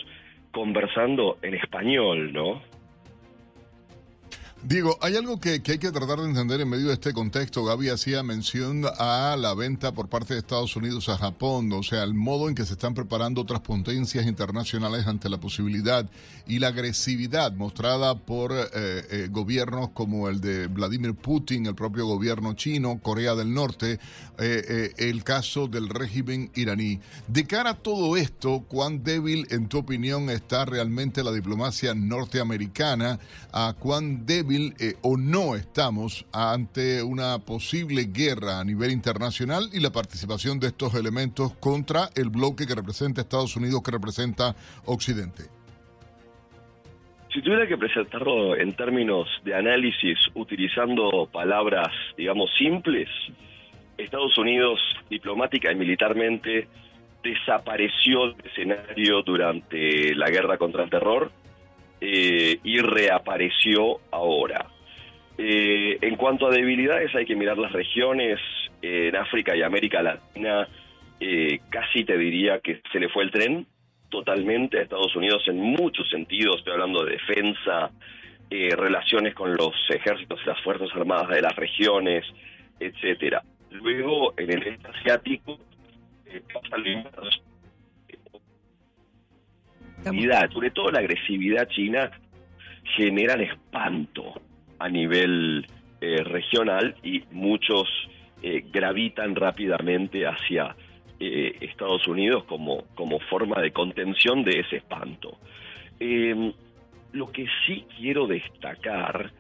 conversando 0.52 1.38
en 1.42 1.54
español, 1.54 2.34
¿no? 2.34 2.62
Digo, 4.64 4.98
hay 5.02 5.16
algo 5.16 5.40
que, 5.40 5.62
que 5.62 5.74
hay 5.74 5.78
que 5.78 5.92
tratar 5.92 6.20
de 6.20 6.26
entender 6.26 6.60
en 6.60 6.68
medio 6.68 6.88
de 6.88 6.94
este 6.94 7.14
contexto. 7.14 7.64
Gaby 7.64 7.90
hacía 7.90 8.24
mención 8.24 8.86
a 8.98 9.36
la 9.38 9.54
venta 9.54 9.92
por 9.92 10.10
parte 10.10 10.34
de 10.34 10.40
Estados 10.40 10.76
Unidos 10.76 11.10
a 11.10 11.18
Japón, 11.18 11.72
o 11.72 11.84
sea, 11.84 12.04
el 12.04 12.16
modo 12.16 12.50
en 12.50 12.56
que 12.56 12.66
se 12.66 12.74
están 12.74 12.96
preparando 12.96 13.42
otras 13.42 13.62
potencias 13.62 14.26
internacionales 14.26 15.06
ante 15.06 15.30
la 15.30 15.38
posibilidad 15.38 16.10
y 16.48 16.58
la 16.58 16.70
agresividad 16.70 17.54
mostrada 17.54 18.16
por 18.16 18.52
eh, 18.52 18.66
eh, 18.74 19.28
gobiernos 19.30 19.92
como 19.92 20.28
el 20.28 20.42
de 20.42 20.66
Vladimir 20.68 21.14
Putin, 21.14 21.68
el 21.68 21.76
propio 21.76 22.08
gobierno 22.08 22.54
chino, 22.54 23.00
Corea 23.00 23.36
del 23.36 23.54
Norte, 23.54 24.00
eh, 24.40 24.92
el 24.98 25.24
caso 25.24 25.68
del 25.68 25.88
régimen 25.88 26.52
iraní. 26.56 27.00
De 27.28 27.46
cara 27.46 27.72
a 27.72 27.78
todo 27.78 28.18
esto, 28.18 28.66
¿cuán 28.68 29.04
débil, 29.04 29.48
en 29.52 29.68
tu 29.68 29.78
opinión, 29.78 30.32
está 30.32 30.66
realmente 30.66 31.24
la 31.24 31.32
diplomacia 31.32 31.94
norteamericana? 31.94 33.20
¿A 33.52 33.76
cuán 33.78 34.26
débil 34.26 34.47
eh, 34.50 34.96
o 35.02 35.18
no 35.18 35.56
estamos 35.56 36.26
ante 36.32 37.04
una 37.04 37.40
posible 37.40 38.06
guerra 38.12 38.60
a 38.60 38.64
nivel 38.64 38.92
internacional 38.92 39.70
y 39.74 39.80
la 39.80 39.92
participación 39.92 40.60
de 40.60 40.68
estos 40.68 40.96
elementos 40.96 41.54
contra 41.58 42.10
el 42.16 42.30
bloque 42.30 42.66
que 42.66 42.76
representa 42.76 43.22
Estados 43.22 43.56
Unidos, 43.56 43.82
que 43.84 43.92
representa 43.92 44.56
Occidente? 44.86 45.44
Si 47.34 47.42
tuviera 47.42 47.68
que 47.68 47.78
presentarlo 47.78 48.56
en 48.56 48.74
términos 48.74 49.28
de 49.44 49.54
análisis 49.54 50.18
utilizando 50.34 51.30
palabras, 51.32 51.90
digamos, 52.18 52.50
simples, 52.58 53.10
Estados 53.98 54.38
Unidos 54.38 54.80
diplomática 55.10 55.72
y 55.72 55.76
militarmente 55.76 56.68
desapareció 57.22 58.34
del 58.34 58.46
escenario 58.46 59.22
durante 59.24 60.16
la 60.16 60.30
guerra 60.30 60.58
contra 60.58 60.84
el 60.84 60.90
terror 60.90 61.32
eh, 62.02 62.60
y 62.64 62.80
reapareció 62.80 64.00
ahora. 64.12 64.68
Eh, 65.38 66.00
en 66.02 66.16
cuanto 66.16 66.48
a 66.48 66.52
debilidades, 66.52 67.14
hay 67.16 67.26
que 67.26 67.36
mirar 67.36 67.58
las 67.58 67.72
regiones. 67.72 68.40
Eh, 68.82 69.10
en 69.10 69.16
África 69.16 69.56
y 69.56 69.62
América 69.62 70.02
Latina, 70.02 70.68
eh, 71.20 71.60
casi 71.70 72.04
te 72.04 72.18
diría 72.18 72.60
que 72.60 72.82
se 72.92 73.00
le 73.00 73.10
fue 73.10 73.24
el 73.24 73.32
tren 73.32 73.66
totalmente 74.10 74.80
a 74.80 74.84
Estados 74.84 75.16
Unidos 75.16 75.44
en 75.48 75.60
muchos 75.60 76.10
sentidos. 76.10 76.58
Estoy 76.58 76.74
hablando 76.74 77.04
de 77.04 77.14
defensa, 77.14 77.92
relaciones 78.50 79.36
con 79.36 79.54
los 79.56 79.74
ejércitos 79.90 80.40
y 80.42 80.48
las 80.48 80.62
fuerzas 80.62 80.90
armadas 80.96 81.28
de 81.28 81.42
las 81.42 81.56
regiones, 81.56 82.24
etcétera. 82.80 83.44
Luego, 83.72 84.34
en 84.38 84.52
el 84.52 84.64
este 84.66 84.88
asiático, 84.88 85.60
pasa. 86.54 86.78
Sobre 90.52 90.72
todo 90.72 90.92
la 90.92 91.00
agresividad 91.00 91.68
china, 91.70 92.12
generan 92.96 93.42
espanto 93.42 94.42
a 94.80 94.90
nivel 94.90 95.66
eh, 96.02 96.24
regional 96.24 96.96
y 97.04 97.24
muchos 97.32 97.88
eh, 98.44 98.64
gravitan 98.72 99.36
rápidamente 99.36 100.28
hacia 100.28 100.76
eh, 101.20 101.58
Estados 101.62 102.08
Unidos 102.08 102.44
como, 102.44 102.84
como 102.94 103.20
forma 103.20 103.60
de 103.62 103.72
contención 103.72 104.44
de 104.44 104.60
ese 104.60 104.76
espanto. 104.78 105.40
Eh, 106.00 106.54
lo 107.14 107.32
que 107.32 107.48
sí 107.66 107.88
quiero 107.98 108.28
destacar 108.28 109.32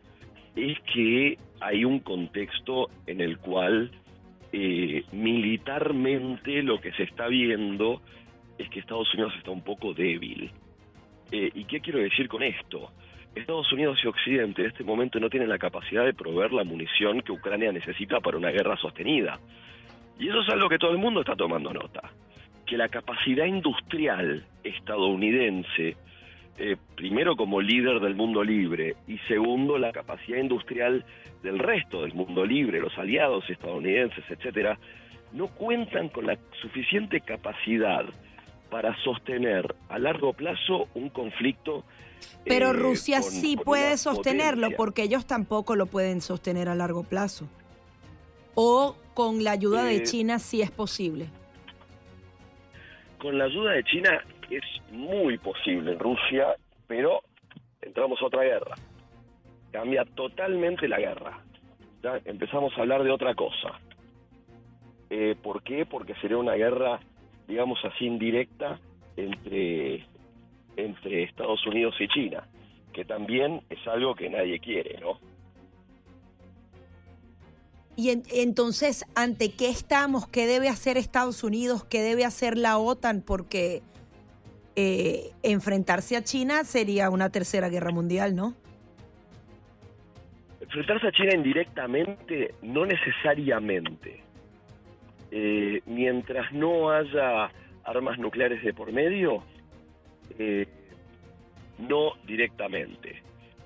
es 0.56 0.80
que 0.92 1.38
hay 1.60 1.86
un 1.86 2.00
contexto 2.00 2.90
en 3.06 3.22
el 3.22 3.38
cual 3.38 3.92
militarmente 5.12 6.64
lo 6.64 6.82
que 6.82 6.92
se 6.94 7.04
está 7.04 7.28
viendo 7.28 8.02
es 8.58 8.70
que 8.70 8.80
Estados 8.80 9.14
Unidos 9.14 9.34
está 9.38 9.52
un 9.52 9.62
poco 9.62 9.94
débil. 9.94 10.52
Eh, 11.32 11.52
¿Y 11.54 11.66
qué 11.66 11.80
quiero 11.80 12.00
decir 12.00 12.28
con 12.28 12.44
esto? 12.44 12.92
Estados 13.36 13.72
Unidos 13.72 14.00
y 14.04 14.08
Occidente 14.08 14.62
en 14.62 14.70
este 14.70 14.84
momento 14.84 15.20
no 15.20 15.30
tienen 15.30 15.50
la 15.50 15.58
capacidad 15.58 16.06
de 16.06 16.14
proveer 16.14 16.54
la 16.54 16.64
munición 16.64 17.22
que 17.22 17.32
Ucrania 17.32 17.72
necesita 17.72 18.20
para 18.20 18.38
una 18.38 18.50
guerra 18.50 18.78
sostenida. 18.78 19.40
Y 20.20 20.30
eso 20.30 20.42
es 20.42 20.50
algo 20.50 20.70
que 20.70 20.80
todo 20.80 20.92
el 20.92 20.98
mundo 20.98 21.20
está 21.20 21.36
tomando 21.36 21.72
nota. 21.72 22.12
Que 22.66 22.78
la 22.78 22.90
capacidad 22.90 23.46
industrial 23.46 24.44
estadounidense, 24.64 25.96
eh, 26.58 26.78
primero 26.96 27.36
como 27.36 27.62
líder 27.62 28.00
del 28.00 28.16
mundo 28.16 28.44
libre 28.44 28.96
y 29.08 29.20
segundo 29.20 29.78
la 29.78 29.92
capacidad 29.92 30.40
industrial 30.40 31.06
del 31.44 31.60
resto 31.60 32.02
del 32.02 32.14
mundo 32.14 32.46
libre, 32.46 32.80
los 32.80 32.98
aliados 32.98 33.48
estadounidenses, 33.50 34.24
etcétera, 34.28 34.80
no 35.34 35.48
cuentan 35.48 36.10
con 36.10 36.26
la 36.26 36.38
suficiente 36.62 37.22
capacidad 37.22 38.06
para 38.70 38.96
sostener 39.04 39.76
a 39.90 39.98
largo 40.00 40.34
plazo 40.34 40.88
un 40.94 41.10
conflicto. 41.10 41.84
Pero 42.46 42.70
eh, 42.70 42.74
Rusia 42.74 43.22
con- 43.22 43.30
sí 43.32 43.56
con 43.56 43.66
puede 43.66 43.98
sostenerlo 43.98 44.62
potencia. 44.68 44.78
porque 44.78 45.04
ellos 45.04 45.26
tampoco 45.28 45.76
lo 45.76 45.86
pueden 45.86 46.22
sostener 46.22 46.68
a 46.70 46.76
largo 46.76 47.04
plazo. 47.04 47.48
O 48.56 48.96
con 49.14 49.44
la 49.44 49.52
ayuda 49.52 49.84
de 49.84 49.98
Eh, 49.98 50.04
China 50.04 50.40
sí 50.40 50.62
es 50.62 50.72
posible. 50.72 51.28
Con 53.20 53.38
la 53.38 53.46
ayuda 53.46 53.72
de 53.74 53.84
China 53.84 54.24
es 54.50 54.64
muy 54.92 55.38
posible 55.38 55.94
en 55.94 56.00
Rusia, 56.00 56.56
pero 56.88 57.22
entramos 57.82 58.20
a 58.22 58.26
otra 58.26 58.44
guerra. 58.44 58.76
Cambia 59.72 60.06
totalmente 60.16 60.88
la 60.88 61.00
guerra. 61.00 61.40
Ya 62.04 62.20
empezamos 62.26 62.74
a 62.78 62.82
hablar 62.82 63.04
de 63.04 63.12
otra 63.12 63.34
cosa. 63.36 63.80
Eh, 65.10 65.36
¿Por 65.42 65.64
qué? 65.64 65.86
Porque 65.86 66.14
sería 66.16 66.38
una 66.38 66.54
guerra, 66.54 67.00
digamos 67.48 67.80
así, 67.84 68.06
indirecta 68.06 68.80
entre, 69.16 70.06
entre 70.76 71.24
Estados 71.24 71.66
Unidos 71.66 71.96
y 72.00 72.08
China, 72.08 72.48
que 72.94 73.06
también 73.06 73.62
es 73.70 73.80
algo 73.88 74.16
que 74.16 74.30
nadie 74.30 74.60
quiere, 74.60 75.00
¿no? 75.00 75.20
Y 77.96 78.12
en- 78.12 78.24
entonces, 78.32 79.06
¿ante 79.16 79.54
qué 79.54 79.70
estamos? 79.70 80.28
¿Qué 80.28 80.46
debe 80.46 80.70
hacer 80.70 80.98
Estados 80.98 81.44
Unidos? 81.44 81.84
¿Qué 81.84 82.02
debe 82.02 82.26
hacer 82.26 82.56
la 82.58 82.78
OTAN? 82.78 83.24
Porque 83.26 83.82
eh, 84.76 85.32
enfrentarse 85.42 86.16
a 86.16 86.24
China 86.24 86.64
sería 86.64 87.10
una 87.10 87.32
tercera 87.32 87.70
guerra 87.70 87.92
mundial, 87.92 88.36
¿no? 88.36 88.54
Enfrentarse 90.62 91.08
a 91.08 91.12
China 91.12 91.34
indirectamente, 91.34 92.54
no 92.62 92.86
necesariamente. 92.86 94.22
Eh, 95.32 95.82
mientras 95.86 96.52
no 96.54 96.90
haya 96.90 97.50
armas 97.84 98.18
nucleares 98.20 98.64
de 98.64 98.74
por 98.74 98.92
medio, 98.92 99.44
eh, 100.38 100.68
no 101.80 102.14
directamente. 102.26 103.22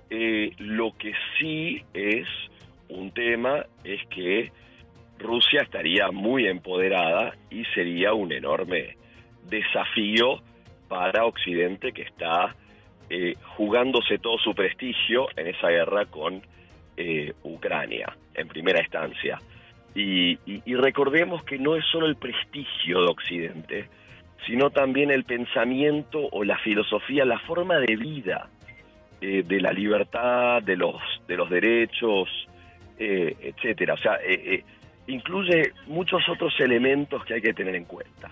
Eh, 0.09 0.51
lo 0.57 0.95
que 0.97 1.13
sí 1.37 1.81
es 1.93 2.27
un 2.89 3.11
tema 3.11 3.65
es 3.83 4.05
que 4.07 4.51
Rusia 5.19 5.61
estaría 5.61 6.11
muy 6.11 6.47
empoderada 6.47 7.35
y 7.49 7.63
sería 7.73 8.13
un 8.13 8.31
enorme 8.31 8.97
desafío 9.47 10.41
para 10.87 11.25
Occidente 11.25 11.93
que 11.93 12.01
está 12.01 12.55
eh, 13.09 13.35
jugándose 13.55 14.17
todo 14.17 14.37
su 14.39 14.53
prestigio 14.53 15.27
en 15.35 15.47
esa 15.47 15.69
guerra 15.69 16.05
con 16.05 16.41
eh, 16.97 17.33
Ucrania 17.43 18.15
en 18.33 18.47
primera 18.47 18.81
instancia. 18.81 19.39
Y, 19.95 20.31
y- 20.45 20.61
y 20.65 20.75
recordemos 20.75 21.43
que 21.43 21.57
no 21.59 21.75
es 21.75 21.83
solo 21.91 22.05
el 22.05 22.15
prestigio 22.15 23.01
de 23.01 23.07
Occidente, 23.07 23.89
sino 24.45 24.69
también 24.69 25.11
el 25.11 25.23
pensamiento 25.25 26.19
o 26.31 26.43
la 26.43 26.57
filosofía, 26.59 27.25
la 27.25 27.39
forma 27.39 27.77
de 27.77 27.95
vida 27.95 28.49
eh, 29.21 29.43
de 29.45 29.61
la 29.61 29.71
libertad, 29.71 30.63
de 30.63 30.75
los, 30.77 30.95
de 31.27 31.37
los 31.37 31.49
derechos, 31.49 32.27
eh, 32.97 33.35
etcétera. 33.39 33.93
O 33.93 33.97
sea, 33.97 34.17
eh, 34.25 34.63
incluye 35.07 35.73
muchos 35.87 36.27
otros 36.29 36.53
elementos 36.59 37.23
que 37.25 37.35
hay 37.35 37.41
que 37.41 37.53
tener 37.53 37.75
en 37.75 37.85
cuenta. 37.85 38.31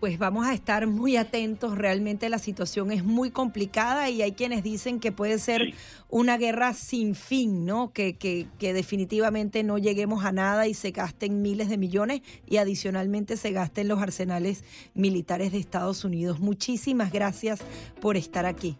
Pues 0.00 0.18
vamos 0.18 0.46
a 0.46 0.54
estar 0.54 0.86
muy 0.86 1.18
atentos. 1.18 1.76
Realmente 1.76 2.30
la 2.30 2.38
situación 2.38 2.90
es 2.90 3.04
muy 3.04 3.30
complicada 3.30 4.08
y 4.08 4.22
hay 4.22 4.32
quienes 4.32 4.62
dicen 4.62 4.98
que 4.98 5.12
puede 5.12 5.38
ser 5.38 5.74
una 6.08 6.38
guerra 6.38 6.72
sin 6.72 7.14
fin, 7.14 7.66
¿no? 7.66 7.92
Que, 7.92 8.16
que, 8.16 8.46
que 8.58 8.72
definitivamente 8.72 9.62
no 9.62 9.76
lleguemos 9.76 10.24
a 10.24 10.32
nada 10.32 10.66
y 10.66 10.72
se 10.72 10.90
gasten 10.92 11.42
miles 11.42 11.68
de 11.68 11.76
millones 11.76 12.22
y 12.46 12.56
adicionalmente 12.56 13.36
se 13.36 13.52
gasten 13.52 13.88
los 13.88 14.00
arsenales 14.00 14.64
militares 14.94 15.52
de 15.52 15.58
Estados 15.58 16.02
Unidos. 16.02 16.40
Muchísimas 16.40 17.12
gracias 17.12 17.60
por 18.00 18.16
estar 18.16 18.46
aquí. 18.46 18.78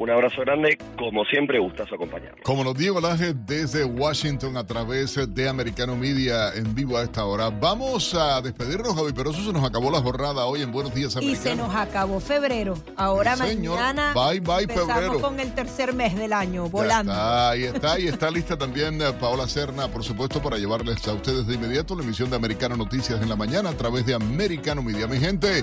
Un 0.00 0.08
abrazo 0.08 0.40
grande, 0.40 0.78
como 0.98 1.26
siempre, 1.26 1.58
gustazo 1.58 1.94
acompañarnos. 1.94 2.40
Como 2.42 2.64
nos 2.64 2.74
Diego 2.74 3.02
Laje 3.02 3.34
desde 3.34 3.84
Washington 3.84 4.56
a 4.56 4.66
través 4.66 5.14
de 5.34 5.46
Americano 5.46 5.94
Media 5.94 6.54
en 6.54 6.74
vivo 6.74 6.96
a 6.96 7.02
esta 7.02 7.26
hora. 7.26 7.50
Vamos 7.50 8.14
a 8.14 8.40
despedirnos, 8.40 8.94
Javi 8.94 9.12
Peroso. 9.12 9.42
Se 9.44 9.52
nos 9.52 9.62
acabó 9.62 9.90
la 9.90 10.00
jornada 10.00 10.46
hoy 10.46 10.62
en 10.62 10.72
Buenos 10.72 10.94
Días 10.94 11.14
Y 11.16 11.18
Americano. 11.18 11.42
se 11.42 11.54
nos 11.54 11.74
acabó 11.74 12.18
febrero. 12.18 12.78
Ahora 12.96 13.36
Sí, 13.36 13.42
señor. 13.48 13.76
mañana 13.78 14.14
Bye, 14.14 14.40
bye, 14.40 14.62
empezamos 14.62 14.94
febrero. 14.94 15.20
con 15.20 15.38
el 15.38 15.54
tercer 15.54 15.92
mes 15.92 16.16
del 16.16 16.32
año, 16.32 16.70
volando. 16.70 17.12
está, 17.12 17.50
ahí 17.50 17.64
está, 17.64 18.00
y 18.00 18.06
está 18.08 18.30
lista 18.30 18.56
también 18.56 19.02
eh, 19.02 19.12
Paola 19.20 19.46
Cerna, 19.46 19.88
por 19.88 20.02
supuesto, 20.02 20.40
para 20.40 20.56
llevarles 20.56 21.06
a 21.08 21.12
ustedes 21.12 21.46
de 21.46 21.56
inmediato 21.56 21.94
la 21.94 22.02
emisión 22.04 22.30
de 22.30 22.36
Americano 22.36 22.74
Noticias 22.74 23.20
en 23.20 23.28
la 23.28 23.36
mañana 23.36 23.68
a 23.68 23.74
través 23.74 24.06
de 24.06 24.14
Americano 24.14 24.82
Media. 24.82 25.06
Mi 25.06 25.18
gente, 25.18 25.62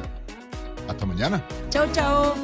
hasta 0.87 1.05
mañana. 1.07 1.43
Chao, 1.71 1.87
chao. 1.91 2.35